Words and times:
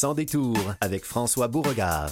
Sans 0.00 0.14
détour 0.14 0.56
avec 0.80 1.04
François 1.04 1.48
Beauregard. 1.48 2.10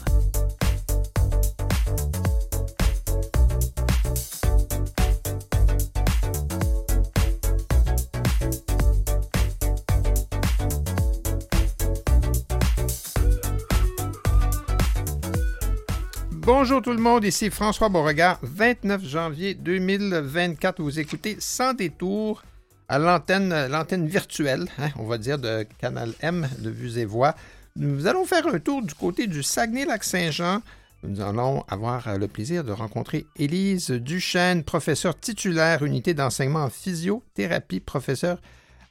Bonjour 16.33 16.83
tout 16.83 16.91
le 16.91 16.99
monde, 16.99 17.23
ici 17.23 17.51
François 17.51 17.89
Beauregard, 17.89 18.41
29 18.43 19.05
janvier 19.05 19.55
2024. 19.55 20.83
Vous 20.83 20.99
écoutez 20.99 21.37
Sans 21.39 21.73
détour 21.73 22.43
à 22.89 22.99
l'antenne, 22.99 23.69
l'antenne 23.69 24.09
virtuelle, 24.09 24.67
hein, 24.79 24.91
on 24.99 25.05
va 25.07 25.19
dire, 25.19 25.39
de 25.39 25.65
Canal 25.79 26.15
M 26.21 26.49
de 26.59 26.71
Vues 26.71 26.99
et 26.99 27.05
Voix. 27.05 27.37
Nous 27.79 28.07
allons 28.07 28.25
faire 28.25 28.47
un 28.47 28.59
tour 28.59 28.81
du 28.81 28.95
côté 28.95 29.27
du 29.27 29.43
Saguenay-Lac-Saint-Jean. 29.43 30.63
Nous 31.03 31.21
allons 31.21 31.63
avoir 31.69 32.17
le 32.17 32.27
plaisir 32.27 32.65
de 32.65 32.73
rencontrer 32.73 33.27
Élise 33.37 33.91
Duchesne, 33.91 34.63
professeure 34.63 35.19
titulaire, 35.19 35.85
unité 35.85 36.15
d'enseignement 36.15 36.65
en 36.65 36.71
physiothérapie, 36.71 37.81
professeure 37.81 38.41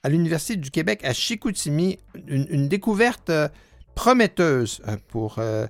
à 0.04 0.10
l'Université 0.10 0.56
du 0.56 0.70
Québec 0.70 1.04
à 1.04 1.14
Chicoutimi. 1.14 1.98
Une, 2.28 2.68
découverte 2.68 3.32
euh, 3.32 3.50
prometteuse 3.96 4.84
euh, 4.88 4.98
pour 5.08 5.38
euh, 5.40 5.66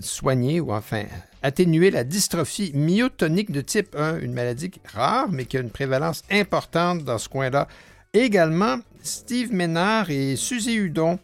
soigner 0.00 0.58
ou 0.58 0.72
enfin 0.72 1.04
atténuer 1.42 1.90
la 1.90 2.02
dystrophie 2.02 2.72
myotonique 2.74 3.52
de 3.52 3.60
type 3.60 3.94
1, 3.94 4.20
une 4.20 4.32
maladie 4.32 4.70
rare 4.86 5.30
mais 5.30 5.44
qui 5.44 5.58
a 5.58 5.60
une 5.60 5.70
prévalence 5.70 6.22
importante 6.30 7.04
dans 7.04 7.18
ce 7.18 7.28
coin-là. 7.28 7.68
Également, 8.14 8.78
Steve 9.02 9.52
Ménard 9.52 10.08
et 10.08 10.36
Suzy 10.36 10.76
Hudon, 10.76 11.18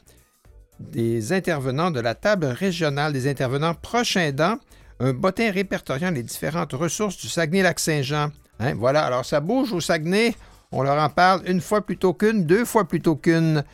des 0.80 1.33
intervenants 1.33 1.91
de 1.91 2.01
la 2.01 2.15
table 2.15 2.47
régionale 2.47 3.12
des 3.12 3.29
intervenants 3.29 3.75
prochains 3.75 4.33
dents, 4.33 4.59
un 4.98 5.12
bottin 5.12 5.50
répertoriant 5.50 6.11
les 6.11 6.22
différentes 6.22 6.72
ressources 6.72 7.17
du 7.19 7.28
Saguenay-Lac-Saint-Jean. 7.28 8.31
Hein, 8.59 8.75
voilà, 8.75 9.05
alors 9.05 9.25
ça 9.25 9.41
bouge 9.41 9.72
au 9.72 9.81
Saguenay, 9.81 10.34
on 10.72 10.83
leur 10.83 11.03
en 11.03 11.09
parle 11.09 11.42
une 11.47 11.61
fois 11.61 11.81
plutôt 11.81 12.14
qu'une, 12.14 12.45
deux 12.45 12.64
fois 12.64 12.87
plutôt 12.87 13.17
qu'une. 13.17 13.64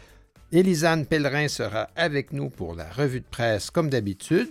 Élisane 0.53 1.07
Pellerin 1.07 1.48
sera 1.48 1.89
avec 1.97 2.33
nous 2.33 2.51
pour 2.51 2.75
la 2.75 2.89
revue 2.89 3.20
de 3.20 3.27
presse 3.29 3.70
comme 3.70 3.91
d'habitude. 3.91 4.48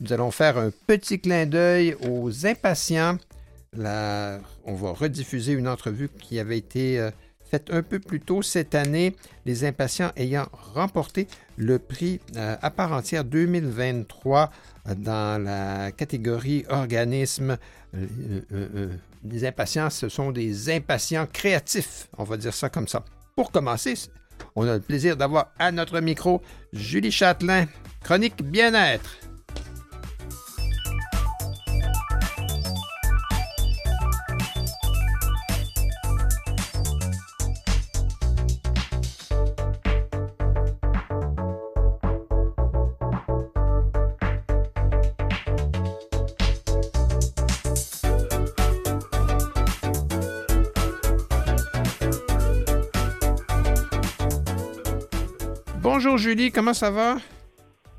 Nous 0.00 0.12
allons 0.12 0.32
faire 0.32 0.58
un 0.58 0.70
petit 0.86 1.20
clin 1.20 1.46
d'œil 1.46 1.96
aux 2.06 2.46
impatients. 2.46 3.16
On 3.74 4.74
va 4.74 4.92
rediffuser 4.92 5.52
une 5.52 5.68
entrevue 5.68 6.08
qui 6.08 6.40
avait 6.40 6.58
été 6.58 6.98
euh, 6.98 7.10
faite 7.50 7.70
un 7.70 7.82
peu 7.82 7.98
plus 7.98 8.20
tôt 8.20 8.42
cette 8.42 8.74
année, 8.74 9.14
les 9.44 9.64
impatients 9.64 10.10
ayant 10.16 10.46
remporté 10.74 11.28
le 11.56 11.78
prix 11.78 12.20
euh, 12.36 12.56
à 12.60 12.70
part 12.70 12.92
entière 12.92 13.24
2023 13.24 14.50
euh, 14.88 14.94
dans 14.94 15.42
la 15.42 15.92
catégorie 15.92 16.64
organisme. 16.68 17.56
les 19.24 19.44
impatients, 19.44 19.90
ce 19.90 20.08
sont 20.08 20.32
des 20.32 20.70
impatients 20.70 21.26
créatifs, 21.32 22.08
on 22.18 22.24
va 22.24 22.36
dire 22.36 22.54
ça 22.54 22.68
comme 22.68 22.88
ça. 22.88 23.04
Pour 23.34 23.50
commencer, 23.50 23.94
on 24.54 24.66
a 24.66 24.74
le 24.74 24.80
plaisir 24.80 25.16
d'avoir 25.16 25.52
à 25.58 25.72
notre 25.72 26.00
micro 26.00 26.42
Julie 26.72 27.10
Châtelain, 27.12 27.66
chronique 28.02 28.42
bien-être. 28.42 29.25
Julie, 56.26 56.50
comment 56.50 56.74
ça 56.74 56.90
va? 56.90 57.18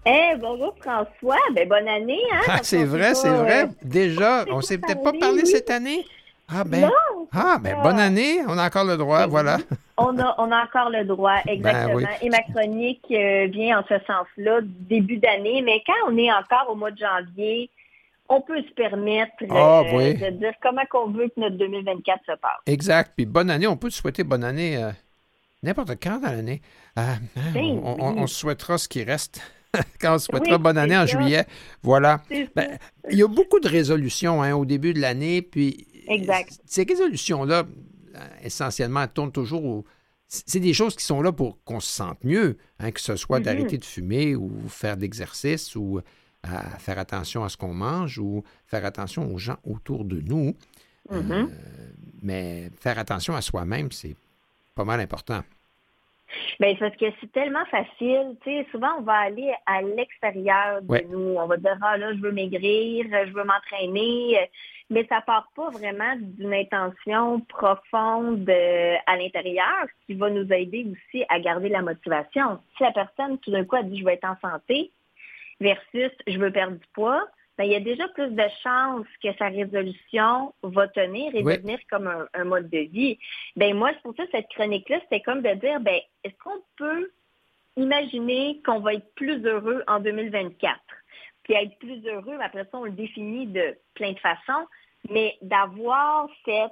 Eh, 0.05 0.35
bonjour 0.37 0.75
François, 0.81 1.39
ben, 1.55 1.65
bonne 1.65 1.87
année. 1.87 2.19
Hein, 2.33 2.41
ah, 2.49 2.59
c'est 2.61 2.83
vrai, 2.83 3.15
c'est 3.15 3.29
vrai. 3.29 3.63
Euh, 3.63 3.67
Déjà, 3.81 4.43
on 4.51 4.59
s'est 4.59 4.77
peut-être 4.79 5.01
pas 5.01 5.13
parlé 5.13 5.45
cette 5.45 5.69
année. 5.69 6.03
Ah 6.49 6.65
ben, 6.65 6.91
ah, 7.31 7.57
ben 7.57 7.81
bonne 7.81 7.99
année, 7.99 8.39
on 8.45 8.57
a 8.57 8.65
encore 8.67 8.83
le 8.83 8.97
droit, 8.97 9.27
voilà. 9.27 9.59
On 9.95 10.19
a, 10.19 10.35
on 10.39 10.51
a 10.51 10.61
encore 10.61 10.89
le 10.89 11.05
droit, 11.05 11.37
ben 11.45 11.53
exactement. 11.53 12.09
Et 12.21 12.29
ma 12.29 12.39
chronique 12.39 13.05
euh, 13.11 13.47
vient 13.47 13.79
en 13.79 13.83
ce 13.87 13.95
sens-là, 14.05 14.59
début 14.61 15.19
d'année, 15.19 15.61
mais 15.61 15.81
quand 15.87 16.11
on 16.11 16.17
est 16.17 16.29
encore 16.29 16.69
au 16.69 16.75
mois 16.75 16.91
de 16.91 16.97
janvier, 16.97 17.69
on 18.27 18.41
peut 18.41 18.61
se 18.61 18.73
permettre 18.73 19.31
ah, 19.49 19.83
euh, 19.85 20.13
de 20.13 20.29
dire 20.31 20.53
comment 20.61 20.81
on 20.95 21.11
veut 21.11 21.29
que 21.29 21.39
notre 21.39 21.55
2024 21.55 22.19
se 22.25 22.31
passe. 22.33 22.59
Exact. 22.65 23.13
Puis 23.15 23.25
bonne 23.25 23.49
année, 23.49 23.67
on 23.67 23.77
peut 23.77 23.87
te 23.87 23.93
souhaiter 23.93 24.25
bonne 24.25 24.43
année 24.43 24.77
n'importe 25.67 25.95
quand 26.01 26.19
dans 26.19 26.31
l'année. 26.31 26.61
Hein, 26.95 27.17
ben 27.53 27.55
on, 27.55 28.27
souhaitera 28.27 28.77
ce 28.77 28.87
qui 28.87 29.03
reste. 29.03 29.41
Quand 30.01 30.15
on 30.15 30.19
souhaitera 30.19 30.57
bonne 30.57 30.77
année 30.77 30.97
en 30.97 31.05
juillet. 31.05 31.45
Voilà. 31.83 32.23
Ben, 32.55 32.79
il 33.11 33.17
y 33.17 33.23
a 33.23 33.27
beaucoup 33.27 33.59
de 33.59 33.67
résolutions 33.67 34.41
hein, 34.41 34.55
au 34.55 34.65
début 34.65 34.93
de 34.93 35.01
l'année, 35.01 35.41
puis 35.41 35.87
ces 36.65 36.83
résolutions-là, 36.83 37.65
essentiellement, 38.41 39.05
tournent 39.07 39.31
toujours 39.31 39.83
C'est 40.27 40.59
des 40.59 40.73
choses 40.73 40.95
qui 40.95 41.03
sont 41.03 41.21
là 41.21 41.31
pour 41.31 41.63
qu'on 41.63 41.79
se 41.79 41.89
sente 41.89 42.23
mieux, 42.23 42.57
hein, 42.79 42.91
que 42.91 43.01
ce 43.01 43.15
soit 43.15 43.39
mm-hmm. 43.39 43.43
d'arrêter 43.43 43.77
de 43.77 43.85
fumer 43.85 44.35
ou 44.35 44.51
faire 44.69 44.95
de 44.95 45.01
l'exercice 45.01 45.75
ou 45.75 45.99
à 46.43 46.79
faire 46.79 46.97
attention 46.97 47.43
à 47.43 47.49
ce 47.49 47.57
qu'on 47.57 47.73
mange 47.73 48.19
ou 48.19 48.43
faire 48.65 48.85
attention 48.85 49.31
aux 49.33 49.37
gens 49.37 49.57
autour 49.63 50.05
de 50.05 50.21
nous. 50.21 50.55
Mm-hmm. 51.11 51.31
Euh, 51.31 51.47
mais 52.21 52.71
faire 52.79 52.97
attention 52.99 53.35
à 53.35 53.41
soi-même, 53.41 53.91
c'est 53.91 54.15
pas 54.75 54.85
mal 54.85 54.99
important. 54.99 55.43
Bien, 56.59 56.75
parce 56.75 56.95
que 56.95 57.05
c'est 57.19 57.31
tellement 57.31 57.65
facile. 57.65 58.35
Tu 58.43 58.49
sais, 58.49 58.67
souvent, 58.71 58.97
on 58.99 59.01
va 59.01 59.13
aller 59.13 59.53
à 59.65 59.81
l'extérieur 59.81 60.81
de 60.81 61.07
nous. 61.09 61.35
On 61.37 61.47
va 61.47 61.57
dire, 61.57 61.77
ah 61.81 61.97
là, 61.97 62.13
je 62.13 62.19
veux 62.19 62.31
maigrir, 62.31 63.05
je 63.11 63.33
veux 63.33 63.43
m'entraîner. 63.43 64.49
Mais 64.89 65.05
ça 65.09 65.21
part 65.21 65.49
pas 65.55 65.69
vraiment 65.69 66.15
d'une 66.17 66.53
intention 66.53 67.41
profonde 67.41 68.49
euh, 68.49 68.95
à 69.05 69.17
l'intérieur 69.17 69.85
qui 70.05 70.13
va 70.13 70.29
nous 70.29 70.51
aider 70.51 70.87
aussi 70.89 71.25
à 71.27 71.39
garder 71.39 71.67
la 71.67 71.81
motivation. 71.81 72.59
Si 72.77 72.83
la 72.83 72.93
personne, 72.93 73.37
tout 73.39 73.51
d'un 73.51 73.65
coup, 73.65 73.75
a 73.75 73.83
dit, 73.83 73.99
je 73.99 74.05
veux 74.05 74.11
être 74.11 74.23
en 74.23 74.37
santé 74.39 74.91
versus 75.59 76.11
je 76.25 76.37
veux 76.37 76.51
perdre 76.51 76.77
du 76.77 76.87
poids, 76.93 77.27
ben, 77.57 77.63
il 77.63 77.71
y 77.71 77.75
a 77.75 77.79
déjà 77.79 78.07
plus 78.09 78.29
de 78.29 78.43
chances 78.61 79.07
que 79.23 79.33
sa 79.39 79.47
résolution 79.47 80.53
va 80.61 80.87
tenir 80.89 81.33
et 81.33 81.41
devenir 81.41 81.79
comme 81.89 82.07
un, 82.33 82.43
mode 82.43 82.69
de 82.69 82.79
vie. 82.79 83.17
Ben 83.55 83.75
moi, 83.75 83.91
c'est 83.93 84.01
pour 84.03 84.15
ça 84.15 84.23
cette 84.31 84.47
chronique-là, 84.49 84.99
c'était 85.01 85.21
comme 85.21 85.41
de 85.41 85.53
dire, 85.55 85.79
ben 85.79 85.99
est-ce 86.23 86.35
qu'on 86.43 86.61
peut 86.77 87.11
imaginer 87.75 88.61
qu'on 88.63 88.79
va 88.79 88.93
être 88.93 89.13
plus 89.15 89.43
heureux 89.43 89.83
en 89.87 89.99
2024? 89.99 90.79
Puis 91.43 91.53
être 91.53 91.77
plus 91.79 92.05
heureux, 92.05 92.37
après 92.41 92.63
ça, 92.65 92.69
on 92.73 92.83
le 92.83 92.91
définit 92.91 93.47
de 93.47 93.75
plein 93.95 94.11
de 94.11 94.19
façons, 94.19 94.67
mais 95.09 95.35
d'avoir 95.41 96.29
cette 96.45 96.71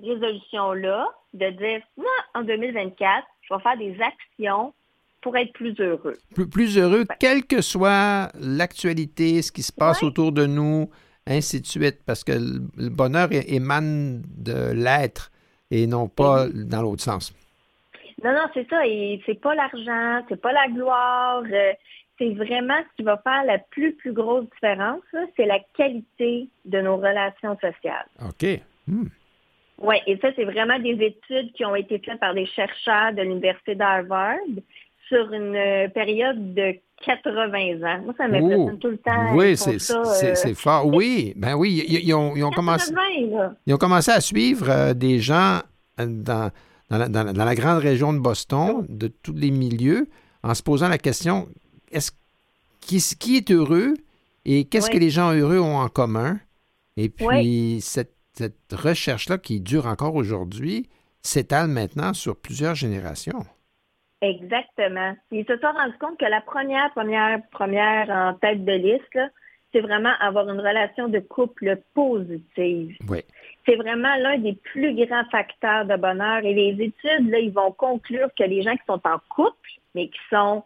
résolution-là, 0.00 1.08
de 1.34 1.50
dire, 1.50 1.82
moi, 1.96 2.12
en 2.34 2.42
2024, 2.42 3.26
je 3.42 3.54
vais 3.54 3.60
faire 3.60 3.76
des 3.76 4.00
actions 4.00 4.72
pour 5.20 5.36
être 5.36 5.52
plus 5.52 5.78
heureux. 5.80 6.16
Plus, 6.50 6.78
heureux, 6.78 7.04
quelle 7.18 7.44
que 7.44 7.60
soit 7.60 8.30
l'actualité, 8.40 9.42
ce 9.42 9.52
qui 9.52 9.62
se 9.62 9.72
passe 9.72 10.02
autour 10.02 10.32
de 10.32 10.46
nous, 10.46 10.90
ainsi 11.26 11.60
de 11.60 11.66
suite, 11.66 11.98
parce 12.06 12.24
que 12.24 12.32
le 12.32 12.88
bonheur 12.88 13.28
émane 13.30 14.22
de 14.36 14.72
l'être 14.72 15.30
et 15.70 15.86
non 15.86 16.08
pas 16.08 16.48
dans 16.48 16.82
l'autre 16.82 17.02
sens. 17.02 17.34
Non, 18.22 18.32
non, 18.32 18.46
c'est 18.52 18.68
ça. 18.68 18.86
Et 18.86 19.22
c'est 19.24 19.40
pas 19.40 19.54
l'argent, 19.54 20.24
c'est 20.28 20.40
pas 20.40 20.52
la 20.52 20.68
gloire. 20.68 21.42
Euh, 21.50 21.72
c'est 22.18 22.34
vraiment 22.34 22.78
ce 22.90 22.96
qui 22.96 23.02
va 23.02 23.16
faire 23.18 23.44
la 23.44 23.58
plus, 23.58 23.94
plus 23.94 24.12
grosse 24.12 24.44
différence, 24.50 25.00
c'est 25.36 25.46
la 25.46 25.58
qualité 25.74 26.48
de 26.66 26.80
nos 26.80 26.96
relations 26.96 27.56
sociales. 27.58 28.06
OK. 28.22 28.60
Hmm. 28.86 29.06
Oui, 29.78 29.96
et 30.06 30.18
ça, 30.18 30.28
c'est 30.36 30.44
vraiment 30.44 30.78
des 30.78 31.02
études 31.02 31.52
qui 31.52 31.64
ont 31.64 31.74
été 31.74 31.98
faites 31.98 32.20
par 32.20 32.34
des 32.34 32.44
chercheurs 32.44 33.14
de 33.14 33.22
l'Université 33.22 33.74
d'Harvard 33.74 34.36
sur 35.10 35.32
une 35.32 35.56
euh, 35.56 35.88
période 35.88 36.54
de 36.54 36.76
80 37.04 37.82
ans. 37.82 38.02
Moi, 38.04 38.14
ça 38.16 38.28
m'impressionne 38.28 38.78
tout 38.78 38.90
le 38.90 38.98
temps. 38.98 39.34
Oui, 39.34 39.56
c'est 39.56 39.76
euh, 39.90 40.54
fort. 40.54 40.86
Oui, 40.86 41.32
ben 41.36 41.54
oui, 41.54 41.84
ils, 41.88 42.14
ont, 42.14 42.50
commencé, 42.50 42.92
ils 43.66 43.74
ont 43.74 43.78
commencé 43.78 44.10
à 44.10 44.20
suivre 44.20 44.70
euh, 44.70 44.94
des 44.94 45.18
gens 45.18 45.60
dans, 45.98 46.50
dans, 46.90 47.44
la, 47.44 47.54
grande 47.54 47.78
région 47.78 48.12
de 48.12 48.18
Boston, 48.18 48.76
oh. 48.78 48.84
de 48.88 49.08
tous 49.08 49.34
les 49.34 49.50
milieux, 49.50 50.08
en 50.42 50.54
se 50.54 50.62
posant 50.62 50.88
la 50.88 50.98
question 50.98 51.48
est-ce 51.90 52.12
qui, 52.80 53.02
qui, 53.18 53.36
est 53.36 53.50
heureux 53.50 53.94
et 54.44 54.64
qu'est-ce 54.64 54.90
que 54.90 54.98
les 54.98 55.10
gens 55.10 55.32
heureux 55.32 55.58
ont 55.58 55.78
en 55.78 55.88
commun? 55.88 56.38
Et 56.96 57.08
puis, 57.08 57.80
cette, 57.80 58.14
cette 58.34 58.72
recherche-là 58.72 59.38
qui 59.38 59.60
dure 59.60 59.86
encore 59.86 60.14
aujourd'hui 60.14 60.88
s'étale 61.22 61.68
maintenant 61.68 62.14
sur 62.14 62.36
plusieurs 62.36 62.74
générations. 62.74 63.44
Exactement. 64.22 65.16
Ils 65.30 65.46
se 65.46 65.56
sont 65.56 65.72
rendus 65.72 65.96
compte 65.98 66.18
que 66.18 66.26
la 66.26 66.40
première, 66.40 66.90
première, 66.92 67.40
première 67.50 68.10
en 68.10 68.34
tête 68.34 68.64
de 68.64 68.72
liste, 68.72 69.18
c'est 69.72 69.80
vraiment 69.80 70.12
avoir 70.20 70.48
une 70.48 70.60
relation 70.60 71.08
de 71.08 71.20
couple 71.20 71.78
positive. 71.94 72.96
Oui. 73.08 73.20
C'est 73.66 73.76
vraiment 73.76 74.14
l'un 74.16 74.38
des 74.38 74.54
plus 74.54 74.94
grands 74.94 75.24
facteurs 75.30 75.86
de 75.86 75.96
bonheur. 75.96 76.44
Et 76.44 76.54
les 76.54 76.84
études, 76.84 77.30
là, 77.30 77.38
ils 77.38 77.52
vont 77.52 77.72
conclure 77.72 78.28
que 78.36 78.44
les 78.44 78.62
gens 78.62 78.76
qui 78.76 78.84
sont 78.86 79.00
en 79.04 79.18
couple, 79.28 79.70
mais 79.94 80.08
qui 80.08 80.18
sont 80.28 80.64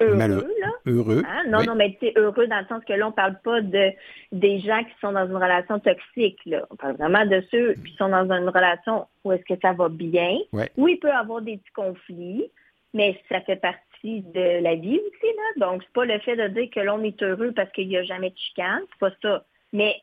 heureux, 0.00 0.16
là. 0.60 0.72
Heureux. 0.86 1.22
Hein? 1.26 1.44
Non, 1.48 1.62
non, 1.64 1.74
mais 1.74 1.96
c'est 2.00 2.16
heureux 2.16 2.46
dans 2.46 2.60
le 2.60 2.66
sens 2.66 2.84
que 2.84 2.92
là, 2.92 3.08
on 3.08 3.12
parle 3.12 3.38
pas 3.42 3.60
de 3.60 3.90
des 4.32 4.60
gens 4.60 4.82
qui 4.84 4.92
sont 5.00 5.12
dans 5.12 5.26
une 5.26 5.36
relation 5.36 5.78
toxique, 5.80 6.38
là. 6.46 6.66
On 6.70 6.76
parle 6.76 6.96
vraiment 6.96 7.26
de 7.26 7.42
ceux 7.50 7.74
qui 7.74 7.94
sont 7.96 8.08
dans 8.08 8.30
une 8.30 8.48
relation 8.48 9.06
où 9.24 9.32
est-ce 9.32 9.44
que 9.44 9.60
ça 9.60 9.72
va 9.72 9.88
bien. 9.88 10.38
Ouais. 10.52 10.70
Oui, 10.76 10.92
il 10.94 10.98
peut 10.98 11.08
y 11.08 11.10
avoir 11.10 11.42
des 11.42 11.56
petits 11.58 11.72
conflits, 11.72 12.50
mais 12.94 13.20
ça 13.28 13.40
fait 13.42 13.56
partie 13.56 14.22
de 14.22 14.62
la 14.62 14.74
vie 14.76 14.98
aussi, 14.98 15.26
là. 15.36 15.66
Donc, 15.66 15.82
c'est 15.82 15.92
pas 15.92 16.04
le 16.04 16.18
fait 16.20 16.36
de 16.36 16.48
dire 16.48 16.70
que 16.74 16.80
l'on 16.80 17.02
est 17.02 17.22
heureux 17.22 17.52
parce 17.52 17.70
qu'il 17.72 17.88
n'y 17.88 17.96
a 17.96 18.04
jamais 18.04 18.30
de 18.30 18.36
chicane, 18.36 18.82
c'est 18.90 19.00
pas 19.00 19.14
ça. 19.22 19.44
Mais 19.72 19.96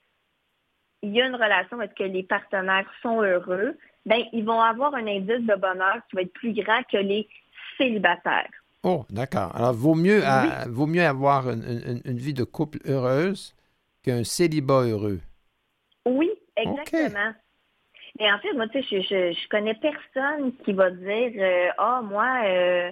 il 1.01 1.12
y 1.12 1.21
a 1.21 1.27
une 1.27 1.36
relation 1.36 1.77
où 1.77 1.81
est-ce 1.81 1.94
que 1.94 2.03
les 2.03 2.24
partenaires 2.24 2.89
sont 3.01 3.21
heureux, 3.21 3.77
ben 4.06 4.24
ils 4.33 4.45
vont 4.45 4.62
avoir 4.62 4.94
un 4.95 5.07
indice 5.07 5.45
de 5.45 5.56
bonheur 5.56 5.98
qui 6.09 6.15
va 6.15 6.21
être 6.24 6.33
plus 6.33 6.53
grand 6.53 6.81
que 6.91 6.98
les 6.98 7.27
célibataires. 7.77 8.50
Oh, 8.87 9.03
d'accord. 9.09 9.51
Alors, 9.55 9.73
vaut 9.73 9.95
mieux, 9.95 10.23
à- 10.23 10.65
vaut 10.69 10.85
mieux 10.85 11.01
avoir 11.03 11.49
une, 11.49 11.63
une- 11.63 12.01
une 12.05 12.17
vie 12.17 12.35
de 12.35 12.43
couple 12.43 12.77
heureuse 12.85 13.55
qu'un 14.03 14.23
célibat 14.23 14.81
heureux. 14.83 15.19
Oui, 16.05 16.29
exactement. 16.55 17.33
Mais 18.19 18.31
en 18.31 18.37
fait, 18.39 18.53
moi, 18.53 18.67
tu 18.67 18.83
sais, 18.83 19.01
je, 19.01 19.01
je, 19.01 19.39
je 19.41 19.47
connais 19.49 19.73
personne 19.73 20.53
qui 20.63 20.71
va 20.73 20.91
dire 20.91 21.31
euh, 21.37 21.69
Ah, 21.79 22.01
moi, 22.03 22.43
euh, 22.45 22.91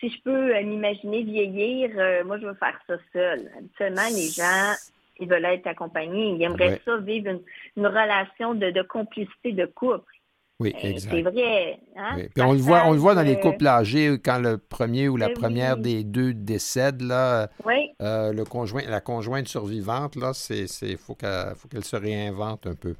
si 0.00 0.10
je 0.10 0.20
peux 0.22 0.56
euh, 0.56 0.62
m'imaginer 0.64 1.22
vieillir, 1.22 1.90
moi, 2.26 2.38
je 2.40 2.46
veux 2.46 2.54
faire 2.54 2.78
ça 2.88 2.96
seul. 3.12 3.50
Habituellement, 3.56 4.08
les 4.10 4.28
gens, 4.30 4.72
ils 5.20 5.28
veulent 5.28 5.44
être 5.44 5.68
accompagnés. 5.68 6.30
Ils 6.34 6.42
aimeraient 6.42 6.70
Ouais. 6.72 6.82
ça, 6.84 6.96
vivre 6.98 7.28
une, 7.30 7.42
une 7.76 7.86
relation 7.86 8.54
de, 8.54 8.70
de 8.70 8.82
complicité 8.82 9.52
de 9.52 9.66
couple. 9.66 10.12
Oui, 10.60 10.72
Ben, 10.80 10.90
exact. 10.92 11.10
C'est 11.14 11.22
vrai. 11.22 11.80
Hein? 11.96 12.14
Oui. 12.16 12.28
Puis 12.34 12.42
on 12.42 12.52
le 12.52 12.58
voit, 12.58 12.82
on 12.86 12.92
le 12.92 12.98
voit 12.98 13.14
dans 13.14 13.22
les 13.22 13.36
Euh, 13.36 13.40
couples 13.40 13.66
âgés 13.66 14.18
quand 14.22 14.38
le 14.38 14.58
premier 14.58 15.08
ou 15.08 15.16
la 15.16 15.28
Ben 15.28 15.34
première 15.34 15.76
oui. 15.76 15.82
des 15.82 16.04
deux 16.04 16.34
décède 16.34 17.00
là, 17.00 17.48
Oui, 17.64 17.90
euh, 18.02 18.32
le 18.32 18.44
conjoint, 18.44 18.82
la 18.88 19.00
conjointe 19.00 19.48
survivante 19.48 20.16
là, 20.16 20.32
c'est, 20.34 20.66
c'est, 20.66 20.96
faut 20.96 21.14
qu'elle, 21.14 21.54
faut 21.56 21.66
qu'elle 21.68 21.84
se 21.84 21.96
réinvente 21.96 22.66
un 22.66 22.74
peu. 22.74 22.94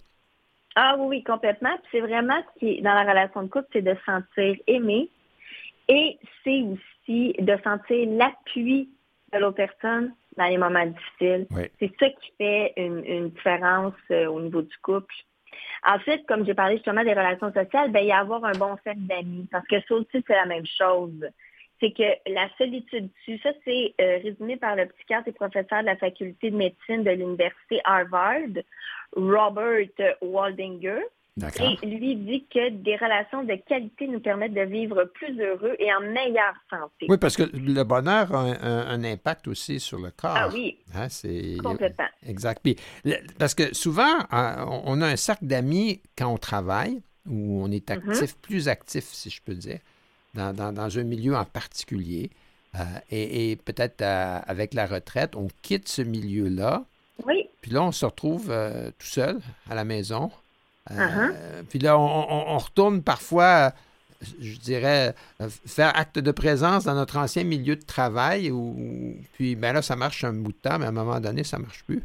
Ah 0.74 0.96
oui, 0.98 1.06
oui, 1.08 1.24
complètement. 1.24 1.76
Puis 1.82 1.88
c'est 1.92 2.00
vraiment 2.00 2.40
ce 2.54 2.58
qui 2.60 2.80
dans 2.82 2.94
la 2.94 3.02
relation 3.02 3.42
de 3.42 3.48
couple, 3.48 3.66
c'est 3.72 3.82
de 3.82 3.94
se 3.94 4.04
sentir 4.04 4.56
aimé 4.66 5.08
et 5.88 6.18
c'est 6.44 6.62
aussi 6.62 7.34
de 7.40 7.56
sentir 7.62 8.08
l'appui 8.08 8.88
de 9.32 9.38
l'autre 9.38 9.56
personne 9.56 10.14
dans 10.36 10.46
les 10.46 10.58
moments 10.58 10.86
difficiles. 10.86 11.46
Oui. 11.50 11.62
C'est 11.78 11.92
ça 12.00 12.06
qui 12.08 12.32
fait 12.38 12.72
une, 12.76 13.04
une 13.04 13.28
différence 13.30 13.94
euh, 14.12 14.26
au 14.26 14.40
niveau 14.40 14.62
du 14.62 14.76
couple. 14.82 15.14
Ensuite, 15.84 16.26
comme 16.26 16.44
j'ai 16.44 16.54
parlé 16.54 16.76
justement 16.76 17.04
des 17.04 17.12
relations 17.12 17.52
sociales, 17.52 17.90
ben, 17.90 18.04
y 18.04 18.12
avoir 18.12 18.44
un 18.44 18.52
bon 18.52 18.76
cercle 18.84 19.00
d'amis. 19.00 19.48
Parce 19.50 19.66
que 19.66 19.80
ça 19.80 19.94
aussi, 19.94 20.22
c'est 20.26 20.34
la 20.34 20.46
même 20.46 20.66
chose. 20.66 21.28
C'est 21.80 21.92
que 21.92 22.30
la 22.30 22.48
solitude 22.58 23.08
dessus, 23.08 23.40
ça 23.42 23.50
c'est 23.64 23.94
euh, 24.00 24.18
résumé 24.22 24.58
par 24.58 24.76
le 24.76 24.86
psychiatre 24.86 25.28
et 25.28 25.32
professeur 25.32 25.80
de 25.80 25.86
la 25.86 25.96
faculté 25.96 26.50
de 26.50 26.56
médecine 26.56 27.04
de 27.04 27.10
l'université 27.10 27.80
Harvard, 27.84 28.50
Robert 29.16 29.88
Waldinger. 30.20 31.00
Et 31.82 31.86
lui 31.86 32.16
dit 32.16 32.44
que 32.52 32.70
des 32.70 32.96
relations 32.96 33.42
de 33.44 33.54
qualité 33.66 34.06
nous 34.08 34.20
permettent 34.20 34.52
de 34.54 34.60
vivre 34.62 35.04
plus 35.14 35.40
heureux 35.40 35.74
et 35.78 35.92
en 35.94 36.00
meilleure 36.00 36.54
santé. 36.68 37.06
Oui, 37.08 37.16
parce 37.18 37.36
que 37.36 37.44
le 37.54 37.82
bonheur 37.84 38.34
a 38.34 38.40
un, 38.40 38.52
un- 38.62 38.86
un 38.88 39.04
impact 39.04 39.48
aussi 39.48 39.80
sur 39.80 39.98
le 39.98 40.10
corps. 40.10 40.34
Ah 40.36 40.48
oui, 40.52 40.78
Hein, 40.94 41.08
c'est 41.08 41.56
complètement. 41.62 42.06
exact. 42.26 42.60
Puis, 42.62 42.76
parce 43.38 43.54
que 43.54 43.74
souvent, 43.74 44.18
euh, 44.32 44.64
on 44.84 45.00
a 45.00 45.06
un 45.06 45.16
cercle 45.16 45.46
d'amis 45.46 46.00
quand 46.18 46.28
on 46.32 46.36
travaille, 46.38 47.00
où 47.26 47.62
on 47.62 47.70
est 47.70 47.88
Mm-hmm. 47.90 48.10
actif, 48.10 48.36
plus 48.38 48.68
actif, 48.68 49.04
si 49.04 49.30
je 49.30 49.40
peux 49.42 49.54
dire, 49.54 49.78
dans, 50.34 50.52
dans- 50.52 50.72
dans 50.72 50.98
un 50.98 51.04
milieu 51.04 51.36
en 51.36 51.44
particulier. 51.44 52.30
Euh, 52.74 52.78
et 53.10 53.50
et 53.50 53.56
peut-être 53.56 54.00
euh, 54.02 54.38
avec 54.46 54.74
la 54.74 54.86
retraite, 54.86 55.34
on 55.36 55.48
quitte 55.62 55.88
ce 55.88 56.02
milieu-là. 56.02 56.84
Oui, 57.26 57.48
Puis 57.62 57.70
là, 57.72 57.82
on 57.82 57.92
se 57.92 58.04
retrouve 58.06 58.48
euh, 58.50 58.90
tout 58.98 59.06
seul 59.06 59.38
à 59.68 59.74
la 59.74 59.84
maison. 59.84 60.30
Euh, 60.90 60.94
Uh-huh. 60.94 61.64
Puis 61.68 61.78
là, 61.78 61.98
on, 61.98 62.02
on- 62.06 62.44
on 62.54 62.58
retourne 62.58 63.02
parfois, 63.02 63.68
euh, 63.68 64.26
je 64.40 64.58
dirais, 64.58 65.14
euh, 65.40 65.48
faire 65.66 65.92
acte 65.96 66.18
de 66.18 66.30
présence 66.32 66.84
dans 66.84 66.94
notre 66.94 67.18
ancien 67.18 67.44
milieu 67.44 67.76
de 67.76 67.84
travail. 67.84 68.50
Ou, 68.50 69.16
puis 69.34 69.56
ben 69.56 69.72
là, 69.72 69.82
ça 69.82 69.96
marche 69.96 70.24
un 70.24 70.32
bout 70.32 70.52
de 70.52 70.58
temps, 70.58 70.78
mais 70.78 70.86
à 70.86 70.88
un 70.88 70.92
moment 70.92 71.20
donné, 71.20 71.44
ça 71.44 71.58
marche 71.58 71.84
plus. 71.84 72.02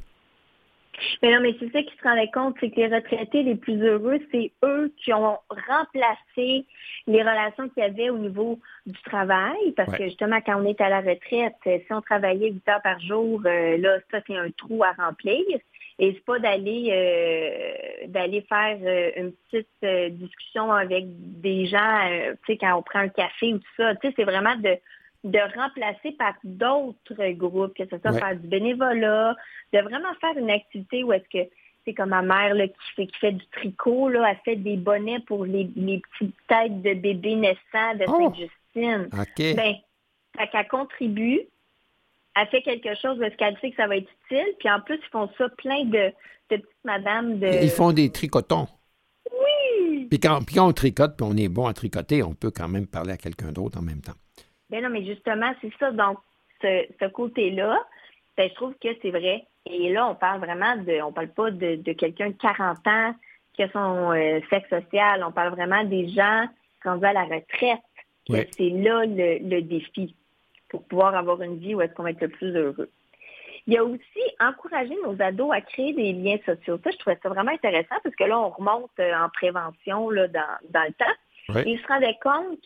mais 1.21 1.33
non, 1.33 1.41
mais 1.41 1.53
c'est 1.59 1.71
ça 1.71 1.81
qui 1.83 1.91
se 1.97 2.03
rendait 2.07 2.29
compte, 2.33 2.55
c'est 2.59 2.69
que 2.69 2.75
les 2.77 2.87
retraités 2.87 3.43
les 3.43 3.55
plus 3.55 3.81
heureux, 3.83 4.19
c'est 4.31 4.51
eux 4.63 4.93
qui 5.03 5.11
ont 5.13 5.37
remplacé 5.49 6.65
les 7.07 7.21
relations 7.21 7.67
qu'il 7.69 7.83
y 7.83 7.85
avait 7.85 8.09
au 8.09 8.17
niveau 8.17 8.59
du 8.85 8.99
travail. 9.03 9.71
Parce 9.75 9.91
Ouais. 9.91 9.97
que 9.99 10.03
justement, 10.05 10.39
quand 10.45 10.61
on 10.61 10.65
est 10.65 10.79
à 10.81 10.89
la 10.89 10.99
retraite, 11.01 11.55
euh, 11.67 11.79
si 11.85 11.93
on 11.93 12.01
travaillait 12.01 12.49
8 12.51 12.67
heures 12.69 12.81
par 12.81 12.99
jour, 12.99 13.41
euh, 13.45 13.77
là, 13.77 13.99
ça, 14.11 14.19
c'est 14.25 14.37
un 14.37 14.49
trou 14.57 14.83
à 14.83 14.91
remplir. 14.93 15.41
Et 15.97 16.13
c'est 16.13 16.25
pas 16.25 16.39
d'aller 16.39 16.89
euh, 16.91 18.07
d'aller 18.07 18.41
faire 18.49 18.77
euh, 18.81 19.11
une 19.15 19.31
petite 19.31 19.67
euh, 19.83 20.09
discussion 20.09 20.71
avec 20.71 21.05
des 21.07 21.65
gens, 21.67 22.09
euh, 22.11 22.33
tu 22.45 22.53
sais, 22.53 22.57
quand 22.57 22.75
on 22.77 22.81
prend 22.81 22.99
un 22.99 23.07
café 23.09 23.53
ou 23.53 23.59
tout 23.59 23.65
ça. 23.77 23.95
Tu 23.95 24.07
sais, 24.07 24.13
c'est 24.17 24.25
vraiment 24.25 24.55
de 24.57 24.77
de 25.23 25.39
remplacer 25.57 26.11
par 26.11 26.35
d'autres 26.43 27.29
groupes, 27.31 27.73
que 27.75 27.85
ce 27.89 27.97
soit 27.97 28.11
Ouais. 28.11 28.19
faire 28.19 28.35
du 28.35 28.47
bénévolat, 28.47 29.35
de 29.73 29.79
vraiment 29.79 30.13
faire 30.21 30.37
une 30.37 30.51
activité 30.51 31.03
où 31.03 31.11
est-ce 31.13 31.27
que 31.29 31.49
c'est 31.83 31.93
comme 31.95 32.09
ma 32.09 32.21
mère 32.21 32.53
là, 32.53 32.67
qui 32.67 32.75
fait 32.95 33.07
qui 33.07 33.17
fait 33.19 33.31
du 33.31 33.45
tricot, 33.47 34.09
là, 34.09 34.27
elle 34.29 34.37
fait 34.45 34.55
des 34.55 34.75
bonnets 34.77 35.19
pour 35.21 35.45
les, 35.45 35.69
les 35.75 35.99
petites 36.11 36.35
têtes 36.47 36.81
de 36.81 36.93
bébés 36.93 37.35
naissants 37.35 37.95
de 37.95 38.05
Oh! 38.07 38.17
Sainte-Justine. 38.19 39.09
OK. 39.13 39.55
Ben, 39.55 39.75
fait 40.37 40.47
qu'elle 40.51 40.67
contribue, 40.67 41.39
elle 42.35 42.47
fait 42.47 42.61
quelque 42.61 42.95
chose 42.95 43.17
parce 43.19 43.35
qu'elle 43.35 43.57
sait 43.59 43.71
que 43.71 43.77
ça 43.77 43.87
va 43.87 43.97
être 43.97 44.09
utile, 44.25 44.53
puis 44.59 44.69
en 44.69 44.81
plus, 44.81 44.95
ils 45.01 45.11
font 45.11 45.29
ça 45.37 45.49
plein 45.49 45.85
de, 45.85 46.11
de 46.49 46.57
petites 46.57 46.83
madames 46.83 47.39
de... 47.39 47.63
Ils 47.63 47.69
font 47.69 47.93
des 47.93 48.11
tricotons. 48.11 48.67
Oui! 49.31 50.07
Puis 50.09 50.19
quand, 50.19 50.43
puis 50.45 50.55
quand 50.55 50.67
on 50.67 50.73
tricote, 50.73 51.15
puis 51.17 51.27
on 51.29 51.37
est 51.37 51.47
bon 51.47 51.67
à 51.67 51.73
tricoter, 51.73 52.23
on 52.23 52.33
peut 52.33 52.51
quand 52.51 52.67
même 52.67 52.87
parler 52.87 53.13
à 53.13 53.17
quelqu'un 53.17 53.51
d'autre 53.51 53.79
en 53.79 53.81
même 53.81 54.01
temps. 54.01 54.15
Ben 54.69 54.83
non, 54.83 54.89
mais 54.89 55.05
justement, 55.05 55.53
c'est 55.61 55.71
ça. 55.79 55.91
Donc, 55.91 56.17
ce, 56.61 56.85
ce 56.99 57.05
côté-là, 57.07 57.81
ben, 58.35 58.49
je 58.49 58.55
trouve 58.55 58.73
que 58.81 58.89
c'est 59.01 59.11
vrai. 59.11 59.45
Et 59.65 59.91
là, 59.91 60.09
on 60.09 60.15
parle 60.15 60.39
vraiment 60.39 60.75
de, 60.77 61.01
on 61.01 61.13
parle 61.13 61.29
pas 61.29 61.51
de, 61.51 61.75
de 61.75 61.93
quelqu'un 61.93 62.29
de 62.29 62.35
40 62.35 62.87
ans 62.87 63.15
qui 63.53 63.63
a 63.63 63.69
son 63.71 64.11
euh, 64.11 64.39
sexe 64.49 64.69
social. 64.69 65.23
On 65.23 65.31
parle 65.31 65.53
vraiment 65.53 65.83
des 65.83 66.09
gens 66.09 66.45
rendus 66.83 67.05
à 67.05 67.13
la 67.13 67.23
retraite. 67.23 67.79
Ouais. 68.27 68.47
C'est 68.51 68.69
là 68.69 69.05
le, 69.05 69.37
le 69.47 69.61
défi 69.61 70.15
pour 70.75 70.83
pouvoir 70.87 71.15
avoir 71.15 71.41
une 71.41 71.57
vie 71.57 71.73
où 71.75 71.81
est-ce 71.81 71.93
qu'on 71.93 72.03
va 72.03 72.11
être 72.11 72.21
le 72.21 72.27
plus 72.29 72.53
heureux. 72.55 72.89
Il 73.67 73.73
y 73.73 73.77
a 73.77 73.83
aussi 73.83 74.21
encourager 74.39 74.95
nos 75.03 75.19
ados 75.21 75.51
à 75.51 75.61
créer 75.61 75.93
des 75.93 76.13
liens 76.13 76.37
sociaux. 76.45 76.77
Ça, 76.83 76.91
je 76.91 76.97
trouvais 76.97 77.17
ça 77.23 77.29
vraiment 77.29 77.51
intéressant 77.51 77.95
parce 78.03 78.15
que 78.15 78.23
là, 78.25 78.39
on 78.39 78.49
remonte 78.49 78.91
euh, 78.99 79.13
en 79.15 79.29
prévention 79.29 80.09
là, 80.09 80.27
dans, 80.27 80.57
dans 80.69 80.83
le 80.83 80.93
temps. 80.93 81.15
Oui. 81.49 81.61
Et 81.65 81.71
ils 81.71 81.79
se 81.79 81.87
rendaient 81.87 82.17
compte 82.21 82.59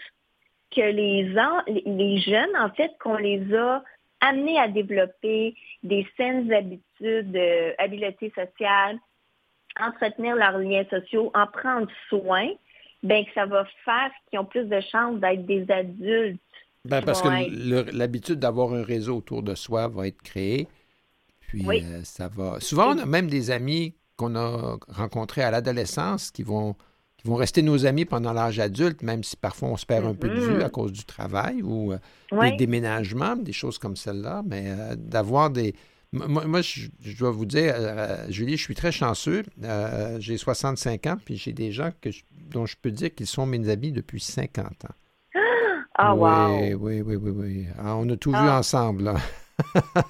que 0.75 0.81
les, 0.81 1.37
en- 1.37 1.63
les- 1.67 2.17
jeunes, 2.19 2.55
en 2.57 2.69
fait, 2.71 2.91
qu'on 2.99 3.15
les 3.15 3.53
a 3.55 3.83
amenés 4.21 4.59
à 4.59 4.67
développer 4.67 5.55
des 5.83 6.05
saines 6.17 6.51
habitudes, 6.51 7.35
euh, 7.35 7.73
habiletés 7.77 8.33
sociales, 8.35 8.97
entretenir 9.79 10.35
leurs 10.35 10.57
liens 10.57 10.83
sociaux, 10.89 11.31
en 11.33 11.47
prendre 11.47 11.87
soin, 12.09 12.49
ben 13.03 13.23
que 13.23 13.31
ça 13.33 13.45
va 13.45 13.63
faire 13.85 14.11
qu'ils 14.29 14.39
ont 14.39 14.45
plus 14.45 14.65
de 14.65 14.81
chances 14.81 15.17
d'être 15.21 15.45
des 15.45 15.71
adultes. 15.71 16.41
Ben, 16.85 17.01
parce 17.01 17.21
que 17.21 17.91
l'habitude 17.95 18.39
d'avoir 18.39 18.73
un 18.73 18.83
réseau 18.83 19.17
autour 19.17 19.43
de 19.43 19.53
soi 19.55 19.87
va 19.87 20.07
être 20.07 20.21
créée. 20.21 20.67
Puis 21.41 21.65
Oui. 21.67 21.81
euh, 21.83 22.01
ça 22.03 22.27
va. 22.29 22.59
Souvent, 22.59 22.95
on 22.95 22.99
a 22.99 23.05
même 23.05 23.27
des 23.27 23.51
amis 23.51 23.95
qu'on 24.15 24.35
a 24.35 24.77
rencontrés 24.87 25.41
à 25.43 25.51
l'adolescence 25.51 26.31
qui 26.31 26.43
vont, 26.43 26.75
qui 27.17 27.27
vont 27.27 27.35
rester 27.35 27.61
nos 27.61 27.85
amis 27.85 28.05
pendant 28.05 28.31
l'âge 28.33 28.59
adulte, 28.59 29.01
même 29.01 29.23
si 29.23 29.35
parfois 29.35 29.69
on 29.69 29.77
se 29.77 29.85
perd 29.85 30.05
un 30.05 30.13
peu 30.13 30.29
de 30.29 30.39
vue 30.39 30.63
à 30.63 30.69
cause 30.69 30.91
du 30.93 31.03
travail 31.03 31.61
ou 31.63 31.91
euh, 31.93 31.97
des 32.51 32.55
déménagements, 32.57 33.35
des 33.35 33.53
choses 33.53 33.77
comme 33.77 33.95
celle-là. 33.95 34.43
Mais 34.45 34.65
euh, 34.69 34.95
d'avoir 34.95 35.49
des. 35.49 35.73
Moi, 36.11 36.45
moi, 36.45 36.61
je, 36.61 36.87
je 37.01 37.17
dois 37.17 37.29
vous 37.31 37.45
dire, 37.45 37.75
Julie, 38.29 38.57
je 38.57 38.63
suis 38.63 38.73
très 38.73 38.91
chanceux. 38.91 39.43
J'ai 40.19 40.37
65 40.37 41.05
ans, 41.07 41.17
puis 41.23 41.35
j'ai 41.35 41.53
des 41.53 41.71
gens 41.71 41.91
que 42.01 42.09
je- 42.09 42.23
dont 42.49 42.65
je 42.65 42.75
peux 42.81 42.89
dire 42.91 43.13
qu'ils 43.13 43.27
sont 43.27 43.45
mes 43.45 43.69
amis 43.69 43.91
depuis 43.91 44.19
50 44.19 44.85
ans. 44.85 44.95
Ah, 46.01 46.15
wow! 46.15 46.59
Oui, 46.59 46.73
oui, 46.73 47.01
oui, 47.01 47.15
oui, 47.17 47.31
oui. 47.35 47.65
Ah, 47.77 47.95
on 47.97 48.09
a 48.09 48.15
tout 48.15 48.31
vu 48.31 48.37
Ah. 48.39 48.59
ensemble. 48.59 49.03
là. 49.03 49.15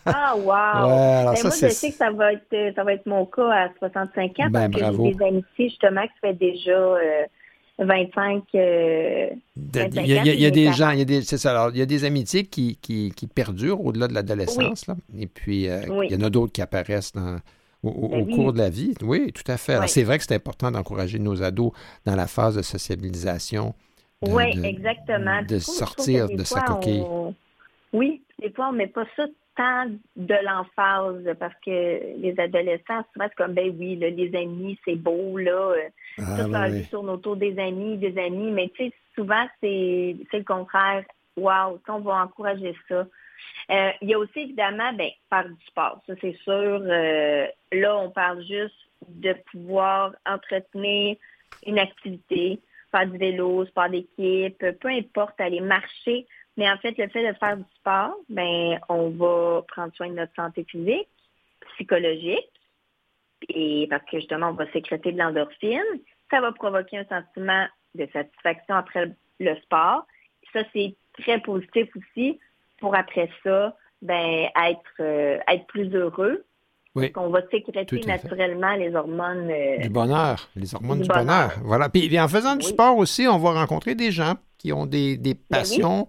Ah, 0.05 0.35
wow! 0.35 0.43
Ouais, 0.45 0.53
alors 0.53 1.33
Ben, 1.33 1.35
ça, 1.37 1.47
moi, 1.47 1.57
je 1.59 1.67
sais 1.73 1.89
que 1.91 1.97
ça 1.97 2.11
va 2.11 2.33
être 2.33 2.53
euh, 2.53 2.71
ça 2.75 2.83
va 2.83 2.93
être 2.93 3.05
mon 3.07 3.25
cas 3.25 3.49
à 3.49 3.69
65 3.79 4.39
ans 4.39 4.49
Ben, 4.51 4.69
parce 4.69 4.75
que 4.75 4.79
bravo. 4.81 5.05
j'ai 5.07 5.13
des 5.15 5.23
amitiés 5.25 5.69
justement 5.69 6.03
qui 6.03 6.19
fait 6.21 6.33
déjà 6.35 6.71
euh, 6.71 7.25
25. 7.79 8.43
Euh, 8.55 9.29
il 9.55 10.05
y 10.05 10.45
a, 10.45 10.51
des 10.51 10.71
gens, 10.73 10.91
il 10.91 10.99
y 10.99 11.01
a 11.01 11.05
des, 11.05 11.21
c'est 11.23 11.37
ça. 11.37 11.51
Alors, 11.51 11.69
il 11.73 11.77
y 11.77 11.81
a 11.81 11.85
des 11.85 12.03
amitiés 12.05 12.45
qui, 12.45 12.77
qui, 12.81 13.11
qui 13.15 13.25
perdurent 13.25 13.83
au-delà 13.83 14.07
de 14.07 14.13
l'adolescence, 14.13 14.85
là. 14.87 14.95
Et 15.17 15.27
puis, 15.27 15.67
euh, 15.69 15.81
il 16.03 16.11
y 16.11 16.15
en 16.15 16.25
a 16.25 16.29
d'autres 16.29 16.51
qui 16.51 16.61
apparaissent 16.61 17.13
au, 17.81 18.09
ben 18.09 18.27
cours 18.35 18.51
de 18.53 18.57
la 18.57 18.69
vie. 18.69 18.93
Oui, 19.01 19.31
tout 19.33 19.49
à 19.49 19.57
fait. 19.57 19.73
Alors, 19.75 19.89
c'est 19.89 20.03
vrai 20.03 20.17
que 20.17 20.25
c'est 20.25 20.35
important 20.35 20.71
d'encourager 20.71 21.19
nos 21.19 21.41
ados 21.41 21.71
dans 22.05 22.15
la 22.15 22.27
phase 22.27 22.55
de 22.55 22.61
sociabilisation. 22.61 23.73
Oui, 24.21 24.59
exactement. 24.63 25.41
De 25.43 25.59
sortir 25.59 26.27
de 26.27 26.43
sa 26.43 26.61
coquille. 26.61 27.05
Oui, 27.93 28.21
des 28.39 28.51
fois, 28.51 28.69
on 28.69 28.73
ne 28.73 28.77
met 28.77 28.87
pas 28.87 29.05
ça 29.15 29.25
tant 29.55 29.87
de 30.15 30.35
l'emphase 30.45 31.35
parce 31.39 31.55
que 31.65 32.17
les 32.17 32.35
adolescents, 32.37 33.03
souvent, 33.13 33.25
c'est 33.27 33.35
comme, 33.35 33.53
ben 33.53 33.75
oui, 33.77 33.95
les 33.95 34.35
amis, 34.35 34.79
c'est 34.85 34.95
beau, 34.95 35.37
là. 35.37 35.73
Ah, 36.17 36.37
ça, 36.37 36.49
ça 36.49 36.67
oui. 36.69 36.87
tourne 36.89 37.09
autour 37.09 37.35
des 37.35 37.57
amis, 37.59 37.97
des 37.97 38.17
amis. 38.17 38.51
Mais 38.51 38.69
tu 38.75 38.85
sais, 38.85 38.93
souvent, 39.15 39.45
c'est 39.61 40.15
le 40.31 40.43
contraire. 40.43 41.03
Wow, 41.35 41.79
on 41.87 41.99
va 41.99 42.23
encourager 42.23 42.75
ça. 42.87 43.05
Euh, 43.71 43.91
il 44.01 44.09
y 44.09 44.13
a 44.13 44.19
aussi, 44.19 44.39
évidemment, 44.39 44.93
ben, 44.93 45.09
faire 45.29 45.47
du 45.47 45.65
sport. 45.65 46.01
Ça, 46.07 46.13
c'est 46.21 46.35
sûr. 46.43 46.81
Euh, 46.83 47.47
là, 47.71 47.97
on 47.97 48.09
parle 48.09 48.41
juste 48.41 48.75
de 49.07 49.33
pouvoir 49.51 50.13
entretenir 50.25 51.17
une 51.65 51.79
activité, 51.79 52.59
faire 52.91 53.07
du 53.07 53.17
vélo, 53.17 53.65
sport 53.65 53.89
d'équipe, 53.89 54.57
peu 54.79 54.89
importe, 54.89 55.39
aller 55.39 55.61
marcher 55.61 56.25
mais 56.59 56.69
en 56.69 56.77
fait, 56.77 56.97
le 56.97 57.07
fait 57.07 57.25
de 57.25 57.37
faire 57.37 57.55
du 57.55 57.63
sport, 57.75 58.17
ben, 58.27 58.81
on 58.89 59.11
va 59.11 59.61
prendre 59.65 59.95
soin 59.95 60.09
de 60.09 60.15
notre 60.15 60.35
santé 60.35 60.65
physique, 60.65 61.07
psychologique, 61.73 62.51
et 63.47 63.87
parce 63.89 64.03
que 64.11 64.17
justement, 64.17 64.49
on 64.49 64.53
va 64.55 64.69
sécréter 64.73 65.13
de 65.13 65.17
l'endorphine. 65.17 65.79
Ça 66.29 66.41
va 66.41 66.51
provoquer 66.51 66.97
un 66.97 67.05
sentiment 67.05 67.65
de 67.95 68.05
satisfaction 68.11 68.75
après 68.75 69.09
le 69.39 69.55
sport. 69.61 70.05
Ça, 70.51 70.63
c'est 70.73 70.97
très 71.13 71.39
positif 71.39 71.87
aussi 71.95 72.41
pour 72.79 72.93
après 72.93 73.29
ça, 73.41 73.73
ben, 74.01 74.49
être, 74.61 74.99
euh, 74.99 75.39
être 75.47 75.65
plus 75.67 75.95
heureux. 75.95 76.43
Oui. 76.95 77.11
On 77.15 77.29
va 77.29 77.41
sécréter 77.51 78.01
naturellement 78.01 78.75
les 78.75 78.93
hormones. 78.95 79.49
Euh, 79.49 79.77
du 79.77 79.89
bonheur, 79.89 80.49
les 80.55 80.73
hormones 80.73 81.01
du, 81.01 81.07
bonheur. 81.07 81.53
Voilà. 81.63 81.87
Puis, 81.89 82.19
en 82.19 82.27
faisant 82.27 82.55
du 82.55 82.65
sport 82.65 82.97
aussi, 82.97 83.27
on 83.27 83.37
va 83.37 83.51
rencontrer 83.51 83.93
des 83.95 84.11
gens 84.11 84.33
qui 84.57 84.73
ont 84.73 84.85
des, 84.85 85.17
des 85.17 85.35
ben 85.35 85.39
passions 85.49 86.07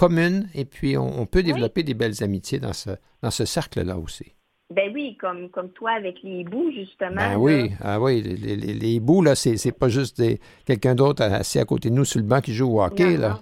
commune 0.00 0.48
et 0.54 0.64
puis 0.64 0.96
on, 0.96 1.26
peut 1.26 1.42
développer 1.42 1.82
des 1.82 1.92
belles 1.92 2.22
amitiés 2.22 2.58
dans 2.58 2.72
ce, 2.72 2.90
dans 3.22 3.30
ce 3.30 3.44
cercle-là 3.44 3.98
aussi. 3.98 4.34
Ben 4.70 4.90
oui, 4.94 5.18
comme, 5.20 5.50
comme 5.50 5.70
toi 5.72 5.90
avec 5.90 6.22
les 6.22 6.40
hiboux, 6.40 6.70
justement. 6.72 7.16
Ben 7.16 7.36
oui, 7.36 7.72
ah 7.82 8.00
oui, 8.00 8.22
les, 8.22 8.56
les, 8.56 8.92
hiboux, 8.92 9.20
là, 9.20 9.34
c'est 9.34 9.78
pas 9.78 9.88
juste 9.88 10.22
quelqu'un 10.64 10.94
d'autre 10.94 11.22
assis 11.22 11.58
à 11.58 11.66
côté 11.66 11.90
de 11.90 11.94
nous 11.94 12.06
sur 12.06 12.20
le 12.20 12.26
banc 12.26 12.40
qui 12.40 12.54
joue 12.54 12.78
au 12.78 12.82
hockey, 12.82 13.16
non, 13.16 13.20
là. 13.20 13.28
Non. 13.28 13.40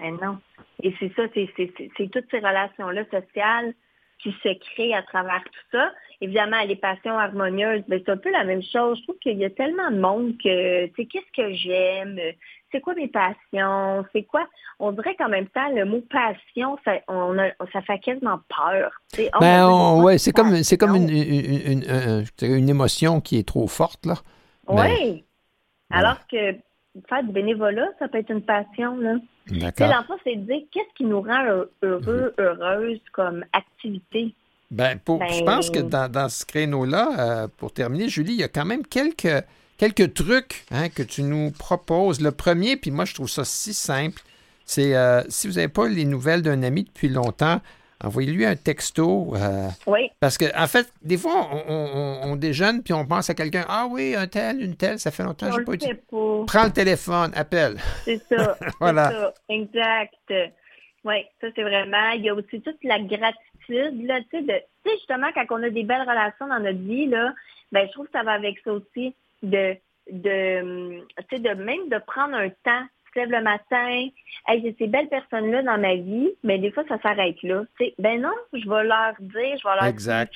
Ben 0.00 0.18
non. 0.22 0.38
Et 0.82 0.94
c'est 0.98 1.12
ça, 1.14 1.22
c'est 1.34 2.10
toutes 2.10 2.24
ces 2.30 2.38
relations-là 2.38 3.04
sociales 3.10 3.74
qui 4.22 4.32
se 4.42 4.54
créent 4.72 4.94
à 4.94 5.02
travers 5.02 5.42
tout 5.44 5.76
ça. 5.76 5.92
Évidemment, 6.20 6.62
les 6.62 6.76
passions 6.76 7.18
harmonieuses, 7.18 7.82
ben, 7.88 8.00
c'est 8.04 8.12
un 8.12 8.16
peu 8.16 8.30
la 8.30 8.44
même 8.44 8.62
chose. 8.62 8.98
Je 8.98 9.02
trouve 9.04 9.18
qu'il 9.18 9.38
y 9.38 9.44
a 9.44 9.50
tellement 9.50 9.90
de 9.90 9.98
monde 9.98 10.34
que, 10.42 10.86
tu 10.86 10.92
sais, 10.96 11.06
qu'est-ce 11.06 11.42
que 11.42 11.54
j'aime? 11.54 12.18
c'est 12.72 12.80
quoi 12.80 12.94
mes 12.94 13.08
passions, 13.08 14.04
c'est 14.12 14.22
quoi? 14.24 14.46
On 14.78 14.92
dirait 14.92 15.14
qu'en 15.14 15.28
même 15.28 15.46
temps, 15.48 15.68
le 15.68 15.84
mot 15.84 16.02
passion, 16.10 16.78
ça, 16.84 16.94
on 17.06 17.36
ça 17.72 17.82
fait 17.82 17.98
quasiment 17.98 18.40
peur. 18.48 18.90
Oh, 19.18 19.38
ben, 19.40 20.02
ouais, 20.02 20.18
c'est 20.18 20.32
comme, 20.32 20.62
c'est 20.62 20.78
comme 20.78 20.96
une, 20.96 21.10
une, 21.10 22.24
une, 22.40 22.68
émotion 22.68 23.20
qui 23.20 23.38
est 23.38 23.46
trop 23.46 23.68
forte, 23.68 24.06
là. 24.06 24.14
Ben, 24.66 24.86
oui. 24.88 25.24
Alors 25.90 26.26
que 26.26 26.54
faire 27.08 27.22
du 27.22 27.30
bénévolat, 27.30 27.88
ça 27.98 28.08
peut 28.08 28.18
être 28.18 28.30
une 28.30 28.42
passion, 28.42 28.96
là. 28.96 29.16
D'accord. 29.48 29.88
L'enfant, 29.88 30.14
c'est 30.24 30.36
de 30.36 30.44
dire 30.44 30.62
qu'est-ce 30.70 30.94
qui 30.96 31.04
nous 31.04 31.20
rend 31.20 31.44
heureux, 31.82 32.34
mhm. 32.38 32.44
heureuse 32.44 33.00
comme 33.12 33.44
activité. 33.52 34.34
Ben, 34.70 34.98
pour, 34.98 35.22
je 35.26 35.44
pense 35.44 35.68
que 35.70 35.80
ben, 35.80 35.88
dans, 35.88 36.08
dans 36.10 36.28
ce 36.28 36.44
créneau-là, 36.46 37.10
euh, 37.18 37.48
pour 37.58 37.72
terminer, 37.72 38.08
Julie, 38.08 38.32
il 38.32 38.40
y 38.40 38.44
a 38.44 38.48
quand 38.48 38.64
même 38.64 38.86
quelques 38.86 39.44
quelques 39.82 40.14
trucs 40.14 40.64
hein, 40.70 40.88
que 40.88 41.02
tu 41.02 41.22
nous 41.24 41.50
proposes. 41.50 42.20
Le 42.20 42.30
premier, 42.30 42.76
puis 42.76 42.90
moi 42.90 43.04
je 43.04 43.14
trouve 43.14 43.28
ça 43.28 43.44
si 43.44 43.74
simple, 43.74 44.22
c'est 44.64 44.94
euh, 44.94 45.22
si 45.28 45.48
vous 45.48 45.54
n'avez 45.54 45.68
pas 45.68 45.88
les 45.88 46.04
nouvelles 46.04 46.42
d'un 46.42 46.62
ami 46.62 46.84
depuis 46.84 47.08
longtemps, 47.08 47.60
envoyez-lui 48.02 48.44
un 48.44 48.56
texto. 48.56 49.34
Euh, 49.34 49.68
oui. 49.86 50.10
Parce 50.20 50.38
que, 50.38 50.44
en 50.56 50.66
fait, 50.66 50.92
des 51.02 51.16
fois, 51.16 51.48
on, 51.68 52.36
déjeune 52.36 52.82
puis 52.82 52.92
on 52.92 53.06
pense 53.06 53.30
à 53.30 53.34
quelqu'un. 53.34 53.64
Ah 53.68 53.86
oui, 53.88 54.14
un 54.16 54.26
tel, 54.26 54.60
une 54.60 54.76
telle, 54.76 54.98
ça 54.98 55.10
fait 55.10 55.22
longtemps 55.22 55.46
que 55.46 55.52
je 55.52 55.58
n'ai 55.58 55.64
pas 55.64 55.76
dit. 55.76 55.92
Prends 56.10 56.64
le 56.64 56.72
téléphone, 56.72 57.30
appelle. 57.34 57.76
C'est 58.04 58.22
ça. 58.28 58.56
voilà. 58.80 59.10
Ça, 59.10 59.34
exact. 59.48 60.32
Oui, 61.04 61.16
ça 61.40 61.48
c'est 61.54 61.62
vraiment. 61.62 62.10
Il 62.14 62.22
y 62.22 62.30
a 62.30 62.34
aussi 62.34 62.60
toute 62.60 62.82
la 62.84 62.98
gratitude, 63.00 64.06
là, 64.06 64.20
tu 64.30 64.44
sais, 64.44 64.66
justement, 64.98 65.28
quand 65.34 65.44
on 65.50 65.62
a 65.62 65.70
des 65.70 65.84
belles 65.84 66.08
relations 66.08 66.46
dans 66.46 66.60
notre 66.60 66.78
vie, 66.78 67.06
là, 67.06 67.32
ben, 67.70 67.86
je 67.86 67.92
trouve 67.92 68.06
que 68.06 68.12
ça 68.12 68.22
va 68.22 68.32
avec 68.32 68.58
ça 68.64 68.72
aussi 68.72 69.14
de, 69.42 69.76
de, 70.10 71.00
de 71.32 71.54
même 71.54 71.88
de 71.88 71.98
prendre 72.06 72.34
un 72.34 72.48
temps 72.48 72.86
le 73.20 73.42
matin, 73.42 74.08
hey, 74.48 74.62
j'ai 74.62 74.74
ces 74.78 74.86
belles 74.86 75.08
personnes-là 75.08 75.62
dans 75.62 75.78
ma 75.78 75.94
vie, 75.94 76.30
mais 76.42 76.58
des 76.58 76.70
fois, 76.70 76.84
ça 76.88 76.98
s'arrête 77.02 77.42
là. 77.42 77.64
ben 77.98 78.20
non, 78.20 78.32
je 78.52 78.68
vais 78.68 78.84
leur 78.84 79.14
dire, 79.20 79.58
je 79.58 79.68
vais 79.68 79.74
leur 79.80 79.84
exact. 79.84 80.34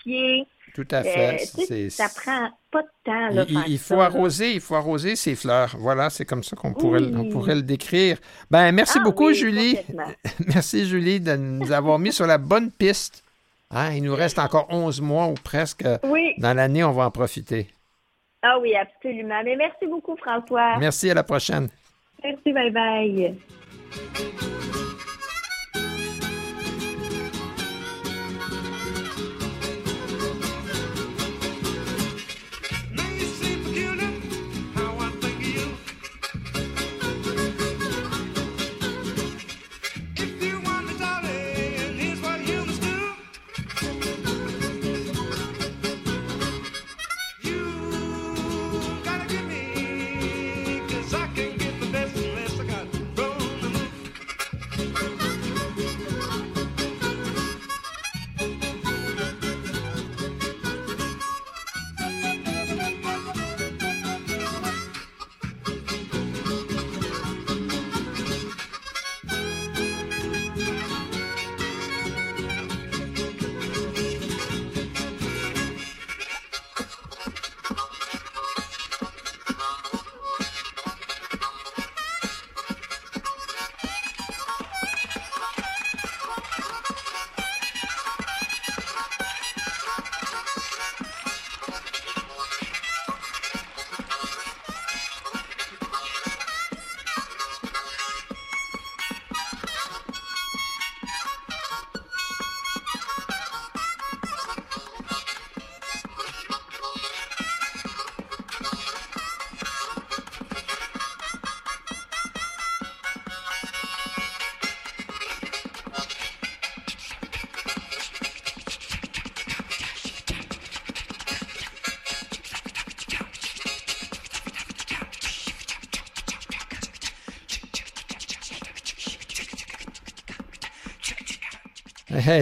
Tout 0.75 0.89
à 0.91 1.03
fait. 1.03 1.39
Euh, 1.71 1.89
ça 1.89 2.07
prend 2.15 2.51
pas 2.71 2.83
de 2.83 2.89
temps. 3.03 3.29
Là, 3.31 3.45
il, 3.49 3.63
il, 3.67 3.79
faut 3.79 4.01
arroser, 4.01 4.53
il 4.53 4.61
faut 4.61 4.75
arroser 4.75 5.17
ces 5.17 5.35
fleurs. 5.35 5.75
Voilà, 5.79 6.11
c'est 6.11 6.27
comme 6.27 6.43
ça 6.43 6.55
qu'on 6.55 6.75
pourrait, 6.75 7.01
on 7.15 7.31
pourrait 7.31 7.55
le 7.55 7.63
décrire. 7.63 8.19
Ben, 8.51 8.73
merci 8.73 8.99
ah 9.01 9.05
beaucoup, 9.05 9.33
Julie. 9.33 9.79
merci, 10.47 10.85
Julie, 10.87 11.19
de 11.19 11.35
nous 11.35 11.73
avoir 11.73 11.99
mis 11.99 12.13
sur 12.13 12.27
la 12.27 12.37
bonne 12.37 12.71
piste. 12.71 13.25
Hein, 13.71 13.93
il 13.95 14.03
nous 14.03 14.15
reste 14.15 14.39
encore 14.39 14.67
11 14.69 15.01
mois 15.01 15.29
ou 15.29 15.35
presque. 15.35 15.85
Dans 16.39 16.55
l'année, 16.55 16.85
on 16.85 16.93
va 16.93 17.07
en 17.07 17.11
profiter. 17.11 17.69
Ah 18.43 18.59
oui, 18.61 18.75
absolument. 18.77 19.41
Mais 19.45 19.57
merci 19.57 19.87
beaucoup, 19.87 20.17
François. 20.17 20.77
Merci, 20.79 21.11
à 21.11 21.15
la 21.15 21.25
prochaine. 21.25 21.69
Merci, 22.27 22.53
bye 22.53 22.71
bye. 22.71 24.56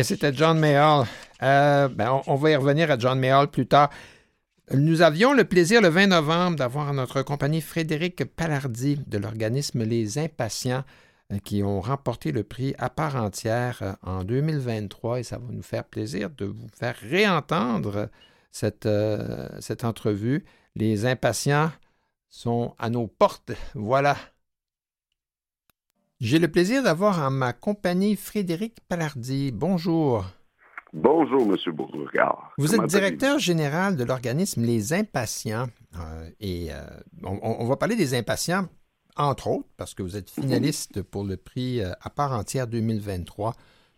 C'était 0.02 0.32
John 0.32 0.58
Mayall. 0.58 1.04
Euh, 1.42 1.88
ben, 1.88 2.22
on, 2.26 2.36
va 2.36 2.50
y 2.50 2.56
revenir 2.56 2.90
à 2.90 2.98
John 2.98 3.18
Mayall 3.18 3.48
plus 3.48 3.66
tard. 3.66 3.90
Nous 4.72 5.02
avions 5.02 5.34
le 5.34 5.44
plaisir 5.44 5.82
le 5.82 5.88
20 5.88 6.06
novembre 6.06 6.56
d'avoir 6.56 6.88
en 6.88 6.94
notre 6.94 7.20
compagnie 7.20 7.60
Frédéric 7.60 8.24
Palardi 8.24 8.98
de 9.06 9.18
l'organisme 9.18 9.82
Les 9.82 10.16
Impatients 10.16 10.84
euh, 11.32 11.38
qui 11.38 11.62
ont 11.62 11.82
remporté 11.82 12.32
le 12.32 12.44
prix 12.44 12.74
à 12.78 12.88
part 12.88 13.16
entière 13.16 13.80
euh, 13.82 13.92
en 14.02 14.24
2023 14.24 15.20
et 15.20 15.22
ça 15.22 15.36
va 15.36 15.44
nous 15.50 15.62
faire 15.62 15.84
plaisir 15.84 16.30
de 16.30 16.46
vous 16.46 16.68
faire 16.74 16.96
réentendre 16.96 18.08
cette, 18.50 18.88
cette 19.60 19.84
entrevue. 19.84 20.46
Les 20.76 21.04
Impatients 21.04 21.70
sont 22.30 22.74
à 22.78 22.88
nos 22.88 23.06
portes. 23.06 23.52
Voilà. 23.74 24.16
J'ai 26.21 26.38
le 26.38 26.49
plaisir 26.49 26.83
d'avoir 26.83 27.18
en 27.21 27.30
ma 27.30 27.52
compagnie 27.52 28.14
Frédéric 28.14 28.78
Palardi. 28.88 29.50
Bonjour. 29.50 30.25
Bonjour, 30.92 31.42
M. 31.42 31.56
Beauregard. 31.75 32.52
Vous 32.56 32.73
êtes 32.73 32.87
directeur 32.87 33.40
général 33.40 33.97
de 33.97 34.04
l'organisme 34.04 34.62
Les 34.62 34.92
Impatients. 34.92 35.66
Euh, 35.99 36.30
et 36.38 36.68
euh, 36.73 36.85
on, 37.25 37.66
va 37.66 37.76
parler 37.76 37.97
des 37.97 38.14
impatients, 38.14 38.68
entre 39.16 39.49
autres, 39.49 39.68
parce 39.76 39.92
que 39.92 40.04
vous 40.04 40.16
êtes 40.16 40.30
finaliste 40.30 41.02
pour 41.02 41.25
le 41.25 41.37
prix 41.37 41.80
euh, 41.80 41.90
à 42.00 42.11
part 42.11 42.33
entière 42.33 42.68
2023, 42.68 43.54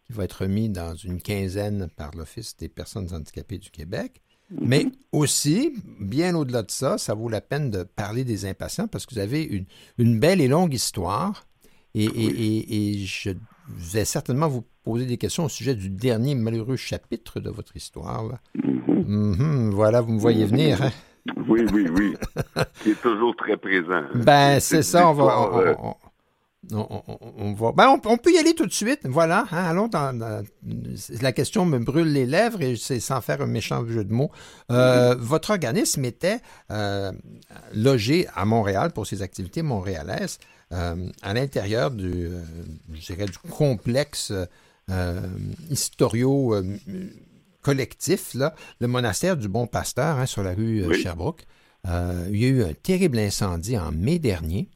qui 0.07 0.15
va 0.15 0.25
être 0.25 0.43
remis 0.43 0.71
dans 0.71 0.95
une 0.95 1.21
quinzaine 1.21 1.91
par 1.97 2.13
l'Office 2.17 2.57
des 2.57 2.71
personnes 2.71 3.13
handicapées 3.13 3.59
du 3.59 3.71
Québec. 3.71 4.23
Mhm. 4.51 4.59
Mais 4.67 4.87
aussi, 5.13 5.75
bien 6.01 6.35
au-delà 6.35 6.63
de 6.63 6.71
ça, 6.71 6.97
ça 6.97 7.13
vaut 7.13 7.29
la 7.29 7.43
peine 7.43 7.71
de 7.71 7.83
parler 7.83 8.25
des 8.25 8.47
impatients 8.47 8.89
parce 8.89 9.05
que 9.05 9.15
vous 9.15 9.21
avez 9.21 9.43
une, 9.43 9.67
une 9.99 10.19
belle 10.19 10.41
et 10.41 10.49
longue 10.49 10.73
histoire. 10.73 11.45
Et, 11.97 12.95
je 13.05 13.31
vais 13.69 14.05
certainement 14.05 14.49
vous 14.49 14.65
poser 14.85 15.07
des 15.07 15.17
questions 15.17 15.45
au 15.45 15.49
sujet 15.49 15.75
du 15.75 15.89
dernier 15.89 16.35
malheureux 16.35 16.77
chapitre 16.77 17.41
de 17.41 17.51
votre 17.51 17.77
histoire. 17.77 18.39
Mm-hmm. 18.57 19.07
Mm-hmm. 19.07 19.71
voilà, 19.71 20.01
vous 20.01 20.13
me 20.13 20.19
voyez 20.19 20.45
mm-hmm. 20.45 20.51
venir. 20.51 20.83
Hein? 20.83 20.91
Oui, 21.49 21.67
oui, 21.73 21.87
oui. 21.91 22.15
Qui 22.83 22.91
est 22.91 23.03
toujours 23.03 23.35
très 23.37 23.57
présent. 23.57 24.03
Ben, 24.15 24.61
c'est 24.61 24.83
ça. 24.83 25.09
On 25.09 25.13
va, 25.13 25.95
on, 26.73 27.53
va, 27.53 27.73
ben, 27.73 28.01
on, 28.05 28.17
peut 28.17 28.33
y 28.33 28.39
aller 28.39 28.55
tout 28.55 28.67
de 28.67 28.73
suite. 28.73 29.01
Voilà. 29.05 29.45
Hein, 29.51 29.65
allons 29.65 29.89
dans, 29.89 30.45
La 31.21 31.33
question 31.33 31.65
me 31.65 31.79
brûle 31.79 32.13
les 32.13 32.27
lèvres 32.27 32.63
et 32.63 32.77
c'est 32.77 33.01
sans 33.01 33.21
faire 33.21 33.41
un 33.43 33.47
méchant 33.47 33.85
jeu 33.87 34.05
de 34.05 34.13
mots. 34.13 34.31
Euh, 34.71 35.15
votre 35.19 35.51
organisme 35.51 36.05
était 36.05 36.39
euh, 36.71 37.13
logé 37.75 38.27
à 38.35 38.45
Montréal 38.45 38.93
pour 38.93 39.07
ses 39.07 39.23
activités 39.23 39.63
montréalaises. 39.63 40.39
Euh, 40.73 40.97
à 41.23 41.33
l'intérieur 41.33 41.93
du, 41.93 42.27
euh, 42.27 42.43
je 42.93 43.13
dirais, 43.13 43.27
du 43.27 43.39
complexe 43.39 44.33
euh, 44.91 45.21
historio-collectif, 45.71 48.35
le 48.81 48.89
monastère 48.89 49.37
du 49.37 49.47
Bon 49.49 49.69
Pasteur 49.69 50.19
hein, 50.19 50.27
sur 50.27 50.43
la 50.43 50.55
rue 50.55 50.93
Sherbrooke. 50.93 51.45
il 51.85 52.37
y 52.37 52.47
a 52.47 52.49
eu 52.49 52.65
un 52.65 52.75
terrible 52.75 53.19
incendie 53.19 53.79
en 53.79 53.93
mai 53.93 54.19
dernier. 54.19 54.69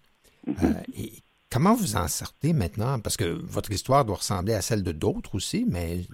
Mhm. 0.46 0.76
et 0.96 1.12
comment 1.52 1.74
vous 1.74 1.96
en 1.96 2.08
sortez 2.08 2.54
maintenant? 2.54 3.00
Parce 3.00 3.16
que 3.16 3.24
votre 3.24 3.72
histoire 3.72 4.04
doit 4.04 4.16
ressembler 4.16 4.54
à 4.54 4.62
celle 4.62 4.82
de 4.82 4.92
d'autres 4.92 5.34
aussi, 5.34 5.66
mais... 5.68 6.06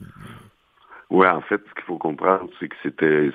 Oui, 1.11 1.29
en 1.29 1.43
fait, 1.43 1.61
ce 1.69 1.75
qu'il 1.75 1.85
faut 1.87 1.99
comprendre, 1.99 2.51
c'est 2.59 2.69
que 2.69 2.75
c'était 2.83 3.31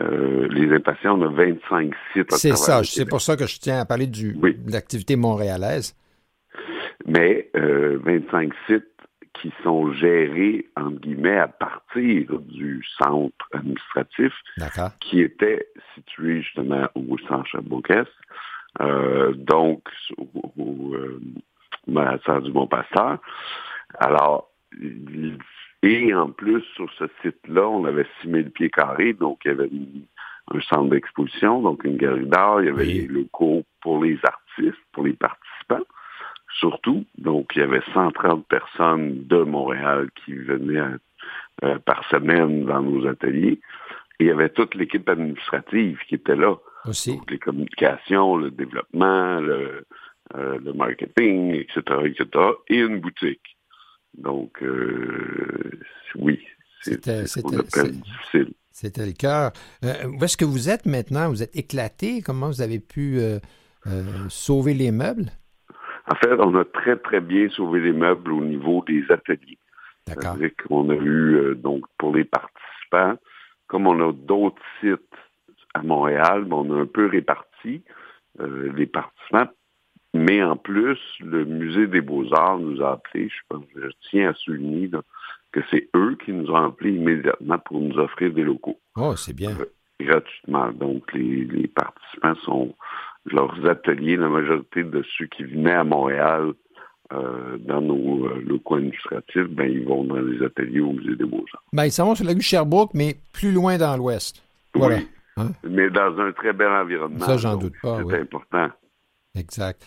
euh, 0.00 0.48
les 0.48 0.74
impatients, 0.74 1.18
on 1.18 1.22
a 1.22 1.28
25 1.28 1.92
sites. 2.12 2.32
C'est 2.32 2.56
ça, 2.56 2.82
c'est 2.84 3.08
pour 3.08 3.20
ça 3.20 3.36
que 3.36 3.46
je 3.46 3.58
tiens 3.58 3.80
à 3.80 3.84
parler 3.84 4.06
du, 4.06 4.32
de 4.34 4.72
l'activité 4.72 5.16
montréalaise. 5.16 5.94
Mais 7.06 7.50
25 7.54 7.56
euh, 7.56 8.56
sites 8.66 8.84
qui 9.34 9.52
sont 9.62 9.92
gérés, 9.92 10.66
entre 10.76 11.00
guillemets, 11.00 11.38
à 11.38 11.48
partir 11.48 12.38
du 12.40 12.84
centre 12.98 13.48
administratif, 13.52 14.32
qui 15.00 15.20
était 15.20 15.66
situé 15.94 16.42
justement 16.42 16.88
au 16.94 17.16
centre 17.26 17.46
Sherbrooke, 17.46 18.06
euh, 18.80 19.32
donc 19.34 19.82
au, 20.18 20.52
au 20.58 20.94
euh, 20.94 21.20
du 22.40 22.52
Bon-Pasteur. 22.52 23.18
Alors, 23.98 24.50
et 25.82 26.12
en 26.14 26.30
plus, 26.30 26.62
sur 26.74 26.90
ce 26.98 27.04
site-là, 27.22 27.68
on 27.68 27.84
avait 27.84 28.06
6000 28.22 28.50
pieds 28.50 28.70
carrés, 28.70 29.14
donc 29.14 29.40
il 29.44 29.48
y 29.48 29.50
avait 29.52 29.70
un 30.52 30.60
centre 30.60 30.90
d'exposition, 30.90 31.62
donc 31.62 31.84
une 31.84 31.96
galerie 31.96 32.26
d'art, 32.26 32.60
il 32.60 32.66
y 32.66 32.70
avait 32.70 32.84
les 32.84 33.06
locaux 33.06 33.64
pour 33.80 34.02
les 34.02 34.18
artistes, 34.22 34.78
pour 34.92 35.04
les 35.04 35.14
participants, 35.14 35.86
surtout. 36.58 37.06
Donc, 37.16 37.52
il 37.54 37.60
y 37.60 37.62
avait 37.62 37.82
130 37.94 38.46
personnes 38.46 39.26
de 39.26 39.38
Montréal 39.38 40.10
qui 40.24 40.34
venaient 40.34 40.96
euh, 41.64 41.78
par 41.78 42.06
semaine 42.10 42.66
dans 42.66 42.82
nos 42.82 43.06
ateliers. 43.06 43.60
Et 44.18 44.24
il 44.24 44.26
y 44.26 44.30
avait 44.30 44.50
toute 44.50 44.74
l'équipe 44.74 45.08
administrative 45.08 45.98
qui 46.08 46.16
était 46.16 46.36
là. 46.36 46.56
Aussi. 46.84 47.16
Donc, 47.16 47.30
les 47.30 47.38
communications, 47.38 48.36
le 48.36 48.50
développement, 48.50 49.40
le, 49.40 49.86
euh, 50.34 50.58
le 50.62 50.72
marketing, 50.72 51.54
etc., 51.54 51.80
etc., 52.04 52.26
et 52.68 52.78
une 52.78 53.00
boutique. 53.00 53.56
Donc, 54.16 54.62
euh, 54.62 55.70
oui, 56.16 56.40
c'était 56.82 57.22
difficile. 57.22 58.52
C'était 58.72 59.06
le 59.06 59.12
cœur. 59.12 59.52
Euh, 59.84 60.06
où 60.06 60.24
est-ce 60.24 60.36
que 60.36 60.44
vous 60.44 60.68
êtes 60.70 60.86
maintenant? 60.86 61.28
Vous 61.28 61.42
êtes 61.42 61.54
éclaté? 61.56 62.22
Comment 62.22 62.48
vous 62.48 62.62
avez 62.62 62.80
pu 62.80 63.18
euh, 63.18 63.38
sauver 64.28 64.74
les 64.74 64.90
meubles? 64.90 65.30
En 66.10 66.16
fait, 66.16 66.34
on 66.38 66.54
a 66.56 66.64
très, 66.64 66.96
très 66.96 67.20
bien 67.20 67.48
sauvé 67.50 67.80
les 67.80 67.92
meubles 67.92 68.32
au 68.32 68.42
niveau 68.42 68.82
des 68.86 69.04
ateliers. 69.10 69.58
D'accord. 70.06 70.36
qu'on 70.66 70.90
a 70.90 70.94
eu, 70.94 71.54
donc, 71.56 71.84
pour 71.98 72.14
les 72.14 72.24
participants, 72.24 73.16
comme 73.68 73.86
on 73.86 74.08
a 74.08 74.12
d'autres 74.12 74.62
sites 74.80 74.98
à 75.74 75.82
Montréal, 75.82 76.44
ben, 76.44 76.56
on 76.56 76.78
a 76.78 76.82
un 76.82 76.86
peu 76.86 77.06
réparti 77.06 77.82
les 78.38 78.86
participants 78.86 79.50
mais 80.14 80.42
en 80.42 80.56
plus, 80.56 80.98
le 81.20 81.44
Musée 81.44 81.86
des 81.86 82.00
Beaux-Arts 82.00 82.58
nous 82.58 82.82
a 82.82 82.92
appelés, 82.92 83.28
je, 83.28 83.40
pense, 83.48 83.64
je 83.76 83.88
tiens 84.10 84.30
à 84.30 84.34
souligner 84.34 84.90
que 85.52 85.60
c'est 85.70 85.88
eux 85.94 86.16
qui 86.24 86.32
nous 86.32 86.50
ont 86.50 86.66
appelés 86.66 86.92
immédiatement 86.92 87.58
pour 87.58 87.80
nous 87.80 87.96
offrir 87.98 88.32
des 88.32 88.42
locaux. 88.42 88.78
Oh, 88.96 89.14
c'est 89.16 89.34
bien. 89.34 89.50
Euh, 89.50 89.66
gratuitement. 90.00 90.72
Donc, 90.72 91.12
les, 91.12 91.68
participants 91.68 92.34
sont 92.44 92.74
leurs 93.26 93.68
ateliers, 93.68 94.16
la 94.16 94.28
majorité 94.28 94.82
de 94.82 95.04
ceux 95.16 95.26
qui 95.26 95.44
venaient 95.44 95.72
à 95.72 95.84
Montréal 95.84 96.54
euh, 97.12 97.58
dans 97.58 97.80
nos 97.80 98.26
euh, 98.26 98.42
locaux 98.46 98.76
administratifs, 98.76 99.48
ben, 99.48 99.70
ils 99.70 99.84
vont 99.84 100.04
dans 100.04 100.20
les 100.20 100.44
ateliers 100.44 100.80
au 100.80 100.92
Musée 100.92 101.16
des 101.16 101.24
Beaux-Arts. 101.24 101.62
Ben, 101.72 101.84
ils 101.84 101.92
s'en 101.92 102.06
vont 102.06 102.14
sur 102.14 102.24
la 102.24 102.32
rue 102.32 102.40
Sherbrooke, 102.40 102.92
mais 102.94 103.16
plus 103.32 103.52
loin 103.52 103.78
dans 103.78 103.96
l'ouest. 103.96 104.42
Voilà. 104.74 104.96
Oui. 104.96 105.08
Hein? 105.36 105.48
Mais 105.64 105.90
dans 105.90 106.18
un 106.18 106.32
très 106.32 106.52
bel 106.52 106.68
environnement. 106.68 107.24
Ça, 107.24 107.36
j'en 107.36 107.56
doute 107.56 107.74
pas. 107.82 107.98
C'est 108.08 108.20
important. 108.20 108.68
Exact. 109.34 109.80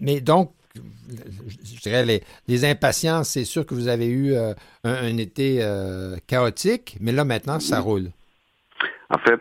mais 0.00 0.20
donc, 0.20 0.52
je 0.76 1.80
dirais, 1.80 2.04
les, 2.04 2.22
les 2.48 2.64
impatiences, 2.64 3.30
c'est 3.30 3.44
sûr 3.44 3.66
que 3.66 3.74
vous 3.74 3.88
avez 3.88 4.08
eu 4.08 4.32
euh, 4.34 4.52
un, 4.84 5.16
été 5.16 5.58
euh, 5.62 6.16
chaotique, 6.26 6.96
mais 7.00 7.12
là, 7.12 7.24
maintenant, 7.24 7.60
ça 7.60 7.80
roule. 7.80 8.10
En 9.10 9.18
fait, 9.18 9.40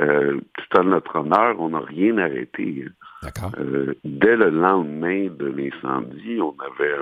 euh, 0.00 0.40
tout 0.54 0.80
à 0.80 0.82
notre 0.82 1.16
honneur, 1.16 1.56
on 1.60 1.70
n'a 1.70 1.80
rien 1.80 2.18
arrêté. 2.18 2.84
D'accord. 3.22 3.52
dès 4.04 4.36
le 4.36 4.50
lendemain 4.50 5.28
de 5.28 5.46
l'incendie, 5.46 6.38
on 6.40 6.54
avait 6.60 6.94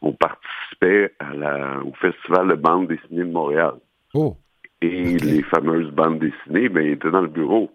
on 0.00 0.12
participait 0.12 1.12
à 1.18 1.34
la, 1.34 1.80
au 1.84 1.92
Festival 1.94 2.48
de 2.48 2.54
bande 2.54 2.86
dessinée 2.86 3.24
de 3.24 3.32
Montréal. 3.32 3.74
Oh. 4.14 4.36
Et 4.80 5.18
les 5.18 5.42
fameuses 5.42 5.90
bandes 5.90 6.20
dessinées, 6.20 6.68
ben, 6.68 6.86
étaient 6.86 7.10
dans 7.10 7.22
le 7.22 7.28
bureau. 7.28 7.70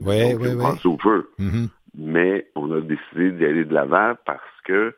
Oui, 0.00 0.34
oui, 0.34 0.48
oui. 0.56 0.80
au 0.84 0.98
feu. 0.98 1.30
Mm-hmm 1.38 1.68
mais 1.96 2.48
on 2.54 2.72
a 2.72 2.80
décidé 2.80 3.32
d'y 3.32 3.44
aller 3.44 3.64
de 3.64 3.74
l'avant 3.74 4.14
parce 4.24 4.40
que 4.64 4.94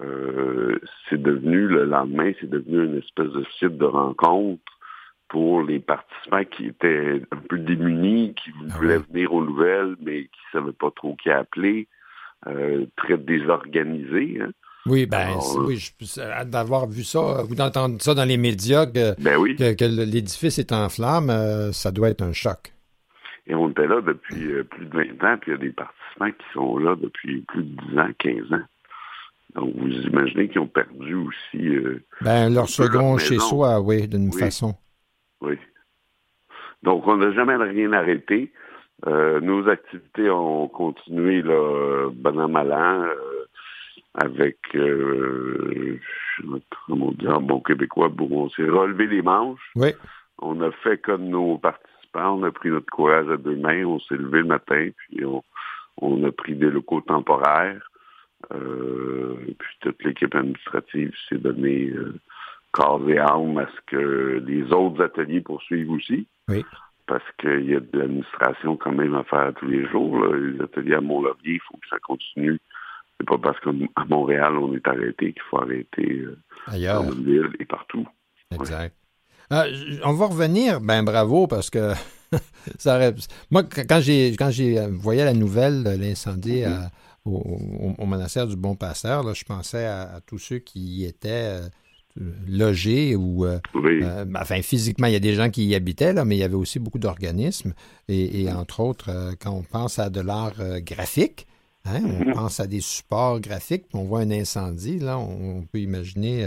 euh, 0.00 0.78
c'est 1.08 1.20
devenu, 1.20 1.66
le 1.66 1.84
lendemain, 1.84 2.32
c'est 2.40 2.48
devenu 2.48 2.84
une 2.84 2.98
espèce 2.98 3.30
de 3.32 3.44
site 3.58 3.76
de 3.76 3.84
rencontre 3.84 4.62
pour 5.28 5.62
les 5.62 5.78
participants 5.78 6.44
qui 6.44 6.66
étaient 6.66 7.22
un 7.30 7.36
peu 7.48 7.58
démunis, 7.58 8.34
qui 8.34 8.50
ah 8.58 8.74
voulaient 8.76 8.98
venir 8.98 9.32
aux 9.32 9.44
nouvelles, 9.44 9.96
mais 10.00 10.22
qui 10.24 10.40
ne 10.54 10.60
savaient 10.60 10.72
pas 10.72 10.90
trop 10.90 11.16
qui 11.16 11.30
appeler, 11.30 11.86
euh, 12.46 12.86
très 12.96 13.18
désorganisés. 13.18 14.38
Hein. 14.40 14.50
Oui, 14.86 15.04
ben 15.06 15.38
oui, 15.58 15.78
d'avoir 16.46 16.88
vu 16.88 17.04
ça 17.04 17.44
ou 17.44 17.54
d'entendre 17.54 18.00
ça 18.00 18.14
dans 18.14 18.24
les 18.24 18.38
médias 18.38 18.86
que, 18.86 19.14
ben 19.20 19.36
que, 19.54 19.84
l'édifice 19.84 20.58
est 20.58 20.72
en 20.72 20.88
flammes, 20.88 21.28
euh, 21.28 21.70
ça 21.72 21.92
doit 21.92 22.08
être 22.08 22.22
un 22.22 22.32
choc. 22.32 22.72
Et 23.46 23.54
on 23.54 23.70
était 23.70 23.86
là 23.86 24.00
depuis 24.00 24.62
plus 24.64 24.86
de 24.86 24.96
20 24.96 25.24
ans, 25.24 25.38
puis 25.38 25.50
il 25.50 25.54
y 25.54 25.54
a 25.54 25.58
des 25.58 25.72
participants 25.72 26.30
qui 26.30 26.52
sont 26.52 26.78
là 26.78 26.94
depuis 26.96 27.40
plus 27.42 27.64
de 27.64 27.82
10 27.90 27.98
ans, 27.98 28.08
15 28.18 28.52
ans. 28.52 28.64
Donc, 29.54 29.74
vous 29.76 29.88
imaginez 29.88 30.48
qu'ils 30.48 30.60
ont 30.60 30.66
perdu 30.66 31.14
aussi... 31.14 31.68
Euh, 31.68 32.02
ben, 32.20 32.52
leur 32.52 32.68
second 32.68 33.18
chez 33.18 33.38
soi, 33.38 33.80
oui, 33.80 34.06
d'une 34.06 34.32
façon. 34.32 34.74
Oui. 35.40 35.58
Donc, 36.82 37.06
on 37.06 37.16
n'a 37.16 37.32
jamais 37.32 37.56
rien 37.56 37.92
arrêté. 37.92 38.52
Euh, 39.06 39.40
nos 39.40 39.68
activités 39.68 40.30
ont 40.30 40.68
continué, 40.68 41.42
là, 41.42 42.10
bon 42.12 42.38
an, 42.38 42.48
mal 42.48 42.72
an. 42.72 43.06
avec, 44.14 44.58
euh, 44.74 45.98
comment 46.86 47.12
dire, 47.12 47.40
bon 47.40 47.60
québécois, 47.60 48.10
on 48.18 48.50
s'est 48.50 48.62
relevé 48.62 49.06
les 49.06 49.22
manches. 49.22 49.70
Oui. 49.74 49.90
On 50.42 50.60
a 50.62 50.70
fait 50.70 50.98
comme 50.98 51.28
nos 51.28 51.58
participants, 51.58 51.89
on 52.14 52.42
a 52.42 52.50
pris 52.50 52.70
notre 52.70 52.90
courage 52.90 53.28
à 53.28 53.36
deux 53.36 53.56
mains, 53.56 53.84
on 53.84 54.00
s'est 54.00 54.16
levé 54.16 54.38
le 54.38 54.44
matin, 54.44 54.88
puis 54.96 55.24
on, 55.24 56.24
a 56.24 56.32
pris 56.32 56.54
des 56.54 56.70
locaux 56.70 57.00
temporaires. 57.00 57.90
Euh, 58.52 59.36
puis 59.58 59.76
toute 59.80 60.02
l'équipe 60.02 60.34
administrative 60.34 61.12
s'est 61.28 61.38
donnée 61.38 61.90
euh, 61.90 62.14
corps 62.72 63.08
et 63.08 63.18
âme 63.18 63.58
à 63.58 63.66
ce 63.66 63.80
que 63.86 64.42
les 64.46 64.72
autres 64.72 65.02
ateliers 65.02 65.42
poursuivent 65.42 65.90
aussi. 65.90 66.26
Oui. 66.48 66.64
Parce 67.06 67.24
qu'il 67.38 67.68
y 67.68 67.74
a 67.74 67.80
de 67.80 67.98
l'administration 67.98 68.76
quand 68.76 68.92
même 68.92 69.14
à 69.14 69.24
faire 69.24 69.52
tous 69.58 69.66
les 69.66 69.86
jours. 69.88 70.24
Les 70.26 70.60
ateliers 70.62 70.94
à 70.94 71.00
Mont-Laurier, 71.00 71.54
il 71.54 71.60
faut 71.60 71.76
que 71.76 71.88
ça 71.88 71.98
continue. 71.98 72.58
C'est 73.18 73.26
pas 73.26 73.38
parce 73.38 73.60
qu'à 73.60 73.72
Montréal, 74.08 74.56
on 74.56 74.74
est 74.74 74.88
arrêté 74.88 75.32
qu'il 75.32 75.42
faut 75.42 75.58
arrêter 75.58 76.20
euh, 76.20 76.38
ailleurs 76.68 77.02
ville 77.10 77.50
et 77.58 77.66
partout. 77.66 78.06
Exact. 78.52 78.94
Ah, 79.50 79.66
on 80.04 80.12
va 80.12 80.26
revenir, 80.26 80.80
ben 80.80 81.02
bravo, 81.02 81.46
parce 81.46 81.70
que 81.70 81.92
ça 82.78 83.12
moi, 83.50 83.64
quand 83.64 84.00
j'ai 84.00 84.28
quand 84.32 84.50
j'ai 84.50 84.80
voyé 84.86 85.24
la 85.24 85.32
nouvelle 85.32 85.82
de 85.82 85.90
l'incendie 85.90 86.62
mm-hmm. 86.62 86.88
au, 87.26 88.06
monastère 88.06 88.46
du 88.46 88.56
Bon 88.56 88.76
Pasteur, 88.76 89.24
là, 89.24 89.32
je 89.34 89.44
pensais 89.44 89.86
à, 89.86 90.20
tous 90.24 90.38
ceux 90.38 90.58
qui 90.58 90.80
y 90.80 91.04
étaient 91.04 91.60
euh, 91.60 91.68
logés 92.48 93.16
ou 93.16 93.44
euh, 93.44 93.58
enfin 94.36 94.62
physiquement 94.62 95.06
il 95.06 95.12
y 95.12 95.16
a 95.16 95.20
des 95.20 95.34
gens 95.34 95.48
qui 95.48 95.64
y 95.64 95.74
habitaient 95.76 96.12
là 96.12 96.24
mais 96.24 96.36
il 96.36 96.40
y 96.40 96.44
avait 96.44 96.56
aussi 96.56 96.80
beaucoup 96.80 96.98
d'organismes 96.98 97.72
et, 98.08 98.44
mm-hmm. 98.44 98.56
entre 98.56 98.80
autres 98.80 99.34
quand 99.40 99.52
on 99.52 99.62
pense 99.62 100.00
à 100.00 100.10
de 100.10 100.20
l'art 100.20 100.54
graphique 100.80 101.46
Hein, 101.86 102.02
on 102.04 102.24
mhm. 102.26 102.34
pense 102.34 102.60
à 102.60 102.66
des 102.66 102.80
supports 102.80 103.40
graphiques, 103.40 103.86
on 103.94 104.04
voit 104.04 104.20
un 104.20 104.30
incendie, 104.30 104.98
là, 104.98 105.18
on, 105.18 105.62
peut 105.62 105.78
imaginer 105.78 106.46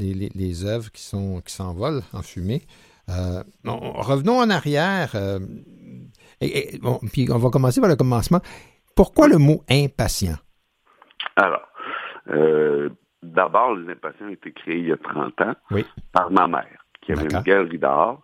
euh, 0.00 0.28
les, 0.34 0.64
œuvres 0.66 0.90
qui 0.90 1.02
sont 1.02 1.40
qui 1.40 1.52
s'envolent 1.52 2.02
en 2.12 2.22
fumée. 2.22 2.62
Euh, 3.08 3.42
revenons 3.64 4.38
en 4.38 4.50
arrière. 4.50 5.12
Euh, 5.14 5.38
et, 6.40 6.78
puis 7.12 7.28
on 7.30 7.38
va 7.38 7.50
commencer 7.50 7.80
par 7.80 7.88
le 7.88 7.96
commencement. 7.96 8.40
Pourquoi 8.94 9.28
le 9.28 9.38
mot 9.38 9.62
impatient? 9.70 10.36
Alors, 11.36 11.68
d'abord, 13.22 13.74
les 13.74 13.92
impatients 13.92 14.26
ont 14.26 14.30
été 14.30 14.52
créés 14.52 14.78
il 14.78 14.88
y 14.88 14.92
a 14.92 14.96
30 14.96 15.40
ans 15.42 15.54
par 16.12 16.30
ma 16.30 16.46
mère, 16.46 16.84
qui 17.02 17.12
avait 17.12 17.24
une 17.24 17.42
galerie 17.42 17.78
d'art. 17.78 18.20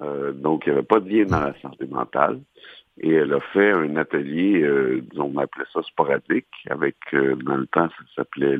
donc, 0.00 0.62
il 0.66 0.72
n'y 0.72 0.78
avait 0.78 0.86
pas 0.86 1.00
de 1.00 1.08
lien 1.08 1.24
dans 1.24 1.40
la 1.40 1.60
santé 1.60 1.86
mentale 1.86 2.40
et 2.98 3.12
elle 3.12 3.34
a 3.34 3.40
fait 3.40 3.72
un 3.72 3.96
atelier, 3.96 4.62
euh, 4.62 5.04
on 5.16 5.36
appelait 5.36 5.66
ça 5.72 5.82
sporadique, 5.82 6.48
avec, 6.70 6.96
euh, 7.12 7.36
dans 7.36 7.56
le 7.56 7.66
temps, 7.66 7.88
ça 7.90 8.04
s'appelait 8.16 8.56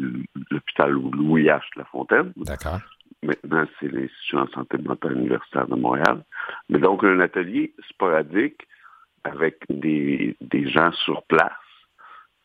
l'hôpital 0.51 0.91
Louis 0.91 1.45
H. 1.45 1.63
La 1.77 1.85
Fontaine. 1.87 2.33
D'accord. 2.37 2.81
Maintenant, 3.23 3.65
c'est 3.81 3.91
l'Institut 3.91 4.37
en 4.37 4.47
santé 4.49 4.77
mentale 4.79 5.17
universitaire 5.17 5.67
de 5.67 5.75
Montréal. 5.75 6.23
Mais 6.69 6.79
donc, 6.79 7.03
un 7.03 7.21
atelier 7.21 7.73
sporadique 7.89 8.61
avec 9.25 9.57
des, 9.71 10.37
des 10.41 10.69
gens 10.69 10.93
sur 10.93 11.23
place. 11.25 11.53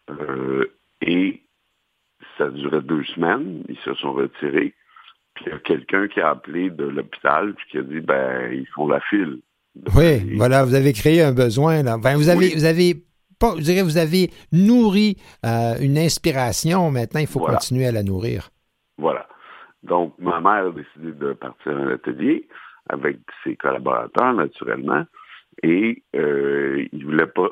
Euh, 0.09 0.65
et 1.01 1.43
ça 2.37 2.49
durait 2.49 2.81
deux 2.81 3.03
semaines. 3.03 3.63
Ils 3.67 3.77
se 3.79 3.93
sont 3.95 4.13
retirés. 4.13 4.73
Puis 5.35 5.45
il 5.45 5.51
y 5.51 5.55
a 5.55 5.59
quelqu'un 5.59 6.07
qui 6.07 6.21
a 6.21 6.29
appelé 6.29 6.69
de 6.69 6.85
l'hôpital 6.85 7.53
puis 7.53 7.65
qui 7.69 7.77
a 7.77 7.83
dit, 7.83 7.99
ben, 7.99 8.51
ils 8.53 8.67
font 8.67 8.87
la 8.87 9.01
file. 9.01 9.39
Oui, 9.95 10.35
voilà, 10.35 10.65
vous 10.65 10.75
avez 10.75 10.93
créé 10.93 11.21
un 11.21 11.31
besoin. 11.31 11.83
Là. 11.83 11.97
vous 11.97 12.29
avez, 12.29 12.49
vous 12.49 12.65
avez 12.65 13.03
pas, 13.39 13.55
je 13.57 13.63
dirais, 13.63 13.81
vous 13.81 13.97
avez 13.97 14.29
nourri 14.51 15.17
euh, 15.45 15.75
une 15.81 15.97
inspiration. 15.97 16.91
Maintenant, 16.91 17.19
il 17.19 17.27
faut 17.27 17.39
continuer 17.39 17.87
à 17.87 17.91
la 17.91 18.03
nourrir. 18.03 18.49
Voilà. 18.97 19.27
Donc, 19.83 20.13
ma 20.19 20.39
mère 20.39 20.67
a 20.67 20.71
décidé 20.71 21.17
de 21.17 21.33
partir 21.33 21.73
en 21.73 21.87
atelier 21.87 22.47
avec 22.89 23.17
ses 23.43 23.55
collaborateurs, 23.55 24.33
naturellement, 24.33 25.05
et 25.63 26.03
euh, 26.15 26.85
il 26.91 27.05
voulait 27.05 27.27
pas. 27.27 27.49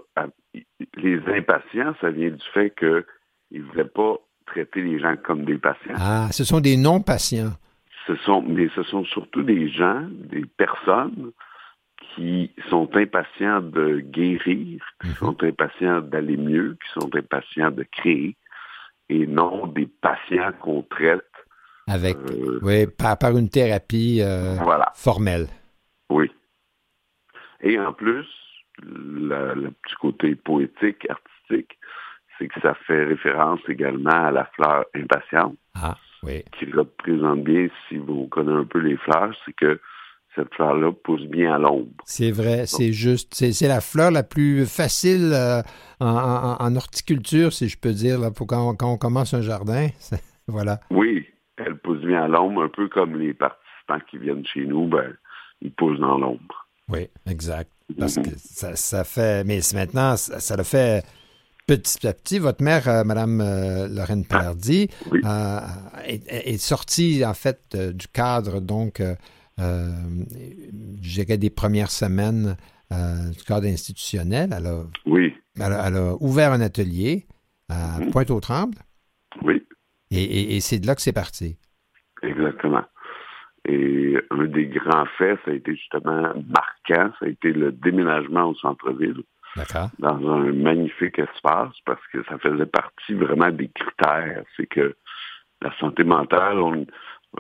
Les 0.96 1.20
impatients, 1.28 1.94
ça 2.02 2.10
vient 2.10 2.30
du 2.30 2.46
fait 2.54 2.74
qu'il 2.78 3.06
ne 3.52 3.62
voulait 3.64 3.86
pas 3.86 4.16
traiter 4.46 4.82
les 4.82 5.00
gens 5.00 5.16
comme 5.24 5.46
des 5.46 5.58
patients. 5.58 5.96
Ah, 5.96 6.28
ce 6.32 6.44
sont 6.44 6.60
des 6.60 6.76
non-patients. 6.76 7.52
Ce 8.08 8.16
sont, 8.18 8.42
mais 8.42 8.68
ce 8.76 8.84
sont 8.84 9.06
surtout 9.06 9.44
des 9.44 9.70
gens, 9.70 10.08
des 10.10 10.46
personnes 10.58 11.32
qui 12.20 12.52
sont 12.70 12.90
impatients 12.96 13.62
de 13.62 14.00
guérir, 14.00 14.82
qui 15.02 15.08
mhm. 15.08 15.14
sont 15.16 15.44
impatients 15.44 16.02
d'aller 16.02 16.36
mieux, 16.36 16.78
qui 16.84 17.00
sont 17.00 17.16
impatients 17.16 17.72
de 17.72 17.84
créer, 17.84 18.36
et 19.08 19.26
non 19.26 19.68
des 19.68 19.88
patients 19.88 20.52
qu'on 20.60 20.82
traite. 20.84 21.24
Avec, 21.88 22.18
euh, 22.18 22.60
oui, 22.62 22.88
par, 22.88 23.18
par, 23.18 23.38
une 23.38 23.50
thérapie 23.50 24.22
euh, 24.22 24.58
formelle. 24.96 25.48
Oui. 26.10 26.30
Et 27.62 27.80
en 27.80 27.94
plus, 27.94 28.28
le 28.84 29.70
petit 29.70 29.96
côté 30.00 30.36
poétique, 30.36 31.08
artistique, 31.10 31.80
c'est 32.38 32.50
que 32.50 32.60
ça 32.62 32.74
fait 32.86 33.06
référence 33.06 33.62
également 33.70 34.26
à 34.28 34.32
la 34.32 34.46
fleur 34.56 34.86
impatiente. 34.94 35.56
Ah, 35.74 35.96
oui. 36.24 36.44
Qui 36.58 36.70
représente 36.72 37.44
bien, 37.44 37.70
si 37.88 37.98
vous 37.98 38.28
connaissez 38.28 38.58
un 38.58 38.66
peu 38.66 38.80
les 38.80 38.98
fleurs, 38.98 39.34
c'est 39.46 39.54
que 39.54 39.80
cette 40.36 40.54
fleur-là 40.54 40.92
pousse 40.92 41.26
bien 41.26 41.56
à 41.56 41.58
l'ombre. 41.58 41.90
C'est 42.06 42.32
vrai, 42.32 42.66
c'est 42.66 42.94
juste. 42.94 43.34
C'est 43.34 43.68
la 43.68 43.82
fleur 43.82 44.12
la 44.12 44.24
plus 44.24 44.66
facile 44.66 45.32
euh, 45.34 45.62
en, 46.00 46.76
horticulture, 46.76 47.52
si 47.52 47.68
je 47.68 47.78
peux 47.78 47.94
dire, 47.94 48.20
là, 48.20 48.32
pour 48.32 48.48
quand, 48.48 48.76
on 48.82 48.98
commence 48.98 49.34
un 49.34 49.42
jardin. 49.42 49.88
voilà. 50.48 50.80
Oui, 50.92 51.26
elle 51.58 51.78
pousse 51.78 52.02
bien 52.02 52.24
à 52.24 52.28
l'ombre, 52.28 52.64
un 52.64 52.70
peu 52.70 52.88
comme 52.88 53.18
les 53.18 53.34
participants 53.34 54.00
qui 54.10 54.18
viennent 54.18 54.46
chez 54.46 54.66
nous, 54.66 54.88
ben, 54.88 55.14
ils 55.62 55.72
poussent 55.72 56.00
dans 56.00 56.18
l'ombre. 56.18 56.68
Oui, 56.90 57.08
exact. 57.28 57.72
Parce 57.98 58.18
mhm. 58.18 58.24
que 58.24 58.30
ça, 58.38 59.04
fait. 59.04 59.44
Mais 59.44 59.60
maintenant, 59.74 60.16
ça, 60.16 60.56
le 60.56 60.64
fait 60.64 61.04
petit 61.66 62.08
à 62.08 62.14
petit, 62.14 62.40
votre 62.40 62.64
mère, 62.64 62.88
euh, 62.88 63.04
Madame 63.04 63.42
euh, 63.42 63.88
Lorraine 63.88 64.24
ah, 64.30 64.38
Palardy, 64.38 64.90
est, 66.06 66.58
sortie 66.58 67.24
en 67.26 67.34
fait 67.34 67.76
du 67.76 68.08
cadre 68.08 68.60
donc 68.60 69.02
euh, 69.60 69.90
je 71.02 71.36
des 71.36 71.50
premières 71.50 71.92
semaines 71.92 72.56
euh, 72.92 73.30
du 73.38 73.44
cadre 73.44 73.68
institutionnel. 73.68 74.50
Elle 74.56 74.66
a, 74.66 74.84
oui. 75.06 75.36
Elle 75.60 75.74
a, 75.74 76.16
ouvert 76.20 76.52
un 76.52 76.62
atelier 76.62 77.26
à 77.70 78.00
mhm. 78.00 78.12
Pointe-aux-Trembles. 78.12 78.78
Oui. 79.44 79.64
Et, 80.12 80.60
c'est 80.60 80.80
de 80.80 80.88
là 80.88 80.96
que 80.96 81.02
c'est 81.02 81.14
parti. 81.14 81.58
Exactement. 82.24 82.84
Et 83.68 84.18
un 84.32 84.46
des 84.46 84.66
grands 84.66 85.06
faits, 85.18 85.40
ça 85.46 85.52
a 85.52 85.54
été 85.54 85.76
justement 85.76 86.34
marquant, 86.48 87.14
ça 87.20 87.26
a 87.26 87.28
été 87.28 87.52
le 87.52 87.72
déménagement 87.72 88.46
au 88.46 88.56
centre-ville. 88.56 89.22
D'accord. 89.56 89.90
Dans 90.00 90.28
un 90.28 90.52
magnifique 90.52 91.20
espace, 91.20 91.74
parce 91.86 92.02
que 92.12 92.24
ça 92.24 92.40
faisait 92.40 92.66
partie 92.66 93.14
vraiment 93.14 93.52
des 93.52 93.70
critères. 93.70 94.44
C'est 94.58 94.68
que 94.68 94.96
la 95.62 95.72
santé 95.80 96.04
mentale, 96.04 96.60
on, 96.60 96.88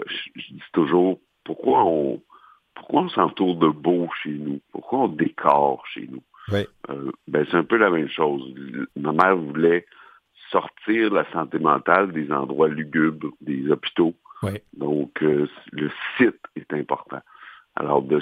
je 0.05 0.53
dis 0.53 0.61
toujours, 0.73 1.19
pourquoi 1.49 1.83
on 1.83 2.21
pourquoi 2.75 3.01
on 3.01 3.09
s'entoure 3.09 3.55
de 3.55 3.69
beau 3.69 4.07
chez 4.21 4.29
nous? 4.29 4.61
Pourquoi 4.71 4.99
on 4.99 5.07
décore 5.07 5.83
chez 5.87 6.07
nous? 6.07 6.21
Euh, 6.53 7.11
ben, 7.27 7.45
c'est 7.49 7.57
un 7.57 7.63
peu 7.63 7.77
la 7.77 7.89
même 7.89 8.07
chose. 8.07 8.53
Ma 8.95 9.11
mère 9.11 9.35
voulait 9.35 9.87
sortir 10.51 11.11
la 11.11 11.29
santé 11.31 11.57
mentale 11.57 12.11
des 12.11 12.31
endroits 12.31 12.67
lugubres, 12.67 13.31
des 13.41 13.69
hôpitaux. 13.69 14.13
Donc, 14.77 15.23
euh, 15.23 15.49
le 15.71 15.89
site 16.17 16.39
est 16.55 16.71
important. 16.71 17.21
Alors, 17.75 18.03
de, 18.03 18.21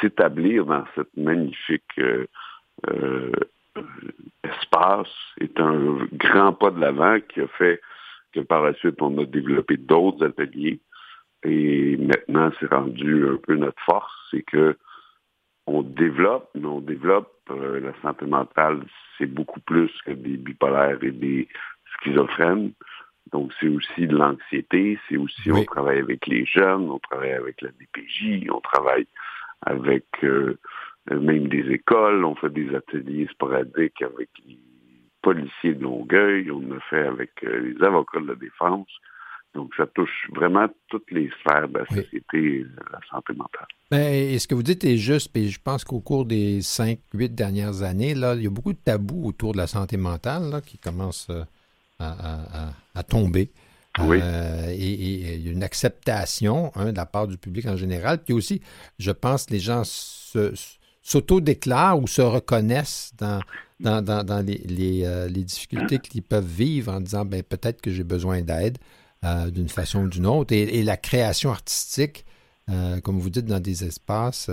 s'établir 0.00 0.66
dans 0.66 0.84
cette 0.94 1.14
magnifique 1.16 1.98
euh, 1.98 3.32
espace 4.44 5.14
est 5.40 5.58
un 5.60 5.98
grand 6.12 6.52
pas 6.52 6.70
de 6.70 6.80
l'avant 6.80 7.18
qui 7.28 7.40
a 7.40 7.48
fait 7.48 7.80
que 8.32 8.40
par 8.40 8.62
la 8.62 8.72
suite, 8.74 9.02
on 9.02 9.18
a 9.18 9.24
développé 9.24 9.76
d'autres 9.76 10.24
ateliers 10.26 10.80
et 11.48 11.96
maintenant, 11.96 12.50
c'est 12.58 12.72
rendu 12.72 13.28
un 13.28 13.36
peu 13.36 13.54
notre 13.54 13.80
force, 13.84 14.12
c'est 14.30 14.42
que 14.42 14.76
on 15.68 15.82
développe, 15.82 16.50
mais 16.54 16.66
on 16.66 16.80
développe 16.80 17.32
euh, 17.50 17.80
la 17.80 17.92
santé 18.02 18.26
mentale, 18.26 18.84
c'est 19.16 19.26
beaucoup 19.26 19.60
plus 19.60 19.90
que 20.04 20.12
des 20.12 20.36
bipolaires 20.36 21.02
et 21.02 21.12
des 21.12 21.48
schizophrènes. 21.94 22.72
Donc, 23.32 23.52
c'est 23.60 23.68
aussi 23.68 24.06
de 24.06 24.16
l'anxiété, 24.16 24.98
c'est 25.08 25.16
aussi, 25.16 25.50
on 25.52 25.64
travaille 25.64 25.98
avec 25.98 26.26
les 26.26 26.44
jeunes, 26.44 26.90
on 26.90 26.98
travaille 26.98 27.32
avec 27.32 27.60
la 27.62 27.70
DPJ, 27.70 28.48
on 28.50 28.60
travaille 28.60 29.06
avec 29.62 30.06
euh, 30.24 30.58
même 31.10 31.48
des 31.48 31.70
écoles, 31.72 32.24
on 32.24 32.34
fait 32.34 32.50
des 32.50 32.74
ateliers 32.74 33.28
sporadiques 33.30 34.02
avec 34.02 34.30
les 34.46 34.58
policiers 35.22 35.74
de 35.74 35.82
Longueuil, 35.82 36.50
on 36.50 36.76
a 36.76 36.80
fait 36.90 37.06
avec 37.06 37.30
euh, 37.44 37.58
les 37.60 37.84
avocats 37.84 38.20
de 38.20 38.28
la 38.28 38.34
défense. 38.34 38.88
Donc, 39.56 39.72
ça 39.74 39.86
touche 39.86 40.28
vraiment 40.34 40.68
toutes 40.88 41.10
les 41.10 41.30
sphères 41.40 41.66
de 41.66 41.78
la 41.78 41.86
société 41.86 42.58
et 42.58 42.64
de 42.64 42.92
la 42.92 43.00
santé 43.10 43.32
mentale. 43.32 43.66
Ben, 43.90 44.12
et 44.12 44.38
ce 44.38 44.46
que 44.46 44.54
vous 44.54 44.62
dites 44.62 44.84
est 44.84 44.98
juste, 44.98 45.32
puis 45.32 45.48
je 45.48 45.58
pense 45.58 45.82
qu'au 45.82 46.00
cours 46.00 46.26
des 46.26 46.60
cinq, 46.60 46.98
huit 47.14 47.34
dernières 47.34 47.82
années, 47.82 48.14
là, 48.14 48.34
il 48.34 48.42
y 48.42 48.46
a 48.46 48.50
beaucoup 48.50 48.74
de 48.74 48.78
tabous 48.78 49.26
autour 49.26 49.52
de 49.52 49.56
la 49.56 49.66
santé 49.66 49.96
mentale 49.96 50.60
qui 50.66 50.76
commencent 50.76 51.30
euh, 51.30 51.44
à, 51.98 53.02
tomber. 53.02 53.50
Oui. 53.98 54.18
et, 54.18 54.92
il 54.92 55.46
y 55.46 55.48
a 55.48 55.52
une 55.52 55.62
acceptation 55.62 56.70
hein, 56.74 56.92
de 56.92 56.96
la 56.98 57.06
part 57.06 57.26
du 57.26 57.38
public 57.38 57.64
en 57.64 57.76
général. 57.76 58.22
Puis 58.22 58.34
aussi, 58.34 58.60
je 58.98 59.10
pense 59.10 59.46
que 59.46 59.54
les 59.54 59.58
gens 59.58 59.84
s'auto-déclarent 61.02 61.98
ou 61.98 62.06
se 62.06 62.20
reconnaissent 62.20 63.14
dans, 63.16 63.40
dans, 63.80 64.04
dans, 64.04 64.44
les, 64.44 64.58
les, 64.68 65.28
les, 65.30 65.44
difficultés 65.44 65.98
qu'ils 65.98 66.22
peuvent 66.22 66.44
vivre 66.44 66.92
en 66.92 67.00
disant 67.00 67.24
ben, 67.24 67.42
peut-être 67.42 67.80
que 67.80 67.90
j'ai 67.90 68.04
besoin 68.04 68.42
d'aide 68.42 68.76
d'une 69.50 69.68
façon 69.68 70.04
ou 70.04 70.08
d'une 70.08 70.26
autre. 70.26 70.52
Et, 70.52 70.82
la 70.82 70.96
création 70.96 71.50
artistique, 71.50 72.24
comme 73.02 73.18
vous 73.18 73.30
dites, 73.30 73.46
dans 73.46 73.60
des 73.60 73.84
espaces 73.84 74.50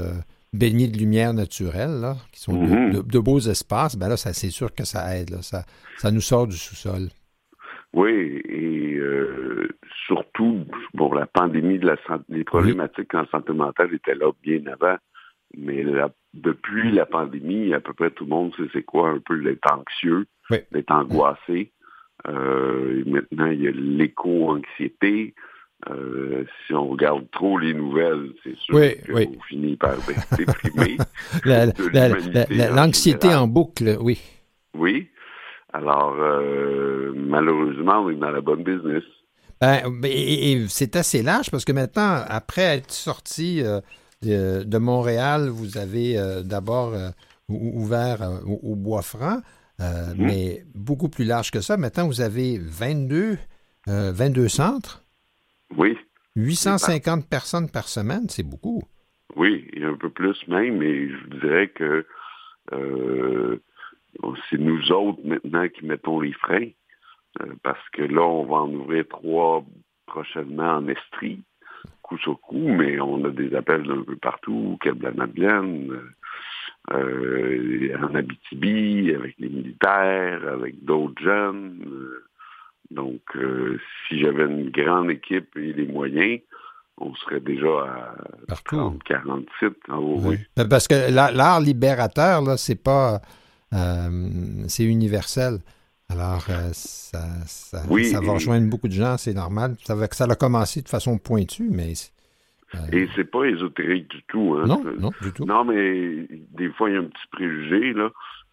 baignés 0.53 0.87
de 0.87 0.97
lumière 0.97 1.33
naturelle, 1.33 2.13
qui 2.31 2.39
sont 2.39 2.53
de, 2.53 3.17
mhm. 3.17 3.23
beaux 3.23 3.39
espaces, 3.39 3.97
ben 3.97 4.07
là, 4.07 4.17
ça, 4.17 4.33
c'est 4.33 4.51
sûr 4.51 4.73
que 4.73 4.85
ça 4.85 5.17
aide. 5.17 5.31
Là, 5.31 5.41
ça, 5.41 5.63
ça 5.97 6.11
nous 6.11 6.21
sort 6.21 6.47
du 6.47 6.55
sous-sol. 6.55 7.09
Oui, 7.93 8.41
et 8.45 8.95
euh, 8.95 9.69
surtout 10.07 10.65
pour 10.97 11.13
la 11.13 11.27
pandémie 11.27 11.77
de 11.77 11.85
la 11.85 11.97
santé, 12.07 12.23
les 12.29 12.43
problématiques 12.43 13.13
en 13.13 13.25
santé 13.27 13.53
mentale 13.53 13.93
étaient 13.93 14.15
là 14.15 14.31
bien 14.41 14.61
avant. 14.71 14.97
Mais 15.55 15.85
depuis 16.33 16.91
la 16.91 17.05
pandémie, 17.05 17.71
à 17.73 17.79
peu 17.79 17.93
près 17.93 18.09
tout 18.09 18.23
le 18.23 18.31
monde 18.31 18.55
sait 18.55 18.63
c'est 18.73 18.83
quoi 18.83 19.09
un 19.09 19.19
peu 19.19 19.39
d'être 19.43 19.71
anxieux, 19.71 20.25
d'être 20.49 20.91
angoissé. 20.91 21.71
Euh, 22.27 23.03
maintenant, 23.05 23.47
il 23.47 23.61
y 23.61 23.67
a 23.67 23.71
l'éco-anxiété. 23.71 25.33
Euh, 25.89 26.45
si 26.65 26.73
on 26.73 26.87
regarde 26.87 27.29
trop 27.31 27.57
les 27.57 27.73
nouvelles, 27.73 28.31
c'est 28.43 28.55
sûr 28.57 28.79
qu'on 29.05 29.41
finit 29.49 29.75
par 29.75 29.95
être 29.95 30.37
déprimé. 30.37 30.97
L'anxiété 32.73 33.33
en 33.33 33.47
boucle, 33.47 33.97
oui. 33.99 34.21
Oui. 34.77 35.09
Alors, 35.73 36.15
euh, 36.19 37.11
malheureusement, 37.15 38.01
on 38.01 38.09
est 38.11 38.15
dans 38.15 38.31
la 38.31 38.41
bonne 38.41 38.63
business. 38.63 39.03
Ben, 39.59 39.81
et, 40.03 40.65
c'est 40.69 40.95
assez 40.95 41.21
large 41.21 41.49
parce 41.51 41.65
que 41.65 41.71
maintenant, 41.71 42.21
après 42.27 42.77
être 42.77 42.91
sorti 42.91 43.61
euh, 43.63 43.81
de, 44.63 44.77
Montréal, 44.77 45.49
vous 45.49 45.77
avez 45.77 46.15
d'abord 46.45 46.93
ouvert 47.49 48.19
au, 48.45 48.75
Bois-Franc, 48.75 49.39
mhm. 49.83 50.25
mais 50.25 50.63
beaucoup 50.73 51.09
plus 51.09 51.25
large 51.25 51.51
que 51.51 51.61
ça. 51.61 51.77
Maintenant, 51.77 52.07
vous 52.07 52.21
avez 52.21 52.57
22, 52.57 53.37
22 53.87 54.47
centres. 54.47 55.03
Oui. 55.77 55.97
850 56.35 57.29
personnes 57.29 57.69
par 57.69 57.87
semaine, 57.87 58.27
c'est 58.29 58.43
beaucoup. 58.43 58.83
Oui, 59.35 59.67
et 59.73 59.83
un 59.83 59.95
peu 59.95 60.09
plus 60.09 60.47
même, 60.47 60.77
mais 60.77 61.09
je 61.09 61.39
dirais 61.39 61.67
que 61.69 62.05
euh, 62.71 63.57
c'est 64.49 64.59
nous 64.59 64.91
autres 64.91 65.19
maintenant 65.23 65.67
qui 65.67 65.85
mettons 65.85 66.19
les 66.19 66.33
freins, 66.33 66.69
euh, 67.41 67.53
parce 67.63 67.89
que 67.89 68.03
là, 68.03 68.21
on 68.21 68.45
va 68.45 68.57
en 68.57 68.73
ouvrir 68.73 69.05
trois 69.09 69.65
prochainement 70.05 70.75
en 70.75 70.87
Estrie, 70.87 71.43
coup 72.01 72.17
sur 72.19 72.39
coup, 72.39 72.67
mais 72.67 72.99
on 72.99 73.23
a 73.25 73.29
des 73.29 73.55
appels 73.55 73.83
d'un 73.83 74.03
peu 74.03 74.15
partout, 74.15 74.77
Quai 74.81 74.93
de 74.93 75.03
la 75.03 75.11
Madeleine, 75.11 75.91
euh, 76.91 77.97
en 78.01 78.13
Abitibi, 78.15 79.13
avec 79.15 79.35
les 79.39 79.49
militaires, 79.49 80.41
avec 80.47 80.83
d'autres 80.83 81.21
jeunes. 81.21 81.79
Donc, 82.91 83.21
euh, 83.35 83.79
si 84.07 84.19
j'avais 84.19 84.43
une 84.43 84.69
grande 84.69 85.09
équipe 85.09 85.55
et 85.55 85.73
les 85.73 85.87
moyens, 85.87 86.41
on 86.97 87.15
serait 87.15 87.39
déjà 87.39 87.67
à 87.67 88.15
Partout. 88.47 88.99
40 89.05 89.45
sites. 89.59 89.77
En 89.89 89.97
haut, 89.97 90.19
oui. 90.23 90.37
Parce 90.69 90.87
que 90.87 91.11
l'art 91.11 91.61
libérateur, 91.61 92.41
là, 92.41 92.57
c'est 92.57 92.81
pas... 92.81 93.21
Euh, 93.73 94.09
c'est 94.67 94.83
universel. 94.83 95.59
Alors, 96.09 96.45
euh, 96.49 96.69
ça, 96.73 97.23
ça, 97.47 97.81
va 97.87 98.33
rejoindre 98.33 98.69
beaucoup 98.69 98.87
de 98.87 98.93
gens, 98.93 99.17
c'est 99.17 99.33
normal. 99.33 99.75
Ça, 99.83 99.95
ça 100.11 100.25
a 100.25 100.35
commencé 100.35 100.81
de 100.81 100.89
façon 100.89 101.17
pointue, 101.17 101.69
mais... 101.71 101.93
Et 102.91 103.07
c'est 103.15 103.29
pas 103.29 103.45
ésotérique 103.45 104.09
du 104.09 104.23
tout. 104.23 104.57
Hein? 104.59 104.65
Non, 104.67 104.83
non, 104.99 105.11
du 105.21 105.31
tout. 105.31 105.45
Non, 105.45 105.63
mais 105.63 106.27
des 106.57 106.69
fois, 106.69 106.89
il 106.89 106.93
y 106.93 106.97
a 106.97 107.01
un 107.01 107.05
petit 107.05 107.27
préjugé, 107.31 107.93
là. 107.93 108.09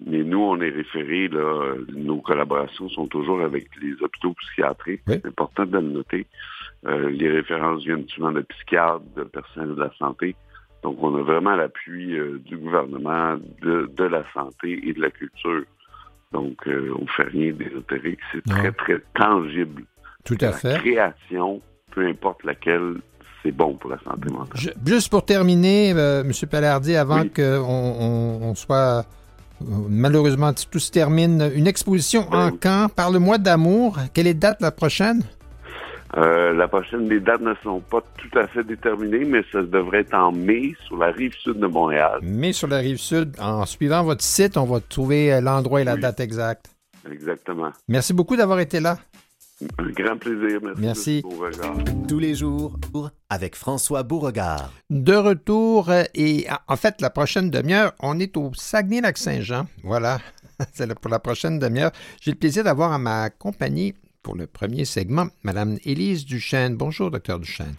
Mais 0.07 0.23
nous, 0.23 0.41
on 0.41 0.59
est 0.61 0.71
référés, 0.71 1.29
là, 1.29 1.75
nos 1.95 2.21
collaborations 2.21 2.89
sont 2.89 3.07
toujours 3.07 3.43
avec 3.43 3.69
les 3.83 3.93
hôpitaux 4.03 4.33
psychiatriques. 4.33 5.03
C'est 5.07 5.27
important 5.27 5.67
de 5.67 5.79
le 5.79 5.89
noter. 5.89 6.27
Euh, 6.87 7.11
les 7.11 7.29
références 7.29 7.85
viennent 7.85 8.09
souvent 8.09 8.33
de 8.33 8.41
psychiatres, 8.41 9.03
de 9.17 9.25
personnel 9.25 9.75
de 9.75 9.81
la 9.81 9.93
santé. 9.99 10.35
Donc, 10.83 10.97
on 11.03 11.15
a 11.17 11.23
vraiment 11.23 11.55
l'appui 11.55 12.17
euh, 12.17 12.41
du 12.47 12.57
gouvernement, 12.57 13.37
de, 13.61 13.91
de, 13.95 14.05
la 14.05 14.25
santé 14.33 14.81
et 14.89 14.95
de 14.95 15.01
la 15.03 15.11
culture. 15.11 15.65
Donc, 16.33 16.67
euh, 16.67 16.95
on 16.99 17.03
ne 17.03 17.09
fait 17.09 17.25
rien 17.25 17.53
d'ésotérique. 17.53 18.21
C'est 18.33 18.45
très, 18.45 18.73
très 18.73 19.01
tangible. 19.15 19.83
Tout 20.25 20.39
à 20.41 20.53
fait. 20.53 20.73
La 20.73 20.79
création, 20.79 21.61
peu 21.91 22.07
importe 22.07 22.45
laquelle, 22.45 22.97
c'est 23.43 23.53
bon 23.53 23.75
pour 23.75 23.91
la 23.91 23.99
santé 23.99 24.31
mentale. 24.31 24.75
juste 24.85 25.11
pour 25.11 25.25
terminer, 25.25 25.91
M. 25.91 26.33
Palardi, 26.51 26.97
avant 26.97 27.25
qu'on 27.35 28.39
on 28.43 28.55
soit 28.55 29.05
Malheureusement, 29.61 30.53
tout 30.71 30.79
se 30.79 30.91
termine. 30.91 31.51
Une 31.55 31.67
exposition 31.67 32.27
en 32.33 32.51
camp. 32.51 32.91
Parle-moi 32.95 33.39
d'amour. 33.39 33.99
Quelle 34.15 34.27
est 34.27 34.33
la 34.33 34.51
date 34.51 34.63
la 34.63 34.71
prochaine? 34.71 35.23
Euh, 36.17 36.53
la 36.53 36.67
prochaine, 36.67 37.09
les 37.09 37.21
dates 37.21 37.41
ne 37.41 37.55
sont 37.63 37.81
pas 37.81 38.03
tout 38.17 38.39
à 38.39 38.47
fait 38.49 38.65
déterminées, 38.65 39.25
mais 39.25 39.43
ça 39.53 39.63
devrait 39.63 40.01
être 40.01 40.15
en 40.15 40.33
mai 40.33 40.75
sur 40.87 40.97
la 40.97 41.13
rive 41.13 41.35
sud 41.35 41.61
de 41.61 41.67
Montréal. 41.67 42.19
Mai 42.23 42.53
sur 42.53 42.67
la 42.67 42.79
rive 42.79 42.97
sud. 42.97 43.37
En 43.41 43.65
suivant 43.65 44.03
votre 44.03 44.23
site, 44.23 44.57
on 44.57 44.65
va 44.65 44.81
trouver 44.81 45.33
euh, 45.33 45.41
l'endroit 45.41 45.83
et 45.83 45.85
la 45.85 45.97
date 45.97 46.19
exacte. 46.19 46.71
Exactement. 47.11 47.71
Merci 47.89 48.13
beaucoup 48.13 48.37
d'avoir 48.37 48.59
été 48.59 48.81
là. 48.81 48.99
Un 49.79 49.91
grand 49.91 50.17
plaisir. 50.17 50.61
Merci. 50.79 51.23
Tous 52.09 52.19
les 52.19 52.35
jours, 52.35 52.79
avec 53.29 53.55
François 53.55 54.03
Beauregard. 54.03 54.73
De 54.89 55.15
retour, 55.15 55.91
euh, 55.91 56.05
et 56.15 56.47
en 56.69 56.77
fait, 56.77 57.01
la 57.01 57.11
prochaine 57.11 57.51
demi-heure, 57.51 57.93
on 58.01 58.19
est 58.19 58.37
au 58.37 58.53
Saguenay-Lac-Saint-Jean. 58.55 59.67
Voilà, 59.83 60.19
c'est 60.73 60.93
pour 60.99 61.11
la 61.11 61.19
prochaine 61.19 61.59
demi-heure. 61.59 61.93
J'ai 62.21 62.31
le 62.31 62.39
plaisir 62.39 62.65
d'avoir 62.65 62.93
à 62.93 62.99
ma 62.99 63.31
compagnie, 63.31 63.95
pour 64.23 64.37
le 64.37 64.47
premier 64.47 64.85
segment, 64.85 65.29
Mme 65.43 65.79
Élise 65.85 66.25
Duchesne. 66.25 66.77
Bonjour, 66.77 67.11
docteur 67.11 67.39
Duchesne. 67.39 67.77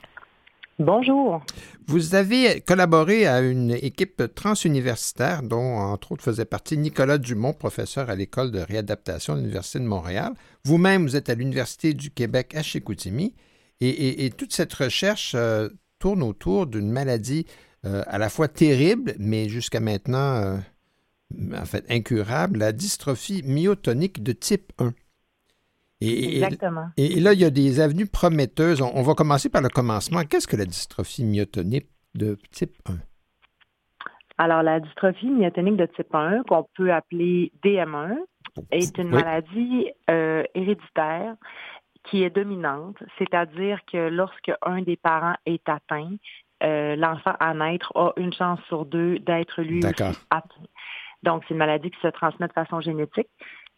Bonjour. 0.82 1.46
Vous 1.86 2.16
avez 2.16 2.60
collaboré 2.62 3.28
à 3.28 3.42
une 3.42 3.70
équipe 3.70 4.24
transuniversitaire 4.34 5.44
dont, 5.44 5.78
entre 5.78 6.14
autres, 6.14 6.24
faisait 6.24 6.46
partie 6.46 6.76
Nicolas 6.76 7.20
Dumont, 7.20 7.54
professeur 7.54 8.10
à 8.10 8.16
l'École 8.16 8.50
de 8.50 8.58
réadaptation 8.58 9.36
de 9.36 9.42
l'Université 9.42 9.78
de 9.78 9.86
Montréal. 9.86 10.34
Vous-même, 10.66 11.04
vous 11.04 11.16
êtes 11.16 11.30
à 11.30 11.36
l'Université 11.36 11.94
du 11.94 12.10
Québec 12.10 12.56
à 12.56 12.64
Chicoutimi. 12.64 13.36
Et, 13.80 14.32
toute 14.36 14.54
cette 14.54 14.74
recherche 14.74 15.34
euh, 15.36 15.70
tourne 16.00 16.24
autour 16.24 16.66
d'une 16.66 16.90
maladie 16.90 17.46
euh, 17.86 18.04
à 18.08 18.18
la 18.18 18.30
fois 18.30 18.48
terrible, 18.48 19.14
mais 19.20 19.50
jusqu'à 19.50 19.80
maintenant, 19.80 20.36
euh, 20.36 20.58
en 21.56 21.66
fait, 21.66 21.86
incurable, 21.90 22.58
la 22.58 22.72
dystrophie 22.72 23.44
myotonique 23.46 24.24
de 24.24 24.32
type 24.32 24.74
1. 24.80 24.94
Exactement. 26.02 26.88
Et, 26.98 27.20
là, 27.20 27.34
il 27.34 27.40
y 27.40 27.46
a 27.46 27.50
des 27.50 27.80
avenues 27.80 28.08
prometteuses. 28.08 28.82
On, 28.82 29.02
va 29.04 29.14
commencer 29.14 29.50
par 29.50 29.62
le 29.62 29.70
commencement. 29.70 30.22
Qu'est-ce 30.24 30.48
que 30.48 30.56
la 30.56 30.66
dystrophie 30.66 31.24
myotonique 31.24 31.88
de 32.16 32.38
type 32.52 32.74
1? 32.90 32.94
Alors, 34.38 34.64
la 34.64 34.80
dystrophie 34.80 35.30
myotonique 35.30 35.78
de 35.78 35.86
type 35.86 36.14
1, 36.14 36.44
qu'on 36.44 36.66
peut 36.76 36.92
appeler 36.92 37.52
DM1, 37.64 38.16
est 38.72 38.98
une 38.98 39.10
maladie 39.10 39.92
euh, 40.10 40.44
héréditaire 40.56 41.36
qui 42.06 42.24
est 42.24 42.32
dominante, 42.32 42.98
c'est-à-dire 43.20 43.80
que 43.92 44.10
lorsque 44.10 44.52
un 44.64 44.82
des 44.82 44.98
parents 44.98 45.36
est 45.46 45.68
atteint, 45.70 46.16
euh, 46.64 46.96
l'enfant 46.96 47.36
à 47.40 47.54
naître 47.54 47.92
a 47.96 48.14
une 48.18 48.34
chance 48.34 48.60
sur 48.68 48.86
deux 48.86 49.20
d'être 49.20 49.62
lui 49.62 49.86
aussi 49.86 50.04
atteint. 50.32 50.50
Donc, 51.24 51.44
c'est 51.48 51.54
une 51.54 51.60
maladie 51.60 51.92
qui 51.92 52.00
se 52.02 52.08
transmet 52.08 52.48
de 52.48 52.54
façon 52.54 52.82
génétique. 52.82 53.30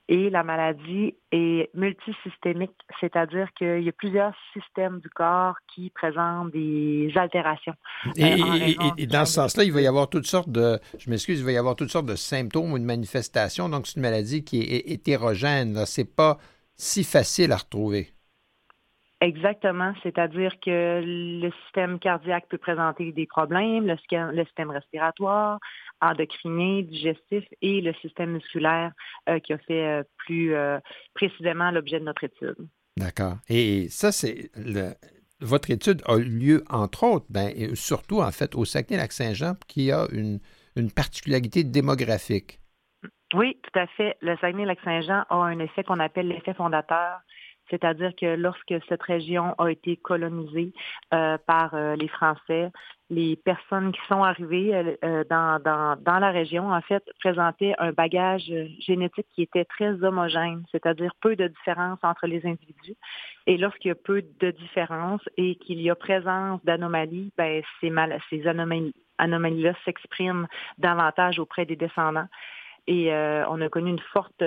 Et 0.10 0.30
la 0.30 0.44
maladie 0.44 1.16
est 1.32 1.70
multisystémique, 1.74 2.76
c'est-à-dire 3.00 3.48
qu'il 3.58 3.84
y 3.84 3.90
a 3.90 3.94
plusieurs 3.94 4.34
systèmes 4.52 5.00
du 5.00 5.10
corps 5.10 5.56
qui 5.74 5.90
présentent 5.92 6.52
des 6.52 7.10
altérations. 7.16 7.74
Et, 8.18 8.34
euh, 8.34 9.06
dans 9.08 9.26
ce 9.26 9.34
sens-là, 9.34 9.64
il 9.64 9.72
va 9.72 9.82
y 9.82 9.88
avoir 9.88 10.10
toutes 10.10 10.28
sortes 10.28 10.50
de, 10.50 10.78
je 10.98 11.10
m'excuse, 11.10 11.40
il 11.40 11.46
va 11.46 11.54
y 11.54 11.58
avoir 11.58 11.78
toutes 11.78 11.90
sortes 11.90 12.06
de 12.06 12.16
symptômes 12.16 12.74
ou 12.74 12.80
de 12.80 12.84
manifestations. 12.84 13.70
Donc, 13.70 13.88
c'est 13.88 13.96
une 13.96 14.02
maladie 14.02 14.44
qui 14.44 14.62
est 14.62 14.92
hétérogène. 14.92 15.86
Ce 15.86 16.02
n'est 16.02 16.08
pas 16.08 16.38
si 16.76 17.06
facile 17.06 17.54
à 17.54 17.58
retrouver. 17.58 18.13
Exactement, 19.24 19.94
c'est-à-dire 20.04 20.52
que 20.60 21.02
le 21.02 21.50
système 21.64 21.98
cardiaque 21.98 22.46
peut 22.50 22.58
présenter 22.58 23.14
des 23.14 23.26
problèmes, 23.26 23.88
le, 23.88 23.96
le 24.34 24.44
système 24.44 24.70
respiratoire, 24.70 25.60
endocrinien, 26.02 26.82
digestif 26.82 27.46
et 27.62 27.80
le 27.80 27.94
système 28.02 28.34
musculaire 28.34 28.92
euh, 29.30 29.40
qui 29.40 29.54
a 29.54 29.58
fait 29.60 29.88
euh, 29.88 30.04
plus 30.18 30.54
euh, 30.54 30.78
précisément 31.14 31.72
l'objet 31.72 32.02
de 32.02 32.04
notre 32.04 32.26
étude. 32.26 32.68
D'accord. 32.98 33.36
Et 33.48 33.88
ça, 33.88 34.12
c'est 34.12 34.52
votre 35.40 35.72
étude 35.72 36.02
a 36.06 36.18
eu 36.18 36.26
lieu, 36.26 36.64
entre 36.70 37.04
autres, 37.06 37.26
ben, 37.30 37.50
et 37.56 37.74
surtout, 37.76 38.20
en 38.20 38.32
fait, 38.32 38.56
au 38.56 38.66
Saguenay-Lac-Saint-Jean, 38.66 39.54
qui 39.70 39.90
a 39.94 40.06
une, 40.12 40.40
une 40.76 40.92
particularité 40.92 41.64
démographique. 41.64 42.60
Oui, 43.34 43.58
tout 43.64 43.80
à 43.80 43.88
fait. 43.88 44.18
Le 44.22 44.36
Saguenay-Lac-Saint-Jean 44.36 45.24
a 45.30 45.36
un 45.36 45.60
effet 45.60 45.86
qu'on 45.86 46.02
appelle 46.02 46.28
l'effet 46.28 46.54
fondateur. 46.54 47.22
C'est-à-dire 47.74 48.12
que 48.16 48.36
lorsque 48.36 48.76
cette 48.88 49.02
région 49.02 49.56
a 49.58 49.70
été 49.70 49.98
colonisée 49.98 50.74
euh, 51.12 51.40
par 51.48 51.74
euh, 51.74 51.96
les 51.96 52.08
Français, 52.08 52.72
les 53.10 53.36
personnes 53.36 53.92
qui 53.92 54.00
sont 54.08 54.22
arrivées 54.22 54.96
euh, 55.04 55.24
dans, 55.28 55.60
dans, 55.60 56.00
dans, 56.00 56.20
la 56.20 56.30
région, 56.30 56.72
en 56.72 56.82
fait, 56.82 57.04
présentaient 57.20 57.74
un 57.80 57.92
bagage 57.92 58.54
génétique 58.80 59.26
qui 59.34 59.42
était 59.42 59.66
très 59.66 60.04
homogène, 60.04 60.64
c'est-à-dire 60.72 61.14
peu 61.20 61.36
de 61.36 61.48
différence 61.48 61.98
entre 62.04 62.28
les 62.28 62.46
individus. 62.46 62.96
Et 63.48 63.58
lorsqu'il 63.58 63.90
y 63.90 63.92
a 63.92 63.96
peu 63.96 64.22
de 64.22 64.52
différence 64.52 65.22
et 65.38 65.56
qu'il 65.56 65.82
y 65.82 65.90
a 65.90 65.96
présence 65.96 66.64
d'anomalies, 66.64 67.32
ben, 67.36 67.64
ces, 67.82 67.92
ces 68.30 68.48
anomalies, 68.48 68.94
anomalies-là 69.18 69.74
s'expriment 69.84 70.48
davantage 70.78 71.40
auprès 71.40 71.66
des 71.66 71.76
descendants. 71.76 72.28
Et 72.86 73.14
on 73.14 73.62
a 73.62 73.70
connu 73.70 73.92
une 73.92 74.00
forte 74.12 74.44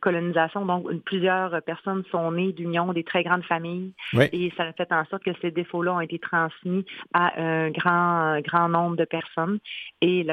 colonisation. 0.00 0.64
Donc, 0.64 0.88
plusieurs 1.04 1.62
personnes 1.62 2.02
sont 2.10 2.32
nées 2.32 2.52
d'union 2.52 2.92
des 2.92 3.04
très 3.04 3.22
grandes 3.22 3.44
familles 3.44 3.92
et 4.32 4.52
ça 4.56 4.64
a 4.64 4.72
fait 4.72 4.90
en 4.92 5.04
sorte 5.06 5.24
que 5.24 5.30
ces 5.40 5.50
défauts-là 5.50 5.94
ont 5.94 6.00
été 6.00 6.18
transmis 6.18 6.84
à 7.12 7.40
un 7.40 7.70
grand, 7.70 8.40
grand 8.40 8.68
nombre 8.68 8.96
de 8.96 9.04
personnes. 9.04 9.58
Et 10.00 10.26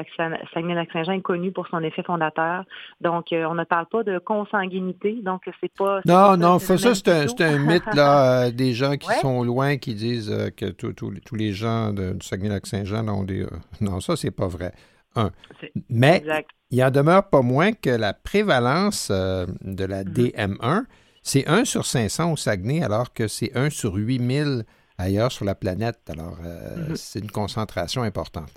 Saguenay-Lac-Saint-Jean 0.54 1.12
est 1.12 1.20
connu 1.20 1.52
pour 1.52 1.66
son 1.68 1.82
effet 1.82 2.02
fondateur. 2.02 2.64
Donc, 3.00 3.32
euh, 3.32 3.44
on 3.44 3.54
ne 3.54 3.64
parle 3.64 3.86
pas 3.86 4.02
de 4.02 4.18
consanguinité. 4.18 5.18
Donc, 5.22 5.42
c'est 5.60 5.72
pas. 5.72 6.00
Non, 6.04 6.36
non, 6.36 6.58
ça, 6.58 6.76
c'est 6.76 7.40
un, 7.42 7.58
mythe, 7.58 7.94
là, 7.94 8.46
euh, 8.46 8.50
des 8.50 8.72
gens 8.72 8.96
qui 8.96 9.12
sont 9.20 9.42
loin, 9.42 9.76
qui 9.76 9.94
disent 9.94 10.52
que 10.56 10.66
tous 10.70 11.34
les 11.34 11.52
gens 11.52 11.92
de, 11.92 12.12
du 12.12 12.26
Saguenay-Lac-Saint-Jean 12.26 13.08
ont 13.08 13.24
des. 13.24 13.46
non, 13.80 14.00
ça, 14.00 14.16
c'est 14.16 14.30
pas 14.30 14.48
vrai. 14.48 14.72
Un. 15.14 15.30
Mais. 15.88 16.22
Il 16.70 16.82
en 16.82 16.90
demeure 16.90 17.28
pas 17.30 17.42
moins 17.42 17.72
que 17.72 17.90
la 17.90 18.12
prévalence 18.12 19.08
euh, 19.10 19.46
de 19.60 19.84
la 19.84 20.02
mm-hmm. 20.02 20.34
DM1, 20.34 20.84
c'est 21.22 21.48
1 21.48 21.64
sur 21.64 21.84
500 21.84 22.32
au 22.32 22.36
Saguenay, 22.36 22.82
alors 22.82 23.12
que 23.12 23.28
c'est 23.28 23.56
1 23.56 23.70
sur 23.70 23.94
8000 23.94 24.64
ailleurs 24.98 25.30
sur 25.30 25.44
la 25.44 25.54
planète. 25.54 26.00
Alors, 26.10 26.38
euh, 26.44 26.76
mm-hmm. 26.76 26.96
c'est 26.96 27.20
une 27.20 27.30
concentration 27.30 28.02
importante. 28.02 28.52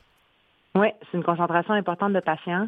Oui, 0.76 0.88
c'est 1.12 1.17
une 1.17 1.24
concentration 1.24 1.74
importante 1.74 2.13
de 2.13 2.19
patients. 2.19 2.67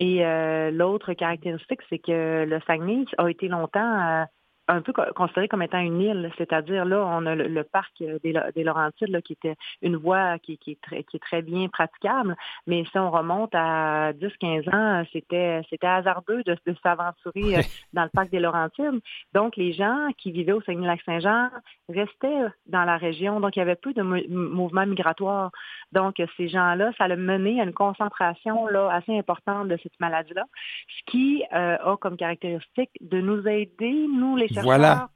Et 0.00 0.24
euh, 0.24 0.70
l'autre 0.70 1.12
caractéristique, 1.12 1.80
c'est 1.90 1.98
que 1.98 2.44
le 2.44 2.60
Saguenay 2.66 3.04
a 3.18 3.28
été 3.28 3.48
longtemps 3.48 4.26
un 4.68 4.82
peu 4.82 4.92
considéré 5.14 5.48
comme 5.48 5.62
étant 5.62 5.78
une 5.78 6.00
île, 6.00 6.30
c'est-à-dire 6.36 6.84
là, 6.84 7.04
on 7.06 7.24
a 7.26 7.34
le, 7.34 7.64
parc 7.64 7.92
des, 7.98 8.34
des 8.54 8.64
Laurentides 8.64 9.08
là, 9.08 9.22
qui 9.22 9.32
était 9.32 9.56
une 9.82 9.96
voie 9.96 10.38
qui, 10.38 10.58
qui, 10.58 10.72
est 10.72 10.80
très, 10.80 11.02
qui 11.04 11.16
est 11.16 11.20
très 11.20 11.42
bien 11.42 11.68
praticable, 11.68 12.36
mais 12.66 12.84
si 12.84 12.98
on 12.98 13.10
remonte 13.10 13.54
à 13.54 14.12
10-15 14.12 14.74
ans, 14.74 15.04
c'était 15.12 15.62
c'était 15.70 15.86
hasardeux 15.86 16.42
de, 16.44 16.56
de 16.66 16.76
s'aventurer 16.82 17.58
euh, 17.58 17.62
dans 17.92 18.02
le 18.02 18.10
parc 18.10 18.30
des 18.30 18.40
Laurentides. 18.40 19.00
Donc, 19.32 19.56
les 19.56 19.72
gens 19.72 20.08
qui 20.18 20.32
vivaient 20.32 20.52
au 20.52 20.60
Saguenay-Lac-Saint-Jean 20.62 21.48
restaient 21.88 22.46
dans 22.66 22.84
la 22.84 22.96
région, 22.98 23.40
donc 23.40 23.56
il 23.56 23.60
y 23.60 23.62
avait 23.62 23.76
peu 23.76 23.92
de 23.94 24.02
mouvements 24.02 24.86
migratoires. 24.86 25.50
Donc, 25.92 26.22
ces 26.36 26.48
gens-là, 26.48 26.92
ça 26.98 27.04
a 27.04 27.16
mené 27.16 27.60
à 27.60 27.64
une 27.64 27.72
concentration 27.72 28.66
là, 28.66 28.90
assez 28.92 29.16
importante 29.16 29.68
de 29.68 29.78
cette 29.82 29.98
maladie-là, 29.98 30.44
ce 30.88 31.10
qui 31.10 31.42
euh, 31.54 31.78
a 31.78 31.96
comme 31.96 32.16
caractéristique 32.16 32.90
de 33.00 33.20
nous 33.20 33.46
aider, 33.48 34.06
nous 34.08 34.36
les 34.36 34.48
voilà. 34.62 35.08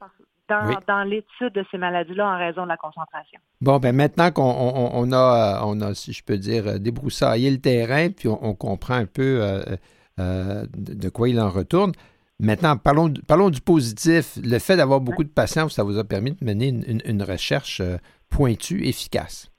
dans, 0.49 1.03
l'étude 1.03 1.53
de 1.53 1.65
ces 1.71 1.77
maladies-là 1.77 2.27
en 2.27 2.37
raison 2.37 2.63
de 2.63 2.69
la 2.69 2.77
concentration. 2.77 3.39
Bon, 3.61 3.79
ben 3.79 3.95
maintenant 3.95 4.31
qu'on 4.31 5.11
a, 5.11 5.61
on 5.65 5.81
a, 5.81 5.93
si 5.93 6.13
je 6.13 6.23
peux 6.23 6.37
dire, 6.37 6.79
débroussaillé 6.79 7.49
le 7.49 7.59
terrain, 7.59 8.09
puis 8.09 8.27
on, 8.27 8.53
comprend 8.55 8.95
un 8.95 9.05
peu 9.05 9.41
euh, 9.41 9.63
euh, 10.19 10.65
de 10.73 11.09
quoi 11.09 11.29
il 11.29 11.39
en 11.39 11.49
retourne. 11.49 11.93
Maintenant, 12.39 12.77
parlons, 12.77 13.13
parlons 13.27 13.49
du 13.49 13.61
positif. 13.61 14.37
Le 14.43 14.59
fait 14.59 14.75
d'avoir 14.75 14.99
beaucoup 14.99 15.23
de 15.23 15.29
patients, 15.29 15.69
ça 15.69 15.83
vous 15.83 15.97
a 15.97 16.03
permis 16.03 16.33
de 16.33 16.43
mener 16.43 16.67
une, 16.67 17.23
recherche 17.23 17.79
euh, 17.79 17.97
pointue, 18.29 18.85
efficace. 18.85 19.49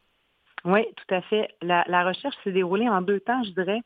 Oui, 0.64 0.82
tout 0.96 1.14
à 1.14 1.22
fait. 1.22 1.48
La, 1.62 1.84
la 1.88 2.04
recherche 2.04 2.34
s'est 2.42 2.52
déroulée 2.52 2.88
en 2.88 3.00
deux 3.00 3.20
temps, 3.20 3.42
je 3.44 3.50
dirais. 3.50 3.80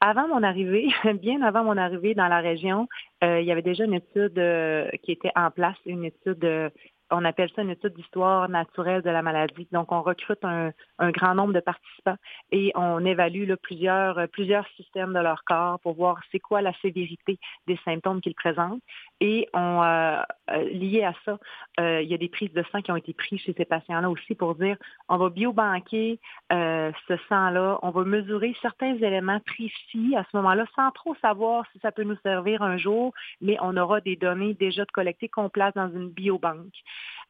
Avant 0.00 0.28
mon 0.28 0.42
arrivée, 0.42 0.88
bien 1.20 1.42
avant 1.42 1.64
mon 1.64 1.76
arrivée 1.76 2.14
dans 2.14 2.28
la 2.28 2.40
région, 2.40 2.88
euh, 3.22 3.40
il 3.40 3.46
y 3.46 3.52
avait 3.52 3.62
déjà 3.62 3.84
une 3.84 3.94
étude 3.94 4.38
euh, 4.38 4.88
qui 5.02 5.12
était 5.12 5.32
en 5.34 5.50
place, 5.50 5.76
une 5.86 6.04
étude 6.04 6.44
euh, 6.44 6.68
on 7.10 7.24
appelle 7.24 7.50
ça 7.54 7.62
une 7.62 7.70
étude 7.70 7.94
d'histoire 7.94 8.48
naturelle 8.48 9.02
de 9.02 9.10
la 9.10 9.22
maladie. 9.22 9.68
Donc, 9.72 9.92
on 9.92 10.02
recrute 10.02 10.42
un, 10.44 10.72
grand 11.10 11.34
nombre 11.34 11.52
de 11.52 11.60
participants 11.60 12.16
et 12.50 12.72
on 12.74 13.04
évalue 13.04 13.52
plusieurs, 13.62 14.18
euh, 14.18 14.26
plusieurs 14.26 14.66
systèmes 14.76 15.12
de 15.12 15.20
leur 15.20 15.44
corps 15.44 15.78
pour 15.80 15.94
voir 15.94 16.20
c'est 16.32 16.40
quoi 16.40 16.62
la 16.62 16.72
sévérité 16.80 17.38
des 17.66 17.78
symptômes 17.84 18.20
qu'ils 18.20 18.34
présentent. 18.34 18.82
Et 19.20 19.48
on, 19.54 19.82
euh, 19.82 20.20
euh, 20.50 20.62
lié 20.70 21.04
à 21.04 21.14
ça, 21.24 21.38
il 21.78 22.08
y 22.08 22.14
a 22.14 22.18
des 22.18 22.28
prises 22.28 22.52
de 22.52 22.62
sang 22.70 22.82
qui 22.82 22.92
ont 22.92 22.96
été 22.96 23.14
prises 23.14 23.40
chez 23.40 23.54
ces 23.56 23.64
patients-là 23.64 24.10
aussi 24.10 24.34
pour 24.34 24.54
dire 24.54 24.76
on 25.08 25.16
va 25.16 25.28
biobanquer 25.30 26.20
ce 26.50 27.16
sang-là, 27.28 27.78
on 27.82 27.90
va 27.90 28.04
mesurer 28.04 28.54
certains 28.62 28.94
éléments 28.94 29.40
précis 29.40 30.14
à 30.16 30.24
ce 30.30 30.36
moment-là 30.36 30.66
sans 30.76 30.90
trop 30.92 31.14
savoir 31.16 31.64
si 31.72 31.78
ça 31.80 31.90
peut 31.90 32.04
nous 32.04 32.18
servir 32.22 32.62
un 32.62 32.76
jour, 32.76 33.12
mais 33.40 33.56
on 33.60 33.76
aura 33.76 34.00
des 34.00 34.16
données 34.16 34.54
déjà 34.54 34.84
de 34.84 34.90
collectées 34.92 35.28
qu'on 35.28 35.48
place 35.48 35.74
dans 35.74 35.88
une 35.88 36.10
biobanque. 36.10 36.74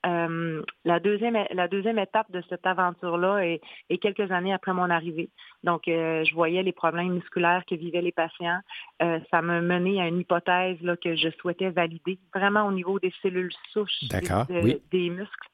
Euh, 0.05 0.63
la, 0.85 1.01
deuxième, 1.01 1.39
la 1.51 1.69
deuxième 1.69 1.99
étape 1.99 2.31
de 2.31 2.43
cette 2.49 2.67
aventure-là 2.67 3.47
est, 3.47 3.99
quelques 3.99 4.31
années 4.31 4.53
après 4.53 4.73
mon 4.73 4.91
arrivée. 4.91 5.31
Donc, 5.63 5.89
euh, 5.89 6.25
je 6.25 6.35
voyais 6.35 6.63
les 6.63 6.73
problèmes 6.73 7.15
musculaires 7.15 7.65
que 7.69 7.75
vivaient 7.75 8.03
les 8.03 8.13
patients. 8.13 8.59
Euh, 9.03 9.19
ça 9.31 9.41
me 9.41 9.63
menait 9.63 10.01
à 10.01 10.09
une 10.09 10.21
hypothèse 10.21 10.81
là, 10.83 10.97
que 10.97 11.17
je 11.17 11.31
souhaitais 11.41 11.71
valider, 11.71 11.84
vraiment 12.35 12.67
au 12.67 12.73
niveau 12.73 12.99
des 12.99 13.13
cellules 13.23 13.53
souches 13.73 14.05
des 14.91 15.11
muscles. 15.11 15.49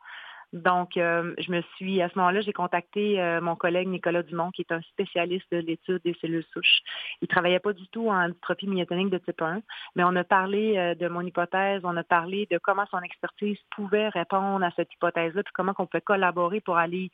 Donc, 0.53 0.97
euh, 0.97 1.33
je 1.39 1.53
me 1.53 1.63
suis, 1.77 2.03
à 2.03 2.09
ce 2.09 2.19
moment-là, 2.19 2.41
j'ai 2.41 2.53
contacté 2.53 3.21
euh, 3.21 3.41
mon 3.41 3.55
collègue 3.55 3.87
Nicolas 3.87 4.25
Dumont, 4.25 4.51
qui 4.51 4.63
est 4.63 4.73
un 4.73 4.81
spécialiste 4.83 5.47
de 5.53 5.59
l'étude 5.59 6.01
des 6.05 6.17
cellules 6.21 6.45
souches. 6.53 6.81
Il 7.23 7.29
travaillait 7.29 7.61
pas 7.61 7.73
du 7.73 7.87
tout 7.89 8.09
en 8.09 8.29
dystrophie 8.29 8.67
myotonique 8.67 9.11
de 9.11 9.19
type 9.19 9.41
1, 9.41 9.63
mais 9.95 10.03
on 10.03 10.17
a 10.17 10.25
parlé 10.25 10.77
euh, 10.77 10.95
de 10.97 11.07
mon 11.07 11.21
hypothèse, 11.21 11.83
on 11.85 11.97
a 11.97 12.03
parlé 12.03 12.49
de 12.51 12.59
comment 12.59 12.85
son 12.91 13.01
expertise 13.01 13.59
pouvait 13.77 14.09
répondre 14.09 14.65
à 14.65 14.73
cette 14.75 14.93
hypothèse-là, 14.95 15.45
puis 15.45 15.53
comment 15.55 15.75
on 15.79 15.87
peut 15.87 16.01
collaborer 16.01 16.61
pour 16.61 16.79
aller 16.79 17.13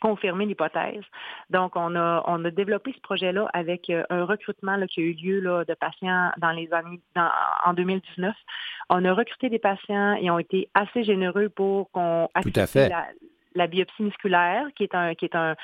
confirmer 0.00 0.46
l'hypothèse. 0.46 1.04
Donc, 1.50 1.76
on 1.76 1.94
a, 1.96 2.22
on 2.26 2.44
a 2.44 2.50
développé 2.50 2.92
ce 2.94 3.00
projet-là 3.00 3.48
avec 3.52 3.90
euh, 3.90 4.04
un 4.10 4.24
recrutement 4.24 4.78
qui 4.86 5.00
a 5.00 5.02
eu 5.04 5.12
lieu 5.12 5.40
là, 5.40 5.64
de 5.64 5.74
patients 5.74 6.30
dans 6.38 6.52
les 6.52 6.72
années 6.72 7.00
en 7.64 7.72
2019. 7.74 8.34
On 8.90 9.04
a 9.04 9.12
recruté 9.12 9.48
des 9.48 9.58
patients 9.58 10.14
et 10.14 10.30
ont 10.30 10.38
été 10.38 10.68
assez 10.74 11.04
généreux 11.04 11.48
pour 11.48 11.90
qu'on 11.90 12.28
accepte 12.34 12.92
la, 13.54 13.66
biopsie 13.66 14.02
musculaire, 14.02 14.66
qui 14.76 14.82
est 14.82 14.94
un, 14.94 15.14
qui 15.14 15.24
est 15.24 15.34
un, 15.34 15.56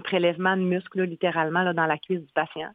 prélèvement 0.00 0.56
de 0.56 0.62
muscle 0.62 1.02
littéralement 1.02 1.62
là, 1.62 1.72
dans 1.72 1.86
la 1.86 1.96
cuisse 1.96 2.20
du 2.20 2.32
patient. 2.34 2.70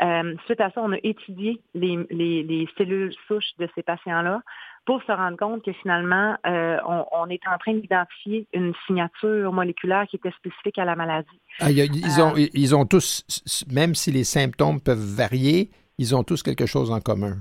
Euh, 0.00 0.36
suite 0.44 0.60
à 0.60 0.70
ça, 0.70 0.80
on 0.80 0.92
a 0.92 0.98
étudié 1.02 1.60
les, 1.74 1.96
les 2.10 2.68
cellules 2.78 3.12
souches 3.26 3.56
de 3.58 3.68
ces 3.74 3.82
patients-là 3.82 4.42
pour 4.84 5.02
se 5.02 5.12
rendre 5.12 5.36
compte 5.36 5.64
que 5.64 5.72
finalement, 5.72 6.36
euh, 6.46 6.78
on, 7.12 7.28
est 7.28 7.46
en 7.46 7.58
train 7.58 7.74
d'identifier 7.74 8.46
une 8.52 8.72
signature 8.86 9.52
moléculaire 9.52 10.06
qui 10.08 10.16
était 10.16 10.32
spécifique 10.32 10.78
à 10.78 10.84
la 10.84 10.96
maladie. 10.96 11.40
Ah, 11.60 11.70
ils, 11.70 12.20
ont, 12.20 12.34
euh, 12.34 12.46
ils 12.54 12.74
ont 12.74 12.86
tous, 12.86 13.24
même 13.70 13.94
si 13.94 14.10
les 14.10 14.24
symptômes 14.24 14.80
peuvent 14.80 14.98
varier, 14.98 15.70
ils 15.98 16.14
ont 16.14 16.24
tous 16.24 16.42
quelque 16.42 16.66
chose 16.66 16.90
en 16.90 17.00
commun. 17.00 17.36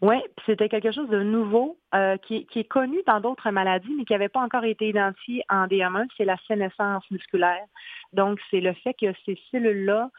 Oui, 0.00 0.16
c'était 0.46 0.68
quelque 0.68 0.92
chose 0.92 1.08
de 1.08 1.22
nouveau 1.22 1.76
euh, 1.94 2.16
qui, 2.18 2.46
est 2.54 2.68
connu 2.68 2.98
dans 3.06 3.18
d'autres 3.18 3.50
maladies, 3.50 3.92
mais 3.96 4.04
qui 4.04 4.12
n'avait 4.12 4.28
pas 4.28 4.40
encore 4.40 4.64
été 4.64 4.88
identifié 4.88 5.42
en 5.48 5.66
DM1, 5.66 6.06
c'est 6.16 6.24
la 6.24 6.36
sénescence 6.46 7.02
musculaire. 7.10 7.64
Donc, 8.12 8.38
c'est 8.50 8.60
le 8.60 8.74
fait 8.74 8.94
que 8.94 9.12
ces 9.26 9.38
cellules-là 9.50 10.10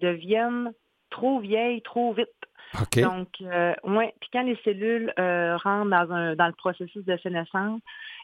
deviennent 0.00 0.72
trop 1.14 1.38
vieilles 1.38 1.82
trop 1.82 2.12
vite. 2.12 2.28
Donc, 3.02 3.28
euh, 3.42 3.74
ouais. 3.84 4.14
Puis 4.20 4.30
quand 4.32 4.42
les 4.42 4.58
cellules 4.64 5.12
euh, 5.18 5.56
rentrent 5.56 5.90
dans, 5.90 6.12
un, 6.12 6.34
dans 6.34 6.46
le 6.46 6.52
processus 6.52 7.04
de 7.04 7.16
sénescence, 7.18 7.80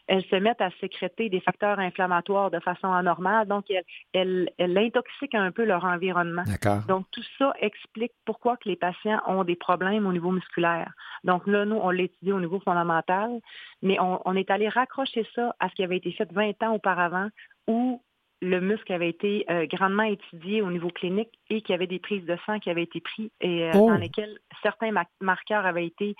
elles 0.07 0.25
se 0.25 0.35
mettent 0.35 0.61
à 0.61 0.69
sécréter 0.79 1.29
des 1.29 1.39
facteurs 1.39 1.79
inflammatoires 1.79 2.51
de 2.51 2.59
façon 2.59 2.91
anormale. 2.91 3.47
Donc, 3.47 3.65
elles, 4.13 4.49
elles, 4.57 4.77
intoxiquent 4.77 5.35
un 5.35 5.51
peu 5.51 5.63
leur 5.63 5.85
environnement. 5.85 6.43
Donc, 6.87 7.05
tout 7.11 7.23
ça 7.37 7.53
explique 7.61 8.11
pourquoi 8.25 8.57
que 8.57 8.67
les 8.67 8.75
patients 8.75 9.21
ont 9.27 9.43
des 9.43 9.55
problèmes 9.55 10.05
au 10.05 10.11
niveau 10.11 10.31
musculaire. 10.31 10.91
Donc 11.23 11.45
là, 11.47 11.65
nous, 11.65 11.77
on 11.77 11.91
l'étudie 11.91 12.31
au 12.31 12.39
niveau 12.39 12.59
fondamental, 12.59 13.39
mais 13.81 13.99
on, 13.99 14.21
on 14.25 14.35
est 14.35 14.49
allé 14.49 14.67
raccrocher 14.67 15.25
ça 15.35 15.55
à 15.59 15.69
ce 15.69 15.75
qui 15.75 15.83
avait 15.83 15.97
été 15.97 16.11
fait 16.11 16.31
20 16.31 16.63
ans 16.63 16.73
auparavant 16.73 17.29
où 17.67 18.01
le 18.41 18.59
muscle 18.59 18.91
avait 18.91 19.09
été 19.09 19.45
euh, 19.49 19.65
grandement 19.67 20.03
étudié 20.03 20.61
au 20.61 20.71
niveau 20.71 20.89
clinique 20.89 21.29
et 21.49 21.61
qu'il 21.61 21.73
y 21.73 21.75
avait 21.75 21.87
des 21.87 21.99
prises 21.99 22.25
de 22.25 22.37
sang 22.45 22.59
qui 22.59 22.69
avaient 22.69 22.83
été 22.83 22.99
prises 22.99 23.29
et 23.39 23.65
euh, 23.65 23.71
dans 23.73 23.95
oh! 23.95 23.97
lesquelles 23.97 24.37
certains 24.63 24.91
marqueurs 25.19 25.65
avaient 25.65 25.85
été 25.85 26.15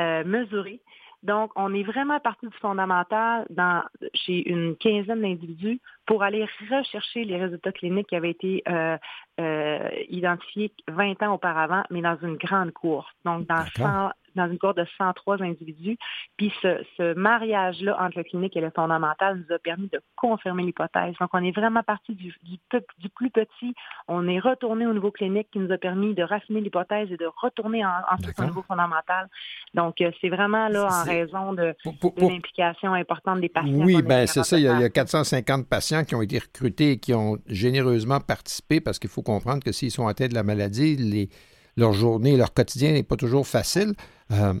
euh, 0.00 0.24
mesurés. 0.24 0.80
Donc, 1.22 1.52
on 1.54 1.72
est 1.72 1.84
vraiment 1.84 2.18
parti 2.18 2.48
du 2.48 2.56
fondamental 2.56 3.46
dans, 3.48 3.84
chez 4.12 4.48
une 4.50 4.74
quinzaine 4.76 5.22
d'individus 5.22 5.80
pour 6.04 6.24
aller 6.24 6.44
rechercher 6.68 7.24
les 7.24 7.36
résultats 7.36 7.70
cliniques 7.70 8.08
qui 8.08 8.16
avaient 8.16 8.30
été 8.30 8.64
euh, 9.42 9.88
identifiés 10.08 10.72
20 10.88 11.22
ans 11.22 11.34
auparavant, 11.34 11.82
mais 11.90 12.02
dans 12.02 12.16
une 12.22 12.36
grande 12.36 12.72
course. 12.72 13.10
Donc, 13.24 13.46
dans 13.46 13.64
100, 13.76 14.10
dans 14.34 14.50
une 14.50 14.58
cour 14.58 14.74
de 14.74 14.84
103 14.98 15.42
individus. 15.42 15.98
Puis 16.36 16.52
ce, 16.62 17.14
mariage-là 17.14 17.96
entre 18.00 18.18
le 18.18 18.24
clinique 18.24 18.56
et 18.56 18.60
le 18.60 18.70
fondamental 18.70 19.38
nous 19.38 19.54
a 19.54 19.58
permis 19.58 19.88
de 19.88 20.00
confirmer 20.16 20.62
l'hypothèse. 20.62 21.14
Donc, 21.20 21.30
on 21.32 21.44
est 21.44 21.54
vraiment 21.54 21.82
parti 21.82 22.14
du, 22.14 22.34
du, 22.42 23.08
plus 23.10 23.30
petit. 23.30 23.74
On 24.08 24.26
est 24.28 24.38
retourné 24.38 24.86
au 24.86 24.92
niveau 24.92 25.10
clinique 25.10 25.48
qui 25.52 25.58
nous 25.58 25.72
a 25.72 25.78
permis 25.78 26.14
de 26.14 26.22
raffiner 26.22 26.60
l'hypothèse 26.60 27.10
et 27.10 27.16
de 27.16 27.28
retourner 27.40 27.84
ensuite 27.84 28.38
au 28.38 28.44
niveau 28.44 28.62
fondamental. 28.62 29.28
Donc, 29.74 30.00
euh, 30.00 30.10
c'est 30.20 30.28
vraiment 30.28 30.68
là 30.68 30.88
en 30.90 31.04
raison 31.04 31.52
de, 31.52 31.74
l'implication 32.18 32.94
importante 32.94 33.40
des 33.40 33.48
patients. 33.48 33.84
Oui, 33.84 34.02
bien, 34.02 34.26
c'est 34.26 34.42
ça. 34.44 34.58
Il 34.58 34.64
y, 34.64 34.68
a, 34.68 34.74
il 34.74 34.80
y, 34.80 34.84
a, 34.84 34.90
450 34.90 35.68
patients 35.68 36.04
qui 36.04 36.14
ont 36.14 36.22
été 36.22 36.38
recrutés 36.38 36.92
et 36.92 36.98
qui 36.98 37.14
ont 37.14 37.38
généreusement 37.46 38.20
participé 38.20 38.80
parce 38.80 38.98
qu'il 38.98 39.10
faut 39.10 39.22
comprendre 39.34 39.62
que 39.62 39.72
s'ils 39.72 39.90
sont 39.90 40.06
atteints 40.06 40.28
de 40.28 40.34
la 40.34 40.42
maladie, 40.42 40.96
les 40.96 41.28
leur 41.76 41.92
journée, 41.92 42.36
leur 42.36 42.52
quotidien 42.52 42.92
n'est 42.92 43.02
pas 43.02 43.16
toujours 43.16 43.46
facile. 43.46 43.94
Euh, 44.30 44.54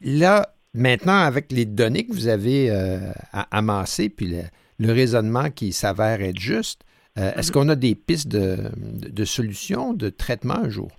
là, 0.00 0.54
maintenant, 0.74 1.18
avec 1.18 1.52
les 1.52 1.64
données 1.64 2.06
que 2.06 2.12
vous 2.12 2.28
avez 2.28 2.70
euh, 2.70 3.12
amassées, 3.50 4.08
puis 4.08 4.34
le, 4.78 4.92
raisonnement 4.92 5.50
qui 5.50 5.72
s'avère 5.72 6.20
être 6.20 6.38
juste, 6.38 6.82
euh, 7.18 7.32
est-ce 7.34 7.50
mm-hmm. 7.50 7.52
qu'on 7.52 7.68
a 7.70 7.76
des 7.76 7.94
pistes 7.94 8.28
de, 8.28 8.70
de, 8.76 9.24
solutions, 9.24 9.92
de 9.92 10.08
traitement 10.08 10.56
un 10.56 10.68
jour? 10.68 10.90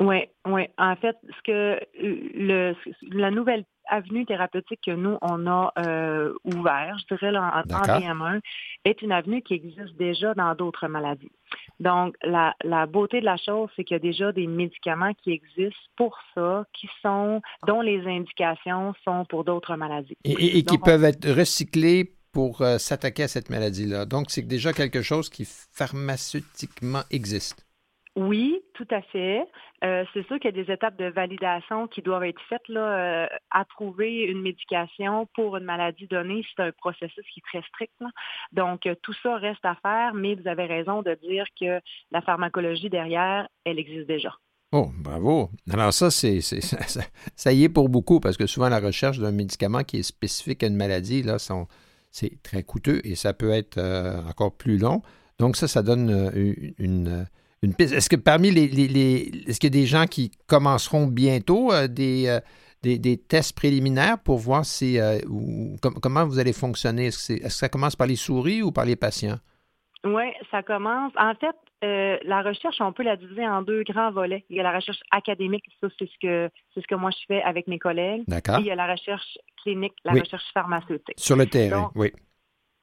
Oui, 0.00 0.22
oui. 0.46 0.62
En 0.78 0.96
fait, 0.96 1.16
ce 1.22 1.42
que 1.44 1.80
le, 2.00 2.74
la 3.12 3.30
nouvelle 3.30 3.64
avenue 3.88 4.26
thérapeutique 4.26 4.80
que 4.86 4.90
nous, 4.90 5.18
on 5.22 5.46
a 5.46 5.72
euh, 5.78 6.32
ouvert, 6.44 6.96
je 6.98 7.14
dirais, 7.14 7.36
en, 7.36 7.42
en 7.42 7.62
DM1, 7.62 8.40
est 8.84 9.02
une 9.02 9.12
avenue 9.12 9.42
qui 9.42 9.54
existe 9.54 9.96
déjà 9.96 10.34
dans 10.34 10.54
d'autres 10.54 10.88
maladies. 10.88 11.30
Donc, 11.80 12.16
la, 12.22 12.54
la 12.62 12.86
beauté 12.86 13.20
de 13.20 13.24
la 13.24 13.36
chose, 13.36 13.68
c'est 13.74 13.84
qu'il 13.84 13.94
y 13.94 13.96
a 13.96 14.00
déjà 14.00 14.32
des 14.32 14.46
médicaments 14.46 15.12
qui 15.22 15.32
existent 15.32 15.78
pour 15.96 16.18
ça, 16.34 16.64
qui 16.72 16.88
sont, 17.02 17.40
dont 17.66 17.80
les 17.80 18.00
indications 18.06 18.94
sont 19.04 19.24
pour 19.24 19.44
d'autres 19.44 19.76
maladies. 19.76 20.16
Et, 20.24 20.62
qui 20.64 20.78
peuvent 20.78 21.04
être 21.04 21.28
recyclés 21.30 22.12
pour 22.32 22.62
euh, 22.62 22.78
s'attaquer 22.78 23.24
à 23.24 23.28
cette 23.28 23.50
maladie-là. 23.50 24.06
Donc, 24.06 24.30
c'est 24.30 24.42
déjà 24.42 24.72
quelque 24.72 25.02
chose 25.02 25.28
qui 25.28 25.46
pharmaceutiquement 25.46 27.02
existe. 27.10 27.63
Oui, 28.16 28.60
tout 28.74 28.86
à 28.92 29.02
fait. 29.02 29.44
Euh, 29.82 30.04
c'est 30.14 30.24
sûr 30.28 30.38
qu'il 30.38 30.54
y 30.54 30.60
a 30.60 30.64
des 30.64 30.72
étapes 30.72 30.96
de 30.96 31.06
validation 31.06 31.88
qui 31.88 32.00
doivent 32.00 32.22
être 32.22 32.40
faites. 32.48 32.66
Là, 32.68 33.24
euh, 33.24 33.26
approuver 33.50 34.22
une 34.22 34.40
médication 34.40 35.26
pour 35.34 35.56
une 35.56 35.64
maladie 35.64 36.06
donnée, 36.06 36.44
c'est 36.54 36.62
un 36.62 36.70
processus 36.70 37.24
qui 37.32 37.40
est 37.40 37.58
très 37.58 37.66
strict. 37.68 37.92
Donc, 38.52 38.86
euh, 38.86 38.94
tout 39.02 39.14
ça 39.20 39.34
reste 39.36 39.64
à 39.64 39.74
faire, 39.82 40.14
mais 40.14 40.36
vous 40.36 40.46
avez 40.46 40.66
raison 40.66 41.02
de 41.02 41.14
dire 41.14 41.44
que 41.60 41.80
la 42.12 42.22
pharmacologie 42.22 42.88
derrière, 42.88 43.48
elle 43.64 43.80
existe 43.80 44.06
déjà. 44.06 44.32
Oh, 44.70 44.90
bravo. 44.96 45.50
Alors 45.72 45.92
ça, 45.92 46.10
c'est, 46.12 46.40
ça, 46.40 47.52
y 47.52 47.64
est 47.64 47.68
pour 47.68 47.88
beaucoup, 47.88 48.20
parce 48.20 48.36
que 48.36 48.46
souvent 48.46 48.68
la 48.68 48.80
recherche 48.80 49.18
d'un 49.18 49.32
médicament 49.32 49.82
qui 49.82 49.98
est 49.98 50.02
spécifique 50.04 50.62
à 50.62 50.68
une 50.68 50.76
maladie, 50.76 51.22
là, 51.22 51.38
c'est 52.10 52.42
très 52.44 52.62
coûteux 52.62 53.00
et 53.04 53.16
ça 53.16 53.34
peut 53.34 53.50
être 53.50 53.78
encore 54.28 54.56
plus 54.56 54.78
long. 54.78 55.02
Donc 55.38 55.56
ça, 55.56 55.68
ça 55.68 55.82
donne 55.82 56.32
une 56.78 57.26
est-ce 57.78 58.08
que 58.08 58.16
parmi 58.16 58.50
les, 58.50 58.64
est-ce 59.48 59.60
qu'il 59.60 59.74
y 59.74 59.78
a 59.78 59.80
des 59.80 59.86
gens 59.86 60.06
qui 60.06 60.30
commenceront 60.46 61.06
bientôt 61.06 61.72
euh, 61.72 61.86
euh, 61.98 62.40
des, 62.82 62.98
des, 62.98 63.16
tests 63.16 63.56
préliminaires 63.56 64.18
pour 64.18 64.38
voir 64.38 64.64
si 64.64 64.98
euh, 64.98 65.18
comment 66.02 66.26
vous 66.26 66.38
allez 66.38 66.52
fonctionner? 66.52 67.06
Est-ce 67.06 67.34
que, 67.34 67.48
ça 67.48 67.68
commence 67.68 67.96
par 67.96 68.06
les 68.06 68.16
souris 68.16 68.62
ou 68.62 68.72
par 68.72 68.84
les 68.84 68.96
patients? 68.96 69.38
Oui, 70.04 70.24
ça 70.50 70.62
commence. 70.62 71.12
En 71.18 71.34
fait, 71.34 71.56
la 72.24 72.42
recherche, 72.42 72.76
on 72.80 72.92
peut 72.92 73.02
la 73.02 73.16
diviser 73.16 73.46
en 73.46 73.62
deux 73.62 73.82
grands 73.84 74.12
volets. 74.12 74.44
Il 74.50 74.56
y 74.56 74.60
a 74.60 74.62
la 74.62 74.74
recherche 74.74 75.00
académique, 75.10 75.64
ça 75.80 75.88
c'est 75.98 76.06
ce 76.06 76.18
que 76.20 76.50
c'est 76.74 76.80
ce 76.80 76.86
que 76.86 76.94
moi 76.94 77.10
je 77.10 77.24
fais 77.26 77.42
avec 77.42 77.68
mes 77.68 77.78
collègues. 77.78 78.24
D'accord. 78.28 78.58
Et 78.58 78.62
il 78.62 78.66
y 78.66 78.70
a 78.70 78.74
la 78.74 78.90
recherche 78.90 79.38
clinique, 79.62 79.94
la 80.04 80.12
recherche 80.12 80.44
pharmaceutique. 80.52 81.14
Sur 81.16 81.36
le 81.36 81.46
terrain, 81.46 81.90
oui. 81.94 82.12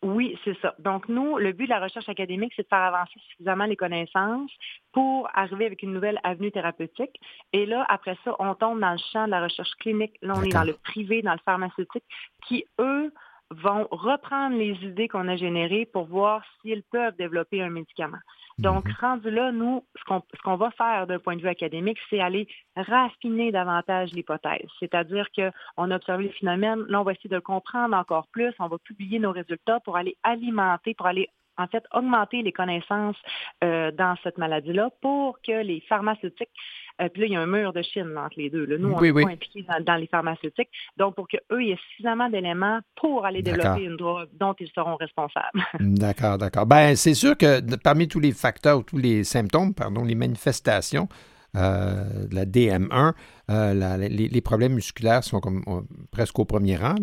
Oui, 0.03 0.37
c'est 0.43 0.57
ça. 0.61 0.73
Donc, 0.79 1.07
nous, 1.09 1.37
le 1.37 1.51
but 1.51 1.65
de 1.65 1.69
la 1.69 1.79
recherche 1.79 2.09
académique, 2.09 2.53
c'est 2.55 2.63
de 2.63 2.67
faire 2.67 2.79
avancer 2.79 3.19
suffisamment 3.29 3.65
les 3.65 3.75
connaissances 3.75 4.51
pour 4.93 5.29
arriver 5.33 5.67
avec 5.67 5.83
une 5.83 5.93
nouvelle 5.93 6.19
avenue 6.23 6.51
thérapeutique. 6.51 7.19
Et 7.53 7.67
là, 7.67 7.85
après 7.87 8.17
ça, 8.23 8.35
on 8.39 8.55
tombe 8.55 8.79
dans 8.79 8.93
le 8.93 8.99
champ 9.11 9.25
de 9.25 9.31
la 9.31 9.43
recherche 9.43 9.71
clinique. 9.79 10.17
Là, 10.23 10.33
on 10.37 10.41
est 10.41 10.53
dans 10.53 10.63
le 10.63 10.73
privé, 10.73 11.21
dans 11.21 11.33
le 11.33 11.39
pharmaceutique, 11.45 12.03
qui, 12.47 12.65
eux, 12.79 13.13
vont 13.51 13.87
reprendre 13.91 14.57
les 14.57 14.73
idées 14.83 15.07
qu'on 15.07 15.27
a 15.27 15.35
générées 15.35 15.85
pour 15.85 16.05
voir 16.05 16.43
s'ils 16.61 16.83
peuvent 16.83 17.15
développer 17.17 17.61
un 17.61 17.69
médicament. 17.69 18.17
Donc, 18.61 18.85
mhm. 18.85 18.95
rendu 19.01 19.31
là, 19.31 19.51
nous, 19.51 19.83
ce 19.97 20.41
qu'on 20.43 20.55
va 20.55 20.69
faire 20.71 21.07
d'un 21.07 21.17
point 21.17 21.35
de 21.35 21.41
vue 21.41 21.47
académique, 21.47 21.97
c'est 22.09 22.19
aller 22.19 22.47
raffiner 22.75 23.51
davantage 23.51 24.11
l'hypothèse. 24.11 24.67
C'est-à-dire 24.79 25.27
qu'on 25.35 25.91
a 25.91 25.95
observé 25.95 26.25
le 26.25 26.31
phénomène, 26.31 26.83
là, 26.87 27.01
on 27.01 27.03
va 27.03 27.13
essayer 27.13 27.29
de 27.29 27.35
le 27.35 27.41
comprendre 27.41 27.95
encore 27.95 28.27
plus, 28.27 28.53
on 28.59 28.67
va 28.67 28.77
publier 28.77 29.17
nos 29.17 29.31
résultats 29.31 29.79
pour 29.79 29.97
aller 29.97 30.15
alimenter, 30.23 30.93
pour 30.93 31.07
aller 31.07 31.29
en 31.57 31.67
fait, 31.67 31.83
augmenter 31.93 32.41
les 32.41 32.51
connaissances 32.51 33.17
euh, 33.63 33.91
dans 33.91 34.15
cette 34.23 34.37
maladie-là 34.37 34.89
pour 35.01 35.39
que 35.41 35.63
les 35.63 35.81
pharmaceutiques 35.87 36.49
euh, 37.01 37.09
puis 37.09 37.21
là, 37.21 37.27
il 37.27 37.33
y 37.33 37.35
a 37.35 37.41
un 37.41 37.47
mur 37.47 37.73
de 37.73 37.81
Chine 37.81 38.15
entre 38.17 38.37
les 38.37 38.49
deux. 38.49 38.65
Nous, 38.77 38.91
on 38.91 39.01
est 39.01 39.13
pas 39.13 39.31
impliqués 39.31 39.65
dans, 39.85 39.95
les 39.95 40.07
pharmaceutiques. 40.07 40.69
Donc, 40.97 41.15
pour 41.15 41.27
qu'eux 41.27 41.61
aient 41.61 41.77
suffisamment 41.89 42.29
d'éléments 42.29 42.79
pour 42.95 43.25
aller 43.25 43.41
développer 43.41 43.83
une 43.83 43.97
drogue 43.97 44.29
dont 44.39 44.53
ils 44.59 44.69
seront 44.75 44.95
responsables. 44.95 45.63
d'accord, 45.79 46.37
d'accord. 46.37 46.65
Ben, 46.65 46.95
c'est 46.95 47.13
sûr 47.13 47.37
que 47.37 47.61
parmi 47.77 48.07
tous 48.07 48.19
les 48.19 48.31
facteurs, 48.31 48.83
tous 48.85 48.97
les 48.97 49.23
symptômes, 49.23 49.73
pardon, 49.73 50.03
les 50.03 50.15
manifestations, 50.15 51.07
euh, 51.55 52.27
de 52.27 52.35
la 52.35 52.45
DM1, 52.45 53.13
les, 53.49 54.41
problèmes 54.41 54.73
musculaires 54.73 55.23
sont 55.23 55.39
comme 55.39 55.63
presque 56.11 56.37
au 56.39 56.45
premier 56.45 56.77
rang. 56.77 56.95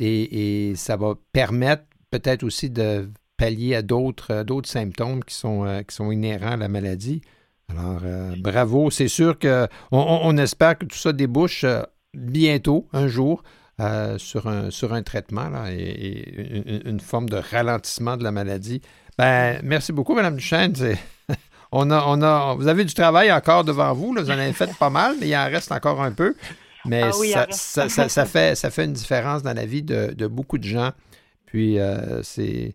et, 0.00 0.72
ça 0.74 0.96
va 0.96 1.14
permettre 1.32 1.84
peut-être 2.10 2.42
aussi 2.42 2.70
de 2.70 3.08
pallier 3.38 3.76
à 3.76 3.82
d'autres, 3.82 4.32
euh, 4.32 4.44
d'autres 4.44 4.68
symptômes 4.68 5.24
qui 5.24 5.34
sont, 5.34 5.64
euh, 5.64 5.80
qui 5.82 5.94
sont 5.94 6.10
inhérents 6.10 6.52
à 6.52 6.56
la 6.58 6.68
maladie. 6.68 7.22
Alors, 7.70 8.00
euh, 8.04 8.34
bravo. 8.38 8.90
C'est 8.90 9.08
sûr 9.08 9.38
qu'on 9.38 9.68
on, 9.90 10.36
espère 10.36 10.76
que 10.76 10.84
tout 10.84 10.98
ça 10.98 11.12
débouche 11.12 11.64
bientôt, 12.14 12.88
un 12.92 13.08
jour, 13.08 13.42
sur, 14.16 14.48
un, 14.48 14.70
sur 14.70 14.92
un 14.92 15.02
traitement 15.02 15.50
et, 15.68 16.82
une, 16.88 16.98
forme 16.98 17.28
de 17.28 17.36
ralentissement 17.36 18.16
de 18.16 18.24
la 18.24 18.32
maladie. 18.32 18.80
Ben, 19.18 19.60
merci 19.62 19.92
beaucoup, 19.92 20.14
Mme 20.14 20.36
Duchesne. 20.36 20.74
On 21.70 21.90
a, 21.90 22.02
on 22.06 22.22
a, 22.22 22.54
vous 22.54 22.66
avez 22.66 22.86
du 22.86 22.94
travail 22.94 23.30
encore 23.30 23.62
devant 23.62 23.92
vous. 23.92 24.14
Vous 24.14 24.30
en 24.30 24.38
avez 24.38 24.54
fait 24.54 24.74
pas 24.78 24.88
mal, 24.88 25.16
mais 25.20 25.28
il 25.28 25.36
en 25.36 25.44
reste 25.44 25.70
encore 25.70 26.00
un 26.00 26.12
peu. 26.12 26.34
Mais 26.86 27.02
ah 27.02 27.46
ça, 27.50 27.90
ça, 27.90 28.24
fait, 28.24 28.54
ça 28.56 28.70
fait 28.70 28.86
une 28.86 28.94
différence 28.94 29.42
dans 29.42 29.52
la 29.52 29.66
vie 29.66 29.82
de, 29.82 30.14
de 30.16 30.26
beaucoup 30.26 30.56
de 30.56 30.64
gens. 30.64 30.92
Puis, 31.44 31.76
c'est 32.22 32.74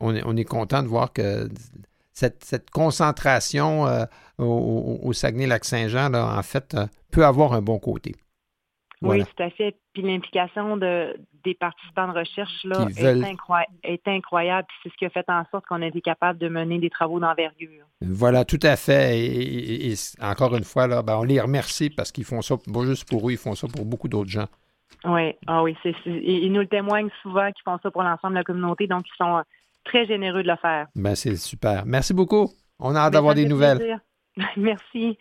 on, 0.00 0.36
est, 0.36 0.44
content 0.44 0.82
de 0.82 0.88
voir 0.88 1.12
que 1.12 1.48
cette, 2.12 2.70
concentration 2.70 3.86
euh, 3.86 4.04
au, 4.38 5.12
Saguenay-Lac-Saint-Jean, 5.12 6.14
en 6.14 6.42
fait, 6.42 6.74
euh, 6.74 6.86
peut 7.10 7.24
avoir 7.24 7.52
un 7.52 7.62
bon 7.62 7.78
côté. 7.78 8.14
Oui, 9.02 9.24
tout 9.24 9.42
à 9.42 9.50
fait. 9.50 9.76
Puis 9.94 10.02
l'implication 10.02 10.76
de, 10.76 11.16
des 11.44 11.54
participants 11.54 12.08
de 12.08 12.18
recherche 12.18 12.64
là, 12.64 12.86
est, 12.96 14.06
incroyable. 14.06 14.68
C'est 14.82 14.90
ce 14.90 14.96
qui 14.96 15.06
a 15.06 15.10
fait 15.10 15.24
en 15.28 15.44
sorte 15.50 15.64
qu'on 15.66 15.80
ait 15.80 15.88
été 15.88 16.00
capable 16.00 16.38
de 16.38 16.48
mener 16.48 16.78
des 16.78 16.90
travaux 16.90 17.18
d'envergure. 17.18 17.86
Voilà, 18.02 18.44
tout 18.44 18.60
à 18.62 18.76
fait. 18.76 19.18
Et, 19.18 19.94
encore 20.20 20.54
une 20.54 20.64
fois, 20.64 20.86
là, 20.86 21.02
ben, 21.02 21.16
on 21.16 21.24
les 21.24 21.40
remercie 21.40 21.90
parce 21.90 22.12
qu'ils 22.12 22.24
font 22.24 22.42
ça, 22.42 22.56
pas 22.56 22.84
juste 22.84 23.08
pour 23.08 23.28
eux, 23.28 23.32
ils 23.32 23.38
font 23.38 23.54
ça 23.54 23.68
pour 23.68 23.84
beaucoup 23.84 24.08
d'autres 24.08 24.30
gens. 24.30 24.46
Oui, 25.04 25.34
ah 25.46 25.62
oui, 25.62 25.76
c'est, 25.82 25.94
ils 26.04 26.52
nous 26.52 26.60
le 26.60 26.66
témoignent 26.66 27.10
souvent 27.22 27.46
qu'ils 27.52 27.62
font 27.64 27.78
ça 27.82 27.90
pour 27.90 28.02
l'ensemble 28.02 28.34
de 28.34 28.38
la 28.38 28.44
communauté, 28.44 28.86
donc 28.86 29.04
ils 29.06 29.16
sont 29.16 29.38
euh, 29.38 29.42
très 29.84 30.06
généreux 30.06 30.42
de 30.42 30.48
le 30.48 30.56
faire. 30.56 30.86
Ben, 30.94 31.14
c'est 31.14 31.36
super. 31.36 31.84
Merci 31.86 32.12
beaucoup. 32.12 32.50
On 32.78 32.94
a 32.94 32.98
hâte 32.98 33.12
ben, 33.12 33.18
d'avoir 33.18 33.34
des 33.34 33.46
nouvelles. 33.46 34.00
Merci. 34.56 35.18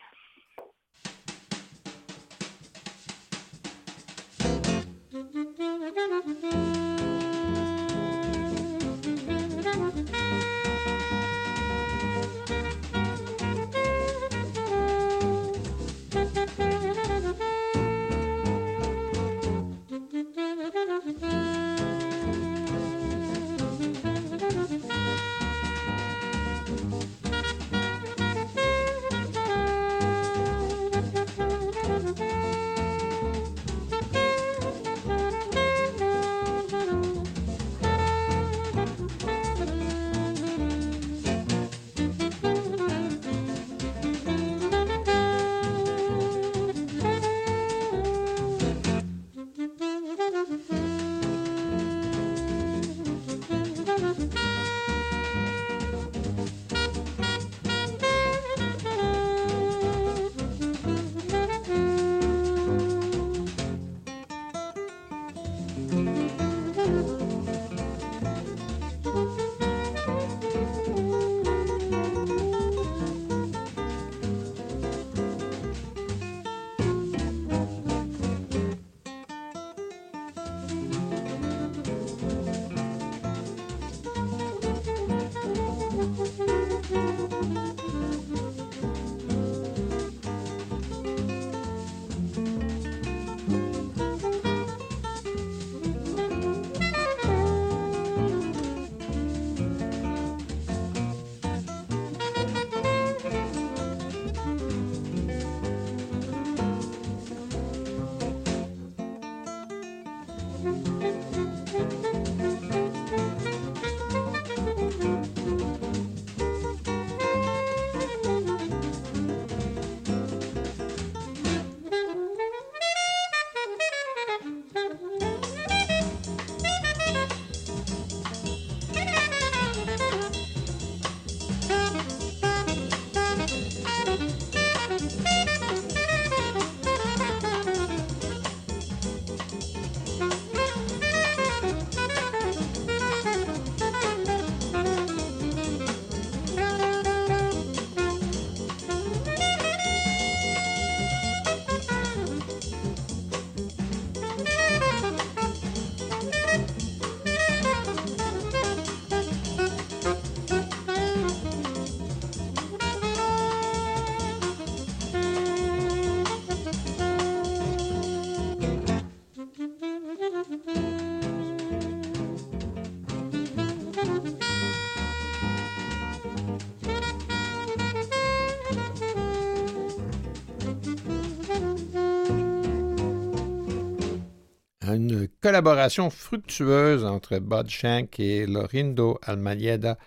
Une 184.93 185.27
collaboration 185.41 186.09
fructueuse 186.09 187.03
entre 187.05 187.39
Bud 187.39 187.69
Shank 187.69 188.19
et 188.19 188.45
Lorindo 188.45 189.19
Almalieda, 189.23 189.97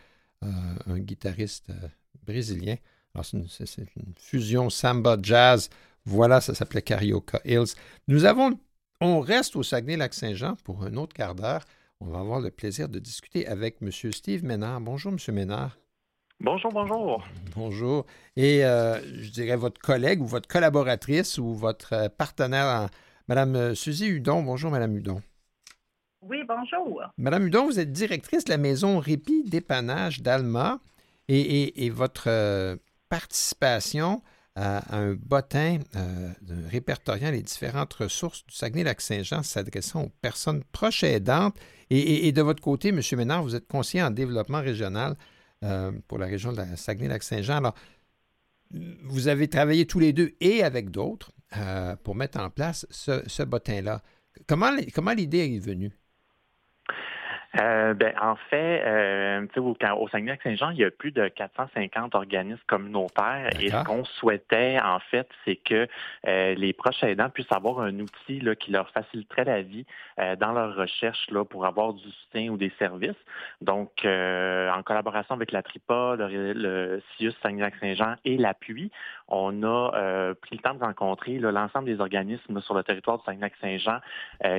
un 0.42 0.98
guitariste 0.98 1.70
brésilien. 2.26 2.76
Alors, 3.14 3.26
c'est 3.26 3.78
une, 3.96 4.14
fusion 4.18 4.70
samba-jazz. 4.70 5.68
Voilà, 6.04 6.40
ça 6.40 6.54
s'appelait 6.54 6.82
Carioca 6.82 7.40
Hills. 7.44 7.74
Nous 8.08 8.24
avons, 8.24 8.58
on 9.00 9.20
reste 9.20 9.54
au 9.56 9.62
Saguenay-Lac-Saint-Jean 9.62 10.56
pour 10.64 10.82
un 10.82 10.96
autre 10.96 11.14
quart 11.14 11.34
d'heure. 11.34 11.62
On 12.00 12.06
va 12.06 12.20
avoir 12.20 12.40
le 12.40 12.50
plaisir 12.50 12.88
de 12.88 12.98
discuter 12.98 13.46
avec 13.46 13.76
M. 13.82 13.90
Steve 13.92 14.44
Ménard. 14.44 14.80
Bonjour, 14.80 15.12
M. 15.12 15.34
Ménard. 15.34 15.78
Bonjour, 16.40 16.72
bonjour. 16.72 17.24
Bonjour. 17.54 18.06
Et 18.34 18.64
euh, 18.64 19.00
je 19.22 19.30
dirais 19.30 19.56
votre 19.56 19.80
collègue 19.80 20.20
ou 20.20 20.26
votre 20.26 20.48
collaboratrice 20.48 21.38
ou 21.38 21.54
votre 21.54 21.92
euh, 21.92 22.08
partenaire, 22.08 22.66
Mme 22.66 22.88
euh, 23.36 23.74
Suzy 23.74 24.06
Hudon. 24.06 24.42
Bonjour, 24.42 24.70
Mme 24.70 24.96
Hudon. 24.96 25.22
Oui, 26.22 26.38
bonjour. 26.46 27.02
Madame 27.18 27.46
Hudon, 27.46 27.66
vous 27.66 27.80
êtes 27.80 27.92
directrice 27.92 28.44
de 28.44 28.50
la 28.50 28.58
maison 28.58 28.98
Répit 28.98 29.44
dépannage 29.44 30.22
d'Alma 30.22 30.80
et, 31.28 31.90
votre 31.90 32.78
participation 33.08 34.22
à, 34.54 34.96
un 34.96 35.14
bottin 35.14 35.78
répertoriant 36.70 37.30
les 37.30 37.42
différentes 37.42 37.94
ressources 37.94 38.46
du 38.46 38.54
Saguenay-Lac-Saint-Jean 38.54 39.42
s'adressant 39.42 40.04
aux 40.04 40.12
personnes 40.20 40.62
proches 40.70 41.02
aidantes. 41.02 41.56
Et, 41.90 42.28
et, 42.28 42.32
de 42.32 42.42
votre 42.42 42.62
côté, 42.62 42.90
M. 42.90 43.00
Ménard, 43.16 43.42
vous 43.42 43.56
êtes 43.56 43.66
conseiller 43.66 44.04
en 44.04 44.10
développement 44.10 44.60
régional 44.60 45.16
euh, 45.64 45.92
pour 46.08 46.18
la 46.18 46.26
région 46.26 46.50
de 46.50 46.56
la 46.56 46.76
Saguenay-Lac-Saint-Jean. 46.76 47.58
Alors, 47.58 47.74
vous 49.04 49.28
avez 49.28 49.46
travaillé 49.46 49.86
tous 49.86 50.00
les 50.00 50.12
deux 50.12 50.32
et 50.40 50.64
avec 50.64 50.90
d'autres 50.90 51.30
euh, 51.56 51.96
pour 52.02 52.14
mettre 52.14 52.40
en 52.40 52.50
place 52.50 52.86
ce, 52.90 53.22
ce 53.28 53.42
bottin-là. 53.42 54.00
Comment, 54.46 54.70
comment 54.94 55.12
l'idée 55.12 55.56
est 55.56 55.64
venue? 55.64 55.92
Euh, 57.60 57.92
ben, 57.92 58.14
en 58.20 58.36
fait, 58.36 58.82
euh, 58.86 59.46
au, 59.58 59.76
au 59.98 60.08
Saguenay-Saint-Jean, 60.08 60.70
il 60.70 60.78
y 60.78 60.84
a 60.84 60.90
plus 60.90 61.12
de 61.12 61.28
450 61.28 62.14
organismes 62.14 62.62
communautaires 62.66 63.50
et 63.60 63.68
ce 63.68 63.84
qu'on 63.84 64.04
souhaitait, 64.04 64.78
en 64.82 65.00
fait, 65.00 65.28
c'est 65.44 65.56
que 65.56 65.86
euh, 66.26 66.54
les 66.54 66.72
proches 66.72 67.02
aidants 67.02 67.28
puissent 67.28 67.52
avoir 67.52 67.80
un 67.80 67.98
outil 68.00 68.40
là, 68.40 68.54
qui 68.54 68.70
leur 68.70 68.88
faciliterait 68.90 69.44
la 69.44 69.62
vie 69.62 69.84
dans 70.38 70.52
leur 70.52 70.76
recherche 70.76 71.30
là, 71.30 71.44
pour 71.44 71.66
avoir 71.66 71.92
du 71.92 72.08
soutien 72.10 72.50
ou 72.50 72.56
des 72.56 72.72
services. 72.78 73.10
Donc, 73.60 73.90
en 74.04 74.82
collaboration 74.84 75.34
avec 75.34 75.52
la 75.52 75.62
TRIPA, 75.62 76.16
le, 76.16 76.52
le 76.52 77.02
CIUS 77.16 77.32
Saguenay-Saint-Jean 77.42 78.14
et 78.24 78.36
l'Appui, 78.36 78.90
on 79.32 79.62
a 79.62 80.34
pris 80.40 80.56
le 80.56 80.62
temps 80.62 80.74
de 80.74 80.80
rencontrer 80.80 81.38
l'ensemble 81.38 81.86
des 81.86 82.00
organismes 82.00 82.60
sur 82.60 82.74
le 82.74 82.82
territoire 82.82 83.18
du 83.18 83.24
Saguenay-Saint-Jean 83.24 83.98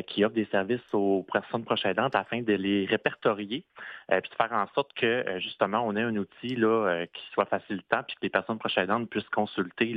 qui 0.07 0.25
offrent 0.25 0.35
des 0.35 0.47
services 0.51 0.81
aux 0.93 1.25
personnes 1.31 1.63
proches 1.63 1.85
aidantes 1.85 2.15
afin 2.15 2.41
de 2.41 2.53
les 2.53 2.85
répertorier, 2.85 3.65
euh, 4.11 4.21
puis 4.21 4.29
de 4.29 4.35
faire 4.35 4.51
en 4.53 4.65
sorte 4.73 4.93
que 4.93 5.05
euh, 5.05 5.39
justement 5.39 5.83
on 5.85 5.95
ait 5.95 6.01
un 6.01 6.15
outil 6.15 6.55
là, 6.55 6.87
euh, 6.87 7.05
qui 7.05 7.21
soit 7.33 7.45
facilitant, 7.45 8.03
puis 8.07 8.15
que 8.15 8.21
les 8.23 8.29
personnes 8.29 8.57
proches 8.57 8.73
puissent 9.09 9.29
consulter 9.29 9.93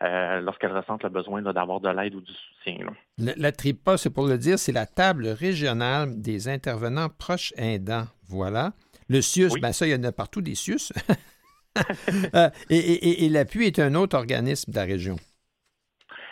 lorsqu'elles 0.00 0.72
ressentent 0.72 1.04
le 1.04 1.10
besoin 1.10 1.42
d'avoir 1.42 1.80
de 1.80 1.88
l'aide 1.88 2.14
ou 2.14 2.20
du 2.20 2.32
soutien. 2.32 2.86
La, 3.18 3.52
TRIPA, 3.52 3.96
c'est 3.96 4.10
pour 4.10 4.26
le 4.26 4.38
dire, 4.38 4.58
c'est 4.58 4.72
la 4.72 4.86
table 4.86 5.28
régionale 5.28 6.20
des 6.20 6.48
intervenants 6.48 7.08
proches 7.08 7.52
aidants. 7.56 8.06
Voilà. 8.28 8.72
Le 9.08 9.20
CIUS, 9.20 9.60
bien 9.60 9.72
ça, 9.72 9.86
il 9.86 9.92
y 9.92 9.94
en 9.94 10.02
a 10.04 10.12
partout 10.12 10.40
des 10.40 10.54
CIUS. 10.54 10.92
et 12.70 13.28
l'appui 13.28 13.66
est 13.66 13.78
un 13.78 13.94
autre 13.94 14.16
organisme 14.16 14.70
de 14.70 14.76
la 14.76 14.84
région. 14.84 15.16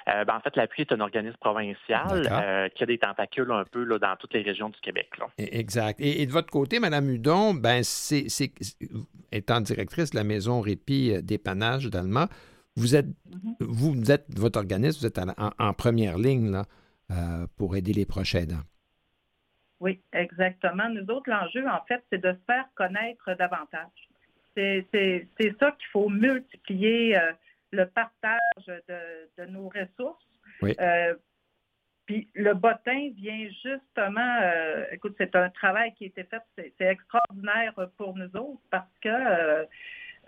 Euh, 0.09 0.25
ben, 0.25 0.37
en 0.37 0.41
fait, 0.41 0.57
l'appui 0.57 0.83
est 0.83 0.93
un 0.93 1.01
organisme 1.01 1.37
provincial 1.39 2.27
euh, 2.31 2.69
qui 2.71 2.83
a 2.83 2.87
des 2.87 2.99
tentacules 2.99 3.51
un 3.53 3.65
peu 3.65 3.85
là, 3.85 3.99
dans 3.99 4.17
toutes 4.17 4.35
les 4.35 4.43
régions 4.43 4.69
du 4.69 4.81
Québec. 4.81 5.11
Là. 5.19 5.27
E, 5.39 5.45
exact. 5.53 6.01
Et, 6.01 6.27
de 6.27 6.33
votre 6.33 6.51
côté, 6.51 6.81
Mme 6.81 7.11
Hudon, 7.11 7.55
ben, 7.55 7.83
c'est, 7.85 8.27
étant 9.31 9.61
directrice 9.61 10.11
de 10.11 10.17
la 10.17 10.25
maison 10.25 10.61
Répit 10.61 11.13
euh, 11.13 11.23
dépannage 11.23 11.87
d'Allemagne, 11.87 12.29
vous 12.75 12.97
êtes, 12.97 13.07
mm-hmm. 13.07 13.57
vous, 13.61 14.11
êtes, 14.11 14.27
votre 14.37 14.59
organisme, 14.59 15.01
vous 15.01 15.07
êtes 15.07 15.21
en, 15.59 15.75
première 15.75 16.17
ligne 16.17 16.51
là, 16.51 16.65
pour 17.59 17.77
aider 17.77 17.93
les 17.93 18.07
proches 18.07 18.35
aidants. 18.35 18.63
Oui, 19.79 20.01
exactement. 20.13 20.89
Nous 20.89 21.05
autres, 21.15 21.29
l'enjeu, 21.29 21.69
en 21.69 21.85
fait, 21.87 22.03
c'est 22.11 22.23
de 22.23 22.33
se 22.33 22.39
faire 22.47 22.65
connaître 22.77 23.35
davantage. 23.37 23.91
C'est, 24.55 24.87
ça 25.59 25.73
qu'il 25.73 25.89
faut 25.93 26.09
multiplier 26.09 27.19
le 27.73 27.87
partage 27.87 28.39
de, 28.67 29.45
nos 29.47 29.69
ressources. 29.69 30.25
Euh, 30.63 31.15
puis 32.07 32.29
le 32.35 32.55
bottin 32.55 33.11
vient 33.17 33.49
justement, 33.65 34.39
euh, 34.43 34.85
écoute, 34.93 35.15
c'est 35.19 35.35
un 35.35 35.51
travail 35.51 35.93
qui 35.95 36.05
a 36.05 36.07
été 36.09 36.25
fait, 36.25 36.43
c'est 36.57 36.87
extraordinaire 36.87 37.75
pour 37.97 38.17
nous 38.17 38.37
autres 38.37 38.63
parce 38.71 38.99
que 39.01 39.67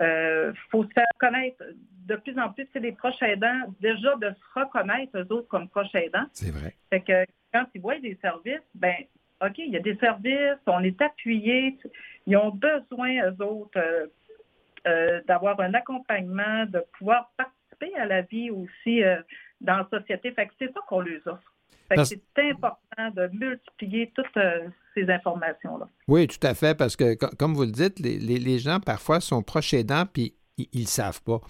euh, 0.01 0.53
faut 0.71 0.85
se 0.85 0.93
faire 0.93 1.05
connaître 1.19 1.63
de 2.07 2.17
plus 2.17 2.39
en 2.39 2.53
plus, 2.53 2.67
c'est 2.73 2.81
les 2.81 2.93
proches 2.93 3.23
aidants, 3.23 3.75
déjà 3.81 4.17
de 4.17 4.31
se 4.31 4.61
reconnaître 4.61 5.17
eux 5.19 5.33
autres 5.33 5.49
comme 5.49 5.69
proches 5.69 5.95
aidants. 5.95 6.27
C'est 6.33 6.51
vrai. 6.51 6.75
Fait 6.91 7.01
que 7.01 7.25
quand 7.53 7.67
ils 7.75 7.81
voient 7.81 8.01
des 8.01 8.19
services, 8.21 8.61
ben 8.75 8.97
OK, 9.41 9.59
il 9.59 9.73
y 9.73 9.77
a 9.77 9.81
des 9.81 9.97
services, 9.97 10.61
on 10.67 10.83
est 10.83 11.01
appuyé, 11.03 11.77
ils 12.27 12.37
ont 12.37 12.51
besoin, 12.51 13.31
eux 13.31 13.45
autres, 13.45 13.79
euh, 14.87 15.21
d'avoir 15.27 15.59
un 15.61 15.73
accompagnement, 15.73 16.67
de 16.67 16.85
pouvoir 16.99 17.33
participer 17.39 17.99
à 17.99 18.05
la 18.05 18.21
vie 18.21 18.51
aussi 18.51 19.03
euh, 19.03 19.17
dans 19.63 19.79
la 19.79 19.89
société. 19.91 20.31
Fait 20.33 20.47
que 20.47 20.53
c'est 20.59 20.73
ça 20.75 20.81
qu'on 20.87 21.01
leur 21.01 21.21
offre. 21.27 22.05
c'est 22.05 22.21
important 22.39 23.11
de 23.17 23.29
multiplier 23.33 24.13
toutes 24.15 24.37
euh, 24.37 24.69
ces 24.95 25.09
informations-là. 25.11 25.89
Oui, 26.07 26.27
tout 26.27 26.47
à 26.47 26.53
fait, 26.53 26.77
parce 26.77 26.97
que 26.97 27.15
comme 27.37 27.55
vous 27.55 27.65
le 27.65 27.71
dites, 27.71 27.99
les, 27.99 28.59
gens 28.59 28.79
parfois 28.79 29.21
sont 29.21 29.43
proches 29.43 29.73
aidants 29.73 30.05
puis 30.05 30.35
ils 30.59 30.83
ne 30.83 30.87
savent 30.87 31.23
pas. 31.23 31.41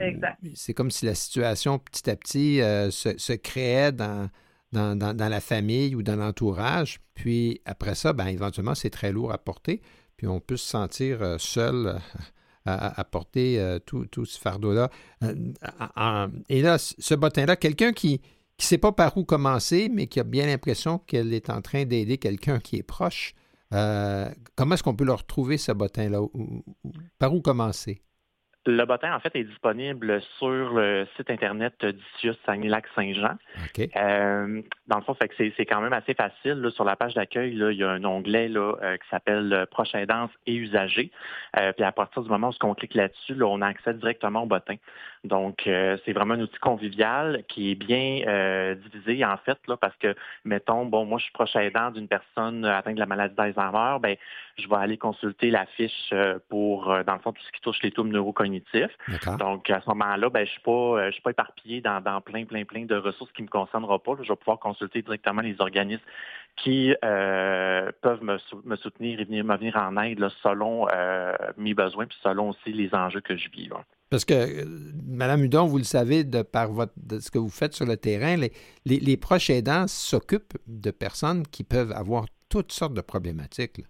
Exact. 0.00 0.38
C'est 0.54 0.74
comme 0.74 0.90
si 0.90 1.06
la 1.06 1.14
situation 1.14 1.78
petit 1.78 2.10
à 2.10 2.16
petit 2.16 2.58
se, 2.58 3.32
créait 3.36 3.92
dans, 3.92 4.28
dans, 4.72 5.16
la 5.16 5.40
famille 5.40 5.94
ou 5.94 6.02
dans 6.02 6.16
l'entourage. 6.16 7.00
Puis 7.14 7.60
après 7.64 7.94
ça, 7.94 8.12
ben, 8.12 8.26
éventuellement, 8.26 8.74
c'est 8.74 8.90
très 8.90 9.12
lourd 9.12 9.32
à 9.32 9.38
porter 9.38 9.80
puis 10.20 10.26
on 10.26 10.38
peut 10.38 10.58
se 10.58 10.66
sentir 10.68 11.22
euh, 11.22 11.38
seul 11.38 11.86
euh, 11.86 11.98
à, 12.66 13.04
porter 13.04 13.58
euh, 13.58 13.78
tout, 13.78 14.06
ce 14.26 14.38
fardeau-là. 14.38 14.90
Et 16.50 16.60
là, 16.60 16.76
ce 16.76 17.14
bottin-là, 17.14 17.56
quelqu'un 17.56 17.94
qui 17.94 18.20
ne 18.58 18.62
sait 18.62 18.76
pas 18.76 18.92
par 18.92 19.16
où 19.16 19.24
commencer, 19.24 19.88
mais 19.90 20.08
qui 20.08 20.20
a 20.20 20.24
bien 20.24 20.44
l'impression 20.44 20.98
qu'elle 20.98 21.32
est 21.32 21.48
en 21.48 21.62
train 21.62 21.86
d'aider 21.86 22.18
quelqu'un 22.18 22.60
qui 22.60 22.76
est 22.76 22.82
proche, 22.82 23.34
comment 23.70 24.74
est-ce 24.74 24.82
qu'on 24.82 24.94
peut 24.94 25.06
leur 25.06 25.24
trouver 25.24 25.56
ce 25.56 25.72
bottin-là? 25.72 26.20
Par 27.18 27.32
où 27.32 27.40
commencer? 27.40 28.02
Le 28.70 28.84
bottin, 28.84 29.14
en 29.14 29.20
fait, 29.20 29.34
est 29.34 29.44
disponible 29.44 30.20
sur 30.38 30.74
le 30.74 31.06
site 31.16 31.28
Internet 31.28 31.84
d'Icius 31.84 32.36
Saguenay-Lac-Saint-Jean. 32.46 33.36
Euh, 33.96 34.62
dans 34.86 34.96
le 34.96 35.02
fond, 35.02 35.16
c'est 35.18 35.66
quand 35.66 35.80
même 35.80 35.92
assez 35.92 36.14
facile. 36.14 36.70
sur 36.72 36.84
la 36.84 36.94
page 36.94 37.14
d'accueil, 37.14 37.52
il 37.52 37.76
y 37.76 37.82
a 37.82 37.90
un 37.90 38.04
onglet 38.04 38.48
là, 38.48 38.74
euh, 38.82 38.96
qui 38.96 39.08
s'appelle 39.08 39.66
Proche 39.70 39.94
aidance 39.94 40.30
et 40.46 40.54
usagers. 40.54 41.10
Euh, 41.58 41.72
puis 41.72 41.84
à 41.84 41.90
partir 41.90 42.22
du 42.22 42.28
moment 42.28 42.50
où 42.50 42.66
on 42.66 42.74
clique 42.74 42.94
là-dessus, 42.94 43.34
on 43.42 43.60
a 43.60 43.66
accès 43.66 43.94
directement 43.94 44.44
au 44.44 44.46
bottin. 44.46 44.76
Donc, 45.24 45.62
c'est 45.64 46.12
vraiment 46.12 46.34
un 46.34 46.40
outil 46.40 46.58
convivial 46.58 47.44
qui 47.48 47.72
est 47.72 47.74
bien 47.74 48.74
divisé, 48.76 49.24
en 49.24 49.36
fait, 49.36 49.58
là, 49.68 49.76
parce 49.76 49.96
que, 49.96 50.14
mettons, 50.44 50.86
bon, 50.86 51.04
moi, 51.04 51.18
je 51.18 51.24
suis 51.24 51.32
proche 51.32 51.54
aidant 51.56 51.90
d'une 51.90 52.08
personne 52.08 52.64
atteinte 52.64 52.94
de 52.94 53.00
la 53.00 53.06
maladie 53.06 53.34
d'Alzheimer, 53.34 53.98
ben, 54.00 54.16
je 54.58 54.68
vais 54.68 54.76
aller 54.76 54.96
consulter 54.96 55.50
la 55.50 55.66
fiche 55.66 56.12
pour, 56.48 56.86
dans 57.06 57.14
le 57.14 57.20
fond, 57.20 57.32
tout 57.32 57.42
ce 57.42 57.52
qui 57.52 57.60
touche 57.60 57.82
les 57.82 57.90
troubles 57.90 58.10
neurocognitifs 58.10 58.96
donc, 59.38 59.70
à 59.70 59.80
ce 59.80 59.88
moment-là, 59.90 60.30
ben, 60.30 60.46
je 60.46 60.70
ne 60.70 61.04
suis, 61.06 61.12
suis, 61.14 61.22
pas 61.22 61.30
éparpillé 61.30 61.80
dans, 61.80 62.00
plein, 62.20 62.44
plein, 62.44 62.64
plein 62.64 62.84
de 62.84 62.94
ressources 62.94 63.32
qui 63.32 63.42
ne 63.42 63.46
me 63.46 63.50
concernera 63.50 63.98
pas. 63.98 64.12
Je 64.22 64.28
vais 64.28 64.36
pouvoir 64.36 64.58
consulter 64.58 65.02
directement 65.02 65.42
les 65.42 65.60
organismes 65.60 66.02
qui 66.56 66.94
euh, 67.04 67.90
peuvent 68.02 68.22
me, 68.22 68.38
soutenir 68.76 69.20
et 69.20 69.24
venir, 69.24 69.44
me 69.44 69.56
venir 69.56 69.76
en 69.76 69.96
aide 70.02 70.26
selon 70.42 70.86
euh, 70.92 71.34
mes 71.56 71.74
besoins 71.74 72.06
puis 72.06 72.18
selon 72.22 72.50
aussi 72.50 72.72
les 72.72 72.94
enjeux 72.94 73.20
que 73.20 73.36
je 73.36 73.48
vis. 73.50 73.70
Parce 74.10 74.24
que, 74.24 74.34
euh, 74.34 74.64
Mme 75.06 75.44
Hudon, 75.44 75.66
vous 75.66 75.78
le 75.78 75.84
savez, 75.84 76.24
de 76.24 76.42
par 76.42 76.72
votre, 76.72 76.92
ce 77.20 77.30
que 77.30 77.38
vous 77.38 77.48
faites 77.48 77.74
sur 77.74 77.86
le 77.86 77.96
terrain, 77.96 78.36
les, 78.36 78.52
les, 78.84 79.16
proches 79.16 79.50
aidants 79.50 79.86
s'occupent 79.86 80.58
de 80.66 80.90
personnes 80.90 81.46
qui 81.46 81.62
peuvent 81.64 81.92
avoir 81.92 82.26
toutes 82.48 82.72
sortes 82.72 82.94
de 82.94 83.00
problématiques. 83.00 83.84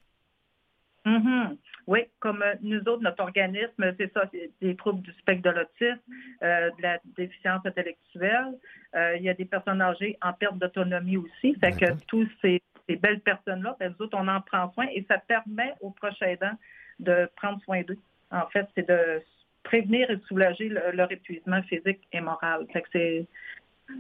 Mm-hmm. 1.07 1.57
Oui, 1.87 2.05
comme 2.21 2.41
euh, 2.43 2.55
nous 2.63 2.79
autres, 2.81 3.03
notre 3.03 3.23
organisme, 3.23 3.95
c'est 3.99 4.13
ça, 4.13 4.23
des 4.61 4.77
troubles 4.77 5.03
du 5.03 5.13
spectre 5.15 5.43
de 5.43 5.51
l'autisme, 5.51 6.01
euh, 6.43 6.71
de 6.71 6.83
la 6.83 7.01
déficience 7.17 7.67
intellectuelle. 7.67 8.55
Euh, 8.95 9.17
il 9.17 9.25
y 9.25 9.29
a 9.29 9.35
des 9.35 9.45
personnes 9.45 9.83
âgées 9.83 10.17
en 10.23 10.33
perte 10.33 10.57
d'autonomie 10.59 11.17
aussi. 11.17 11.57
Fait 11.57 11.73
que 11.73 12.01
tous 12.07 12.29
ces, 12.43 12.63
belles 12.89 13.21
personnes-là, 13.21 13.77
ben, 13.81 13.93
nous 13.99 14.05
autres, 14.05 14.17
on 14.21 14.29
en 14.29 14.41
prend 14.41 14.73
soin 14.73 14.87
et 14.95 15.05
ça 15.09 15.19
permet 15.19 15.75
aux 15.81 15.91
proches 15.91 16.23
aidants 16.23 16.57
de 17.01 17.29
prendre 17.37 17.61
soin 17.63 17.83
d'eux. 17.83 17.99
En 18.31 18.47
fait, 18.49 18.69
c'est 18.77 18.87
de 18.89 19.21
prévenir 19.63 20.11
et 20.11 20.19
soulager 20.27 20.69
leur 20.69 21.11
épuisement 21.13 21.63
physique 21.65 22.01
et 22.13 22.21
moral. 22.21 22.67
Fait 22.73 22.83
que 22.83 22.89
c'est, 22.93 23.27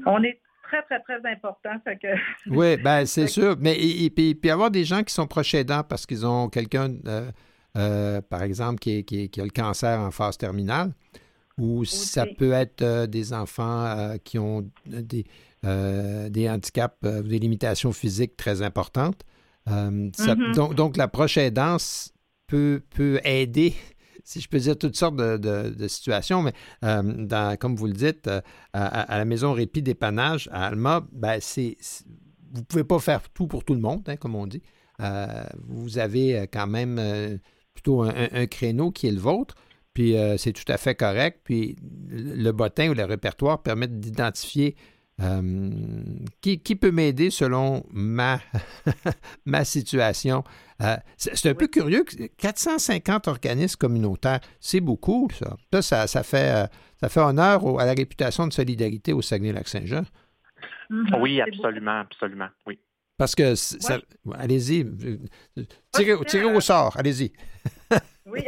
on 0.06 0.22
est 0.22 0.38
très, 0.62 0.82
très, 0.82 1.00
très 1.00 1.30
important. 1.30 1.78
Que... 1.84 2.08
oui, 2.50 2.76
ben 2.76 3.04
c'est 3.06 3.26
sûr. 3.26 3.56
Mais 3.58 3.76
et, 3.78 4.10
puis, 4.10 4.34
puis, 4.34 4.50
avoir 4.50 4.70
des 4.70 4.84
gens 4.84 5.02
qui 5.02 5.12
sont 5.12 5.26
proches 5.26 5.54
aidants 5.54 5.82
parce 5.82 6.06
qu'ils 6.06 6.26
ont 6.26 6.48
quelqu'un, 6.48 6.94
euh, 7.06 7.30
euh, 7.76 8.20
par 8.20 8.42
exemple, 8.42 8.78
qui, 8.78 9.04
qui, 9.04 9.40
a 9.40 9.44
le 9.44 9.50
cancer 9.50 9.98
en 9.98 10.10
phase 10.10 10.38
terminale, 10.38 10.92
ou 11.58 11.84
ça 11.84 12.24
peut 12.26 12.52
être 12.52 13.06
des 13.06 13.32
enfants 13.32 14.16
qui 14.24 14.38
ont 14.38 14.70
des, 14.86 15.24
des 15.62 16.48
handicaps, 16.48 16.96
des 17.02 17.38
limitations 17.38 17.92
physiques 17.92 18.36
très 18.36 18.62
importantes. 18.62 19.24
Mm-hmm. 19.68 20.54
donc, 20.54 20.74
donc, 20.74 20.96
la 20.96 21.06
proche 21.06 21.36
aidance 21.36 22.14
peut, 22.46 22.80
peut 22.96 23.20
aider 23.24 23.74
si 24.24 24.40
je 24.40 24.48
peux 24.48 24.58
dire, 24.58 24.76
toutes 24.76 24.96
sortes 24.96 25.16
de, 25.16 25.88
situations, 25.88 26.42
mais 26.42 26.52
euh, 26.84 27.56
comme 27.56 27.76
vous 27.76 27.86
le 27.86 27.92
dites, 27.92 28.26
euh, 28.26 28.40
à, 28.72 29.18
la 29.18 29.24
maison 29.24 29.52
répit 29.52 29.82
dépannage 29.82 30.48
à 30.52 30.66
Alma, 30.66 31.06
ben 31.12 31.38
c'est, 31.40 31.76
vous 32.52 32.60
ne 32.60 32.64
pouvez 32.64 32.84
pas 32.84 32.98
faire 32.98 33.28
tout 33.30 33.46
pour 33.46 33.64
tout 33.64 33.74
le 33.74 33.80
monde, 33.80 34.02
hein, 34.08 34.16
comme 34.16 34.34
on 34.34 34.46
dit. 34.46 34.62
Euh, 35.00 35.44
vous 35.68 35.98
avez 35.98 36.46
quand 36.52 36.66
même 36.66 37.00
plutôt 37.74 38.02
un, 38.02 38.46
créneau 38.46 38.90
qui 38.90 39.06
est 39.06 39.12
le 39.12 39.20
vôtre, 39.20 39.54
puis 39.94 40.14
c'est 40.36 40.52
tout 40.52 40.70
à 40.70 40.76
fait 40.76 40.94
correct. 40.94 41.40
Puis 41.44 41.76
le 42.08 42.50
bottin 42.52 42.90
ou 42.90 42.94
le 42.94 43.04
répertoire 43.04 43.62
permettent 43.62 43.98
d'identifier 43.98 44.76
euh, 45.22 45.70
qui, 46.40 46.76
peut 46.76 46.90
m'aider 46.90 47.30
selon 47.30 47.84
ma, 47.90 48.38
ma 49.44 49.64
situation? 49.64 50.44
Euh, 50.80 50.96
c'est 51.16 51.50
un 51.50 51.54
peu 51.54 51.66
curieux. 51.66 52.04
450 52.38 53.28
organismes 53.28 53.76
communautaires, 53.76 54.40
c'est 54.60 54.80
beaucoup, 54.80 55.28
ça. 55.30 55.56
Ça, 55.82 56.06
ça, 56.06 56.22
fait, 56.22 56.64
euh, 56.64 56.66
ça 57.00 57.10
fait 57.10 57.20
honneur 57.20 57.80
à 57.80 57.84
la 57.84 57.92
réputation 57.92 58.46
de 58.46 58.52
solidarité 58.52 59.12
au 59.12 59.20
Saguenay-Lac-Saint-Jean. 59.20 60.04
Mm-hmm. 60.90 61.20
Oui, 61.20 61.40
absolument, 61.40 62.00
absolument, 62.00 62.48
oui. 62.66 62.78
Parce 63.18 63.34
que, 63.34 63.52
allez-y, 64.34 64.86
tirez, 65.92 66.44
au 66.44 66.60
sort, 66.60 66.96
allez-y. 66.96 67.32
oui. 68.26 68.40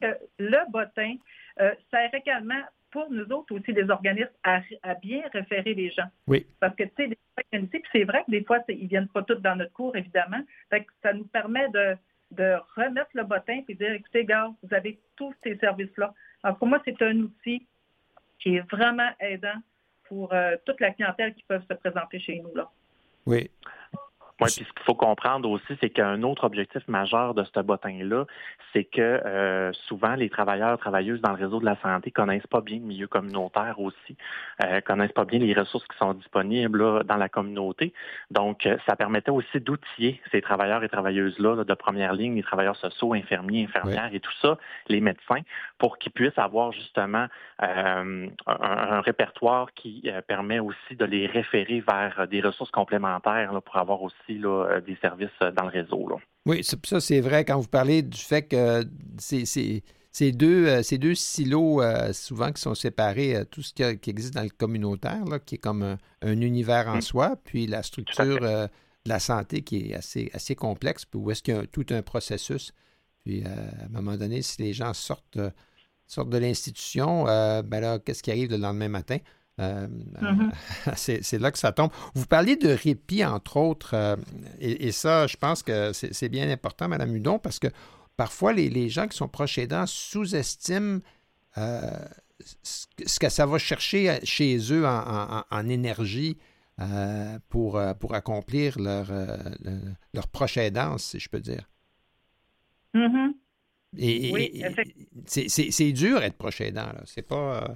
le 0.38 0.70
bottin 0.70 1.14
sert 1.90 2.10
également 2.12 2.62
pour 2.92 3.10
nous 3.10 3.24
autres 3.32 3.54
aussi 3.54 3.72
des 3.72 3.90
organismes 3.90 4.30
à, 4.44 4.60
bien 5.00 5.22
référer 5.32 5.74
les 5.74 5.90
gens. 5.90 6.08
Oui. 6.28 6.46
Parce 6.60 6.76
que, 6.76 6.84
tu 6.84 7.08
sais, 7.08 7.16
puis 7.50 7.82
c'est 7.90 8.04
vrai 8.04 8.22
que 8.24 8.30
des 8.30 8.44
fois, 8.44 8.58
ils 8.68 8.84
ne 8.84 8.88
viennent 8.88 9.08
pas 9.08 9.22
tous 9.22 9.36
dans 9.36 9.56
notre 9.56 9.72
cours, 9.72 9.96
évidemment. 9.96 10.40
ça 11.02 11.12
nous 11.14 11.24
permet 11.24 11.68
de, 11.70 11.96
remettre 12.76 13.10
le 13.14 13.24
bottin 13.24 13.60
et 13.66 13.74
de 13.74 13.78
dire, 13.78 13.92
écoutez, 13.92 14.24
gars, 14.24 14.50
vous 14.62 14.74
avez 14.74 15.00
tous 15.16 15.34
ces 15.42 15.56
services-là. 15.56 16.14
Alors, 16.42 16.58
pour 16.58 16.68
moi, 16.68 16.80
c'est 16.84 17.00
un 17.02 17.18
outil 17.18 17.66
qui 18.38 18.56
est 18.56 18.70
vraiment 18.70 19.10
aidant 19.20 19.60
pour 20.04 20.32
euh, 20.32 20.56
toute 20.64 20.80
la 20.80 20.92
clientèle 20.92 21.34
qui 21.34 21.42
peut 21.44 21.60
se 21.60 21.74
présenter 21.74 22.20
chez 22.20 22.40
nous. 22.40 22.54
Là. 22.54 22.70
Oui. 23.26 23.50
Oui, 24.42 24.50
puis 24.56 24.64
ce 24.68 24.72
qu'il 24.72 24.84
faut 24.84 24.94
comprendre 24.94 25.48
aussi, 25.50 25.76
c'est 25.80 25.90
qu'un 25.90 26.22
autre 26.22 26.44
objectif 26.44 26.86
majeur 26.88 27.34
de 27.34 27.44
ce 27.44 27.60
bottin-là, 27.60 28.26
c'est 28.72 28.84
que 28.84 29.00
euh, 29.00 29.72
souvent 29.88 30.14
les 30.14 30.30
travailleurs, 30.30 30.78
travailleuses 30.78 31.20
dans 31.20 31.32
le 31.32 31.42
réseau 31.44 31.60
de 31.60 31.64
la 31.64 31.76
santé 31.82 32.10
connaissent 32.10 32.46
pas 32.46 32.60
bien 32.60 32.78
le 32.78 32.84
milieu 32.84 33.06
communautaire 33.06 33.78
aussi, 33.78 34.16
euh, 34.64 34.80
connaissent 34.80 35.12
pas 35.12 35.24
bien 35.24 35.38
les 35.38 35.52
ressources 35.54 35.86
qui 35.86 35.96
sont 35.98 36.14
disponibles 36.14 37.04
dans 37.04 37.16
la 37.16 37.28
communauté. 37.28 37.92
Donc, 38.30 38.66
euh, 38.66 38.76
ça 38.86 38.96
permettait 38.96 39.30
aussi 39.30 39.60
d'outiller 39.60 40.20
ces 40.30 40.40
travailleurs 40.40 40.84
et 40.84 40.88
travailleuses-là 40.88 41.64
de 41.64 41.74
première 41.74 42.12
ligne, 42.12 42.36
les 42.36 42.42
travailleurs 42.42 42.76
sociaux, 42.76 43.14
infirmiers, 43.14 43.64
infirmières 43.64 44.10
et 44.12 44.20
tout 44.20 44.32
ça, 44.40 44.58
les 44.88 45.00
médecins, 45.00 45.40
pour 45.78 45.98
qu'ils 45.98 46.12
puissent 46.12 46.38
avoir 46.38 46.72
justement 46.72 47.26
un, 47.58 48.26
un, 48.46 49.00
répertoire 49.00 49.72
qui 49.74 50.10
permet 50.26 50.58
aussi 50.58 50.96
de 50.96 51.04
les 51.04 51.26
référer 51.26 51.80
vers 51.86 52.26
des 52.28 52.40
ressources 52.40 52.70
complémentaires 52.70 53.52
là, 53.52 53.60
pour 53.60 53.76
avoir 53.76 54.02
aussi 54.02 54.31
euh, 54.44 54.80
des 54.80 54.96
services 54.96 55.28
euh, 55.42 55.50
dans 55.52 55.64
le 55.64 55.70
réseau. 55.70 56.08
Oui, 56.46 56.64
ça 56.64 57.00
c'est 57.00 57.20
vrai 57.20 57.44
quand 57.44 57.58
vous 57.58 57.68
parlez 57.68 58.02
du 58.02 58.18
fait 58.18 58.42
que 58.42 58.84
c'est 59.18 60.32
deux, 60.32 60.66
euh, 60.66 60.82
ces 60.82 60.98
deux 60.98 61.14
silos 61.14 61.82
souvent 62.12 62.52
qui 62.52 62.60
sont 62.60 62.74
séparés, 62.74 63.44
tout 63.50 63.62
ce 63.62 63.72
qui, 63.72 64.10
existe 64.10 64.34
dans 64.34 64.42
le 64.42 64.50
communautaire, 64.50 65.22
qui 65.46 65.56
est 65.56 65.58
comme 65.58 65.96
un, 66.22 66.40
univers 66.40 66.88
en 66.88 66.96
mm. 66.96 67.02
soi, 67.02 67.36
puis 67.44 67.66
la 67.66 67.82
structure 67.82 68.40
de 68.40 68.68
la 69.06 69.18
santé 69.18 69.62
qui 69.62 69.90
est 69.90 69.94
assez, 69.94 70.30
assez 70.32 70.54
complexe, 70.54 71.04
puis 71.04 71.18
où 71.18 71.30
est-ce 71.30 71.42
qu'il 71.42 71.54
y 71.54 71.58
a 71.58 71.66
tout 71.66 71.86
un 71.90 72.02
processus. 72.02 72.72
Puis 73.24 73.44
à 73.44 73.84
un 73.84 73.88
moment 73.88 74.16
donné, 74.16 74.42
si 74.42 74.62
les 74.62 74.72
gens 74.72 74.94
sortent, 74.94 75.38
sortent 76.06 76.30
de 76.30 76.38
l'institution, 76.38 77.24
ben 77.24 77.80
là, 77.80 77.98
qu'est-ce 77.98 78.22
qui 78.22 78.30
arrive 78.30 78.50
le 78.50 78.58
lendemain 78.58 78.88
matin? 78.88 79.18
Euh, 79.62 79.86
mm-hmm. 80.20 81.22
c'est 81.22 81.38
là 81.38 81.50
que 81.50 81.58
ça 81.58 81.72
tombe. 81.72 81.90
Vous 82.14 82.26
parlez 82.26 82.56
de 82.56 82.68
répit, 82.68 83.24
entre 83.24 83.56
autres, 83.56 83.94
euh, 83.94 84.16
et, 84.60 84.92
ça, 84.92 85.26
je 85.26 85.36
pense 85.36 85.62
que 85.62 85.92
c'est 85.92 86.28
bien 86.28 86.50
important, 86.50 86.88
Mme 86.88 87.16
Hudon, 87.16 87.38
parce 87.38 87.58
que 87.58 87.68
parfois, 88.16 88.52
les, 88.52 88.88
gens 88.88 89.06
qui 89.06 89.16
sont 89.16 89.28
proches 89.28 89.58
aidants 89.58 89.86
sous-estiment 89.86 91.00
euh, 91.58 91.80
ce 92.64 93.18
que 93.20 93.28
ça 93.28 93.46
va 93.46 93.58
chercher 93.58 94.18
chez 94.24 94.58
eux 94.72 94.84
en, 94.86 95.68
énergie 95.68 96.38
pour, 97.48 97.80
pour 98.00 98.14
accomplir 98.14 98.78
leur, 98.80 99.12
leur 100.12 100.28
proche 100.28 100.56
aidance, 100.56 101.04
si 101.04 101.20
je 101.20 101.28
peux 101.28 101.40
dire. 101.40 101.68
Mm-hmm. 102.94 103.32
Et, 103.98 104.64
c'est 105.26 105.92
dur 105.92 106.22
être 106.22 106.36
proche 106.36 106.60
aidant. 106.62 106.88
C'est 107.04 107.22
pas. 107.22 107.74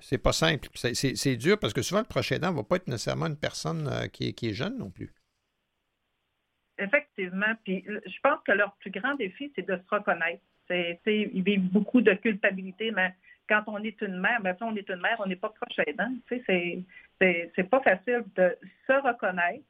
C'est 0.00 0.18
pas 0.18 0.32
simple. 0.32 0.68
C'est 0.74 1.36
dur 1.36 1.58
parce 1.58 1.72
que 1.72 1.82
souvent, 1.82 2.00
le 2.00 2.06
prochain 2.06 2.36
aidant 2.36 2.52
ne 2.52 2.56
va 2.56 2.62
pas 2.64 2.76
être 2.76 2.88
nécessairement 2.88 3.26
une 3.26 3.38
personne 3.38 3.88
euh, 3.88 4.06
qui, 4.08 4.28
est, 4.28 4.54
jeune 4.54 4.78
non 4.78 4.90
plus. 4.90 5.12
Effectivement. 6.78 7.54
Puis 7.64 7.84
je 7.86 8.20
pense 8.22 8.40
que 8.46 8.52
leur 8.52 8.74
plus 8.76 8.90
grand 8.90 9.14
défi, 9.14 9.52
c'est 9.54 9.66
de 9.66 9.76
se 9.76 9.94
reconnaître. 9.94 10.42
ils 10.70 11.42
vivent 11.42 11.70
beaucoup 11.70 12.00
de 12.00 12.12
culpabilité, 12.14 12.90
mais 12.90 13.14
quand 13.48 13.62
on 13.66 13.78
est 13.82 14.00
une 14.00 14.18
mère, 14.18 14.40
ben, 14.40 14.56
on 14.60 14.74
est 14.74 14.88
une 14.88 15.00
mère, 15.00 15.16
on 15.18 15.26
n'est 15.26 15.36
pas 15.36 15.50
proche 15.50 15.78
aidant. 15.86 16.12
C'est 16.28 17.70
pas 17.70 17.80
facile 17.80 18.24
de 18.36 18.56
se 18.86 18.92
reconnaître. 18.92 19.64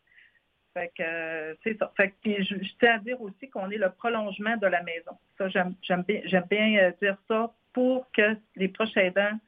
Fait 0.74 0.92
que 0.98 1.56
c'est 1.62 1.78
ça. 1.78 1.92
Fait 1.96 2.10
que, 2.24 2.42
je, 2.42 2.56
tiens 2.80 2.96
à 2.96 2.98
dire 2.98 3.20
aussi 3.20 3.48
qu'on 3.48 3.70
est 3.70 3.78
le 3.78 3.90
prolongement 3.90 4.56
de 4.56 4.66
la 4.66 4.82
maison. 4.82 5.12
Ça, 5.38 5.48
j'aime 5.48 6.02
bien, 6.02 6.20
bien 6.50 6.78
euh, 6.78 6.92
dire 7.00 7.16
ça 7.28 7.52
pour 7.72 8.10
que 8.10 8.36
les 8.56 8.68
proches 8.68 8.96
aidants 8.96 9.38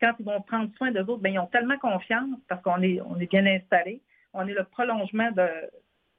quand 0.00 0.12
ils 0.18 0.24
vont 0.24 0.40
prendre 0.42 0.70
soin 0.76 0.90
de 0.90 1.00
autres, 1.00 1.18
bien, 1.18 1.32
ils 1.32 1.38
ont 1.38 1.46
tellement 1.46 1.78
confiance 1.78 2.38
parce 2.48 2.62
qu'on 2.62 2.82
est, 2.82 3.00
on 3.00 3.18
est 3.18 3.30
bien 3.30 3.46
installé. 3.46 4.00
On 4.32 4.46
est 4.46 4.54
le 4.54 4.64
prolongement 4.64 5.30
de, 5.32 5.48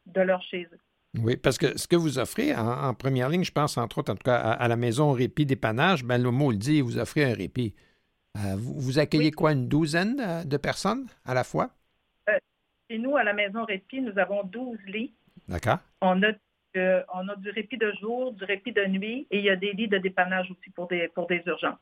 de 0.07 0.21
leur 0.21 0.41
chez 0.43 0.63
eux. 0.63 0.79
Oui, 1.17 1.37
parce 1.37 1.57
que 1.57 1.77
ce 1.77 1.87
que 1.87 1.95
vous 1.95 2.19
offrez 2.19 2.55
en, 2.55 2.93
première 2.93 3.29
ligne, 3.29 3.43
je 3.43 3.51
pense 3.51 3.77
entre 3.77 3.99
autres, 3.99 4.11
en 4.11 4.15
tout 4.15 4.23
cas, 4.23 4.37
à, 4.37 4.67
la 4.67 4.75
maison 4.75 5.11
répit 5.11 5.45
dépannage, 5.45 6.03
ben, 6.03 6.21
le 6.21 6.29
mot 6.29 6.51
le 6.51 6.57
dit, 6.57 6.81
vous 6.81 6.99
offrez 6.99 7.23
un 7.23 7.33
répit. 7.33 7.73
Euh, 8.37 8.55
vous, 8.55 8.99
accueillez 8.99 9.31
quoi, 9.31 9.53
une 9.53 9.67
douzaine 9.67 10.43
de, 10.45 10.57
personnes 10.57 11.07
à 11.25 11.33
la 11.33 11.43
fois? 11.43 11.71
Euh, 12.29 12.37
chez 12.89 12.99
nous, 12.99 13.17
à 13.17 13.23
la 13.23 13.33
maison 13.33 13.63
répit, 13.65 14.01
nous 14.01 14.17
avons 14.19 14.43
12 14.43 14.77
lits. 14.85 15.13
D'accord. 15.47 15.79
On 16.01 16.21
a, 16.21 16.31
euh, 16.77 17.01
on 17.11 17.27
a 17.27 17.35
du 17.37 17.49
répit 17.49 17.77
de 17.77 17.91
jour, 17.99 18.33
du 18.33 18.43
répit 18.43 18.71
de 18.71 18.85
nuit 18.85 19.25
et 19.31 19.39
il 19.39 19.45
y 19.45 19.49
a 19.49 19.55
des 19.55 19.73
lits 19.73 19.87
de 19.87 19.97
dépannage 19.97 20.51
aussi 20.51 20.69
pour 20.69 20.87
des, 20.87 21.07
pour 21.07 21.25
des 21.25 21.41
urgences. 21.47 21.79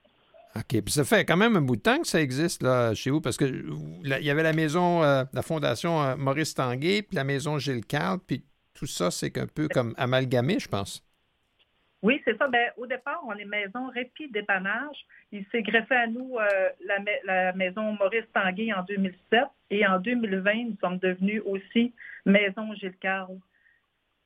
OK. 0.58 0.82
Puis 0.82 0.92
ça 0.92 1.04
fait 1.04 1.24
quand 1.26 1.38
même 1.38 1.56
un 1.56 1.62
bout 1.62 1.76
de 1.76 1.82
temps 1.82 2.00
que 2.00 2.08
ça 2.08 2.20
existe 2.20 2.64
là, 2.64 2.94
chez 2.96 3.12
vous, 3.12 3.22
parce 3.22 3.38
que 3.38 3.46
il 3.46 4.26
y 4.26 4.30
avait 4.30 4.44
la 4.44 4.54
maison, 4.54 5.04
euh, 5.04 5.24
la 5.34 5.42
fondation 5.42 6.02
euh, 6.02 6.16
Maurice 6.16 6.56
Tanguay, 6.56 7.04
puis 7.04 7.16
la 7.16 7.24
maison 7.24 7.60
Gilles 7.60 7.86
Carle, 7.86 8.20
puis 8.26 8.44
tout 8.74 8.88
ça, 8.88 9.12
c'est 9.12 9.38
un 9.38 9.46
peu 9.46 9.68
comme 9.68 9.94
amalgamé, 9.98 10.60
je 10.60 10.68
pense. 10.68 11.04
Oui, 12.02 12.22
c'est 12.26 12.38
ça. 12.38 12.48
Ben, 12.48 12.70
au 12.78 12.86
départ, 12.86 13.22
on 13.28 13.34
est 13.34 13.46
maison 13.46 13.90
répit 13.90 14.30
dépannage. 14.32 14.98
Il 15.32 15.46
s'est 15.52 15.64
greffé 15.64 15.96
à 15.96 16.08
nous 16.08 16.38
euh, 16.40 16.70
la, 16.86 16.98
la, 17.24 17.54
maison 17.54 17.94
Maurice 17.94 18.26
Tanguay 18.34 18.72
en 18.74 18.84
2007 18.84 19.42
et 19.72 19.86
en 19.86 20.00
2020, 20.00 20.54
nous 20.70 20.78
sommes 20.80 21.00
devenus 21.00 21.42
aussi 21.46 21.94
maison 22.26 22.74
Gilles 22.76 22.98
Carle 23.00 23.38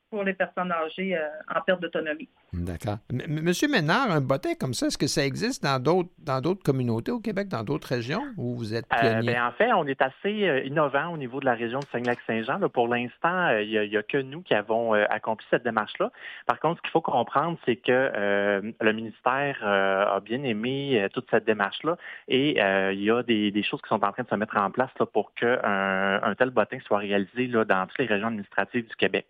pour 0.09 0.23
les 0.23 0.33
personnes 0.33 0.71
âgées 0.71 1.17
en 1.47 1.61
perte 1.61 1.81
d'autonomie. 1.81 2.29
D'accord. 2.53 2.97
Monsieur 3.29 3.69
Ménard, 3.69 4.11
un 4.11 4.19
bottin 4.19 4.55
comme 4.59 4.73
ça, 4.73 4.87
est-ce 4.87 4.97
que 4.97 5.07
ça 5.07 5.25
existe 5.25 5.63
dans 5.63 5.81
d'autres 5.81 6.09
dans 6.19 6.41
d'autres 6.41 6.61
communautés 6.61 7.11
au 7.11 7.21
Québec, 7.21 7.47
dans 7.47 7.63
d'autres 7.63 7.87
régions, 7.87 8.23
où 8.35 8.57
vous 8.57 8.73
êtes 8.73 8.85
euh, 8.93 8.99
pionnier? 8.99 9.33
Ben, 9.33 9.45
en 9.45 9.51
fait, 9.53 9.71
on 9.71 9.87
est 9.87 10.01
assez 10.01 10.49
euh, 10.49 10.61
innovant 10.65 11.13
au 11.13 11.17
niveau 11.17 11.39
de 11.39 11.45
la 11.45 11.53
région 11.53 11.79
de 11.79 11.85
Saint-Lac-Saint-Jean. 11.93 12.59
Pour 12.67 12.89
l'instant, 12.89 13.57
il 13.59 13.89
n'y 13.89 13.95
a, 13.95 14.03
que 14.03 14.17
nous 14.17 14.41
qui 14.41 14.53
avons 14.53 14.91
accompli 14.91 15.47
cette 15.49 15.63
démarche-là. 15.63 16.11
Par 16.45 16.59
contre, 16.59 16.79
ce 16.79 16.81
qu'il 16.81 16.91
faut 16.91 16.99
comprendre, 17.01 17.57
c'est 17.65 17.77
que 17.77 18.11
le 18.81 18.91
ministère 18.91 19.57
a 19.63 20.19
bien 20.19 20.43
aimé 20.43 21.07
toute 21.13 21.27
cette 21.31 21.45
démarche-là 21.45 21.97
et 22.27 22.59
il 22.91 23.01
y 23.01 23.11
a 23.11 23.23
des, 23.23 23.63
choses 23.63 23.81
qui 23.81 23.89
sont 23.89 24.03
en 24.03 24.11
train 24.11 24.23
de 24.23 24.29
se 24.29 24.35
mettre 24.35 24.57
en 24.57 24.71
place 24.71 24.89
là, 24.99 25.05
pour 25.05 25.33
qu'un 25.35 26.19
un 26.21 26.35
tel 26.35 26.49
bottin 26.49 26.79
soit 26.85 26.97
réalisé 26.97 27.47
là, 27.47 27.63
dans 27.63 27.87
toutes 27.87 27.99
les 27.99 28.05
régions 28.07 28.27
administratives 28.27 28.87
du 28.87 28.95
Québec. 28.95 29.27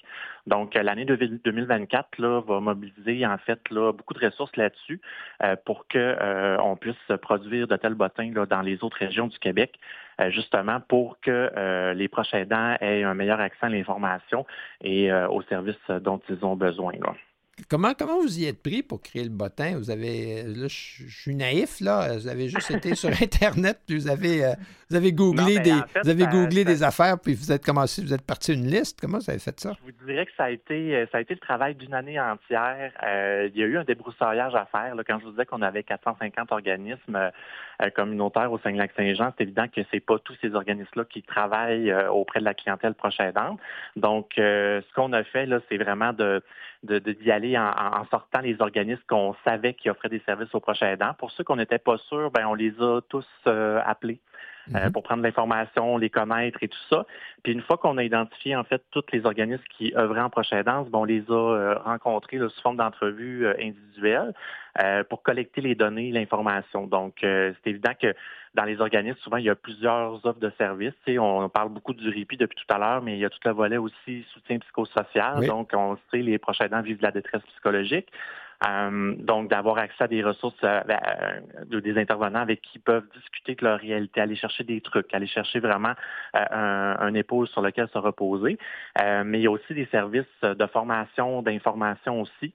Donc, 0.47 0.74
l'année 0.74 1.05
2024 1.05 2.17
là, 2.17 2.41
va 2.41 2.59
mobiliser 2.59 3.11
en 3.26 3.38
fait 3.38 3.59
beaucoup 3.72 4.14
de 4.14 4.26
ressources 4.26 4.55
là-dessus 4.55 5.01
pour 5.66 5.88
que 5.88 6.57
on 6.62 6.76
puisse 6.76 6.95
produire 7.22 7.68
de 7.68 7.76
tels 7.76 7.93
bottins 7.93 8.32
dans 8.49 8.62
les 8.62 8.84
autres 8.84 8.97
régions 8.97 9.28
du 9.28 9.39
Québec, 9.39 9.80
justement 10.30 10.80
pour 10.80 11.20
que 11.22 11.93
les 11.93 12.07
proches 12.07 12.34
aidants 12.34 12.76
aient 12.82 13.03
un 13.03 13.14
meilleur 13.14 13.39
accès 13.39 13.66
à 13.66 13.70
l'information 13.70 14.45
et 14.82 15.12
aux 15.14 15.41
services 15.43 15.89
dont 16.01 16.22
ils 16.30 16.43
ont 16.45 16.55
besoin. 16.55 16.93
Comment, 17.70 17.93
comment 17.93 18.20
vous 18.22 18.39
y 18.39 18.45
êtes 18.45 18.62
pris 18.64 18.82
pour 18.82 19.02
créer 19.02 19.24
le 19.24 19.30
bottin? 19.30 19.78
Vous 19.78 19.91
avez, 19.91 20.43
là, 20.43 20.68
je, 20.68 21.08
suis 21.08 21.36
naïf, 21.36 21.80
là. 21.82 22.18
Vous 22.18 22.28
avez 22.28 22.47
juste 22.47 22.72
été 22.72 22.95
sur 22.95 23.10
Internet, 23.10 23.80
puis 23.86 23.97
vous 23.97 24.10
avez, 24.10 24.45
euh, 24.45 24.54
vous 24.89 24.95
avez 24.95 25.12
googlé, 25.12 25.60
des, 25.60 25.74
vous 26.04 26.10
avez 26.10 26.26
googlé 26.28 26.64
des 26.64 26.82
affaires, 26.82 27.20
puis 27.20 27.34
vous 27.34 27.52
êtes 27.52 27.64
commencé, 27.64 28.02
vous 28.02 28.14
êtes 28.14 28.26
parti 28.26 28.54
une 28.54 28.68
liste. 28.68 28.99
Comment 29.02 29.20
vous 29.20 29.30
avez 29.30 29.39
fait 29.39 29.60
ça? 29.60 29.74
Je 29.80 29.91
vous 29.91 30.06
dirais 30.06 30.26
que 30.26 30.32
ça 30.38 30.45
a 30.45 30.49
été, 30.49 30.95
euh, 30.95 31.06
ça 31.12 31.18
a 31.18 31.22
été 31.22 31.34
le 31.34 31.39
travail 31.39 31.76
d'une 31.76 31.93
année 31.93 32.20
entière. 32.20 32.93
Euh, 33.04 33.49
il 33.54 33.60
y 33.60 33.64
a 33.64 33.68
eu 33.68 33.78
un 33.78 33.84
débroussaillage 33.84 34.56
à 34.56 34.66
faire. 34.66 34.95
Là, 34.95 35.04
quand 35.06 35.20
je 35.20 35.26
vous 35.26 35.32
disais 35.32 35.45
qu'on 35.45 35.62
avait 35.62 35.84
450 35.84 36.52
organismes 36.52 37.32
communautaires 37.89 38.51
au 38.51 38.59
Saint-Lac-Saint-Jean, 38.59 39.34
c'est 39.38 39.43
évident 39.43 39.65
que 39.67 39.82
c'est 39.91 39.99
pas 39.99 40.19
tous 40.19 40.36
ces 40.41 40.53
organismes-là 40.53 41.05
qui 41.05 41.23
travaillent 41.23 41.93
auprès 42.11 42.39
de 42.39 42.45
la 42.45 42.53
clientèle 42.53 42.93
proche 42.93 43.19
aidante. 43.19 43.59
Donc, 43.95 44.34
ce 44.38 44.93
qu'on 44.93 45.13
a 45.13 45.23
fait, 45.23 45.45
là, 45.45 45.59
c'est 45.69 45.77
vraiment 45.77 46.13
de 46.13 46.41
d'y 46.84 47.32
aller 47.32 47.57
en, 47.57 48.05
sortant 48.09 48.41
les 48.41 48.59
organismes 48.59 49.03
qu'on 49.07 49.36
savait 49.45 49.75
qui 49.75 49.89
offraient 49.89 50.09
des 50.09 50.21
services 50.25 50.53
aux 50.55 50.59
prochains 50.59 50.93
aidants. 50.93 51.13
Pour 51.17 51.32
ceux 51.32 51.43
qu'on 51.43 51.57
n'était 51.57 51.77
pas 51.77 51.97
sûrs, 51.97 52.32
ben, 52.32 52.47
on 52.47 52.55
les 52.55 52.73
a 52.82 53.01
tous 53.07 53.27
euh. 54.70 54.78
Euh, 54.78 54.86
mhm. 54.86 54.91
pour 54.91 55.03
prendre 55.03 55.24
l'information, 55.24 55.97
les 55.97 56.09
connaître 56.09 56.59
et 56.62 56.68
tout 56.68 56.84
ça. 56.89 57.05
Puis 57.43 57.53
une 57.53 57.62
fois 57.62 57.78
qu'on 57.78 57.97
a 57.97 58.03
identifié 58.03 58.55
en 58.55 58.64
fait 58.64 58.82
tous 58.91 59.03
les 59.12 59.26
organismes 59.26 59.64
qui 59.78 59.93
œuvraient 59.95 60.22
en 60.22 60.30
prochaine 60.30 60.64
danse, 60.64 60.88
on 60.93 61.03
les 61.03 61.24
a 61.30 61.34
euh, 61.34 61.76
rencontrés 61.80 62.38
sous 62.38 62.62
forme 62.62 62.78
d'entrevues 62.78 63.47
individuelles 63.47 64.34
pour 65.09 65.22
collecter 65.22 65.59
les 65.59 65.76
données, 65.76 66.12
l'information. 66.12 66.88
Donc 66.88 67.16
c'est 67.22 67.68
évident 67.68 67.91
que 68.01 68.14
dans 68.53 68.64
les 68.64 68.80
organismes, 68.80 69.18
souvent, 69.20 69.38
il 69.38 69.45
y 69.45 69.49
a 69.49 69.55
plusieurs 69.55 70.26
offres 70.26 70.39
de 70.39 70.51
services. 70.57 70.93
on 71.07 71.49
parle 71.49 71.70
beaucoup 71.70 71.93
du 71.93 72.07
répit 72.09 72.38
depuis 72.38 72.57
tout 72.57 72.74
à 72.74 72.78
l'heure, 72.78 73.01
mais 73.01 73.18
il 73.18 73.20
y 73.20 73.26
a 73.26 73.30
tout 73.30 73.39
le 73.43 73.51
volet 73.51 73.78
aussi 73.78 74.26
soutien 74.34 74.59
psychosocial. 74.59 75.45
Donc, 75.45 75.72
on 75.74 75.97
sait 76.09 76.20
les 76.20 76.38
prochains 76.38 76.66
aidants 76.66 76.82
vivent 76.82 76.99
de 76.99 77.03
la 77.03 77.12
détresse 77.12 77.41
psychologique. 77.43 78.07
Euh, 78.68 79.16
donc, 79.18 79.49
d'avoir 79.49 79.78
accès 79.80 80.03
à 80.03 80.07
des 80.07 80.22
ressources, 80.24 80.55
euh, 80.64 80.82
ben, 80.86 80.99
euh, 81.74 81.82
des 81.82 81.97
intervenants 81.97 82.41
avec 82.41 82.62
qui 82.62 82.78
peuvent 82.78 83.05
discuter 83.16 83.55
de 83.55 83.66
leur 83.66 83.80
réalité, 83.80 84.22
aller 84.22 84.36
chercher 84.36 84.64
des 84.64 84.82
trucs, 84.82 85.12
aller 85.14 85.28
chercher 85.28 85.59
vraiment 85.59 85.93
un, 86.34 86.95
un, 86.99 87.14
épaule 87.16 87.47
sur 87.47 87.62
lequel 87.62 87.88
se 87.91 87.97
reposer. 87.97 88.57
mais 89.26 89.39
il 89.39 89.43
y 89.43 89.47
a 89.47 89.51
aussi 89.51 89.74
des 89.74 89.88
services 89.88 90.26
de 90.43 90.66
formation, 90.68 91.41
d'information 91.41 92.22
aussi. 92.22 92.53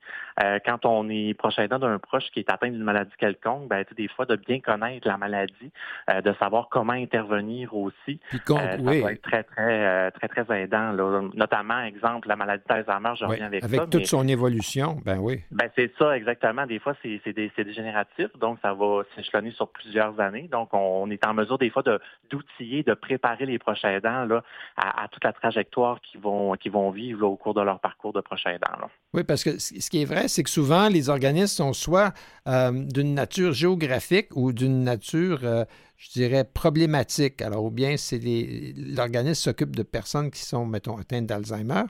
quand 0.65 0.85
on 0.85 1.09
est 1.09 1.35
proche 1.35 1.59
aidant 1.59 1.79
d'un 1.79 1.99
proche 1.99 2.25
qui 2.33 2.41
est 2.41 2.51
atteint 2.51 2.71
d'une 2.71 2.83
maladie 2.83 3.13
quelconque, 3.19 3.69
ben, 3.69 3.85
des 3.97 4.09
fois, 4.09 4.27
de 4.27 4.37
bien 4.37 4.61
connaître 4.61 5.07
la 5.07 5.17
maladie, 5.17 5.73
de 6.09 6.33
savoir 6.35 6.69
comment 6.71 6.93
intervenir 6.93 7.75
aussi, 7.75 8.21
ça 8.47 8.79
peut 8.79 9.11
être 9.11 9.23
très, 9.23 9.43
très, 9.43 10.11
très, 10.13 10.29
très 10.29 10.63
aidant. 10.63 10.93
Là. 10.93 11.23
Notamment, 11.35 11.83
exemple, 11.83 12.29
la 12.29 12.37
maladie 12.37 12.65
d'Alzheimer, 12.69 13.13
je 13.19 13.25
reviens 13.25 13.47
avec, 13.47 13.65
avec 13.65 13.77
ça. 13.77 13.83
Avec 13.83 13.91
toute 13.91 14.07
son 14.07 14.27
évolution, 14.29 14.99
ben 15.05 15.19
oui. 15.19 15.43
Ben, 15.51 15.69
c'est 15.75 15.96
ça, 15.99 16.17
exactement. 16.17 16.67
Des 16.67 16.79
fois, 16.79 16.95
c'est 17.03 17.33
dégénératif, 17.33 18.29
donc 18.39 18.59
ça 18.63 18.75
va 18.75 19.03
s'échelonner 19.15 19.51
sur 19.53 19.69
plusieurs 19.69 20.19
années. 20.21 20.49
Donc, 20.51 20.69
on 20.73 21.11
est 21.11 21.25
en 21.27 21.35
mesure 21.35 21.59
des 21.59 21.71
fois 21.71 21.83
d'outiller, 22.31 22.83
de, 22.83 22.95
préparer 22.95 23.47
les 23.47 23.59
prochains 23.59 23.91
aidants 23.91 24.25
là, 24.25 24.43
à, 24.77 25.09
toute 25.09 25.25
la 25.25 25.33
trajectoire 25.33 26.01
qu'ils 26.01 26.21
vont, 26.21 26.55
vont 26.71 26.91
vivre 26.91 27.27
au 27.27 27.37
cours 27.37 27.55
de 27.55 27.61
leur 27.61 27.81
parcours 27.81 28.13
de 28.13 28.21
prochains 28.21 28.51
aidants. 28.51 28.89
Oui, 29.15 29.25
parce 29.25 29.45
que 29.45 29.59
ce 29.59 29.91
qui 29.91 30.03
est 30.03 30.05
vrai, 30.05 30.29
c'est 30.29 30.43
que 30.43 30.51
souvent, 30.51 30.89
les 30.89 31.09
organismes 31.09 31.65
sont 31.65 31.73
soit 31.73 32.13
euh, 32.47 32.73
d'une 32.73 33.15
nature 33.15 33.53
géographique 33.53 34.29
ou 34.35 34.53
d'une 34.53 34.83
nature, 34.85 35.41
euh, 35.45 35.65
je 35.97 36.11
dirais, 36.11 36.45
problématique. 36.45 37.43
Alors, 37.43 37.65
ou 37.65 37.71
bien 37.71 37.97
l'organisme 38.97 39.35
s'occupe 39.35 39.75
de 39.75 39.83
personnes 39.83 40.31
qui 40.31 40.41
sont, 40.41 40.67
mettons, 40.67 40.99
atteintes 40.99 41.27
d'Alzheimer, 41.27 41.85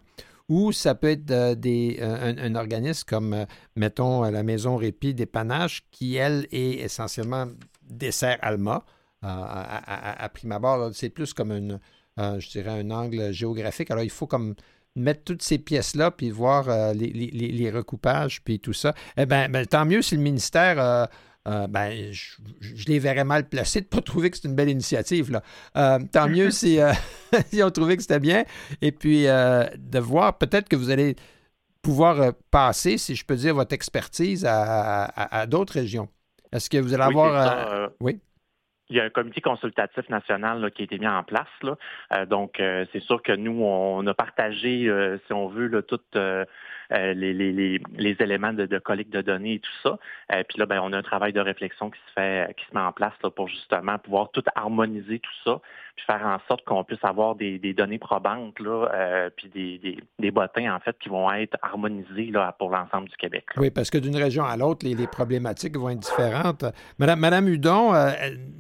ou 0.49 0.73
ça 0.73 0.95
peut 0.95 1.11
être 1.11 1.31
euh, 1.31 1.55
des, 1.55 1.99
euh, 2.01 2.35
un, 2.39 2.55
organisme 2.55 3.05
comme, 3.07 3.35
euh, 3.35 3.45
mettons, 3.75 4.23
la 4.23 4.43
Maison 4.43 4.77
Répit 4.77 5.15
d'épannage, 5.15 5.83
qui, 5.91 6.17
elle, 6.17 6.47
est 6.53 6.81
essentiellement 6.81 7.47
dessert 7.83 8.39
Alma. 8.43 8.85
À, 9.23 10.23
à, 10.23 10.29
prime 10.29 10.53
abord, 10.53 10.91
c'est 10.93 11.09
plus 11.09 11.33
comme 11.33 11.51
une, 11.51 11.81
je 12.17 12.49
dirais, 12.49 12.79
un 12.79 12.91
angle 12.93 13.33
géographique. 13.33 13.91
Alors, 13.91 14.05
il 14.05 14.11
faut 14.11 14.29
comme 14.29 14.55
mettre 14.95 15.25
toutes 15.25 15.43
ces 15.43 15.59
pièces-là, 15.59 16.13
puis 16.13 16.31
voir 16.31 16.95
les, 16.95 17.09
les, 17.09 17.31
les, 17.31 17.71
recoupages, 17.73 18.41
puis 18.45 18.61
tout 18.61 18.75
ça. 18.75 18.95
Eh 19.17 19.27
bien, 19.27 19.49
ben, 19.49 19.67
tant 19.67 19.85
mieux 19.85 20.01
si 20.01 20.15
le 20.15 20.23
ministère 20.23 21.09
ben, 21.69 22.13
je, 22.13 22.87
les 22.89 22.99
verrais 22.99 23.25
mal 23.25 23.49
placés 23.49 23.81
de 23.81 23.87
ne 23.87 23.91
pas 23.91 24.01
trouver 24.01 24.31
que 24.31 24.37
c'est 24.37 24.49
une 24.49 24.57
belle 24.57 24.69
initiative. 24.69 25.31
Là. 25.31 25.43
Euh, 25.77 25.99
tant 26.13 26.29
mieux 26.29 26.51
si, 26.51 26.81
euh, 26.81 26.93
si, 27.47 27.63
on 27.63 27.71
trouvait 27.71 27.97
que 27.97 28.03
c'était 28.03 28.21
bien. 28.21 28.45
Et 28.83 28.93
puis, 28.93 29.25
de 29.25 29.99
voir 29.99 30.39
peut-être 30.39 30.69
que 30.69 30.77
vous 30.77 30.91
allez 30.91 31.17
pouvoir 31.83 32.33
passer, 32.51 32.99
si 32.99 33.15
je 33.15 33.25
peux 33.25 33.37
dire, 33.37 33.55
votre 33.55 33.73
expertise 33.73 34.45
à, 34.49 35.47
d'autres 35.47 35.75
régions. 35.75 36.09
Est-ce 36.53 36.69
que 36.69 36.79
vous 36.79 36.95
allez 36.95 37.05
avoir... 37.05 37.91
oui? 38.01 38.21
Il 38.89 38.97
y 38.97 39.01
a 39.01 39.05
un 39.05 39.11
comité 39.11 39.41
consultatif 39.41 40.09
national 40.09 40.71
qui 40.71 40.83
a 40.83 40.85
été 40.85 40.99
mis 40.99 41.09
en 41.09 41.25
place. 41.25 41.49
donc, 42.29 42.55
c'est 42.93 43.01
sûr 43.01 43.23
que 43.23 43.33
nous, 43.33 43.63
on 43.63 44.07
a 44.07 44.15
partagé, 44.15 44.91
si 45.27 45.33
on 45.33 45.49
veut, 45.49 45.69
là, 45.69 45.83
toute 45.83 46.17
euh, 46.93 47.15
les, 47.15 48.17
éléments 48.21 48.53
de, 48.53 48.79
collecte 48.79 49.13
de 49.13 49.21
données 49.21 49.55
et 49.55 49.59
tout 49.61 49.71
ça. 49.83 49.99
Euh, 50.33 50.43
puis 50.49 50.59
là, 50.59 50.67
ben, 50.67 50.81
on 50.83 50.93
a 50.93 50.99
un 50.99 51.03
travail 51.03 51.33
de 51.33 51.41
réflexion 51.41 51.91
qui 51.91 51.99
se 52.07 52.13
fait, 52.13 52.55
qui 52.57 52.65
se 52.67 52.75
met 52.75 52.81
en 52.81 52.93
place 52.93 53.13
là, 53.23 53.31
pour 53.31 53.49
justement 53.49 53.99
pouvoir 53.99 54.31
tout 54.31 54.43
harmoniser 54.55 55.19
tout 55.19 55.31
ça, 55.45 55.61
puis 55.97 56.05
faire 56.07 56.25
en 56.25 56.39
sorte 56.47 56.65
qu'on 56.65 56.85
puisse 56.85 57.03
avoir 57.05 57.35
des, 57.35 57.59
données 57.75 57.99
probantes, 57.99 58.59
là, 58.61 58.89
euh, 58.95 59.31
puis 59.37 59.49
des, 59.49 59.99
des, 60.19 60.31
bottins, 60.31 60.75
en 60.75 60.81
fait, 60.81 60.97
qui 60.99 61.09
vont 61.09 61.31
être 61.33 61.57
harmonisés 61.63 62.31
là, 62.31 62.55
pour 62.59 62.71
l'ensemble 62.71 63.09
du 63.09 63.17
Québec. 63.17 63.47
Oui, 63.57 63.71
parce 63.71 63.91
que 63.91 63.99
d'une 63.99 64.17
région 64.17 64.45
à 64.45 64.57
l'autre, 64.57 64.87
les, 64.87 64.95
les, 64.95 65.07
problématiques 65.07 65.77
vont 65.77 65.91
être 65.91 66.01
différentes. 66.01 66.65
Madame, 66.99 67.19
Madame 67.19 67.49
Hudon, 67.49 67.93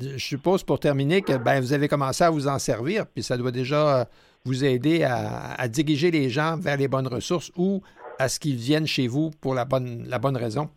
je 0.00 0.18
suppose 0.18 0.64
pour 0.64 0.80
terminer 0.80 1.22
que 1.22 1.36
ben, 1.36 1.60
vous 1.60 1.72
avez 1.72 1.88
commencé 1.88 2.24
à 2.24 2.30
vous 2.30 2.48
en 2.48 2.58
servir, 2.58 3.04
puis 3.06 3.22
ça 3.22 3.36
doit 3.36 3.52
déjà 3.52 4.06
vous 4.46 4.64
aider 4.64 5.02
à, 5.02 5.54
à, 5.58 5.68
diriger 5.68 6.10
les 6.10 6.30
gens 6.30 6.56
vers 6.56 6.76
les 6.76 6.88
bonnes 6.88 7.08
ressources 7.08 7.50
ou 7.56 7.82
à 8.18 8.28
ce 8.28 8.40
qu'ils 8.40 8.56
viennent 8.56 8.86
chez 8.86 9.08
vous 9.08 9.30
pour 9.40 9.54
la 9.54 9.64
bonne, 9.64 10.04
la 10.08 10.18
bonne 10.18 10.36
raison? 10.36 10.70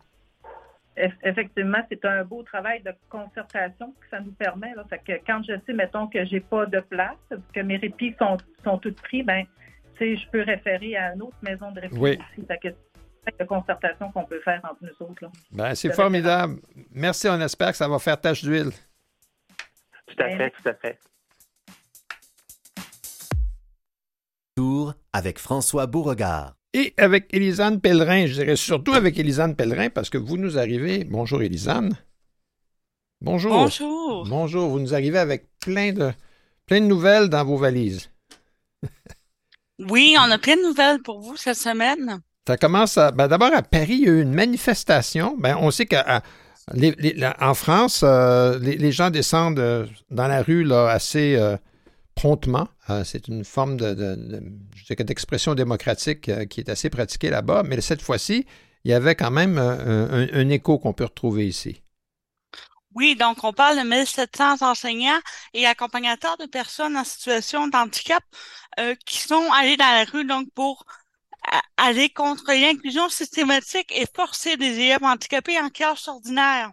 Effectivement, 1.22 1.78
c'est 1.88 2.04
un 2.04 2.24
beau 2.24 2.42
travail 2.42 2.82
de 2.82 2.92
concertation 3.08 3.92
que 3.92 4.06
ça 4.10 4.20
nous 4.20 4.32
permet. 4.32 4.74
Là. 4.74 4.84
que 4.98 5.12
quand 5.26 5.42
je 5.42 5.54
sais, 5.64 5.72
mettons, 5.72 6.06
que 6.08 6.24
j'ai 6.26 6.40
pas 6.40 6.66
de 6.66 6.80
place, 6.80 7.16
que 7.54 7.60
mes 7.60 7.76
répits 7.76 8.14
sont, 8.18 8.36
sont 8.64 8.78
tous 8.78 8.92
pris, 8.92 9.22
ben, 9.22 9.44
je 9.98 10.30
peux 10.30 10.42
référer 10.42 10.96
à 10.96 11.14
une 11.14 11.22
autre 11.22 11.36
maison 11.42 11.70
de 11.72 11.80
répit 11.80 11.96
oui. 11.96 12.18
aussi. 12.18 12.46
c'est 12.48 13.38
de 13.38 13.44
concertation 13.44 14.10
qu'on 14.12 14.24
peut 14.24 14.40
faire 14.40 14.60
entre 14.64 14.82
nous 14.82 15.06
autres. 15.06 15.30
Ben, 15.52 15.74
c'est 15.74 15.92
formidable. 15.92 16.56
Merci, 16.92 17.28
on 17.28 17.40
espère 17.40 17.70
que 17.70 17.76
ça 17.76 17.88
va 17.88 17.98
faire 17.98 18.20
tache 18.20 18.42
d'huile. 18.42 18.70
Tout 20.06 20.22
à 20.22 20.24
ben, 20.24 20.38
fait, 20.38 20.50
tout 20.50 20.68
à 20.68 20.74
fait. 20.74 20.98
Tour 24.56 24.94
avec 25.12 25.38
François 25.38 25.86
Beauregard. 25.86 26.59
Et 26.72 26.94
avec 26.98 27.26
Élisane 27.32 27.80
Pellerin, 27.80 28.26
je 28.26 28.34
dirais 28.34 28.56
surtout 28.56 28.92
avec 28.92 29.18
Élisane 29.18 29.56
Pellerin, 29.56 29.90
parce 29.90 30.08
que 30.08 30.18
vous 30.18 30.36
nous 30.36 30.56
arrivez. 30.56 31.04
Bonjour 31.04 31.42
Élisane. 31.42 31.96
Bonjour. 33.20 33.52
Bonjour. 33.52 34.26
Bonjour. 34.28 34.68
Vous 34.68 34.78
nous 34.78 34.94
arrivez 34.94 35.18
avec 35.18 35.48
plein 35.60 35.92
de, 35.92 36.12
plein 36.66 36.80
de 36.80 36.86
nouvelles 36.86 37.28
dans 37.28 37.44
vos 37.44 37.56
valises. 37.56 38.10
oui, 39.78 40.16
on 40.18 40.30
a 40.30 40.38
plein 40.38 40.56
de 40.56 40.62
nouvelles 40.62 41.02
pour 41.02 41.20
vous 41.20 41.36
cette 41.36 41.56
semaine. 41.56 42.20
Ça 42.46 42.56
commence 42.56 42.96
à. 42.96 43.10
Ben, 43.10 43.26
D'abord, 43.26 43.52
à 43.52 43.62
Paris, 43.62 43.98
il 43.98 44.04
y 44.04 44.08
a 44.08 44.12
eu 44.12 44.22
une 44.22 44.34
manifestation. 44.34 45.36
Ben, 45.38 45.56
on 45.60 45.72
sait 45.72 45.86
qu'en 45.86 47.54
France, 47.54 48.02
euh, 48.04 48.58
les, 48.60 48.92
gens 48.92 49.10
descendent 49.10 49.58
euh, 49.58 49.86
dans 50.10 50.28
la 50.28 50.42
rue 50.42 50.62
là, 50.62 50.88
assez. 50.88 51.34
Euh, 51.36 51.56
promptement. 52.20 52.68
Euh, 52.90 53.02
c'est 53.02 53.28
une 53.28 53.46
forme 53.46 53.78
de, 53.78 53.94
d'expression 54.90 55.54
démocratique 55.54 56.28
euh, 56.28 56.44
qui 56.44 56.60
est 56.60 56.68
assez 56.68 56.90
pratiquée 56.90 57.30
là-bas, 57.30 57.62
mais 57.64 57.80
cette 57.80 58.02
fois-ci, 58.02 58.44
il 58.84 58.90
y 58.90 58.94
avait 58.94 59.14
quand 59.14 59.30
même 59.30 59.56
euh, 59.56 60.26
un, 60.30 60.48
écho 60.50 60.78
qu'on 60.78 60.92
peut 60.92 61.04
retrouver 61.04 61.48
ici. 61.48 61.80
Oui, 62.94 63.16
donc 63.16 63.42
on 63.42 63.54
parle 63.54 63.78
de 63.78 63.88
1700 63.88 64.60
enseignants 64.60 65.20
et 65.54 65.64
accompagnateurs 65.64 66.36
de 66.36 66.44
personnes 66.44 66.94
en 66.96 67.04
situation 67.04 67.68
d'handicap 67.68 68.22
qui 69.06 69.18
sont 69.18 69.46
allés 69.52 69.76
dans 69.76 69.84
la 69.84 70.04
rue 70.04 70.24
donc 70.24 70.48
pour 70.54 70.84
aller 71.76 72.08
contre 72.10 72.52
l'inclusion 72.52 73.08
systématique 73.08 73.92
et 73.94 74.04
forcer 74.14 74.56
des 74.56 74.78
élèves 74.80 75.04
handicapés 75.04 75.60
en 75.60 75.68
classe 75.68 76.08
ordinaire. 76.08 76.72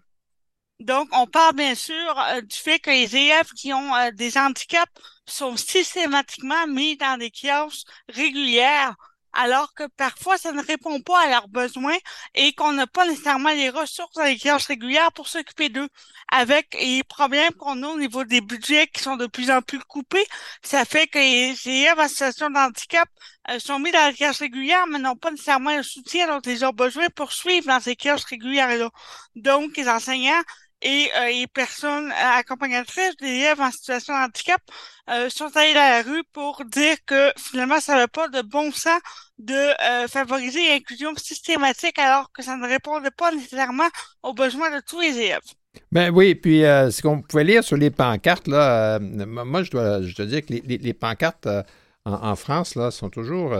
Donc, 0.79 1.09
on 1.11 1.25
parle 1.25 1.55
bien 1.55 1.75
sûr 1.75 2.19
euh, 2.19 2.41
du 2.41 2.55
fait 2.55 2.79
que 2.79 2.91
les 2.91 3.15
élèves 3.15 3.51
qui 3.53 3.73
ont 3.73 3.95
euh, 3.95 4.11
des 4.11 4.37
handicaps 4.37 4.91
sont 5.25 5.57
systématiquement 5.57 6.67
mis 6.67 6.97
dans 6.97 7.17
des 7.17 7.31
classes 7.31 7.83
régulières 8.09 8.95
alors 9.33 9.73
que 9.75 9.83
parfois 9.97 10.37
ça 10.37 10.51
ne 10.51 10.63
répond 10.63 10.99
pas 11.01 11.21
à 11.25 11.29
leurs 11.29 11.47
besoins 11.47 11.97
et 12.33 12.53
qu'on 12.53 12.73
n'a 12.73 12.87
pas 12.87 13.05
nécessairement 13.05 13.51
les 13.51 13.69
ressources 13.69 14.15
dans 14.15 14.23
les 14.23 14.37
classes 14.37 14.65
régulières 14.65 15.11
pour 15.13 15.27
s'occuper 15.27 15.69
d'eux. 15.69 15.87
Avec 16.31 16.75
les 16.79 17.03
problèmes 17.03 17.53
qu'on 17.53 17.83
a 17.83 17.87
au 17.87 17.97
niveau 17.99 18.23
des 18.23 18.41
budgets 18.41 18.87
qui 18.87 19.01
sont 19.01 19.15
de 19.15 19.27
plus 19.27 19.51
en 19.51 19.61
plus 19.61 19.79
coupés, 19.79 20.25
ça 20.63 20.85
fait 20.85 21.07
que 21.07 21.19
les 21.19 21.55
élèves 21.67 21.99
en 21.99 22.07
situation 22.07 22.49
de 22.49 22.57
handicap 22.57 23.07
euh, 23.49 23.59
sont 23.59 23.79
mis 23.79 23.91
dans 23.91 24.07
les 24.09 24.15
classes 24.15 24.39
régulières, 24.39 24.87
mais 24.87 24.99
n'ont 24.99 25.15
pas 25.15 25.31
nécessairement 25.31 25.75
le 25.75 25.83
soutien 25.83 26.27
dont 26.27 26.41
ils 26.41 26.65
ont 26.65 26.71
besoin 26.71 27.07
pour 27.15 27.31
suivre 27.31 27.67
dans 27.67 27.79
ces 27.79 27.95
classes 27.95 28.25
régulières-là. 28.25 28.89
Donc, 29.35 29.77
les 29.77 29.87
enseignants 29.87 30.41
et 30.81 31.09
euh, 31.17 31.27
les 31.29 31.47
personnes 31.47 32.11
euh, 32.11 32.39
accompagnatrices 32.39 33.17
d'élèves 33.17 33.59
en 33.59 33.71
situation 33.71 34.13
de 34.13 34.25
handicap 34.25 34.61
euh, 35.09 35.29
sont 35.29 35.49
allés 35.55 35.73
dans 35.73 35.79
la 35.79 36.01
rue 36.03 36.23
pour 36.31 36.63
dire 36.65 36.97
que 37.05 37.31
finalement, 37.37 37.79
ça 37.79 37.95
n'avait 37.95 38.07
pas 38.07 38.27
de 38.27 38.41
bon 38.41 38.71
sens 38.71 38.99
de 39.39 40.07
favoriser 40.07 40.67
l'inclusion 40.69 41.15
systématique 41.15 41.99
alors 41.99 42.31
que 42.31 42.43
ça 42.43 42.57
ne 42.57 42.67
répondait 42.67 43.11
pas 43.11 43.31
nécessairement 43.31 43.87
aux 44.23 44.33
besoins 44.33 44.75
de 44.75 44.81
tous 44.81 44.99
les 44.99 45.15
élèves. 45.17 45.41
Ben 45.91 46.09
oui, 46.09 46.33
puis 46.33 46.61
ce 46.61 47.01
qu'on 47.03 47.21
pouvait 47.21 47.43
lire 47.43 47.63
sur 47.63 47.77
les 47.77 47.91
pancartes, 47.91 48.47
là, 48.47 48.97
moi, 48.99 49.61
je 49.61 49.69
dois, 49.69 50.01
je 50.01 50.23
dire 50.23 50.43
que 50.43 50.53
les, 50.53 50.93
pancartes 50.93 51.47
en, 52.03 52.35
France 52.35 52.73
là, 52.73 52.89
sont 52.89 53.11
toujours 53.11 53.55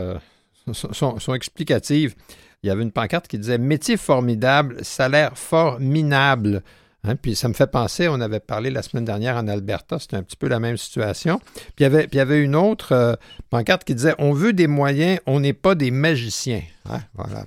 sont, 0.72 1.20
sont, 1.20 1.34
explicatives. 1.34 2.16
Il 2.64 2.66
y 2.66 2.70
avait 2.70 2.82
une 2.82 2.90
pancarte 2.90 3.28
qui 3.28 3.38
disait 3.38 3.58
Métier 3.58 3.96
formidable, 3.96 4.84
salaire 4.84 5.38
formidable. 5.38 6.64
Hein, 7.04 7.14
puis 7.16 7.36
ça 7.36 7.48
me 7.48 7.54
fait 7.54 7.70
penser, 7.70 8.08
on 8.08 8.20
avait 8.20 8.40
parlé 8.40 8.70
la 8.70 8.82
semaine 8.82 9.04
dernière 9.04 9.36
en 9.36 9.46
Alberta, 9.46 9.98
c'était 9.98 10.16
un 10.16 10.22
petit 10.22 10.36
peu 10.36 10.48
la 10.48 10.58
même 10.58 10.76
situation. 10.76 11.40
Puis 11.76 11.84
il 11.84 12.14
y 12.14 12.20
avait, 12.20 12.42
une 12.42 12.56
autre 12.56 12.92
euh, 12.92 13.14
pancarte 13.50 13.84
qui 13.84 13.94
disait 13.94 14.14
On 14.18 14.32
veut 14.32 14.52
des 14.52 14.66
moyens, 14.66 15.20
on 15.26 15.40
n'est 15.40 15.52
pas 15.52 15.74
des 15.74 15.90
magiciens. 15.90 16.62
Hein, 16.90 17.00
voilà. 17.14 17.44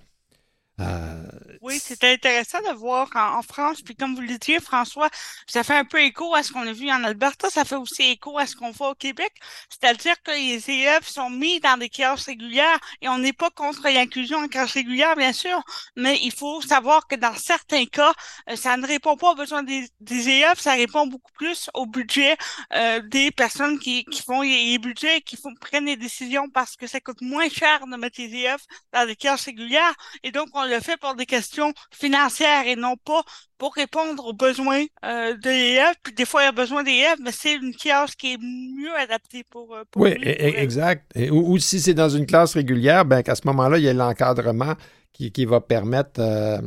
Euh, 0.79 1.21
oui, 1.61 1.79
c'était 1.79 2.13
intéressant 2.13 2.59
de 2.61 2.75
voir 2.75 3.07
en, 3.13 3.41
France. 3.43 3.81
Puis 3.81 3.95
comme 3.95 4.15
vous 4.15 4.21
le 4.21 4.37
disiez, 4.37 4.59
François, 4.59 5.09
ça 5.45 5.63
fait 5.63 5.75
un 5.75 5.85
peu 5.85 6.01
écho 6.01 6.33
à 6.33 6.41
ce 6.41 6.51
qu'on 6.51 6.65
a 6.65 6.73
vu 6.73 6.89
en 6.89 7.03
Alberta. 7.03 7.49
Ça 7.51 7.65
fait 7.65 7.75
aussi 7.75 8.03
écho 8.03 8.37
à 8.39 8.47
ce 8.47 8.55
qu'on 8.55 8.71
voit 8.71 8.89
au 8.89 8.95
Québec. 8.95 9.31
C'est-à-dire 9.69 10.15
que 10.23 10.31
les 10.31 10.69
élèves 10.69 11.05
sont 11.07 11.29
mis 11.29 11.59
dans 11.59 11.77
des 11.77 11.89
classes 11.89 12.25
régulières 12.25 12.79
et 13.01 13.09
on 13.09 13.19
n'est 13.19 13.33
pas 13.33 13.51
contre 13.51 13.83
l'inclusion 13.83 14.39
en 14.39 14.47
classe 14.47 14.73
régulière, 14.73 15.15
bien 15.15 15.33
sûr, 15.33 15.61
mais 15.95 16.19
il 16.23 16.31
faut 16.31 16.61
savoir 16.61 17.07
que 17.07 17.15
dans 17.15 17.35
certains 17.35 17.85
cas, 17.85 18.13
euh, 18.49 18.55
ça 18.55 18.75
ne 18.77 18.87
répond 18.87 19.15
pas 19.15 19.31
aux 19.31 19.35
besoins 19.35 19.63
des, 19.63 19.87
élèves, 20.09 20.59
ça 20.59 20.73
répond 20.73 21.05
beaucoup 21.07 21.31
plus 21.33 21.69
au 21.73 21.85
budget 21.85 22.37
euh, 22.73 23.01
des 23.01 23.31
personnes 23.31 23.79
qui, 23.79 24.03
qui 24.05 24.21
font 24.21 24.41
les, 24.41 24.77
budgets 24.79 25.17
et 25.17 25.21
qui 25.21 25.37
font, 25.37 25.53
prennent 25.59 25.85
les 25.85 25.97
décisions 25.97 26.49
parce 26.49 26.75
que 26.75 26.87
ça 26.87 26.99
coûte 26.99 27.21
moins 27.21 27.49
cher 27.49 27.85
de 27.85 27.95
mettre 27.97 28.19
les 28.19 28.33
élèves 28.33 28.61
dans 28.93 29.05
des 29.05 29.15
classes 29.15 29.45
régulières. 29.45 29.93
Et 30.23 30.31
donc, 30.31 30.49
on 30.53 30.60
le 30.65 30.79
fait 30.79 30.97
pour 30.97 31.15
des 31.15 31.25
questions 31.25 31.73
financières 31.91 32.67
et 32.67 32.75
non 32.75 32.95
pas 32.97 33.21
pour 33.57 33.73
répondre 33.75 34.25
aux 34.25 34.33
besoins 34.33 34.83
euh, 35.05 35.35
de 35.35 35.49
l'élève. 35.49 35.93
Puis 36.03 36.13
des 36.13 36.25
fois, 36.25 36.41
il 36.41 36.45
y 36.45 36.49
a 36.49 36.51
besoin 36.51 36.83
d'élèves, 36.83 37.17
mais 37.21 37.31
c'est 37.31 37.55
une 37.55 37.75
classe 37.75 38.15
qui 38.15 38.33
est 38.33 38.37
mieux 38.37 38.95
adaptée 38.97 39.43
pour, 39.49 39.75
euh, 39.75 39.83
Oui, 39.95 40.15
exact. 40.21 41.11
ou, 41.31 41.57
si 41.59 41.79
c'est 41.79 41.93
dans 41.93 42.09
une 42.09 42.25
classe 42.25 42.55
régulière, 42.55 43.05
ben 43.05 43.21
qu'à 43.21 43.35
ce 43.35 43.41
moment-là, 43.45 43.77
il 43.77 43.83
y 43.83 43.89
a 43.89 43.93
l'encadrement 43.93 44.73
qui, 45.13 45.31
qui, 45.31 45.45
va 45.45 45.61
permettre 45.61 46.19
euh, 46.19 46.57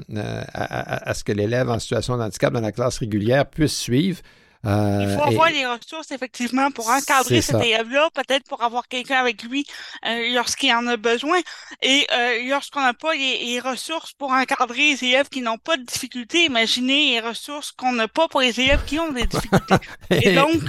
à, 0.53 1.11
à, 1.11 1.15
ce 1.15 1.25
que 1.25 1.33
l'élève 1.33 1.69
en 1.69 1.79
situation 1.79 2.17
de 2.17 2.23
handicap 2.23 2.53
dans 2.53 2.61
la 2.61 2.73
classe 2.73 2.99
régulière 2.99 3.47
puisse 3.47 3.77
suivre 3.77 4.21
euh, 4.67 4.99
il 5.03 5.15
faut 5.15 5.23
avoir 5.23 5.51
les 5.51 5.67
ressources, 5.67 6.11
effectivement, 6.11 6.71
pour 6.71 6.89
encadrer 6.89 7.43
cet 7.43 7.63
élève-là, 7.63 8.09
peut-être 8.15 8.45
pour 8.45 8.63
avoir 8.63 8.89
quelqu'un 8.89 9.19
avec 9.19 9.43
lui 9.43 9.67
euh, 10.07 10.33
lorsqu'il 10.33 10.73
en 10.73 10.87
a 10.87 10.97
besoin. 10.97 11.39
Et 11.83 12.07
euh, 12.13 12.49
lorsqu'on 12.49 12.81
n'a 12.81 12.95
pas 12.95 13.15
les, 13.15 13.61
ressources 13.61 14.13
pour 14.13 14.33
encadrer 14.33 14.93
les 14.93 15.05
élèves 15.05 15.29
qui 15.29 15.41
n'ont 15.41 15.59
pas 15.59 15.77
de 15.77 15.83
difficultés, 15.83 16.45
imaginez 16.45 17.13
les 17.13 17.21
ressources 17.21 17.73
qu'on 17.73 17.93
n'a 17.93 18.09
pas 18.09 18.29
pour 18.29 18.41
les 18.41 18.61
élèves 18.61 18.85
qui 18.85 18.99
ont 18.99 19.13
des 19.13 19.27
difficultés. 19.27 19.77
et 20.11 20.35
donc, 20.35 20.63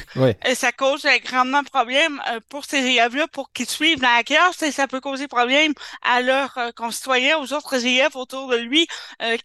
ça 0.54 0.72
cause 0.72 1.06
grandement 1.26 1.62
de 1.62 1.70
problème 1.70 2.22
pour 2.50 2.66
ces 2.66 2.78
élèves-là 2.78 3.28
pour 3.32 3.52
qu'ils 3.52 3.70
suivent 3.70 4.00
dans 4.00 4.16
la 4.16 4.24
classe 4.24 4.62
et 4.62 4.72
ça 4.72 4.88
peut 4.88 5.02
causer 5.02 5.28
problème 5.28 5.74
à 6.04 6.22
leurs 6.22 6.58
concitoyens, 6.76 7.38
aux 7.40 7.54
autres 7.54 7.86
élèves 7.86 8.16
autour 8.16 8.50
de 8.50 8.58
lui 8.58 8.88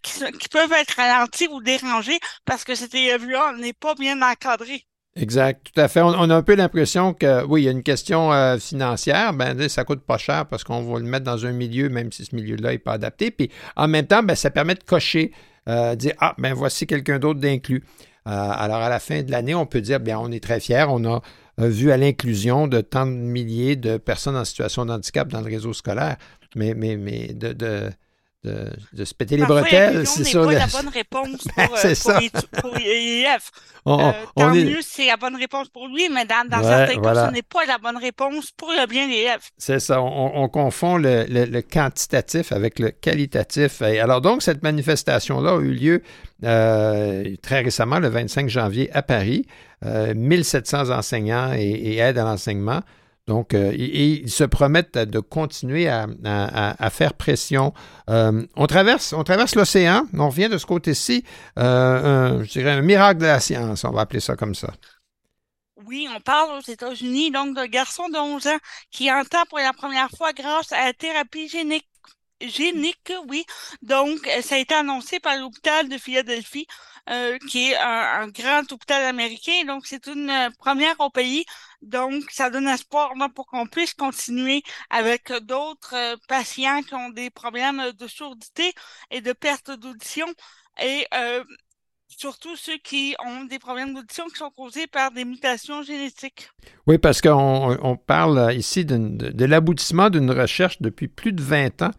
qui, 0.01 0.19
qui, 0.39 0.49
peuvent 0.49 0.71
être 0.73 0.95
ralentis 0.95 1.47
ou 1.49 1.61
dérangés 1.61 2.19
parce 2.45 2.63
que 2.63 2.75
cet 2.75 2.93
élève-là 2.95 3.53
n'est 3.57 3.73
pas 3.73 3.95
bien 3.95 4.21
encadré 4.21 4.40
Exact, 5.15 5.69
tout 5.73 5.81
à 5.81 5.89
fait. 5.89 6.01
On, 6.01 6.29
a 6.29 6.35
un 6.35 6.41
peu 6.41 6.55
l'impression 6.55 7.13
que, 7.13 7.43
oui, 7.45 7.63
il 7.63 7.65
y 7.65 7.67
a 7.67 7.71
une 7.71 7.83
question 7.83 8.31
euh, 8.31 8.57
financière, 8.57 9.33
ben, 9.33 9.67
ça 9.67 9.83
coûte 9.83 10.01
pas 10.01 10.17
cher 10.17 10.45
parce 10.45 10.63
qu'on 10.63 10.81
va 10.83 10.99
le 10.99 11.05
mettre 11.05 11.25
dans 11.25 11.45
un 11.45 11.51
milieu, 11.51 11.89
même 11.89 12.13
si 12.13 12.23
ce 12.23 12.33
milieu-là 12.33 12.71
n'est 12.71 12.77
pas 12.77 12.93
adapté. 12.93 13.29
Puis 13.29 13.51
en 13.75 13.89
même 13.89 14.07
temps, 14.07 14.23
ben, 14.23 14.35
ça 14.35 14.51
permet 14.51 14.75
de 14.75 14.83
cocher, 14.83 15.33
euh, 15.67 15.95
dire, 15.95 16.13
ah, 16.19 16.33
ben 16.37 16.53
voici 16.53 16.87
quelqu'un 16.87 17.19
d'autre 17.19 17.41
d'inclus. 17.41 17.83
Euh, 18.27 18.31
alors 18.31 18.77
à 18.77 18.87
la 18.87 18.99
fin 18.99 19.21
de 19.21 19.31
l'année, 19.31 19.53
on 19.53 19.65
peut 19.65 19.81
dire, 19.81 19.99
bien, 19.99 20.17
on 20.17 20.31
est 20.31 20.41
très 20.41 20.61
fiers, 20.61 20.85
on 20.87 21.03
a 21.03 21.21
vu 21.57 21.91
à 21.91 21.97
l'inclusion 21.97 22.67
de 22.67 22.79
tant 22.79 23.05
de 23.05 23.11
milliers 23.11 23.75
de 23.75 23.97
personnes 23.97 24.37
en 24.37 24.45
situation 24.45 24.85
de 24.85 24.93
handicap 24.93 25.27
dans 25.27 25.41
le 25.41 25.49
réseau 25.49 25.73
scolaire. 25.73 26.15
Mais, 26.55 26.73
mais, 26.73 26.95
mais 26.95 27.33
de 27.33 27.51
de, 27.51 27.89
se 28.43 29.13
péter 29.13 29.37
les 29.37 29.45
bretelles. 29.45 30.05
C'est 30.07 30.23
ça. 30.23 30.43
pas 30.43 30.53
la 30.53 30.67
bonne 30.67 30.89
réponse 30.89 31.47
ben, 31.55 31.67
pour, 32.61 32.75
euh, 32.75 33.37
pour, 33.83 33.99
euh, 33.99 34.11
tant 34.35 34.53
mieux, 34.53 34.79
c'est 34.81 35.07
la 35.07 35.17
bonne 35.17 35.35
réponse 35.35 35.69
pour 35.69 35.87
lui, 35.87 36.09
mais 36.09 36.25
dans, 36.25 36.63
certains 36.63 36.99
cas, 36.99 37.27
ce 37.27 37.31
n'est 37.31 37.41
pas 37.41 37.65
la 37.65 37.77
bonne 37.77 37.97
réponse 37.97 38.51
pour 38.51 38.69
le 38.69 38.87
bien 38.87 39.07
des 39.07 39.13
élèves. 39.15 39.41
C'est 39.57 39.79
ça. 39.79 40.01
On, 40.01 40.47
confond 40.49 40.97
le, 40.97 41.61
quantitatif 41.61 42.51
avec 42.51 42.79
le 42.79 42.89
qualitatif. 42.89 43.81
Et 43.81 43.99
alors 43.99 44.21
donc, 44.21 44.41
cette 44.41 44.63
manifestation-là 44.63 45.51
a 45.51 45.59
eu 45.59 45.73
lieu 45.73 46.01
euh, 46.43 47.35
très 47.41 47.61
récemment, 47.61 47.99
le 47.99 48.09
25 48.09 48.49
janvier, 48.49 48.89
à 48.93 49.01
Paris. 49.01 49.45
1700 49.83 50.91
enseignants 50.91 51.53
et, 51.53 51.63
et 51.63 51.97
aides 51.97 52.19
à 52.19 52.23
l'enseignement 52.23 52.81
donc, 53.31 53.53
euh, 53.53 53.73
ils, 53.73 54.29
se 54.29 54.43
promettent 54.43 54.97
de 54.97 55.21
continuer 55.21 55.87
à, 55.87 56.89
faire 56.89 57.13
pression. 57.13 57.73
Euh, 58.09 58.45
on 58.57 58.67
traverse, 58.67 59.13
on 59.13 59.23
traverse 59.23 59.55
l'océan, 59.55 60.05
on 60.13 60.27
revient 60.27 60.49
de 60.49 60.57
ce 60.57 60.65
côté-ci, 60.65 61.23
euh, 61.57 62.43
je 62.43 62.51
dirais 62.51 62.71
un 62.71 62.81
miracle 62.81 63.21
de 63.21 63.27
la 63.27 63.39
science, 63.39 63.85
on 63.85 63.91
va 63.91 64.01
appeler 64.01 64.19
ça 64.19 64.35
comme 64.35 64.53
ça. 64.53 64.73
Oui, 65.85 66.09
on 66.13 66.19
parle 66.19 66.59
aux 66.59 66.69
États-Unis 66.69 67.31
donc 67.31 67.55
d'un 67.55 67.67
garçon 67.67 68.09
de 68.09 68.17
11 68.17 68.47
ans 68.47 68.59
qui 68.91 69.09
entend 69.09 69.45
pour 69.47 69.59
la 69.59 69.71
première 69.71 70.09
fois 70.09 70.33
grâce 70.33 70.73
à 70.73 70.87
la 70.87 70.93
thérapie 70.93 71.47
génique 71.47 71.87
génique, 72.41 73.13
oui. 73.29 73.45
Donc, 73.83 74.27
ça 74.41 74.55
a 74.55 74.57
été 74.57 74.73
annoncé 74.73 75.19
par 75.19 75.37
l'hôpital 75.37 75.87
de 75.87 75.97
Philadelphie. 75.97 76.65
Qui 77.49 77.71
est 77.71 77.77
un, 77.77 78.27
grand 78.29 78.71
hôpital 78.71 79.03
américain. 79.03 79.65
Donc, 79.67 79.85
c'est 79.85 80.07
une 80.07 80.49
première 80.59 80.97
au 80.99 81.09
pays. 81.09 81.45
Donc, 81.81 82.29
ça 82.29 82.49
donne 82.49 82.67
espoir 82.67 83.11
pour 83.33 83.47
qu'on 83.47 83.65
puisse 83.65 83.93
continuer 83.93 84.63
avec 84.89 85.31
d'autres 85.43 85.95
euh, 85.95 86.15
patients 86.27 86.81
qui 86.83 86.93
ont 86.93 87.09
des 87.09 87.29
problèmes 87.29 87.91
de 87.97 88.07
surdité 88.07 88.71
et 89.09 89.21
de 89.21 89.33
perte 89.33 89.71
d'audition. 89.71 90.27
Et 90.81 91.05
surtout 92.07 92.55
ceux 92.55 92.77
qui 92.77 93.15
ont 93.25 93.45
des 93.45 93.59
problèmes 93.59 93.93
d'audition 93.93 94.27
qui 94.27 94.37
sont 94.37 94.51
causés 94.51 94.87
par 94.87 95.11
des 95.11 95.25
mutations 95.25 95.83
génétiques. 95.83 96.49
Oui, 96.87 96.97
parce 96.97 97.21
qu'on 97.21 97.97
parle 98.05 98.53
ici 98.55 98.85
de, 98.85 98.97
de 98.97 99.45
l'aboutissement 99.45 100.09
d'une 100.09 100.31
recherche 100.31 100.81
depuis 100.81 101.07
plus 101.07 101.33
de 101.33 101.41
20 101.41 101.81
ans 101.83 101.91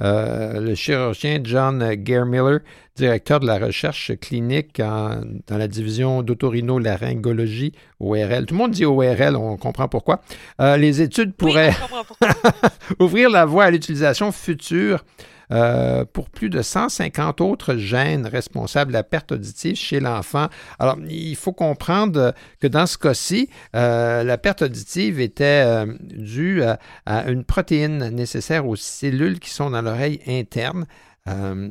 euh, 0.00 0.60
le 0.60 0.74
chirurgien 0.74 1.40
John 1.44 1.78
Miller, 1.78 2.60
directeur 2.96 3.40
de 3.40 3.46
la 3.46 3.58
recherche 3.58 4.12
clinique 4.20 4.78
dans 4.78 5.58
la 5.58 5.68
division 5.68 6.22
d'autorino-laryngologie, 6.22 7.72
ORL. 8.00 8.46
Tout 8.46 8.54
le 8.54 8.58
monde 8.58 8.70
dit 8.72 8.84
ORL, 8.84 9.36
on 9.36 9.56
comprend 9.56 9.88
pourquoi. 9.88 10.20
Euh, 10.60 10.76
les 10.76 11.00
études 11.00 11.34
pourraient 11.34 11.74
ouvrir 12.98 13.30
la 13.30 13.44
voie 13.44 13.64
à 13.64 13.70
l'utilisation 13.70 14.32
future 14.32 15.04
euh, 15.52 16.04
pour 16.10 16.30
plus 16.30 16.50
de 16.50 16.62
150 16.62 17.40
autres 17.40 17.76
gènes 17.76 18.26
responsables 18.26 18.92
de 18.92 18.96
la 18.96 19.02
perte 19.02 19.32
auditive 19.32 19.76
chez 19.76 20.00
l'enfant. 20.00 20.48
Alors, 20.78 20.96
il 21.08 21.36
faut 21.36 21.52
comprendre 21.52 22.34
que 22.60 22.66
dans 22.66 22.86
ce 22.86 22.98
cas-ci, 22.98 23.48
euh, 23.76 24.24
la 24.24 24.38
perte 24.38 24.62
auditive 24.62 25.20
était 25.20 25.64
euh, 25.66 25.86
due 26.00 26.62
à, 26.62 26.78
une 27.28 27.44
protéine 27.44 28.08
nécessaire 28.08 28.66
aux 28.66 28.76
cellules 28.76 29.38
qui 29.38 29.50
sont 29.50 29.70
dans 29.70 29.82
l'oreille 29.82 30.20
interne. 30.26 30.86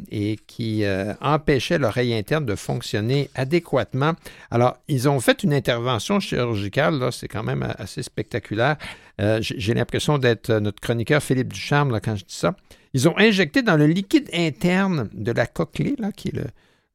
et 0.10 0.40
qui 0.48 0.84
empêchait 1.22 1.78
l'oreille 1.78 2.16
interne 2.16 2.44
de 2.44 2.56
fonctionner 2.56 3.30
adéquatement. 3.36 4.14
Alors, 4.50 4.78
ils 4.88 5.08
ont 5.08 5.20
fait 5.20 5.44
une 5.44 5.54
intervention 5.54 6.20
chirurgicale, 6.20 6.98
là, 6.98 7.12
c'est 7.12 7.28
quand 7.28 7.44
même 7.44 7.62
assez 7.78 8.02
spectaculaire. 8.02 8.78
J'ai 9.20 9.76
l'impression 9.76 10.18
d'être 10.18 10.52
notre 10.54 10.80
chroniqueur 10.80 11.22
Philippe 11.22 11.54
Ducharme 11.54 12.00
quand 12.02 12.16
je 12.16 12.26
dis 12.26 12.36
ça. 12.36 12.56
Ils 12.94 13.10
ont 13.10 13.18
injecté 13.18 13.64
dans 13.64 13.76
le 13.76 13.88
liquide 13.88 14.30
interne 14.34 15.10
de 15.14 15.32
la 15.32 15.48
cochlée, 15.48 15.96
là, 15.98 16.12
qui 16.12 16.30
est 16.30 16.36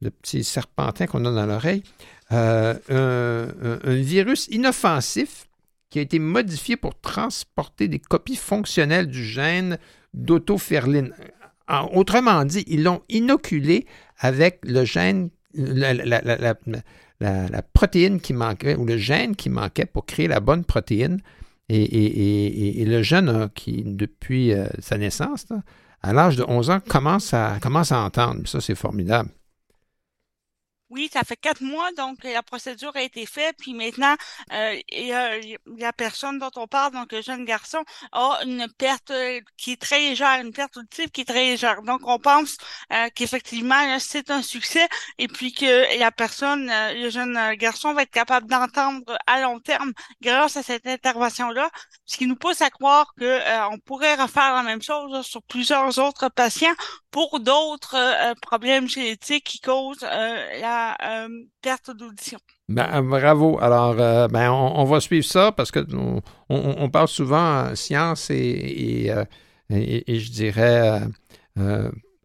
le, 0.01 0.11
petit 0.11 0.45
serpentin 0.45 1.07
qu'on 1.07 1.25
a 1.25 1.33
dans 1.33 1.47
l'oreille, 1.47 1.83
euh, 2.31 3.81
un, 3.85 3.95
virus 3.95 4.47
inoffensif 4.49 5.49
qui 5.91 5.99
a 5.99 6.03
été 6.03 6.21
modifié 6.21 6.77
pour 6.77 6.99
transporter 7.01 7.89
des 7.89 7.99
copies 7.99 8.37
fonctionnelles 8.37 9.09
du 9.09 9.25
gène 9.25 9.79
d'autoferline. 10.15 11.13
Autrement 11.93 12.45
dit, 12.45 12.65
ils 12.69 12.85
l'ont 12.85 13.03
inoculé 13.09 13.87
avec 14.19 14.61
le 14.63 14.85
gène, 14.85 15.31
la, 15.55 16.55
protéine 17.73 18.21
qui 18.21 18.35
manquait, 18.35 18.77
ou 18.77 18.87
le 18.87 18.99
gène 18.99 19.35
qui 19.35 19.51
manquait 19.51 19.87
pour 19.87 20.07
créer 20.07 20.29
la 20.29 20.41
bonne 20.41 20.65
protéine. 20.65 21.21
Et, 21.69 22.85
le 22.87 23.03
jeune, 23.03 23.51
qui, 23.55 23.83
depuis 23.85 24.53
euh, 24.53 24.67
sa 24.79 24.97
naissance, 24.97 25.47
à 26.03 26.13
l'âge 26.13 26.37
de 26.37 26.45
11 26.47 26.71
ans, 26.71 26.81
commence 26.87 27.35
à, 27.35 27.59
commence 27.61 27.93
à 27.93 28.01
entendre. 28.01 28.47
Ça, 28.47 28.61
c'est 28.61 28.75
formidable. 28.75 29.31
Oui, 30.91 31.11
ça 31.12 31.22
fait 31.22 31.36
quatre 31.36 31.61
mois, 31.61 31.93
donc 31.93 32.24
la 32.24 32.43
procédure 32.43 32.93
a 32.97 33.03
été 33.03 33.26
faite, 33.26 33.57
puis 33.59 33.74
maintenant, 33.74 34.16
euh, 34.53 34.80
et, 34.89 35.12
la 35.76 35.93
personne 35.93 36.39
dont 36.39 36.51
on 36.57 36.66
parle, 36.66 36.93
donc 36.93 37.12
le 37.12 37.20
jeune 37.22 37.45
garçon, 37.45 37.84
a 38.12 38.41
une 38.45 38.66
perte 38.78 39.11
euh, 39.11 39.41
qui 39.57 39.72
est 39.72 39.80
très 39.80 39.99
légère, 40.01 40.41
une 40.41 40.53
perte 40.53 40.76
auditive 40.76 41.11
qui 41.11 41.22
est 41.22 41.24
très 41.24 41.45
légère. 41.45 41.82
Donc, 41.82 42.01
on 42.05 42.18
pense 42.18 42.57
euh, 42.93 43.09
qu'effectivement, 43.14 43.99
c'est 43.99 44.30
un 44.30 44.43
succès, 44.43 44.89
et 45.18 45.28
puis 45.28 45.53
que 45.53 45.99
la 45.99 46.11
personne, 46.11 46.70
euh, 46.70 46.95
le 46.95 47.11
jeune 47.11 47.55
garçon 47.55 47.93
va 47.95 48.03
être 48.03 48.11
capable 48.11 48.47
d'entendre 48.49 49.18
à 49.26 49.41
long 49.41 49.61
terme 49.61 49.93
grâce 50.22 50.57
à 50.57 50.62
cette 50.62 50.86
intervention-là, 50.86 51.70
ce 52.07 52.16
qui 52.16 52.26
nous 52.26 52.36
pousse 52.36 52.62
à 52.62 52.70
croire 52.70 53.12
que 53.18 53.39
on 53.72 53.78
pourrait 53.78 54.14
refaire 54.14 54.55
la 54.55 54.62
même 54.62 54.82
chose 54.82 55.26
sur 55.26 55.43
plusieurs 55.43 55.99
autres 55.99 56.28
patients 56.28 56.74
pour 57.11 57.41
d'autres 57.41 58.34
problèmes 58.41 58.89
génétiques 58.89 59.45
qui 59.45 59.61
causent 59.61 60.05
la 60.79 61.24
euh, 61.24 61.29
perte 61.62 61.91
d'audition. 61.91 62.39
Ben, 62.68 63.03
bravo. 63.03 63.59
Alors, 63.61 63.97
euh, 63.99 64.29
ben, 64.29 64.51
on, 64.51 64.85
va 64.85 65.01
suivre 65.01 65.26
ça 65.26 65.53
parce 65.53 65.70
que 65.70 65.81
on, 66.49 66.91
parle 66.91 67.09
souvent 67.09 67.74
science 67.74 68.31
et, 68.31 69.07
euh, 69.11 69.24
et, 69.70 70.12
et, 70.12 70.20
je 70.20 70.31
dirais 70.31 71.01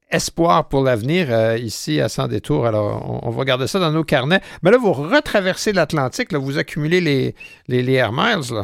espoir 0.10 0.68
pour 0.68 0.84
l'avenir 0.84 1.56
ici 1.56 2.00
à 2.00 2.08
Sans 2.08 2.28
Détour. 2.28 2.68
Alors, 2.68 3.26
on, 3.26 3.32
va 3.32 3.46
garder 3.46 3.68
ça 3.68 3.80
dans 3.80 3.92
nos 3.92 4.04
carnets. 4.04 4.42
Mais 4.62 4.72
là, 4.72 4.78
vous 4.78 4.94
retraversez 4.94 5.74
l'Atlantique, 5.74 6.34
vous 6.34 6.58
accumulez 6.58 7.02
les, 7.02 7.36
les, 7.68 7.94
Air 7.94 8.12
Miles. 8.12 8.54
Là. 8.54 8.64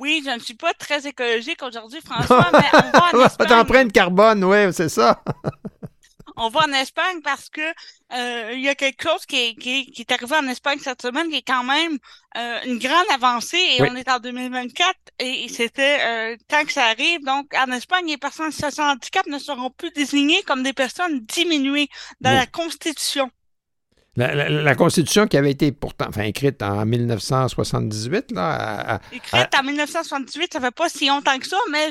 Oui, 0.00 0.22
je 0.24 0.30
ne 0.30 0.40
suis 0.40 0.54
pas 0.54 0.72
très 0.72 1.06
écologique 1.06 1.62
aujourd'hui, 1.62 2.00
François, 2.02 2.50
mais 2.52 2.64
on 2.72 2.98
va 2.98 3.24
en 3.24 3.26
Espagne. 3.26 3.90
Carbone, 3.90 4.44
oui, 4.44 4.72
c'est 4.72 4.88
ça. 4.88 5.22
on 6.36 6.48
va 6.48 6.60
en 6.60 6.72
Espagne 6.72 7.20
parce 7.22 7.48
que 7.48 7.60
euh, 7.60 8.52
il 8.54 8.60
y 8.60 8.68
a 8.68 8.74
quelque 8.74 9.02
chose 9.02 9.26
qui 9.26 9.36
est, 9.36 9.54
qui, 9.54 9.92
est, 9.96 10.12
arrivé 10.12 10.36
en 10.36 10.46
Espagne 10.48 10.78
cette 10.82 11.02
semaine 11.02 11.28
qui 11.28 11.36
est 11.36 11.46
quand 11.46 11.64
même 11.64 11.98
euh, 12.36 12.58
une 12.66 12.78
grande 12.78 13.06
avancée 13.12 13.76
et 13.76 13.82
on 13.82 13.94
est 13.96 14.08
en 14.08 14.18
2024 14.18 14.94
et, 15.18 15.48
c'était 15.48 15.98
euh, 16.00 16.36
tant 16.48 16.64
que 16.64 16.72
ça 16.72 16.86
arrive. 16.86 17.24
Donc, 17.24 17.52
en 17.54 17.70
Espagne, 17.72 18.06
les 18.06 18.18
personnes 18.18 18.50
de 18.50 18.80
handicap 18.80 19.26
ne 19.26 19.38
seront 19.38 19.70
plus 19.70 19.90
désignées 19.90 20.42
comme 20.42 20.62
des 20.62 20.72
personnes 20.72 21.20
diminuées 21.20 21.88
dans 22.20 22.32
la 22.32 22.46
Constitution. 22.46 23.30
La, 24.14 24.74
Constitution 24.74 25.26
qui 25.26 25.38
avait 25.38 25.52
été 25.52 25.72
pourtant, 25.72 26.04
enfin, 26.08 26.24
écrite 26.24 26.62
en 26.62 26.84
1978, 26.84 28.32
là. 28.32 29.00
écrite 29.10 29.54
en 29.58 29.62
1978, 29.62 30.52
ça 30.52 30.60
fait 30.60 30.70
pas 30.70 30.90
si 30.90 31.08
longtemps 31.08 31.38
que 31.38 31.46
ça, 31.46 31.56
mais 31.70 31.90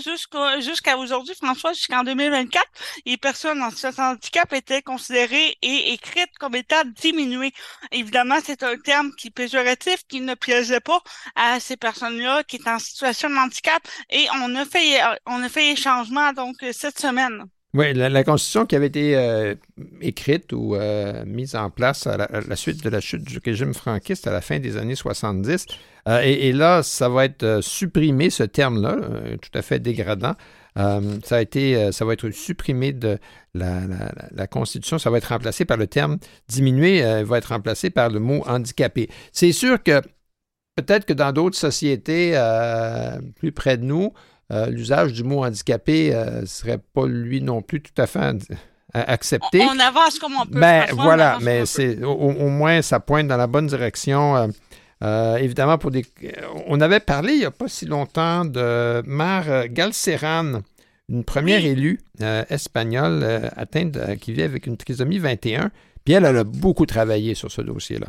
jusqu'à 0.62 0.98
aujourd'hui, 0.98 1.34
François, 1.34 1.74
jusqu'en 1.74 2.04
2024, 2.04 2.64
les 3.08 3.18
personnes 3.18 3.64
en 3.64 3.72
situation 3.72 4.04
de 4.04 4.10
handicap 4.18 4.54
étaient 4.54 4.84
considérées 4.84 5.58
et 5.64 5.94
écrites 5.94 6.38
comme 6.40 6.54
étant 6.54 6.84
diminuées. 6.86 7.54
Évidemment, 7.92 8.38
c'est 8.44 8.62
un 8.62 8.78
terme 8.78 9.12
qui 9.18 9.30
est 9.30 9.32
péjoratif, 9.32 10.04
qui 10.08 10.22
ne 10.22 10.36
plaisait 10.36 10.80
pas 10.80 11.02
à 11.36 11.60
ces 11.60 11.76
personnes-là 11.76 12.44
qui 12.44 12.58
étaient 12.58 12.70
en 12.70 12.78
situation 12.78 13.32
de 13.32 13.36
handicap 13.36 13.82
et 14.12 14.28
on 14.36 14.56
a 14.58 14.66
fait, 14.66 15.02
on 15.26 15.42
a 15.42 15.50
fait 15.50 15.72
les 15.72 15.76
changements, 15.76 16.34
donc, 16.34 16.58
cette 16.72 17.00
semaine. 17.00 17.46
Oui, 17.74 17.94
la, 17.94 18.24
Constitution 18.26 18.66
qui 18.66 18.76
avait 18.76 18.88
été 18.88 19.16
euh, 19.16 19.56
écrite 20.02 20.52
ou 20.52 20.76
euh, 20.76 21.24
mise 21.26 21.56
en 21.56 21.70
place 21.70 22.06
à 22.06 22.18
la, 22.18 22.56
suite 22.58 22.84
de 22.84 22.90
la 22.90 23.00
chute 23.00 23.24
du 23.24 23.40
régime 23.44 23.74
franquiste 23.74 24.28
à 24.28 24.32
la 24.34 24.42
fin 24.42 24.60
des 24.60 24.76
années 24.76 24.96
70. 24.96 25.68
Euh, 26.10 26.20
et, 26.22 26.52
là, 26.52 26.84
ça 26.84 27.08
va 27.08 27.24
être 27.24 27.60
supprimé, 27.62 28.30
ce 28.30 28.44
terme-là, 28.44 28.98
tout 29.42 29.58
à 29.58 29.62
fait 29.62 29.80
dégradant. 29.80 30.36
ça, 30.76 31.38
a 31.38 31.42
été, 31.42 31.94
ça 31.94 32.04
va 32.04 32.12
être 32.12 32.30
supprimé 32.32 32.92
de 32.92 33.18
la, 33.54 34.48
Constitution. 34.48 35.00
Ça 35.00 35.10
va 35.10 35.20
être 35.20 35.30
remplacé 35.30 35.64
par 35.64 35.78
le 35.78 35.88
terme 35.88 36.18
diminué, 36.50 37.24
va 37.24 37.38
être 37.38 37.54
remplacé 37.54 37.90
par 37.90 38.10
le 38.10 38.20
mot 38.20 38.44
handicapé. 38.48 39.10
C'est 39.32 39.54
sûr 39.54 39.82
que 39.82 40.02
peut-être 40.76 41.06
que 41.06 41.14
dans 41.14 41.32
d'autres 41.32 41.58
sociétés 41.58 42.32
plus 43.38 43.54
près 43.54 43.78
de 43.78 43.86
nous, 43.86 44.12
euh, 44.52 44.68
l'usage 44.68 45.14
du 45.14 45.24
mot 45.24 45.44
handicapé 45.44 46.10
ne 46.10 46.16
euh, 46.16 46.46
serait 46.46 46.80
pas 46.80 47.06
lui 47.06 47.42
non 47.42 47.62
plus 47.62 47.82
tout 47.82 47.94
à 47.98 48.08
fait 48.08 48.36
accepté. 48.94 49.62
On, 49.62 49.80
avance 49.80 50.20
comme 50.20 50.34
on 50.36 50.46
peut. 50.46 50.60
Ben, 50.60 50.88
voilà, 50.94 51.38
mais 51.42 51.66
c'est 51.66 52.04
au, 52.04 52.50
moins 52.50 52.82
ça 52.82 53.00
pointe 53.00 53.28
dans 53.28 53.38
la 53.38 53.48
bonne 53.48 53.68
direction. 53.68 54.52
Euh, 55.04 55.38
évidemment, 55.38 55.78
pour 55.78 55.92
des. 55.92 56.06
On 56.68 56.82
avait 56.82 57.00
parlé 57.00 57.34
il 57.34 57.40
n'y 57.40 57.46
a 57.46 57.52
pas 57.52 57.70
si 57.70 57.86
longtemps 57.86 58.44
de 58.44 59.02
Mar 59.06 59.68
Galceran, 59.70 60.62
une 61.08 61.24
première 61.24 61.64
élue 61.64 62.02
espagnole 62.50 63.24
atteinte 63.56 63.98
qui 64.20 64.34
vit 64.34 64.44
avec 64.44 64.68
une 64.68 64.76
trisomie 64.76 65.20
21. 65.20 65.72
Puis 66.04 66.14
elle, 66.14 66.26
elle 66.26 66.38
a 66.38 66.44
beaucoup 66.44 66.86
travaillé 66.86 67.36
sur 67.36 67.50
ce 67.50 67.62
dossier-là. 67.62 68.08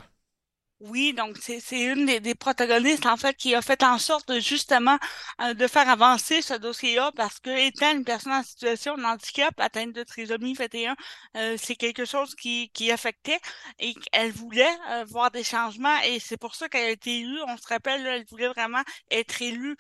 Oui, 0.84 1.12
donc 1.12 1.36
c'est 1.40 1.60
une 1.70 2.06
des, 2.06 2.18
des, 2.18 2.34
protagonistes 2.34 3.06
en 3.06 3.16
fait 3.16 3.36
qui 3.36 3.54
a 3.54 3.62
fait 3.62 3.84
en 3.84 3.98
sorte 3.98 4.40
justement 4.40 4.98
euh, 5.40 5.54
de 5.54 5.68
faire 5.68 5.88
avancer 5.88 6.42
ce 6.42 6.54
dossier-là 6.54 7.12
parce 7.14 7.38
que 7.38 7.50
étant 7.50 7.92
une 7.92 8.04
personne 8.04 8.32
en 8.32 8.42
situation 8.42 8.96
de 8.96 9.04
handicap 9.04 9.54
atteinte 9.60 9.92
de 9.92 10.02
trisomie 10.02 10.54
21, 10.54 10.96
euh, 11.36 11.56
c'est 11.56 11.76
quelque 11.76 12.04
chose 12.04 12.34
qui, 12.34 12.68
qui 12.70 12.90
affectait 12.90 13.38
et 13.78 13.94
qu'elle 13.94 14.32
voulait 14.32 14.76
euh, 14.90 15.04
voir 15.06 15.30
des 15.30 15.44
changements 15.44 16.00
et 16.04 16.18
c'est 16.18 16.36
pour 16.36 16.56
ça 16.56 16.68
qu'elle 16.68 16.86
a 16.86 16.90
été 16.90 17.20
élue. 17.20 17.38
On 17.46 17.56
se 17.56 17.68
rappelle, 17.68 18.04
elle 18.04 18.24
voulait 18.24 18.48
vraiment 18.48 18.82
être 19.12 19.40
élue 19.40 19.76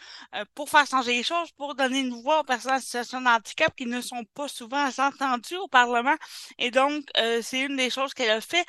pour 0.54 0.70
faire 0.70 0.86
changer 0.86 1.14
les 1.14 1.24
choses, 1.24 1.50
pour 1.56 1.74
donner 1.74 1.98
une 1.98 2.22
voix 2.22 2.40
aux 2.40 2.44
personnes 2.44 2.74
en 2.74 2.80
situation 2.80 3.20
de 3.20 3.26
handicap 3.26 3.74
qui 3.74 3.86
ne 3.86 4.00
sont 4.00 4.24
pas 4.34 4.46
souvent 4.46 4.88
entendues 4.98 5.56
au 5.56 5.66
Parlement. 5.68 6.14
Et 6.58 6.70
donc, 6.70 7.04
c'est 7.42 7.60
une 7.60 7.76
des 7.76 7.90
choses 7.90 8.14
qu'elle 8.14 8.30
a 8.30 8.40
fait 8.40 8.64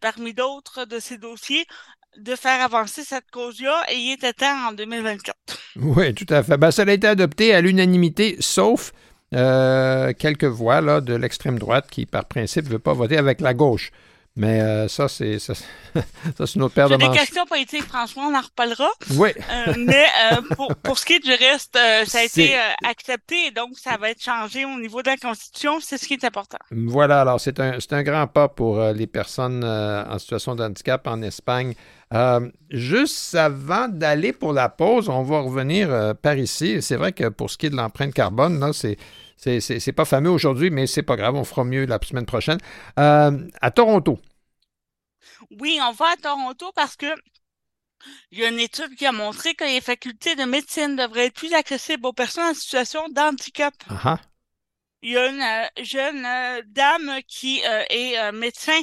parmi 0.00 0.34
d'autres 0.34 0.84
de 0.84 0.98
ces 0.98 1.18
dossiers 1.18 1.67
de 2.18 2.34
faire 2.34 2.60
avancer 2.62 3.02
cette 3.04 3.30
cause-là 3.30 3.84
et 3.90 3.96
il 3.96 4.12
était 4.12 4.32
temps 4.32 4.68
en 4.68 4.72
2024. 4.72 5.36
Oui, 5.76 6.14
tout 6.14 6.26
à 6.28 6.42
fait. 6.42 6.56
Ben, 6.56 6.70
ça 6.70 6.82
a 6.82 6.90
été 6.90 7.06
adopté 7.06 7.54
à 7.54 7.60
l'unanimité, 7.60 8.36
sauf 8.40 8.92
euh, 9.34 10.12
quelques 10.18 10.44
voix 10.44 10.80
là, 10.80 11.00
de 11.00 11.14
l'extrême 11.14 11.58
droite 11.58 11.86
qui, 11.90 12.06
par 12.06 12.24
principe, 12.24 12.64
ne 12.66 12.70
veut 12.70 12.78
pas 12.78 12.94
voter 12.94 13.18
avec 13.18 13.40
la 13.40 13.54
gauche. 13.54 13.92
Mais 14.38 14.60
euh, 14.60 14.88
ça, 14.88 15.08
c'est 15.08 15.38
ça, 15.40 15.54
c'est 16.38 16.54
une 16.54 16.62
autre 16.62 16.74
paire 16.74 16.88
de 16.88 16.96
manches. 16.96 17.10
des 17.10 17.18
questions 17.18 17.44
politiques, 17.44 17.84
franchement, 17.84 18.30
on 18.30 18.34
en 18.34 18.40
reparlera. 18.40 18.88
Oui. 19.14 19.30
Euh, 19.36 19.74
mais 19.76 20.06
pour, 20.56 20.74
pour, 20.76 20.98
ce 20.98 21.04
qui 21.04 21.14
est 21.14 21.24
du 21.24 21.32
reste, 21.32 21.78
ça 22.06 22.18
a 22.18 22.22
été 22.22 22.56
accepté 22.84 23.48
et 23.48 23.50
donc 23.50 23.76
ça 23.76 23.96
va 23.96 24.10
être 24.10 24.22
changé 24.22 24.64
au 24.64 24.78
niveau 24.78 25.02
de 25.02 25.08
la 25.08 25.16
Constitution. 25.16 25.80
C'est 25.80 25.98
ce 25.98 26.06
qui 26.06 26.14
est 26.14 26.24
important. 26.24 26.58
Voilà, 26.70 27.20
alors 27.20 27.40
c'est 27.40 27.60
un, 27.60 27.78
un 27.90 28.02
grand 28.02 28.26
pas 28.26 28.48
pour 28.48 28.80
les 28.80 29.06
personnes 29.06 29.64
en 29.64 30.18
situation 30.18 30.54
de 30.54 30.62
handicap 30.62 31.06
en 31.06 31.20
Espagne. 31.22 31.74
Euh, 32.14 32.48
juste 32.70 33.34
avant 33.34 33.88
d'aller 33.88 34.32
pour 34.32 34.52
la 34.52 34.68
pause, 34.68 35.08
on 35.08 35.22
va 35.22 35.40
revenir 35.40 35.90
euh, 35.90 36.14
par 36.14 36.36
ici. 36.36 36.80
C'est 36.80 36.96
vrai 36.96 37.12
que 37.12 37.28
pour 37.28 37.50
ce 37.50 37.58
qui 37.58 37.66
est 37.66 37.70
de 37.70 37.76
l'empreinte 37.76 38.14
carbone, 38.14 38.58
là, 38.58 38.72
c'est. 38.72 38.96
C'est 39.40 39.92
pas 39.92 40.04
fameux 40.04 40.30
aujourd'hui, 40.30 40.68
mais 40.68 40.88
c'est 40.88 41.04
pas 41.04 41.14
grave, 41.14 41.36
on 41.36 41.44
fera 41.44 41.62
mieux 41.62 41.86
la 41.86 42.00
semaine 42.02 42.26
prochaine. 42.26 42.58
Euh, 42.98 43.30
à 43.60 43.70
Toronto. 43.70 44.18
Oui, 45.50 45.78
on 45.82 45.92
va 45.92 46.10
à 46.10 46.16
Toronto 46.16 46.72
parce 46.74 46.96
que 46.96 47.06
il 48.30 48.38
y 48.38 48.44
a 48.44 48.48
une 48.48 48.60
étude 48.60 48.94
qui 48.94 49.06
a 49.06 49.12
montré 49.12 49.54
que 49.54 49.64
les 49.64 49.80
facultés 49.80 50.36
de 50.36 50.44
médecine 50.44 50.94
devraient 50.94 51.26
être 51.26 51.34
plus 51.34 51.52
accessibles 51.52 52.06
aux 52.06 52.12
personnes 52.12 52.50
en 52.50 52.54
situation 52.54 53.08
d'handicap. 53.08 53.74
Il 55.02 55.12
y 55.12 55.16
a 55.16 55.26
une 55.26 55.84
jeune 55.84 56.26
dame 56.66 57.20
qui 57.26 57.60
est 57.60 58.32
médecin, 58.32 58.80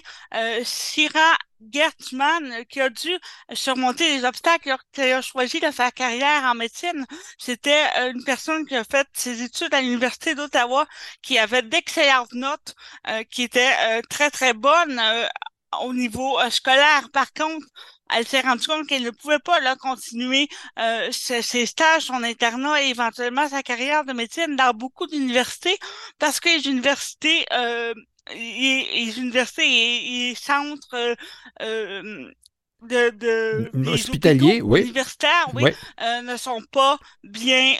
Syrah 0.63 1.37
Gertman 1.71 2.65
qui 2.69 2.81
a 2.81 2.89
dû 2.89 3.11
surmonter 3.53 4.17
les 4.17 4.25
obstacles 4.25 4.75
qui 4.91 5.01
a 5.01 5.21
choisi 5.21 5.59
de 5.59 5.71
faire 5.71 5.93
carrière 5.93 6.43
en 6.43 6.55
médecine. 6.55 7.05
C'était 7.37 7.85
euh, 7.97 8.11
une 8.11 8.23
personne 8.23 8.65
qui 8.65 8.75
a 8.75 8.83
fait 8.83 9.07
ses 9.13 9.41
études 9.41 9.73
à 9.73 9.81
l'Université 9.81 10.35
d'Ottawa, 10.35 10.85
qui 11.21 11.37
avait 11.37 11.61
d'excellentes 11.61 12.33
notes, 12.33 12.75
euh, 13.07 13.23
qui 13.23 13.43
était 13.43 13.73
euh, 13.79 14.01
très, 14.09 14.29
très 14.31 14.53
bonne 14.53 15.01
au 15.83 15.93
niveau 15.93 16.37
scolaire. 16.49 17.09
Par 17.11 17.31
contre, 17.33 17.65
elle 18.15 18.27
s'est 18.27 18.41
rendue 18.41 18.67
compte 18.67 18.87
qu'elle 18.87 19.03
ne 19.03 19.09
pouvait 19.09 19.39
pas 19.39 19.59
là, 19.59 19.75
continuer 19.75 20.47
ses, 21.11 21.65
stages, 21.65 22.03
son 22.03 22.23
internat 22.23 22.81
et 22.83 22.89
éventuellement 22.89 23.49
sa 23.49 23.63
carrière 23.63 24.05
de 24.05 24.13
médecine 24.13 24.55
dans 24.55 24.73
beaucoup 24.73 25.07
d'universités 25.07 25.77
parce 26.19 26.39
que 26.39 26.49
les 26.49 26.67
universités 26.67 27.45
les, 28.33 29.19
universités 29.19 30.29
et, 30.29 30.35
centres 30.35 30.95
euh, 30.95 31.15
euh, 31.61 32.31
de, 32.81 33.09
de 33.09 33.89
hospitaliers, 33.89 34.61
oui. 34.61 34.81
universitaires, 34.81 35.47
oui, 35.53 35.71
euh, 36.01 36.21
ne 36.21 36.37
sont 36.37 36.61
pas 36.71 36.99
bien 37.23 37.75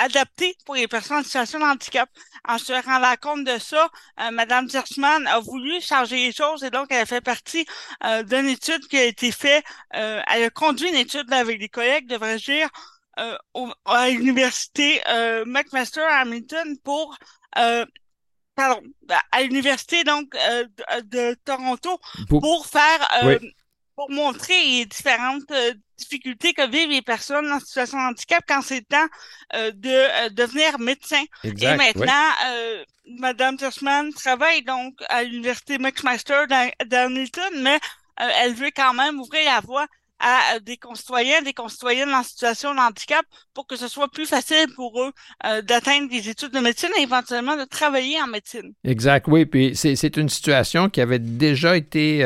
euh, 0.00 0.04
adaptés 0.04 0.54
pour 0.64 0.74
les 0.74 0.88
personnes 0.88 1.18
en 1.18 1.22
situation 1.22 1.58
de 1.58 1.64
handicap. 1.64 2.08
En 2.46 2.58
se 2.58 2.72
rendant 2.72 3.14
compte 3.20 3.44
de 3.44 3.58
ça, 3.58 3.88
euh, 4.20 4.30
Madame 4.30 4.68
Zersman 4.68 5.26
a 5.26 5.40
voulu 5.40 5.80
changer 5.80 6.16
les 6.16 6.32
choses 6.32 6.64
et 6.64 6.70
donc 6.70 6.88
elle 6.90 7.02
a 7.02 7.06
fait 7.06 7.20
partie 7.20 7.64
euh, 8.04 8.22
d'une 8.22 8.48
étude 8.48 8.86
qui 8.88 8.96
a 8.96 9.04
été 9.04 9.32
faite. 9.32 9.64
elle 9.90 10.44
a 10.44 10.50
conduit 10.50 10.88
une 10.88 10.96
étude 10.96 11.32
avec 11.32 11.58
des 11.58 11.68
collègues, 11.68 12.08
devrais-je 12.08 12.52
dire, 12.52 12.68
à 13.84 14.08
l'université 14.10 15.00
McMaster 15.46 16.00
à 16.00 16.20
Hamilton 16.20 16.78
pour 16.82 17.16
pardon, 18.54 18.82
à 19.30 19.42
l'université 19.42 20.04
donc 20.04 20.34
de, 21.04 21.34
Toronto 21.44 21.98
pour, 22.28 22.66
faire 22.66 23.08
pour 23.94 24.10
montrer 24.10 24.64
les 24.64 24.86
différentes 24.86 25.50
euh, 25.50 25.74
difficultés 26.02 26.52
que 26.52 26.68
vivent 26.68 26.90
les 26.90 27.02
personnes 27.02 27.50
en 27.50 27.60
situation 27.60 27.98
de 27.98 28.10
handicap 28.10 28.44
quand 28.46 28.62
c'est 28.62 28.80
le 28.80 28.84
temps 28.84 29.06
euh, 29.54 29.70
de 29.72 29.88
euh, 29.88 30.28
devenir 30.30 30.78
médecin. 30.78 31.22
Et 31.44 31.52
maintenant, 31.52 32.12
Madame 33.18 33.56
Tushman 33.56 34.12
travaille 34.12 34.62
donc 34.62 34.94
à 35.08 35.22
l'Université 35.22 35.78
McMaster 35.78 36.44
d'Hamilton, 36.86 37.62
mais 37.62 37.78
elle 38.16 38.54
veut 38.54 38.70
quand 38.74 38.94
même 38.94 39.20
ouvrir 39.20 39.44
la 39.46 39.60
voie 39.60 39.86
à 40.20 40.60
des 40.60 40.76
concitoyens, 40.76 41.42
des 41.42 41.52
concitoyennes 41.52 42.14
en 42.14 42.22
situation 42.22 42.72
de 42.74 42.78
handicap 42.78 43.26
pour 43.54 43.66
que 43.66 43.74
ce 43.74 43.88
soit 43.88 44.06
plus 44.06 44.26
facile 44.26 44.66
pour 44.76 45.02
eux 45.02 45.10
d'atteindre 45.62 46.08
des 46.08 46.28
études 46.28 46.52
de 46.52 46.60
médecine 46.60 46.90
et 46.96 47.02
éventuellement 47.02 47.56
de 47.56 47.64
travailler 47.64 48.22
en 48.22 48.28
médecine. 48.28 48.72
Exact, 48.84 49.26
oui. 49.26 49.46
Puis 49.46 49.72
c'est 49.74 50.16
une 50.16 50.28
situation 50.28 50.88
qui 50.88 51.00
avait 51.00 51.18
déjà 51.18 51.76
été 51.76 52.24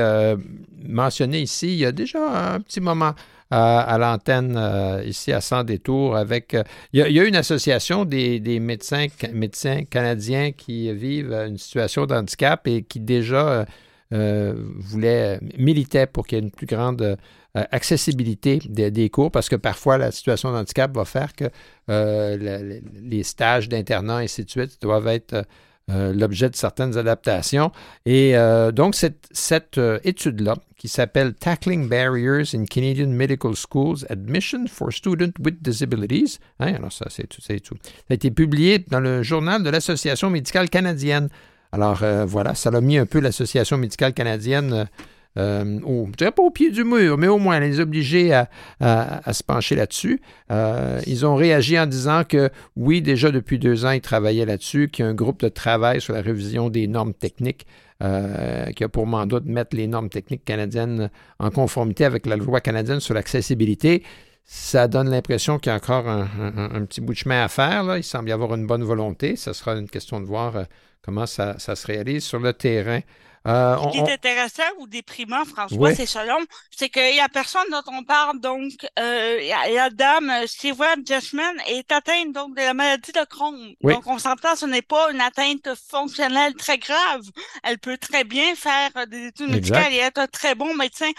mentionné 0.89 1.41
ici 1.41 1.69
il 1.69 1.79
y 1.79 1.85
a 1.85 1.93
déjà 1.93 2.55
un 2.55 2.61
petit 2.61 2.81
moment. 2.81 3.15
À 3.51 3.97
l'antenne 3.99 4.57
euh, 4.57 5.03
ici 5.05 5.33
à 5.33 5.41
Sans 5.41 5.63
Détour 5.63 6.17
avec 6.17 6.55
euh, 6.55 6.65
il, 6.93 7.01
y 7.01 7.21
a, 7.21 7.25
une 7.25 7.37
association 7.37 8.05
des, 8.05 8.41
médecins 8.61 9.07
médecins 9.33 9.85
canadiens 9.85 10.51
qui 10.53 10.93
vivent 10.93 11.33
une 11.33 11.59
situation 11.59 12.07
d'handicap 12.07 12.67
et 12.67 12.83
qui 12.83 12.99
déjà 12.99 13.67
euh, 14.13 14.55
voulaient 14.79 15.39
militaient 15.59 16.07
pour 16.07 16.27
qu'il 16.27 16.39
y 16.39 16.41
ait 16.41 16.45
une 16.45 16.51
plus 16.51 16.67
grande 16.67 17.17
accessibilité 17.55 18.59
des, 18.69 19.11
cours 19.11 19.31
parce 19.31 19.49
que 19.49 19.57
parfois 19.57 19.97
la 19.97 20.11
situation 20.11 20.53
d'handicap 20.53 20.95
va 20.95 21.07
faire 21.07 21.33
que 21.35 21.51
les 21.89 23.23
stages 23.23 23.69
d'internat 23.69 24.19
ainsi 24.19 24.45
de 24.45 24.51
suite 24.51 24.79
doivent 24.83 25.09
être 25.09 25.47
euh, 25.89 26.13
l'objet 26.13 26.51
de 26.51 26.57
certaines 26.57 26.99
adaptations. 26.99 27.71
Et 28.07 28.37
euh, 28.37 28.73
donc, 28.73 28.97
cette, 28.97 29.79
euh, 29.79 30.01
étude-là, 30.03 30.57
qui 30.77 30.89
s'appelle 30.89 31.33
Tackling 31.35 31.89
Barriers 31.89 32.57
in 32.57 32.65
Canadian 32.65 33.07
Medical 33.07 33.53
Schools, 33.55 33.99
Admission 34.11 34.67
for 34.67 34.93
Students 34.93 35.35
with 35.39 35.63
Disabilities, 35.63 36.41
hein, 36.59 36.75
a 36.75 38.15
été 38.15 38.33
publié 38.33 38.81
dans 38.81 38.99
le 38.99 39.23
journal 39.23 39.63
de 39.63 39.71
l'Association 39.71 40.29
médicale 40.29 40.69
canadienne. 40.69 41.29
Alors 41.71 42.03
voilà, 42.27 42.57
ça 42.57 42.73
l'a 42.73 42.81
mis 42.81 42.99
un 42.99 43.07
peu 43.07 43.21
l'Association 43.21 43.79
médicale 43.79 44.13
canadienne 44.13 44.89
euh, 45.37 45.81
au, 45.85 46.07
je 46.11 46.17
dirais 46.17 46.33
pas 46.33 46.43
au 46.43 46.51
pied 46.51 46.71
du 46.71 46.85
mur, 46.85 47.19
mais 47.19 47.29
au 47.29 47.39
moins 47.39 47.61
les 47.61 47.81
obliger 47.81 48.33
à, 48.33 48.49
à, 48.81 49.33
se 49.33 49.43
pencher 49.43 49.77
là-dessus. 49.77 50.21
Euh, 50.51 51.01
ils 51.07 51.27
ont 51.27 51.37
réagi 51.37 51.79
en 51.79 51.87
disant 51.87 52.23
que 52.25 52.51
oui, 52.77 53.03
déjà 53.03 53.31
depuis 53.31 53.59
deux 53.59 53.85
ans, 53.85 53.91
ils 53.91 54.01
travaillaient 54.01 54.47
là-dessus, 54.47 54.89
qu'il 54.89 55.05
y 55.05 55.09
a 55.09 55.11
un 55.11 55.15
groupe 55.15 55.41
de 55.41 55.49
travail 55.49 56.01
sur 56.01 56.15
la 56.15 56.23
révision 56.23 56.71
des 56.71 56.87
normes 56.87 57.15
techniques 57.15 57.67
euh, 58.03 58.67
qui 58.73 58.85
a 58.85 58.91
pour 58.91 59.07
mandat 59.07 59.41
de 59.41 59.51
mettre 59.51 59.75
les 59.75 59.87
normes 59.87 60.11
techniques 60.11 60.45
canadiennes 60.45 61.11
en 61.39 61.51
conformité 61.51 62.05
avec 62.05 62.27
la 62.27 62.37
loi 62.37 62.61
canadienne 62.61 63.01
sur 63.01 63.15
l'accessibilité. 63.15 64.03
Ça 64.45 64.87
donne 64.87 65.11
l'impression 65.11 65.59
qu'il 65.59 65.71
y 65.71 65.73
a 65.73 65.77
encore 65.77 66.07
un, 66.07 66.29
un, 66.39 66.85
petit 66.85 67.01
bout 67.01 67.15
de 67.15 67.19
chemin 67.19 67.43
à 67.43 67.49
faire. 67.49 67.83
Là. 67.85 67.97
Il 67.97 68.05
semble 68.05 68.29
y 68.29 68.33
avoir 68.33 68.55
une 68.55 68.67
bonne 68.67 68.85
volonté. 68.85 69.35
Ce 69.35 69.53
sera 69.55 69.77
une 69.77 69.89
question 69.89 70.21
de 70.21 70.27
voir 70.27 70.57
euh, 70.57 70.65
comment 71.03 71.25
ça, 71.25 71.59
ça, 71.59 71.75
se 71.75 71.87
réalise 71.87 72.23
sur 72.23 72.39
le 72.39 72.53
terrain. 72.53 73.01
Euh, 73.47 73.77
Ce 73.77 73.93
qui 73.93 73.99
est 73.99 74.13
intéressant 74.13 74.65
ou 74.79 74.87
déprimant, 74.87 75.45
François, 75.45 75.95
c'est 75.95 76.07
selon, 76.07 76.39
c'est 76.71 76.89
qu'il 76.89 77.15
y 77.15 77.21
a 77.21 77.29
personne 77.29 77.67
dont 77.71 77.83
on 77.87 78.03
parle, 78.03 78.41
donc 78.41 78.73
euh, 78.99 79.39
la 79.73 79.91
dame 79.91 80.31
euh, 80.31 80.47
Stewart 80.47 80.97
Jasmine 81.05 81.63
est 81.67 81.93
atteinte 81.93 82.33
donc 82.33 82.57
de 82.57 82.63
la 82.63 82.75
maladie 82.75 83.13
de 83.13 83.25
Crohn. 83.25 83.75
Donc 83.83 84.07
on 84.07 84.19
s'entend, 84.19 84.57
ce 84.57 84.67
n'est 84.67 84.83
pas 84.83 85.13
une 85.13 85.21
atteinte 85.21 85.69
fonctionnelle 85.89 86.55
très 86.55 86.79
grave. 86.79 87.23
Elle 87.63 87.79
peut 87.79 87.99
très 87.99 88.25
bien 88.25 88.55
faire 88.57 88.91
euh, 88.97 89.07
des 89.07 89.27
études 89.27 89.51
médicales 89.51 89.93
et 89.93 89.99
être 89.99 90.19
un 90.19 90.27
très 90.27 90.55
bon 90.55 90.75
médecin. 90.75 91.11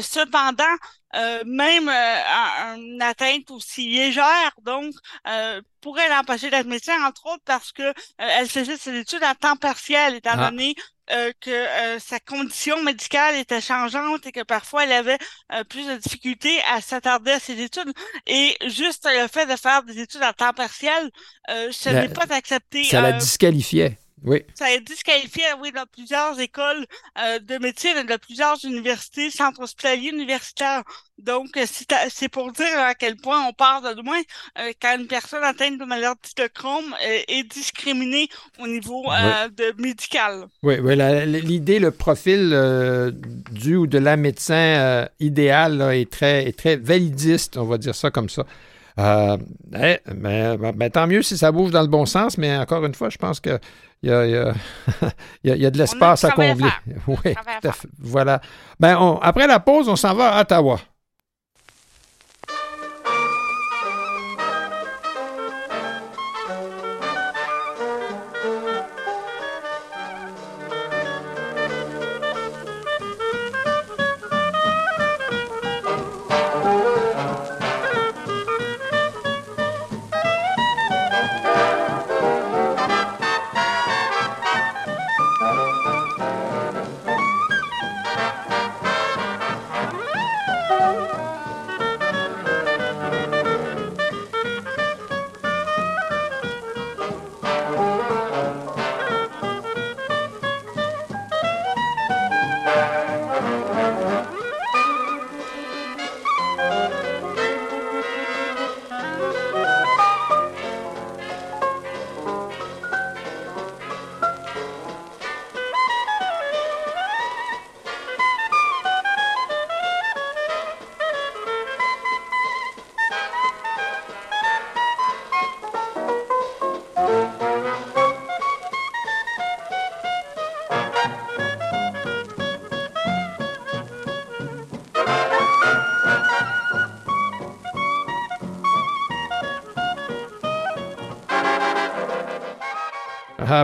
cependant, 0.00 0.76
euh, 1.14 1.42
même 1.44 1.90
euh, 1.90 2.76
une 2.76 3.02
atteinte 3.02 3.50
aussi 3.50 3.90
légère, 3.90 4.52
donc 4.62 4.94
euh, 5.28 5.60
pourrait 5.82 6.08
l'empêcher 6.08 6.48
d'être 6.48 6.66
médecin, 6.66 6.94
entre 7.06 7.26
autres 7.26 7.42
parce 7.44 7.70
que 7.70 7.92
elle 8.16 8.48
faisait 8.48 8.78
ses 8.78 8.96
études 8.96 9.22
à 9.22 9.34
temps 9.34 9.56
partiel, 9.56 10.14
étant 10.14 10.30
ah. 10.34 10.50
donné 10.50 10.74
que 11.40 11.98
sa 11.98 12.18
condition 12.20 12.82
médicale 12.82 13.36
était 13.36 13.60
changeante 13.60 14.26
et 14.26 14.32
que 14.32 14.42
parfois 14.42 14.84
elle 14.84 14.92
avait 14.92 15.18
plus 15.68 15.86
de 15.86 15.96
difficultés 15.96 16.60
à 16.72 16.80
s'attarder 16.80 17.32
à 17.32 17.40
ses 17.40 17.60
études. 17.60 17.92
Et 18.26 18.56
juste 18.66 19.06
le 19.06 19.28
fait 19.28 19.46
de 19.46 19.56
faire 19.56 19.82
des 19.82 20.00
études 20.00 20.22
à 20.22 20.32
temps 20.32 20.52
partiel, 20.52 21.10
ce 21.48 21.88
n'est 21.90 22.08
pas 22.08 22.26
accepté. 22.34 22.84
Ça 22.84 23.00
la 23.00 23.12
disqualifiait. 23.12 23.98
Oui. 24.24 24.42
Ça 24.54 24.66
a 24.66 24.78
disqualifié, 24.78 25.42
oui, 25.60 25.72
dans 25.72 25.86
plusieurs 25.86 26.38
écoles 26.38 26.86
euh, 27.18 27.38
de 27.40 27.58
médecine 27.58 27.96
et 27.98 28.04
de 28.04 28.16
plusieurs 28.16 28.64
universités, 28.64 29.30
centres 29.30 29.62
hospitaliers 29.62 30.10
universitaires. 30.10 30.82
Donc, 31.18 31.56
euh, 31.56 31.64
c'est 32.08 32.28
pour 32.28 32.52
dire 32.52 32.78
à 32.78 32.94
quel 32.94 33.16
point 33.16 33.44
on 33.48 33.52
part 33.52 33.82
de 33.82 34.00
loin 34.00 34.20
euh, 34.58 34.72
quand 34.80 34.96
une 34.98 35.06
personne 35.06 35.42
atteinte 35.42 35.78
de 35.78 35.84
maladie 35.84 36.34
de 36.36 36.46
Crohn 36.46 36.84
est 37.00 37.44
discriminée 37.44 38.28
au 38.60 38.66
niveau 38.66 39.04
de 39.04 39.80
médical. 39.80 40.46
Oui, 40.62 40.76
oui 40.80 40.96
l'idée, 41.26 41.78
le 41.78 41.90
profil 41.90 42.50
du 43.50 43.76
ou 43.76 43.86
de 43.86 43.98
la 43.98 44.16
médecin 44.16 45.08
idéal 45.20 45.80
est, 45.92 46.10
très, 46.10 46.46
est 46.46 46.58
très 46.58 46.76
validiste, 46.76 47.56
on 47.56 47.64
va 47.64 47.78
dire 47.78 47.94
ça 47.94 48.10
comme 48.10 48.28
ça. 48.28 48.46
Euh, 48.98 49.36
eh, 49.74 49.98
mais, 50.14 50.56
ben, 50.56 50.90
tant 50.90 51.06
mieux 51.06 51.22
si 51.22 51.38
ça 51.38 51.50
bouge 51.50 51.70
dans 51.70 51.80
le 51.82 51.88
bon 51.88 52.04
sens, 52.06 52.36
mais 52.36 52.56
encore 52.56 52.84
une 52.84 52.94
fois, 52.94 53.08
je 53.08 53.18
pense 53.18 53.40
qu'il 53.40 53.58
y 54.02 54.10
a, 54.10 54.26
y, 54.26 54.36
a, 55.50 55.56
y 55.56 55.66
a 55.66 55.70
de 55.70 55.78
l'espace 55.78 56.24
à 56.24 56.30
combler. 56.30 56.68
Oui, 57.06 57.34
voilà. 57.98 58.40
Ben, 58.78 59.18
après 59.22 59.46
la 59.46 59.60
pause, 59.60 59.88
on 59.88 59.96
s'en 59.96 60.14
va 60.14 60.36
à 60.36 60.40
Ottawa. 60.42 60.78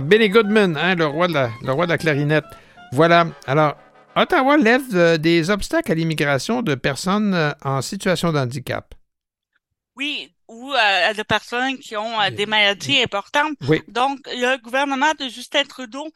Benny 0.02 0.28
Goodman, 0.28 0.76
hein, 0.76 0.94
le, 0.94 1.06
roi 1.06 1.28
de 1.28 1.34
la, 1.34 1.50
le 1.62 1.72
roi 1.72 1.86
de 1.86 1.92
la 1.92 1.98
clarinette. 1.98 2.44
Voilà. 2.92 3.26
Alors, 3.46 3.76
Ottawa 4.16 4.56
lève 4.56 5.18
des 5.18 5.50
obstacles 5.50 5.92
à 5.92 5.94
l'immigration 5.94 6.62
de 6.62 6.74
personnes 6.74 7.54
en 7.64 7.82
situation 7.82 8.32
de 8.32 8.38
handicap. 8.38 8.94
Oui, 9.96 10.32
ou 10.48 10.72
euh, 10.72 11.12
de 11.12 11.22
personnes 11.22 11.78
qui 11.78 11.96
ont 11.96 12.16
des 12.30 12.46
maladies 12.46 13.02
importantes. 13.02 13.56
Oui. 13.68 13.82
Donc, 13.88 14.18
le 14.26 14.60
gouvernement 14.62 15.12
de 15.18 15.28
Justin 15.28 15.64
Trudeau 15.64 16.08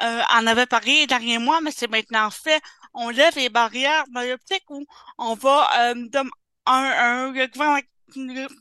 en 0.00 0.46
avait 0.46 0.66
parlé 0.66 1.00
les 1.00 1.06
derniers 1.06 1.38
mois, 1.38 1.60
mais 1.60 1.70
c'est 1.70 1.90
maintenant 1.90 2.30
fait. 2.30 2.60
On 2.94 3.10
lève 3.10 3.34
les 3.36 3.48
barrières 3.48 4.04
dans 4.12 4.22
l'optique 4.22 4.64
où 4.70 4.84
on 5.18 5.34
va 5.34 5.68
un, 5.92 5.94
un, 6.66 7.32
gouvernement 7.32 7.80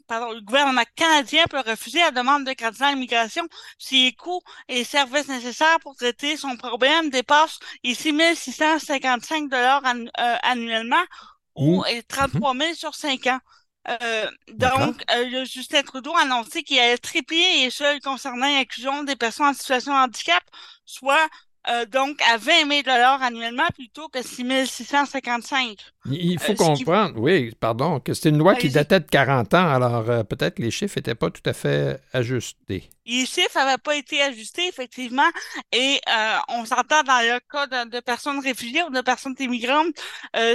pardon, 0.08 0.32
le 0.32 0.42
gouvernement 0.42 0.84
canadien 0.96 1.46
peut 1.50 1.62
refuser 1.66 2.00
la 2.00 2.12
demande 2.12 2.46
de 2.46 2.54
candidat 2.54 2.88
à 2.88 2.92
l'immigration 2.94 3.44
si 3.78 4.06
les 4.06 4.14
coûts 4.14 4.42
et 4.68 4.76
les 4.76 4.84
services 4.84 5.28
nécessaires 5.28 5.80
pour 5.82 5.96
traiter 5.96 6.38
son 6.38 6.58
problème 6.58 7.10
dépassent 7.10 7.60
les 7.84 7.94
6 7.94 8.36
655 8.36 9.50
dollars 9.50 9.84
euh, 9.86 10.36
annuellement 10.44 11.04
ou 11.56 11.84
33 12.08 12.56
000 12.56 12.74
sur 12.74 12.96
5 12.96 13.28
ans. 13.28 13.40
Euh, 13.88 14.30
donc, 14.54 15.04
euh, 15.12 15.26
le 15.26 15.46
Justin 15.46 15.82
Trudeau 15.82 16.14
a 16.16 16.22
annoncé 16.22 16.64
qu'il 16.64 16.80
allait 16.80 16.98
tripler 16.98 17.64
les 17.64 17.72
seuls 17.72 18.00
concernant 18.00 18.46
l'inclusion 18.46 19.04
des 19.04 19.16
personnes 19.16 19.48
en 19.48 19.54
situation 19.54 19.94
de 19.94 19.98
handicap, 19.98 20.44
soit 20.86 21.28
euh, 21.70 21.86
donc 21.86 22.20
à 22.24 22.38
20 22.38 22.84
000 22.86 22.90
annuellement 23.22 23.68
plutôt 23.76 24.08
que 24.08 24.24
6 24.24 24.66
655. 24.66 25.78
Il 26.10 26.40
faut 26.40 26.54
euh, 26.54 26.56
comprendre, 26.56 27.20
oui, 27.20 27.54
pardon, 27.60 28.00
que 28.00 28.16
c'était 28.16 28.30
une 28.30 28.40
loi 28.40 28.56
qui 28.56 28.70
datait 28.70 29.00
de 29.00 29.06
40 29.06 29.54
ans, 29.54 29.70
alors 29.70 30.10
euh, 30.10 30.24
peut-être 30.24 30.56
que 30.56 30.64
les 30.64 30.72
chiffres 30.72 30.98
n'étaient 30.98 31.14
pas 31.14 31.30
tout 31.30 31.48
à 31.48 31.54
fait 31.54 32.02
ajustés. 32.14 32.90
Les 33.06 33.28
chiffres 33.28 33.56
n'avaient 33.56 33.78
pas 33.78 33.96
été 33.96 34.24
ajustés, 34.24 34.68
effectivement, 34.68 35.30
et 35.72 36.02
on 36.48 36.66
s'entend 36.66 37.04
dans 37.04 37.22
le 37.22 37.40
cas 37.52 37.86
de, 37.86 38.00
personnes 38.00 38.40
réfugiées 38.40 38.84
ou 38.84 38.90
de 38.90 39.02
personnes 39.02 39.36
immigrantes, 39.40 39.94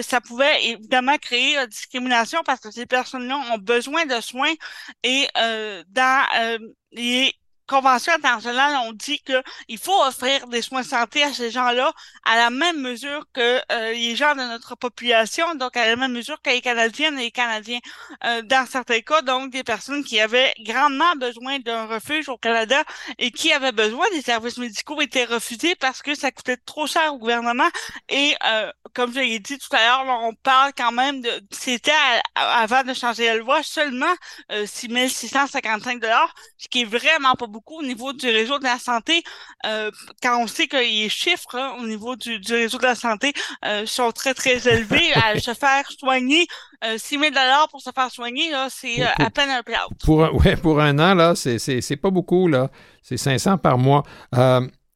ça 0.02 0.20
pouvait 0.20 0.64
évidemment 0.64 1.16
créer 1.18 1.54
la 1.54 1.66
discrimination 1.66 2.40
parce 2.44 2.60
que 2.60 2.70
ces 2.70 2.86
personnes-là 2.86 3.36
ont 3.52 3.58
besoin 3.58 4.06
de 4.06 4.20
soins 4.20 4.54
et 5.02 5.26
dans 5.34 6.64
les 6.92 7.32
convention 7.66 8.12
internationale 8.14 8.76
on 8.86 8.92
dit 8.92 9.20
qu'il 9.20 9.78
faut 9.78 10.02
offrir 10.04 10.46
des 10.48 10.62
soins 10.62 10.82
de 10.82 10.86
santé 10.86 11.22
à 11.22 11.32
ces 11.32 11.50
gens-là 11.50 11.92
à 12.24 12.36
la 12.36 12.50
même 12.50 12.80
mesure 12.80 13.24
que 13.32 13.60
euh, 13.72 13.92
les 13.92 14.16
gens 14.16 14.34
de 14.34 14.42
notre 14.42 14.74
population, 14.74 15.54
donc 15.54 15.76
à 15.76 15.86
la 15.86 15.96
même 15.96 16.12
mesure 16.12 16.40
que 16.42 16.50
les 16.50 16.60
Canadiennes 16.60 17.18
et 17.18 17.24
les 17.24 17.30
Canadiens. 17.30 17.78
Euh, 18.24 18.42
dans 18.42 18.66
certains 18.66 19.00
cas, 19.00 19.22
donc 19.22 19.50
des 19.50 19.64
personnes 19.64 20.04
qui 20.04 20.20
avaient 20.20 20.52
grandement 20.60 21.14
besoin 21.16 21.58
d'un 21.60 21.86
refuge 21.86 22.28
au 22.28 22.36
Canada 22.36 22.82
et 23.18 23.30
qui 23.30 23.52
avaient 23.52 23.72
besoin 23.72 24.06
des 24.12 24.22
services 24.22 24.58
médicaux 24.58 25.00
étaient 25.00 25.24
refusés 25.24 25.74
parce 25.76 26.02
que 26.02 26.14
ça 26.14 26.30
coûtait 26.30 26.56
trop 26.56 26.86
cher 26.86 27.14
au 27.14 27.18
gouvernement. 27.18 27.68
Et 28.08 28.34
euh, 28.44 28.70
comme 28.94 29.12
je 29.12 29.20
l'ai 29.20 29.38
dit 29.38 29.58
tout 29.58 29.74
à 29.74 29.78
l'heure, 29.78 30.20
on 30.22 30.34
parle 30.34 30.72
quand 30.76 30.92
même 30.92 31.20
de 31.20 31.30
c'était 31.50 31.92
avant 32.34 32.82
de 32.82 32.94
changer 32.94 33.26
la 33.26 33.36
loi 33.36 33.62
seulement 33.62 34.14
6 34.50 35.08
655 35.08 36.00
dollars, 36.00 36.34
ce 36.58 36.68
qui 36.68 36.82
est 36.82 36.84
vraiment 36.84 37.34
pas 37.34 37.46
beaucoup 37.56 37.78
au 37.78 37.82
niveau 37.82 38.12
du 38.12 38.26
réseau 38.26 38.58
de 38.58 38.64
la 38.64 38.78
santé, 38.78 39.22
euh, 39.64 39.90
quand 40.22 40.42
on 40.42 40.46
sait 40.46 40.66
que 40.66 40.76
les 40.76 41.08
chiffres 41.08 41.54
hein, 41.54 41.72
au 41.80 41.86
niveau 41.86 42.14
du, 42.14 42.38
réseau 42.50 42.76
de 42.76 42.82
la 42.82 42.94
santé 42.94 43.32
euh, 43.64 43.86
sont 43.86 44.12
très, 44.12 44.34
très 44.34 44.58
élevés, 44.68 45.10
à 45.14 45.38
se 45.38 45.54
faire 45.54 45.90
soigner, 45.98 46.46
6 46.84 47.18
000 47.18 47.32
pour 47.70 47.80
se 47.80 47.90
faire 47.94 48.10
soigner, 48.10 48.52
c'est 48.68 49.02
euh, 49.02 49.26
à 49.26 49.30
peine 49.30 49.48
un 49.48 49.62
plat. 49.62 49.86
Pour, 50.04 50.18
ouais, 50.34 50.56
pour 50.56 50.80
un 50.80 50.98
an, 50.98 51.14
là, 51.14 51.34
c'est 51.34 51.96
pas 51.96 52.10
beaucoup, 52.10 52.46
là. 52.46 52.70
C'est 53.02 53.16
500 53.16 53.56
par 53.56 53.78
mois. 53.78 54.02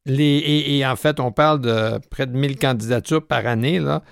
les, 0.05 0.65
et, 0.67 0.85
en 0.85 0.95
fait, 0.95 1.19
on 1.19 1.31
parle 1.31 1.61
de 1.61 1.99
près 2.11 2.27
de 2.27 2.37
1000 2.37 2.59
candidatures 2.59 3.25
par 3.25 3.47
année, 3.47 3.79
là. 3.79 4.03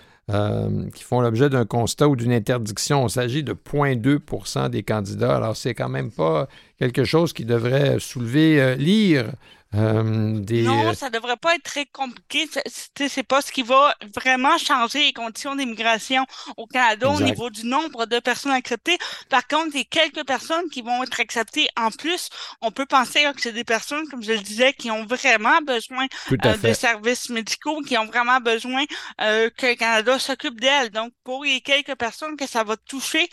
Qui 0.93 1.03
font 1.03 1.21
l'objet 1.21 1.49
d'un 1.49 1.65
constat 1.65 2.07
ou 2.07 2.15
d'une 2.15 2.31
interdiction. 2.31 3.07
Il 3.07 3.09
s'agit 3.09 3.43
de 3.43 3.53
0,2% 3.53 4.69
des 4.69 4.83
candidats. 4.83 5.37
Alors, 5.37 5.57
c'est 5.57 5.73
quand 5.73 5.89
même 5.89 6.11
pas 6.11 6.47
quelque 6.77 7.03
chose 7.03 7.33
qui 7.33 7.45
devrait 7.45 7.97
soulever 7.99 8.61
euh, 8.61 8.75
l'ire. 8.75 9.31
Euh, 9.75 10.01
non, 10.01 10.87
euh, 10.87 10.93
ça 10.93 11.11
devrait 11.11 11.37
pas 11.37 11.53
être 11.53 11.63
très 11.63 11.85
compliqué. 11.85 12.49
C'est 12.95 13.23
pas 13.23 13.41
ce 13.41 13.51
qui 13.51 13.61
va 13.61 13.93
vraiment 14.15 14.57
changer 14.57 15.05
les 15.05 15.13
conditions 15.13 15.55
d'immigration 15.55 16.25
au 16.57 16.65
Canada 16.65 17.09
au 17.09 17.21
niveau 17.21 17.51
du 17.51 17.67
nombre 17.67 18.07
de 18.07 18.19
personnes 18.19 18.51
acceptées. 18.51 18.97
Par 19.29 19.47
contre, 19.47 19.69
il 19.73 19.79
y 19.79 19.81
a 19.81 19.83
quelques 19.83 20.25
personnes 20.25 20.69
qui 20.71 20.81
vont 20.81 21.03
être 21.03 21.19
acceptées 21.19 21.67
en 21.79 21.91
plus. 21.91 22.29
On 22.61 22.71
peut 22.71 22.87
penser 22.87 23.25
que 23.35 23.41
c'est 23.41 23.53
des 23.53 23.63
personnes, 23.63 24.07
comme 24.09 24.23
je 24.23 24.31
le 24.31 24.39
disais, 24.39 24.73
qui 24.73 24.89
ont 24.89 25.05
vraiment 25.05 25.61
besoin 25.61 26.07
de 26.31 26.73
services 26.73 27.29
médicaux, 27.29 27.81
qui 27.81 27.95
ont 27.97 28.07
vraiment 28.07 28.39
besoin 28.39 28.85
que 29.19 29.67
le 29.67 29.75
Canada 29.75 30.17
s'occupe 30.17 30.59
d'elles. 30.59 30.89
Donc, 30.89 31.11
pour 31.23 31.43
les 31.43 31.61
quelques 31.61 31.95
personnes 31.95 32.35
que 32.37 32.47
ça 32.47 32.63
va 32.63 32.75
toucher, 32.75 33.29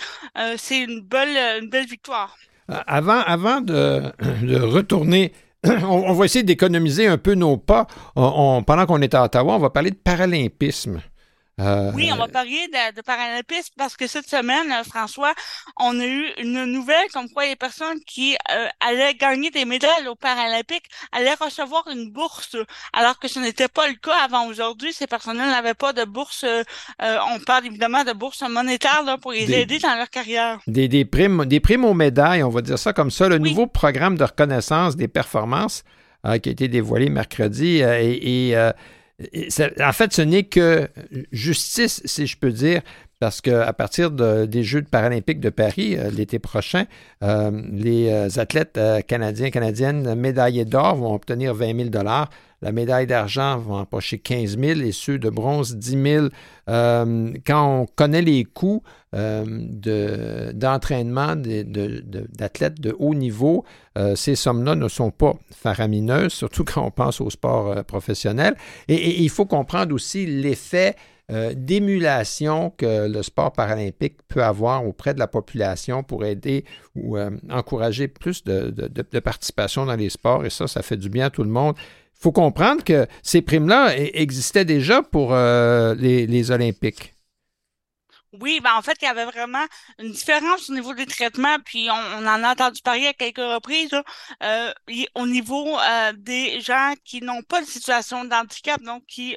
c'est 0.58 0.80
une 0.80 1.00
belle, 1.00 1.62
une 1.62 1.70
belle 1.70 1.86
victoire. 1.86 2.36
Avant, 2.68 3.20
avant 3.20 3.60
de, 3.60 4.12
retourner 4.64 5.32
on, 5.88 6.12
va 6.12 6.24
essayer 6.24 6.42
d'économiser 6.42 7.06
un 7.06 7.18
peu 7.18 7.34
nos 7.34 7.56
pas. 7.56 7.86
pendant 8.14 8.86
qu'on 8.86 9.00
est 9.00 9.14
à 9.14 9.24
Ottawa, 9.24 9.56
on 9.56 9.58
va 9.58 9.70
parler 9.70 9.90
de 9.90 9.96
paralympisme. 9.96 11.00
Euh, 11.58 11.90
oui, 11.94 12.10
on 12.12 12.16
va 12.16 12.28
parler 12.28 12.68
de, 12.70 12.96
de 12.96 13.00
paralympisme 13.00 13.72
parce 13.78 13.96
que 13.96 14.06
cette 14.06 14.28
semaine, 14.28 14.70
euh, 14.70 14.84
François, 14.84 15.32
on 15.80 15.98
a 15.98 16.04
eu 16.04 16.26
une 16.38 16.66
nouvelle 16.66 17.08
comme 17.14 17.30
quoi 17.30 17.46
les 17.46 17.56
personnes 17.56 17.98
qui 18.06 18.36
euh, 18.54 18.66
allaient 18.86 19.14
gagner 19.14 19.50
des 19.50 19.64
médailles 19.64 20.06
aux 20.06 20.14
Paralympiques 20.14 20.84
allaient 21.12 21.34
recevoir 21.34 21.84
une 21.90 22.10
bourse, 22.10 22.56
alors 22.92 23.18
que 23.18 23.26
ce 23.26 23.38
n'était 23.38 23.68
pas 23.68 23.88
le 23.88 23.94
cas 23.94 24.16
avant 24.22 24.46
aujourd'hui. 24.48 24.92
Ces 24.92 25.06
personnes-là 25.06 25.46
n'avaient 25.46 25.72
pas 25.72 25.94
de 25.94 26.04
bourse. 26.04 26.44
on 27.00 27.40
parle 27.46 27.66
évidemment 27.66 28.04
de 28.04 28.12
bourse 28.12 28.42
monétaire 28.42 29.02
là, 29.04 29.16
pour 29.16 29.32
les 29.32 29.50
aider 29.50 29.78
dans 29.78 29.94
leur 29.96 30.10
carrière. 30.10 30.60
Des, 30.66 30.88
des, 30.88 31.06
primes, 31.06 31.46
des 31.46 31.60
primes 31.60 31.86
aux 31.86 31.94
médailles, 31.94 32.42
on 32.42 32.50
va 32.50 32.60
dire 32.60 32.78
ça 32.78 32.92
comme 32.92 33.10
ça. 33.10 33.28
Le 33.28 33.38
nouveau 33.38 33.66
programme 33.66 34.18
de 34.18 34.24
reconnaissance 34.24 34.94
des 34.96 35.08
performances 35.08 35.84
qui 36.42 36.48
a 36.48 36.52
été 36.52 36.68
dévoilé 36.68 37.08
mercredi 37.08 37.78
et, 37.78 38.50
et 38.50 38.70
en 39.80 39.92
fait, 39.92 40.12
ce 40.12 40.22
n'est 40.22 40.44
que 40.44 40.88
justice, 41.32 42.02
si 42.04 42.26
je 42.26 42.36
peux 42.36 42.52
dire, 42.52 42.82
parce 43.18 43.40
qu'à 43.40 43.72
partir 43.72 44.10
des 44.10 44.62
Jeux 44.62 44.82
paralympiques 44.82 45.40
de 45.40 45.48
Paris 45.48 45.96
euh, 45.96 46.10
l'été 46.10 46.38
prochain, 46.38 46.84
euh, 47.22 47.50
les 47.72 48.10
euh, 48.10 48.28
athlètes 48.36 48.78
canadiens 49.06 49.50
canadiennes 49.50 50.14
médaillés 50.14 50.66
d'or 50.66 50.96
vont 50.96 51.14
obtenir 51.14 51.54
20 51.54 51.90
000 51.90 52.04
la 52.62 52.72
médaille 52.72 53.06
d'argent 53.06 53.58
va 53.58 53.76
empocher 53.76 54.18
15 54.18 54.58
000 54.58 54.80
et 54.80 54.92
ceux 54.92 55.18
de 55.18 55.30
bronze 55.30 55.76
10 55.76 56.02
000. 56.02 56.28
quand 56.66 57.80
on 57.80 57.86
connaît 57.94 58.22
les 58.22 58.44
coûts 58.44 58.82
d'entraînement 60.54 61.36
d'athlètes 61.36 62.80
de, 62.80 62.96
haut 62.98 63.14
niveau, 63.14 63.64
ces 64.14 64.34
sommes-là 64.34 64.74
ne 64.74 64.88
sont 64.88 65.10
pas 65.10 65.34
faramineuses, 65.50 66.32
surtout 66.34 66.64
quand 66.64 66.84
on 66.84 66.90
pense 66.90 67.20
au 67.20 67.30
sport 67.30 67.84
professionnel. 67.84 68.56
et, 68.88 69.22
il 69.22 69.30
faut 69.30 69.46
comprendre 69.46 69.94
aussi 69.94 70.26
l'effet 70.26 70.96
euh, 71.32 71.54
d'émulation 71.56 72.70
que 72.70 73.08
le 73.08 73.20
sport 73.24 73.50
paralympique 73.50 74.16
peut 74.28 74.44
avoir 74.44 74.86
auprès 74.86 75.12
de 75.12 75.18
la 75.18 75.26
population 75.26 76.04
pour 76.04 76.24
aider 76.24 76.64
ou 76.94 77.16
euh, 77.16 77.30
encourager 77.50 78.06
plus 78.06 78.44
de, 78.44 78.70
participation 79.18 79.86
dans 79.86 79.96
les 79.96 80.08
sports. 80.08 80.46
Et 80.46 80.50
ça, 80.50 80.68
ça 80.68 80.82
fait 80.82 80.96
du 80.96 81.08
bien 81.08 81.26
à 81.26 81.30
tout 81.30 81.42
le 81.42 81.50
monde. 81.50 81.74
Faut 82.18 82.32
comprendre 82.32 82.82
que 82.82 83.06
ces 83.22 83.42
primes-là 83.42 83.94
e-, 83.94 84.10
existaient 84.14 84.64
déjà 84.64 85.02
pour 85.02 85.34
euh, 85.34 85.94
les, 85.94 86.50
Olympiques. 86.50 87.14
Oui, 88.40 88.60
ben 88.62 88.74
en 88.76 88.82
fait, 88.82 88.96
il 89.00 89.06
y 89.06 89.08
avait 89.08 89.24
vraiment 89.24 89.64
une 89.98 90.10
différence 90.10 90.68
au 90.68 90.74
niveau 90.74 90.92
des 90.92 91.06
traitements, 91.06 91.56
puis 91.64 91.88
on, 91.90 92.26
en 92.26 92.44
a 92.44 92.52
entendu 92.52 92.82
parler 92.82 93.06
à 93.06 93.14
quelques 93.14 93.38
reprises, 93.38 93.94
au 95.14 95.26
niveau 95.26 95.78
des 96.18 96.60
gens 96.60 96.92
qui 97.02 97.22
n'ont 97.22 97.42
pas 97.42 97.62
de 97.62 97.66
situation 97.66 98.26
d'handicap, 98.26 98.82
donc 98.82 99.04
qui 99.06 99.36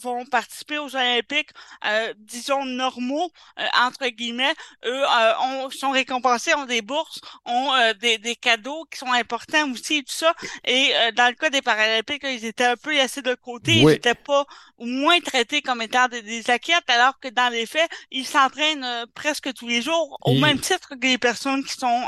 vont 0.00 0.24
participer 0.26 0.78
aux 0.78 0.94
Olympiques, 0.94 1.50
euh, 1.84 2.12
disons, 2.18 2.64
normaux, 2.64 3.30
euh, 3.58 3.64
entre 3.80 4.08
guillemets, 4.08 4.54
eux 4.84 5.02
euh, 5.02 5.70
sont 5.70 5.90
récompensés, 5.90 6.54
ont 6.54 6.66
des 6.66 6.82
bourses, 6.82 7.20
ont 7.44 7.72
des, 8.00 8.18
des, 8.18 8.36
cadeaux 8.36 8.84
qui 8.90 8.98
sont 8.98 9.12
importants 9.12 9.70
aussi 9.72 10.04
tout 10.04 10.12
ça. 10.12 10.34
Et 10.64 10.92
dans 11.16 11.28
le 11.28 11.34
cas 11.34 11.50
des 11.50 11.62
Paralympiques, 11.62 12.24
ils 12.24 12.44
étaient 12.44 12.64
un 12.64 12.76
peu 12.76 12.92
laissés 12.92 13.22
de 13.22 13.34
côté, 13.34 13.72
ils 13.76 13.86
n'étaient 13.86 14.14
pas 14.14 14.44
ou 14.78 14.86
moins 14.86 15.18
traités 15.20 15.62
comme 15.62 15.82
étant 15.82 16.08
des, 16.08 16.22
des 16.22 16.50
athlètes, 16.50 16.88
alors 16.88 17.18
que 17.20 17.28
dans 17.28 17.52
les 17.52 17.66
faits, 17.66 17.88
ils 18.10 18.26
s'entraînent 18.26 18.86
presque 19.14 19.52
tous 19.54 19.68
les 19.68 19.82
jours, 19.82 20.18
au 20.24 20.34
même 20.34 20.58
titre 20.58 20.94
que 21.00 21.06
les 21.06 21.18
personnes 21.18 21.64
qui 21.64 21.74
sont 21.74 22.02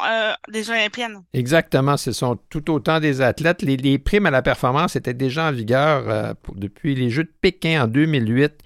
des 0.49 0.71
Olympiennes. 0.71 1.23
Exactement, 1.33 1.97
ce 1.97 2.13
sont 2.13 2.39
tout 2.51 2.71
autant 2.71 3.01
des 3.01 3.21
athlètes. 3.21 3.63
Les, 3.63 3.77
les 3.77 3.99
primes 3.99 4.27
à 4.27 4.31
la 4.31 4.43
performance 4.43 4.97
étaient 4.97 5.15
déjà 5.15 5.49
en 5.49 5.53
vigueur 5.53 6.35
depuis 6.55 6.95
les 6.95 7.11
Jeux 7.11 7.25
de 7.25 7.33
Pékin 7.41 7.85
en 7.85 7.87
2008 7.87 8.63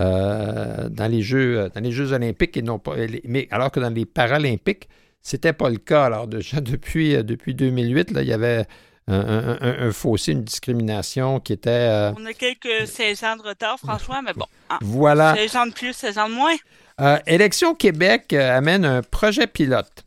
euh, 0.00 0.88
dans, 0.88 1.06
les 1.06 1.22
Jeux, 1.22 1.70
dans 1.72 1.80
les 1.80 1.92
Jeux 1.92 2.12
olympiques, 2.12 2.56
et 2.56 2.62
non 2.62 2.80
pas, 2.80 2.96
mais 3.24 3.46
alors 3.52 3.70
que 3.70 3.78
dans 3.78 3.90
les 3.94 4.04
Paralympiques, 4.04 4.88
c'était 5.22 5.52
pas 5.52 5.70
le 5.70 5.76
cas. 5.76 6.04
Alors 6.04 6.26
déjà 6.26 6.60
depuis, 6.60 7.14
euh, 7.14 7.22
depuis 7.22 7.54
2008, 7.54 8.10
là, 8.10 8.22
il 8.22 8.28
y 8.28 8.32
avait 8.32 8.66
un, 9.06 9.92
fossé, 9.92 10.32
une 10.32 10.44
discrimination 10.44 11.40
qui 11.40 11.52
était. 11.52 11.70
Euh, 11.70 12.12
On 12.16 12.24
a 12.26 12.32
quelques 12.32 12.86
16 12.86 13.24
ans 13.24 13.36
de 13.36 13.42
retard, 13.42 13.78
François, 13.78 14.22
mais 14.22 14.32
bon. 14.32 14.46
Hein, 14.70 14.78
voilà. 14.80 15.34
16 15.34 15.56
ans 15.56 15.66
de 15.66 15.72
plus, 15.72 15.92
16 15.92 16.18
ans 16.18 16.28
de 16.28 16.34
moins. 16.34 16.54
Euh, 17.00 17.18
Élection 17.26 17.74
Québec 17.74 18.32
euh, 18.32 18.56
amène 18.56 18.84
un 18.84 19.02
projet 19.02 19.46
pilote 19.46 20.04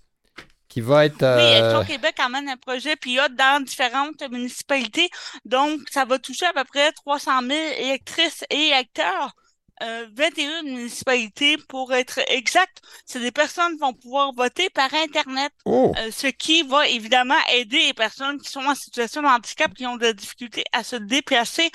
qui 0.67 0.81
va 0.81 1.05
être. 1.05 1.21
Oui, 1.21 1.57
Élection 1.57 1.85
Québec 1.85 2.15
amène 2.19 2.49
un 2.49 2.57
projet 2.57 2.95
pilote 2.95 3.35
dans 3.35 3.63
différentes 3.63 4.23
municipalités. 4.31 5.09
Donc, 5.45 5.81
ça 5.91 6.05
va 6.05 6.17
toucher 6.17 6.45
à 6.45 6.53
peu 6.53 6.63
près 6.63 6.91
300 6.91 7.41
000 7.41 7.51
électrices 7.77 8.43
et 8.49 8.71
électeurs. 9.81 10.07
21 10.15 10.49
euh, 10.49 10.63
municipalités 10.63 11.57
pour 11.57 11.93
être 11.93 12.19
exact. 12.27 12.81
C'est 13.05 13.19
des 13.19 13.31
personnes 13.31 13.73
qui 13.73 13.79
vont 13.79 13.93
pouvoir 13.93 14.33
voter 14.33 14.69
par 14.69 14.93
Internet, 14.93 15.51
oh. 15.65 15.93
euh, 15.97 16.11
ce 16.11 16.27
qui 16.27 16.63
va 16.63 16.87
évidemment 16.87 17.35
aider 17.53 17.79
les 17.79 17.93
personnes 17.93 18.39
qui 18.39 18.49
sont 18.49 18.61
en 18.61 18.75
situation 18.75 19.21
de 19.21 19.27
handicap, 19.27 19.73
qui 19.73 19.85
ont 19.85 19.97
de 19.97 20.05
la 20.05 20.13
difficulté 20.13 20.63
à 20.71 20.83
se 20.83 20.95
déplacer. 20.95 21.69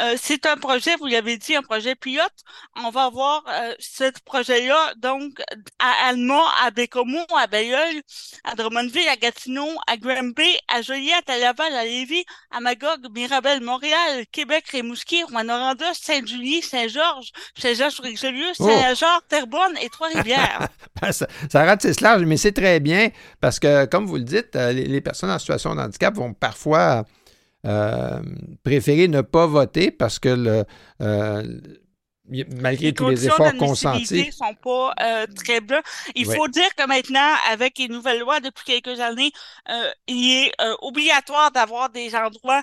Euh, 0.00 0.16
c'est 0.20 0.46
un 0.46 0.56
projet, 0.56 0.96
vous 0.96 1.06
l'avez 1.06 1.36
dit, 1.38 1.56
un 1.56 1.62
projet 1.62 1.94
pilote. 1.94 2.32
On 2.76 2.90
va 2.90 3.04
avoir 3.04 3.44
ce 3.78 4.10
projet-là, 4.24 4.94
donc, 4.96 5.40
à 5.78 6.08
Alma, 6.08 6.42
à 6.62 6.70
Bécomo, 6.70 7.20
à 7.36 7.46
Bayeul, 7.46 8.02
à 8.44 8.54
Drummondville, 8.54 9.08
à 9.08 9.16
Gatineau, 9.16 9.68
à 9.86 9.96
Granby, 9.96 10.56
à 10.68 10.82
Joliette, 10.82 11.28
à 11.28 11.38
Laval, 11.38 11.74
à 11.74 11.84
Lévis, 11.84 12.24
à 12.50 12.60
Magog, 12.60 13.06
Mirabel, 13.14 13.60
Montréal, 13.62 14.26
Québec, 14.32 14.68
Rimouski, 14.68 15.22
Rwanda, 15.24 15.74
Saint-Julie, 15.94 16.62
Saint-Georges, 16.62 17.32
chez 17.54 17.74
Jean 17.74 17.88
richelieu 18.02 18.46
oh. 18.58 18.68
Saint-Jean, 18.68 19.20
Terrebonne 19.28 19.76
et 19.82 19.88
Trois-Rivières. 19.88 20.68
Ben, 21.00 21.12
ça, 21.12 21.26
ça 21.50 21.64
ratisse 21.64 22.00
large, 22.00 22.24
mais 22.24 22.36
c'est 22.36 22.52
très 22.52 22.80
bien 22.80 23.10
parce 23.40 23.58
que, 23.58 23.84
comme 23.86 24.06
vous 24.06 24.16
le 24.16 24.24
dites, 24.24 24.56
euh, 24.56 24.72
les, 24.72 25.00
personnes 25.00 25.30
en 25.30 25.38
situation 25.38 25.74
de 25.74 25.80
handicap 25.80 26.14
vont 26.14 26.32
parfois 26.32 27.04
euh, 27.66 28.20
préférer 28.64 29.08
ne 29.08 29.20
pas 29.20 29.46
voter 29.46 29.90
parce 29.90 30.18
que 30.18 30.28
le, 30.28 30.64
euh, 31.00 31.42
malgré 32.28 32.92
tous 32.92 33.08
les 33.08 33.26
efforts 33.26 33.54
consentis. 33.56 34.32
sont 34.32 34.54
pas 34.54 34.94
euh, 35.00 35.26
très 35.34 35.60
bons. 35.60 35.82
Il 36.14 36.26
faut 36.26 36.48
dire 36.48 36.74
que 36.76 36.86
maintenant, 36.86 37.34
avec 37.50 37.78
les 37.78 37.88
nouvelles 37.88 38.20
lois 38.20 38.40
depuis 38.40 38.64
quelques 38.64 39.00
années, 39.00 39.32
euh, 39.68 39.90
il 40.06 40.46
est 40.46 40.52
euh, 40.60 40.74
obligatoire 40.80 41.50
d'avoir 41.52 41.90
des 41.90 42.14
endroits 42.14 42.62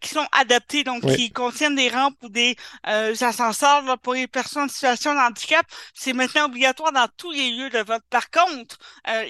qui 0.00 0.10
sont 0.10 0.26
adaptés, 0.32 0.84
donc 0.84 1.00
qui 1.16 1.30
contiennent 1.30 1.74
des 1.74 1.88
rampes 1.88 2.16
ou 2.22 2.28
des 2.28 2.54
ascenseurs 2.84 3.82
pour 4.02 4.12
les 4.12 4.26
personnes 4.26 4.64
en 4.64 4.68
situation 4.68 5.14
de 5.14 5.18
handicap. 5.18 5.64
C'est 5.94 6.12
maintenant 6.12 6.44
obligatoire 6.44 6.92
dans 6.92 7.08
tous 7.16 7.30
les 7.30 7.50
lieux 7.50 7.70
de 7.70 7.78
vote. 7.78 8.02
Par 8.10 8.30
contre, 8.30 8.78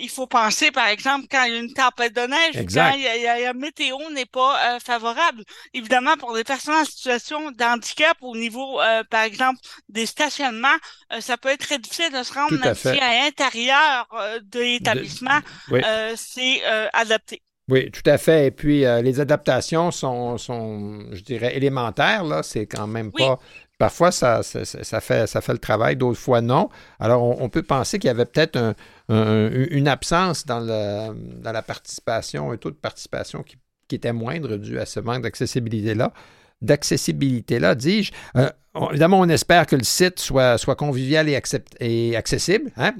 il 0.01 0.09
faut 0.09 0.27
penser, 0.27 0.73
par 0.73 0.89
exemple, 0.89 1.27
quand 1.31 1.45
il 1.45 1.53
y 1.53 1.57
a 1.57 1.61
une 1.61 1.73
tempête 1.73 2.17
de 2.17 2.23
neige, 2.23 2.67
quand 2.75 2.91
il 2.95 3.03
y 3.03 3.29
a, 3.29 3.39
la 3.39 3.53
météo 3.55 3.97
n'est 4.11 4.27
pas 4.27 4.81
favorable. 4.81 5.45
Évidemment, 5.73 6.17
pour 6.17 6.35
les 6.35 6.43
personnes 6.43 6.75
en 6.75 6.85
situation 6.85 7.53
de 7.53 7.65
handicap, 7.65 8.17
au 8.21 8.37
niveau, 8.37 8.81
par 9.09 9.23
exemple, 9.23 9.61
des 9.89 10.07
stationnements, 10.07 10.69
euh, 11.13 11.21
ça 11.21 11.37
peut 11.37 11.49
être 11.49 11.61
très 11.61 11.79
difficile 11.79 12.13
de 12.13 12.23
se 12.23 12.33
rendre 12.33 12.59
même 12.59 12.75
si 12.75 12.89
à 12.89 13.25
l'intérieur 13.25 14.09
euh, 14.13 14.41
de 14.41 14.61
l'établissement, 14.61 15.41
euh, 15.73 16.15
c'est 16.17 16.63
adapté. 16.93 17.43
Oui, 17.69 17.91
tout 17.91 18.09
à 18.11 18.19
fait. 18.19 18.47
Et 18.47 18.51
puis, 18.51 18.81
les 18.81 19.21
adaptations 19.21 19.93
sont, 19.93 20.39
sont, 20.39 21.05
je 21.13 21.23
dirais, 21.23 21.57
élémentaires. 21.57 22.25
Là, 22.25 22.43
c'est 22.43 22.67
quand 22.67 22.89
même 22.89 23.13
pas. 23.13 23.39
Parfois, 23.79 24.11
ça, 24.11 24.43
ça, 24.43 25.01
fait, 25.01 25.27
ça 25.29 25.41
fait 25.41 25.53
le 25.53 25.59
travail, 25.59 25.95
d'autres 25.95 26.19
fois 26.19 26.41
non. 26.41 26.69
Alors, 26.99 27.23
on, 27.23 27.49
peut 27.49 27.63
penser 27.63 28.01
qu'il 28.01 28.09
y 28.09 28.11
avait 28.11 28.27
peut-être 28.27 28.75
une 29.09 29.87
absence 29.87 30.47
dans, 30.47 30.59
le, 30.59 31.15
dans 31.41 31.53
la 31.53 31.63
participation, 31.63 32.51
un 32.51 32.57
taux 32.57 32.71
de 32.71 32.77
participation 32.77 33.45
qui, 33.45 33.57
qui 33.87 33.95
était 33.97 34.13
moindre 34.13 34.57
dû 34.57 34.79
à 34.81 34.87
ce 34.87 34.99
manque 35.01 35.23
d'accessibilité-là 35.23 36.13
d'accessibilité-là, 36.63 37.75
dis-je. 37.75 38.13
Euh, 38.37 38.51
évidemment, 38.91 39.21
on 39.21 39.29
espère 39.29 39.67
que 39.67 39.77
le 39.77 39.85
site 39.85 40.21
soit, 40.21 40.59
soit 40.59 40.77
convivial 40.77 41.29
et, 41.29 41.41
et 41.81 42.17
accessible. 42.17 42.71
Hein? 42.77 42.95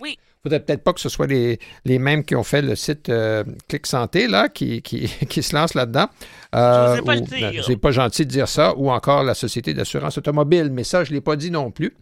oui. 0.00 0.18
faudrait 0.42 0.60
peut-être 0.60 0.82
pas 0.82 0.92
que 0.92 1.00
ce 1.00 1.08
soit 1.08 1.26
les, 1.26 1.58
les, 1.84 1.98
mêmes 1.98 2.24
qui 2.24 2.34
ont 2.34 2.42
fait 2.42 2.62
le 2.62 2.74
site 2.74 3.08
euh, 3.08 3.44
Clic 3.68 3.86
Santé, 3.86 4.28
là, 4.28 4.48
qui, 4.48 4.82
qui, 4.82 5.08
qui 5.28 5.42
se 5.42 5.54
lancent 5.54 5.74
là-dedans. 5.74 6.08
Euh, 6.54 7.00
pas 7.02 7.14
le 7.14 7.22
ben, 7.22 7.62
C'est 7.64 7.76
pas 7.76 7.90
gentil 7.90 8.26
de 8.26 8.30
dire 8.30 8.48
ça, 8.48 8.76
ou 8.76 8.90
encore 8.90 9.24
la 9.24 9.34
Société 9.34 9.72
d'assurance 9.72 10.18
automobile, 10.18 10.70
mais 10.70 10.84
ça, 10.84 11.04
je 11.04 11.10
ne 11.10 11.16
l'ai 11.16 11.20
pas 11.20 11.36
dit 11.36 11.50
non 11.50 11.70
plus. 11.70 11.96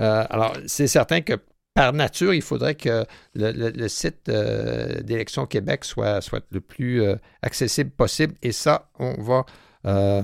Euh, 0.00 0.24
alors, 0.30 0.52
c'est 0.66 0.86
certain 0.86 1.22
que 1.22 1.34
par 1.74 1.92
nature, 1.92 2.32
il 2.32 2.40
faudrait 2.40 2.74
que 2.74 3.04
le, 3.34 3.88
site 3.88 4.30
d'Élection 4.30 5.44
Québec 5.44 5.84
soit, 5.84 6.22
soit 6.22 6.42
le 6.50 6.62
plus 6.62 7.02
accessible 7.42 7.90
possible, 7.90 8.34
et 8.42 8.52
ça, 8.52 8.88
on 8.98 9.20
va 9.20 9.44
euh, 9.86 10.22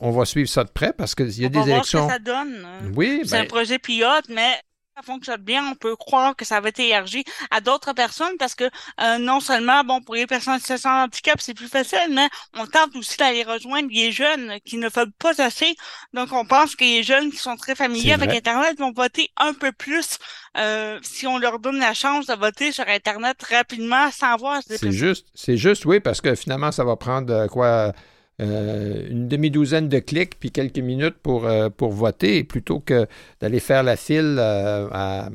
on, 0.00 0.10
va 0.10 0.24
suivre 0.24 0.48
ça 0.48 0.64
de 0.64 0.70
près 0.70 0.92
parce 0.92 1.14
qu'il 1.14 1.40
y 1.40 1.44
a 1.44 1.48
des 1.48 1.70
élections. 1.70 2.06
Voir 2.06 2.14
ce 2.14 2.18
que 2.18 2.24
ça 2.24 2.44
donne. 2.44 2.66
Oui, 2.96 3.22
c'est 3.24 3.36
un 3.36 3.42
ben 3.42 3.48
projet 3.48 3.78
pilote, 3.78 4.24
mais 4.28 4.60
ça 4.98 5.02
fonctionne 5.02 5.40
bien, 5.40 5.64
on 5.70 5.76
peut 5.76 5.94
croire 5.94 6.34
que 6.34 6.44
ça 6.44 6.60
va 6.60 6.70
être 6.70 6.80
élargi 6.80 7.22
à 7.52 7.60
d'autres 7.60 7.92
personnes 7.92 8.36
parce 8.36 8.56
que 8.56 8.64
euh, 9.00 9.18
non 9.18 9.38
seulement, 9.38 9.84
bon, 9.84 10.00
pour 10.00 10.16
les 10.16 10.26
personnes 10.26 10.54
en 10.54 10.58
situation 10.58 10.90
de 10.90 11.04
handicap, 11.04 11.40
c'est 11.40 11.54
plus 11.54 11.68
facile, 11.68 12.08
mais 12.10 12.28
on 12.54 12.66
tente 12.66 12.96
aussi 12.96 13.16
d'aller 13.16 13.44
rejoindre 13.44 13.88
les 13.92 14.10
jeunes 14.10 14.58
qui 14.64 14.76
ne 14.76 14.88
veulent 14.88 15.12
pas 15.20 15.40
assez. 15.40 15.76
Donc, 16.12 16.32
on 16.32 16.44
pense 16.44 16.74
que 16.74 16.82
les 16.82 17.04
jeunes 17.04 17.30
qui 17.30 17.36
sont 17.36 17.54
très 17.54 17.76
familiers 17.76 18.14
avec 18.14 18.30
Internet 18.30 18.76
vont 18.80 18.92
voter 18.92 19.30
un 19.36 19.52
peu 19.52 19.70
plus 19.70 20.18
euh, 20.56 20.98
si 21.02 21.28
on 21.28 21.38
leur 21.38 21.60
donne 21.60 21.78
la 21.78 21.94
chance 21.94 22.26
de 22.26 22.34
voter 22.34 22.72
sur 22.72 22.88
Internet 22.88 23.40
rapidement 23.48 24.10
sans 24.10 24.36
voir. 24.36 24.60
C'est 24.66 24.90
juste, 24.90 25.28
c'est 25.34 25.56
juste, 25.56 25.84
oui, 25.84 26.00
parce 26.00 26.20
que 26.20 26.34
finalement, 26.34 26.72
ça 26.72 26.82
va 26.82 26.96
prendre 26.96 27.46
quoi 27.46 27.92
euh, 28.40 29.08
une 29.10 29.26
demi-douzaine 29.26 29.88
de 29.88 29.98
clics 29.98 30.38
puis 30.38 30.52
quelques 30.52 30.78
minutes 30.78 31.16
pour, 31.20 31.46
euh, 31.46 31.70
pour 31.70 31.90
voter, 31.90 32.44
plutôt 32.44 32.78
que 32.78 33.08
d'aller 33.40 33.58
faire 33.58 33.82
la 33.82 33.96
file 33.96 34.36
euh, 34.38 35.28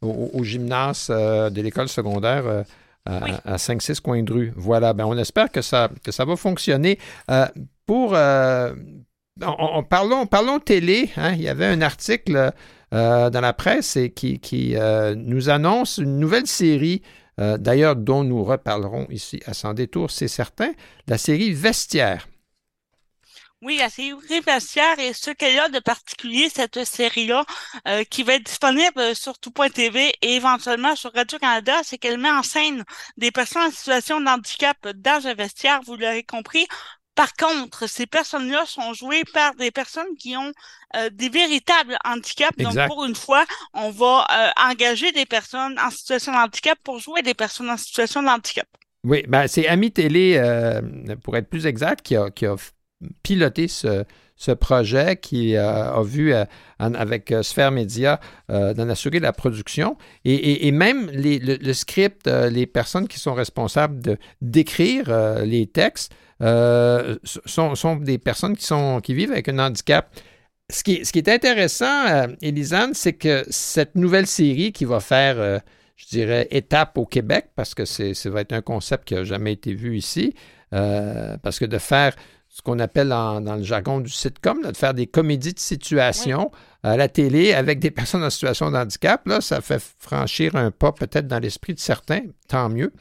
au, 0.00 0.42
gymnase 0.42 1.08
de 1.10 1.60
l'école 1.60 1.88
secondaire 1.88 2.64
à, 3.04 3.56
5-6 3.56 4.00
coins 4.00 4.22
de 4.22 4.32
rue. 4.32 4.52
Voilà, 4.56 4.94
ben 4.94 5.04
on 5.04 5.18
espère 5.18 5.52
que 5.52 5.60
ça, 5.60 5.90
que 6.02 6.12
ça 6.12 6.24
va 6.24 6.36
fonctionner. 6.36 6.98
pour 7.84 8.16
on, 9.42 9.82
parlons, 9.82 10.26
parlons 10.26 10.58
télé, 10.60 11.10
hein. 11.18 11.32
il 11.32 11.42
y 11.42 11.48
avait 11.48 11.66
un 11.66 11.82
article 11.82 12.52
dans 12.90 13.30
la 13.40 13.52
presse 13.52 13.98
qui, 14.16 14.38
qui 14.38 14.74
nous 15.16 15.50
annonce 15.50 15.98
une 15.98 16.18
nouvelle 16.18 16.46
série 16.46 17.02
d'ailleurs 17.36 17.96
dont 17.96 18.24
nous 18.24 18.42
reparlerons 18.42 19.06
ici 19.10 19.40
à 19.44 19.52
Sans 19.52 19.74
détour, 19.74 20.10
c'est 20.10 20.28
certain, 20.28 20.72
la 21.06 21.18
série 21.18 21.52
Vestiaire. 21.52 22.29
Oui, 23.62 23.78
série 23.90 24.14
Vestiaire 24.46 24.98
et 24.98 25.12
ce 25.12 25.30
qu'elle 25.30 25.58
a 25.58 25.68
de 25.68 25.80
particulier, 25.80 26.48
cette 26.48 26.82
série-là, 26.82 27.44
euh, 27.86 28.04
qui 28.04 28.22
va 28.22 28.36
être 28.36 28.46
disponible 28.46 29.14
sur 29.14 29.38
tout.tv 29.38 30.14
et 30.22 30.34
éventuellement 30.34 30.96
sur 30.96 31.12
Radio-Canada, 31.12 31.74
c'est 31.82 31.98
qu'elle 31.98 32.16
met 32.16 32.30
en 32.30 32.42
scène 32.42 32.84
des 33.18 33.30
personnes 33.30 33.64
en 33.64 33.70
situation 33.70 34.18
de 34.18 34.26
handicap 34.26 34.76
dans 34.94 35.26
un 35.26 35.34
vestiaire, 35.34 35.80
vous 35.84 35.96
l'aurez 35.96 36.22
compris. 36.22 36.66
Par 37.14 37.34
contre, 37.34 37.86
ces 37.86 38.06
personnes-là 38.06 38.64
sont 38.64 38.94
jouées 38.94 39.24
par 39.34 39.54
des 39.56 39.70
personnes 39.70 40.16
qui 40.18 40.38
ont 40.38 40.52
euh, 40.96 41.10
des 41.12 41.28
véritables 41.28 41.98
handicaps. 42.02 42.56
Donc, 42.56 42.74
pour 42.86 43.04
une 43.04 43.14
fois, 43.14 43.44
on 43.74 43.90
va 43.90 44.26
euh, 44.30 44.70
engager 44.70 45.12
des 45.12 45.26
personnes 45.26 45.78
en 45.78 45.90
situation 45.90 46.32
de 46.32 46.38
handicap 46.38 46.78
pour 46.82 46.98
jouer 46.98 47.20
des 47.20 47.34
personnes 47.34 47.68
en 47.68 47.76
situation 47.76 48.22
de 48.22 48.28
handicap. 48.28 48.66
Oui, 49.04 49.22
ben 49.28 49.46
c'est 49.48 49.68
Ami 49.68 49.92
Télé, 49.92 50.40
pour 51.22 51.36
être 51.36 51.50
plus 51.50 51.66
exact, 51.66 52.00
qui 52.00 52.16
a, 52.16 52.30
qui 52.30 52.46
a 52.46 52.56
piloter 53.22 53.68
ce, 53.68 54.04
projet 54.54 55.16
qui 55.16 55.54
euh, 55.54 55.92
a 55.92 56.02
vu 56.02 56.32
euh, 56.32 56.44
avec 56.78 57.30
euh, 57.30 57.42
Sphère 57.42 57.70
Média 57.70 58.20
d'en 58.48 58.88
assurer 58.88 59.20
la 59.20 59.32
production. 59.32 59.96
Et, 60.24 60.70
même 60.72 61.10
le, 61.12 61.72
script, 61.72 62.26
les 62.26 62.66
personnes 62.66 63.06
qui 63.08 63.18
sont 63.18 63.34
responsables 63.34 64.00
de, 64.00 64.16
d'écrire 64.40 65.12
les 65.44 65.66
textes 65.66 66.12
sont, 66.40 67.96
des 67.96 68.18
personnes 68.18 68.56
qui, 68.56 69.14
vivent 69.14 69.32
avec 69.32 69.48
un 69.48 69.58
handicap. 69.58 70.14
Ce 70.70 70.82
qui, 70.82 70.94
est 70.94 71.28
intéressant, 71.28 72.28
Elisane, 72.40 72.94
c'est 72.94 73.12
que 73.12 73.44
cette 73.50 73.94
nouvelle 73.94 74.26
série 74.26 74.72
qui 74.72 74.84
va 74.84 75.00
faire, 75.00 75.60
je 75.96 76.06
dirais, 76.06 76.48
étape 76.50 76.96
au 76.96 77.06
Québec, 77.06 77.50
parce 77.56 77.74
que 77.74 77.84
c'est, 77.84 78.14
ça 78.14 78.30
va 78.30 78.40
être 78.40 78.52
un 78.52 78.62
concept 78.62 79.06
qui 79.06 79.14
n'a 79.14 79.24
jamais 79.24 79.52
été 79.52 79.74
vu 79.74 79.96
ici, 79.96 80.34
parce 80.70 81.58
que 81.58 81.66
de 81.66 81.78
faire 81.78 82.14
ce 82.50 82.62
qu'on 82.62 82.80
appelle 82.80 83.08
dans 83.08 83.56
le 83.56 83.62
jargon 83.62 84.00
du 84.00 84.10
sitcom, 84.10 84.62
de 84.62 84.76
faire 84.76 84.92
des 84.92 85.06
comédies 85.06 85.54
de 85.54 85.58
situation 85.60 86.50
à 86.82 86.96
la 86.96 87.08
télé 87.08 87.52
avec 87.52 87.78
des 87.78 87.90
personnes 87.92 88.24
en 88.24 88.30
situation 88.30 88.70
de 88.70 88.76
handicap. 88.76 89.26
Là, 89.26 89.40
ça 89.40 89.60
fait 89.60 89.82
franchir 89.98 90.56
un 90.56 90.70
pas 90.70 90.92
peut-être 90.92 91.28
dans 91.28 91.38
l'esprit 91.38 91.74
de 91.74 91.80
certains, 91.80 92.22
tant 92.48 92.68
mieux. 92.68 92.92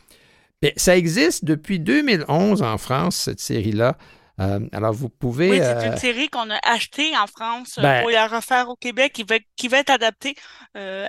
Mais 0.62 0.74
ça 0.78 0.96
existe 0.96 1.46
depuis 1.46 1.80
2011 1.80 2.62
en 2.62 2.78
France, 2.78 3.16
cette 3.16 3.40
série-là. 3.40 3.98
Euh, 4.40 4.60
alors, 4.72 4.94
vous 4.94 5.10
pouvez. 5.10 5.50
Oui, 5.52 5.60
c'est 5.62 5.88
une 5.88 5.98
série 5.98 6.30
qu'on 6.30 6.50
a 6.50 6.60
achetée 6.64 7.12
en 7.18 7.28
France 7.28 7.80
ben 7.82 8.02
pour 8.02 8.10
la 8.10 8.28
refaire 8.28 8.70
au 8.70 8.76
Québec, 8.76 9.14
qui 9.14 9.24
va, 9.24 9.36
qui 9.56 9.68
va 9.68 9.80
être 9.80 9.90
adaptée 9.90 10.36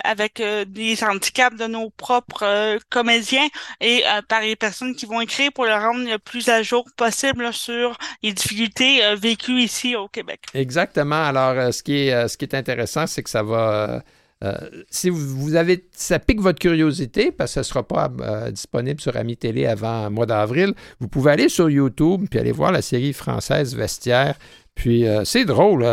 avec 0.04 0.42
des 0.66 1.04
handicaps 1.04 1.56
de 1.56 1.66
nos 1.66 1.90
propres 1.90 2.78
comédiens 2.88 3.46
et 3.80 4.02
par 4.28 4.40
les 4.40 4.56
personnes 4.56 4.94
qui 4.94 5.06
vont 5.06 5.20
écrire 5.20 5.52
pour 5.52 5.64
le 5.64 5.74
rendre 5.74 6.08
le 6.08 6.18
plus 6.18 6.48
à 6.48 6.62
jour 6.62 6.84
possible 6.96 7.52
sur 7.52 7.96
les 8.22 8.32
difficultés 8.32 9.14
vécues 9.16 9.60
ici 9.60 9.94
au 9.94 10.08
Québec. 10.08 10.40
Exactement. 10.54 11.22
Alors, 11.22 11.72
ce, 11.72 11.82
qui 11.82 12.08
est, 12.08 12.28
ce 12.28 12.36
qui 12.36 12.44
est 12.44 12.54
intéressant, 12.54 13.06
c'est 13.06 13.22
que 13.22 13.30
ça 13.30 13.42
va 13.42 14.02
euh, 14.42 14.56
si 14.88 15.10
vous, 15.10 15.54
avez, 15.54 15.84
ça 15.92 16.18
pique 16.18 16.40
votre 16.40 16.58
curiosité, 16.58 17.30
parce 17.30 17.50
que 17.50 17.54
ce 17.54 17.58
ne 17.60 17.64
sera 17.64 17.82
pas 17.82 18.10
euh, 18.20 18.50
disponible 18.50 18.98
sur 18.98 19.16
Ami 19.16 19.36
Télé 19.36 19.66
avant 19.66 20.04
le 20.04 20.10
mois 20.10 20.24
d'avril, 20.24 20.72
vous 20.98 21.08
pouvez 21.08 21.32
aller 21.32 21.50
sur 21.50 21.68
YouTube 21.68 22.26
puis 22.30 22.38
aller 22.38 22.52
voir 22.52 22.72
la 22.72 22.80
série 22.80 23.12
française 23.12 23.74
Vestiaire. 23.74 24.38
Puis 24.74 25.06
euh, 25.06 25.24
c'est 25.24 25.44
drôle. 25.44 25.84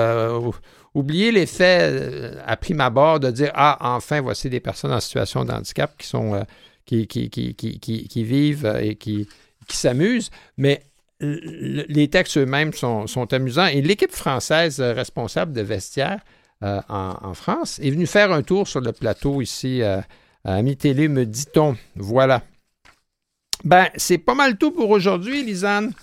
oubliez 0.93 1.33
l'effet 1.33 2.31
à 2.45 2.55
prime 2.55 2.79
abord 2.79 3.19
de 3.19 3.31
dire 3.31 3.51
Ah, 3.53 3.77
enfin, 3.81 4.21
voici 4.21 4.49
des 4.49 4.61
personnes 4.61 4.93
en 4.93 5.01
situation 5.01 5.43
de 5.43 5.51
handicap 5.51 5.91
qui 5.97 6.07
sont 6.07 6.41
qui, 6.85 7.05
qui, 7.05 7.29
qui, 7.29 7.53
qui, 7.53 8.23
vivent 8.23 8.77
et 8.81 8.95
qui, 8.95 9.27
qui 9.67 9.75
s'amusent. 9.75 10.29
Mais 10.55 10.83
les 11.19 12.07
textes 12.07 12.37
eux-mêmes 12.37 12.71
sont, 12.71 13.07
sont 13.07 13.33
amusants. 13.33 13.65
Et 13.65 13.81
l'équipe 13.81 14.13
française 14.13 14.79
responsable 14.79 15.51
de 15.51 15.61
Vestiaire 15.61 16.21
euh, 16.63 16.81
en, 16.89 17.33
France, 17.33 17.79
est 17.79 17.91
venu 17.91 18.07
faire 18.07 18.31
un 18.31 18.41
tour 18.41 18.67
sur 18.67 18.81
le 18.81 18.91
plateau 18.91 19.41
ici 19.41 19.81
euh, 19.81 19.99
à 20.43 20.55
Ami-Télé, 20.55 21.07
me 21.07 21.25
dit-on. 21.25 21.77
Voilà. 21.95 22.41
Ben, 23.63 23.87
c'est 23.95 24.17
pas 24.17 24.33
mal 24.33 24.57
tout 24.57 24.71
pour 24.71 24.89
aujourd'hui, 24.89 25.43
Lisanne. 25.43 25.93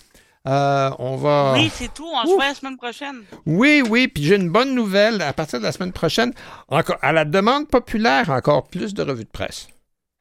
Euh, 0.46 0.90
on 0.98 1.16
va. 1.16 1.54
Oui, 1.54 1.70
c'est 1.72 1.92
tout. 1.92 2.06
On 2.06 2.26
se 2.26 2.34
voit 2.34 2.48
la 2.48 2.54
semaine 2.54 2.76
prochaine. 2.76 3.22
Oui, 3.46 3.82
oui. 3.88 4.08
Puis 4.08 4.24
j'ai 4.24 4.36
une 4.36 4.50
bonne 4.50 4.74
nouvelle. 4.74 5.22
À 5.22 5.32
partir 5.32 5.58
de 5.58 5.64
la 5.64 5.72
semaine 5.72 5.92
prochaine, 5.92 6.32
encore, 6.68 6.98
à 7.00 7.12
la 7.12 7.24
demande 7.24 7.68
populaire, 7.68 8.28
encore 8.30 8.68
plus 8.68 8.92
de 8.92 9.02
revues 9.02 9.24
de 9.24 9.30
presse. 9.30 9.68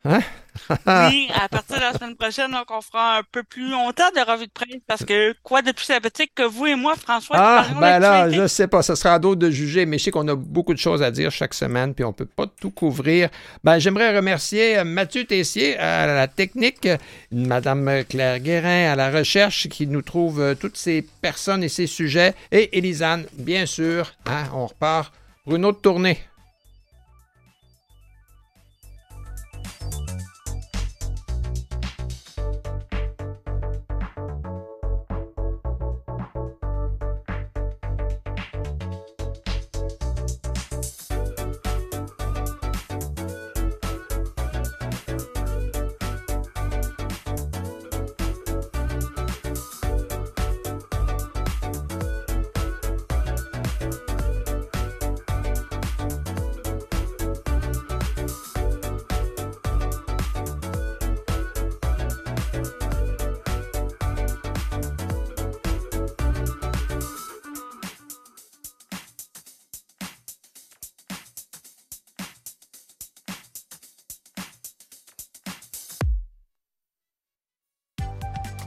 Hein? 0.06 0.20
oui, 0.88 1.30
à 1.34 1.48
partir 1.48 1.78
de 1.78 1.82
la 1.82 1.94
semaine 1.94 2.16
prochaine, 2.16 2.52
donc 2.52 2.66
on 2.70 2.82
fera 2.82 3.20
un 3.20 3.22
peu 3.32 3.42
plus 3.42 3.70
longtemps 3.70 4.10
de 4.14 4.20
revue 4.20 4.48
de 4.48 4.52
presse 4.52 4.82
parce 4.86 5.06
que 5.06 5.34
quoi 5.44 5.62
de 5.62 5.72
plus 5.72 5.86
sympathique 5.86 6.32
que 6.36 6.44
vous 6.44 6.66
et 6.66 6.76
moi, 6.76 6.96
François? 6.96 7.38
Ah, 7.40 7.66
ben 7.80 8.00
là, 8.00 8.30
je 8.30 8.48
sais 8.48 8.68
pas, 8.68 8.84
ce 8.84 8.96
sera 8.96 9.14
à 9.14 9.20
d'autres 9.20 9.40
de 9.40 9.50
juger, 9.50 9.86
mais 9.86 9.98
je 9.98 10.06
sais 10.06 10.12
qu'on 10.12 10.28
a 10.28 10.36
beaucoup 10.36 10.74
de 10.74 10.80
choses 10.80 11.02
à 11.02 11.10
dire 11.10 11.32
chaque 11.32 11.54
semaine, 11.54 11.94
puis 11.94 12.04
on 12.04 12.12
peut 12.12 12.26
pas 12.26 12.48
tout 12.48 12.70
couvrir. 12.70 13.30
Ben, 13.64 13.80
j'aimerais 13.80 14.16
remercier 14.16 14.78
euh, 14.78 14.84
Mathieu 14.84 15.24
Tessier 15.24 15.78
à 15.78 16.06
la 16.06 16.28
technique, 16.28 16.88
Madame 17.32 18.04
Claire 18.08 18.40
Guérin 18.40 18.92
à 18.92 18.96
la 18.96 19.10
recherche 19.10 19.70
qui 19.70 19.88
nous 19.88 20.02
trouve 20.02 20.42
euh, 20.42 20.54
toutes 20.54 20.78
ces 20.78 21.08
personnes 21.22 21.64
et 21.64 21.70
ces 21.70 21.88
sujets, 21.88 22.36
et 22.52 22.78
Élisane, 22.78 23.26
bien 23.38 23.66
sûr. 23.66 24.14
Hein, 24.26 24.44
on 24.54 24.68
repart 24.68 25.14
pour 25.46 25.56
une 25.56 25.64
autre 25.64 25.82
tournée. 25.82 26.20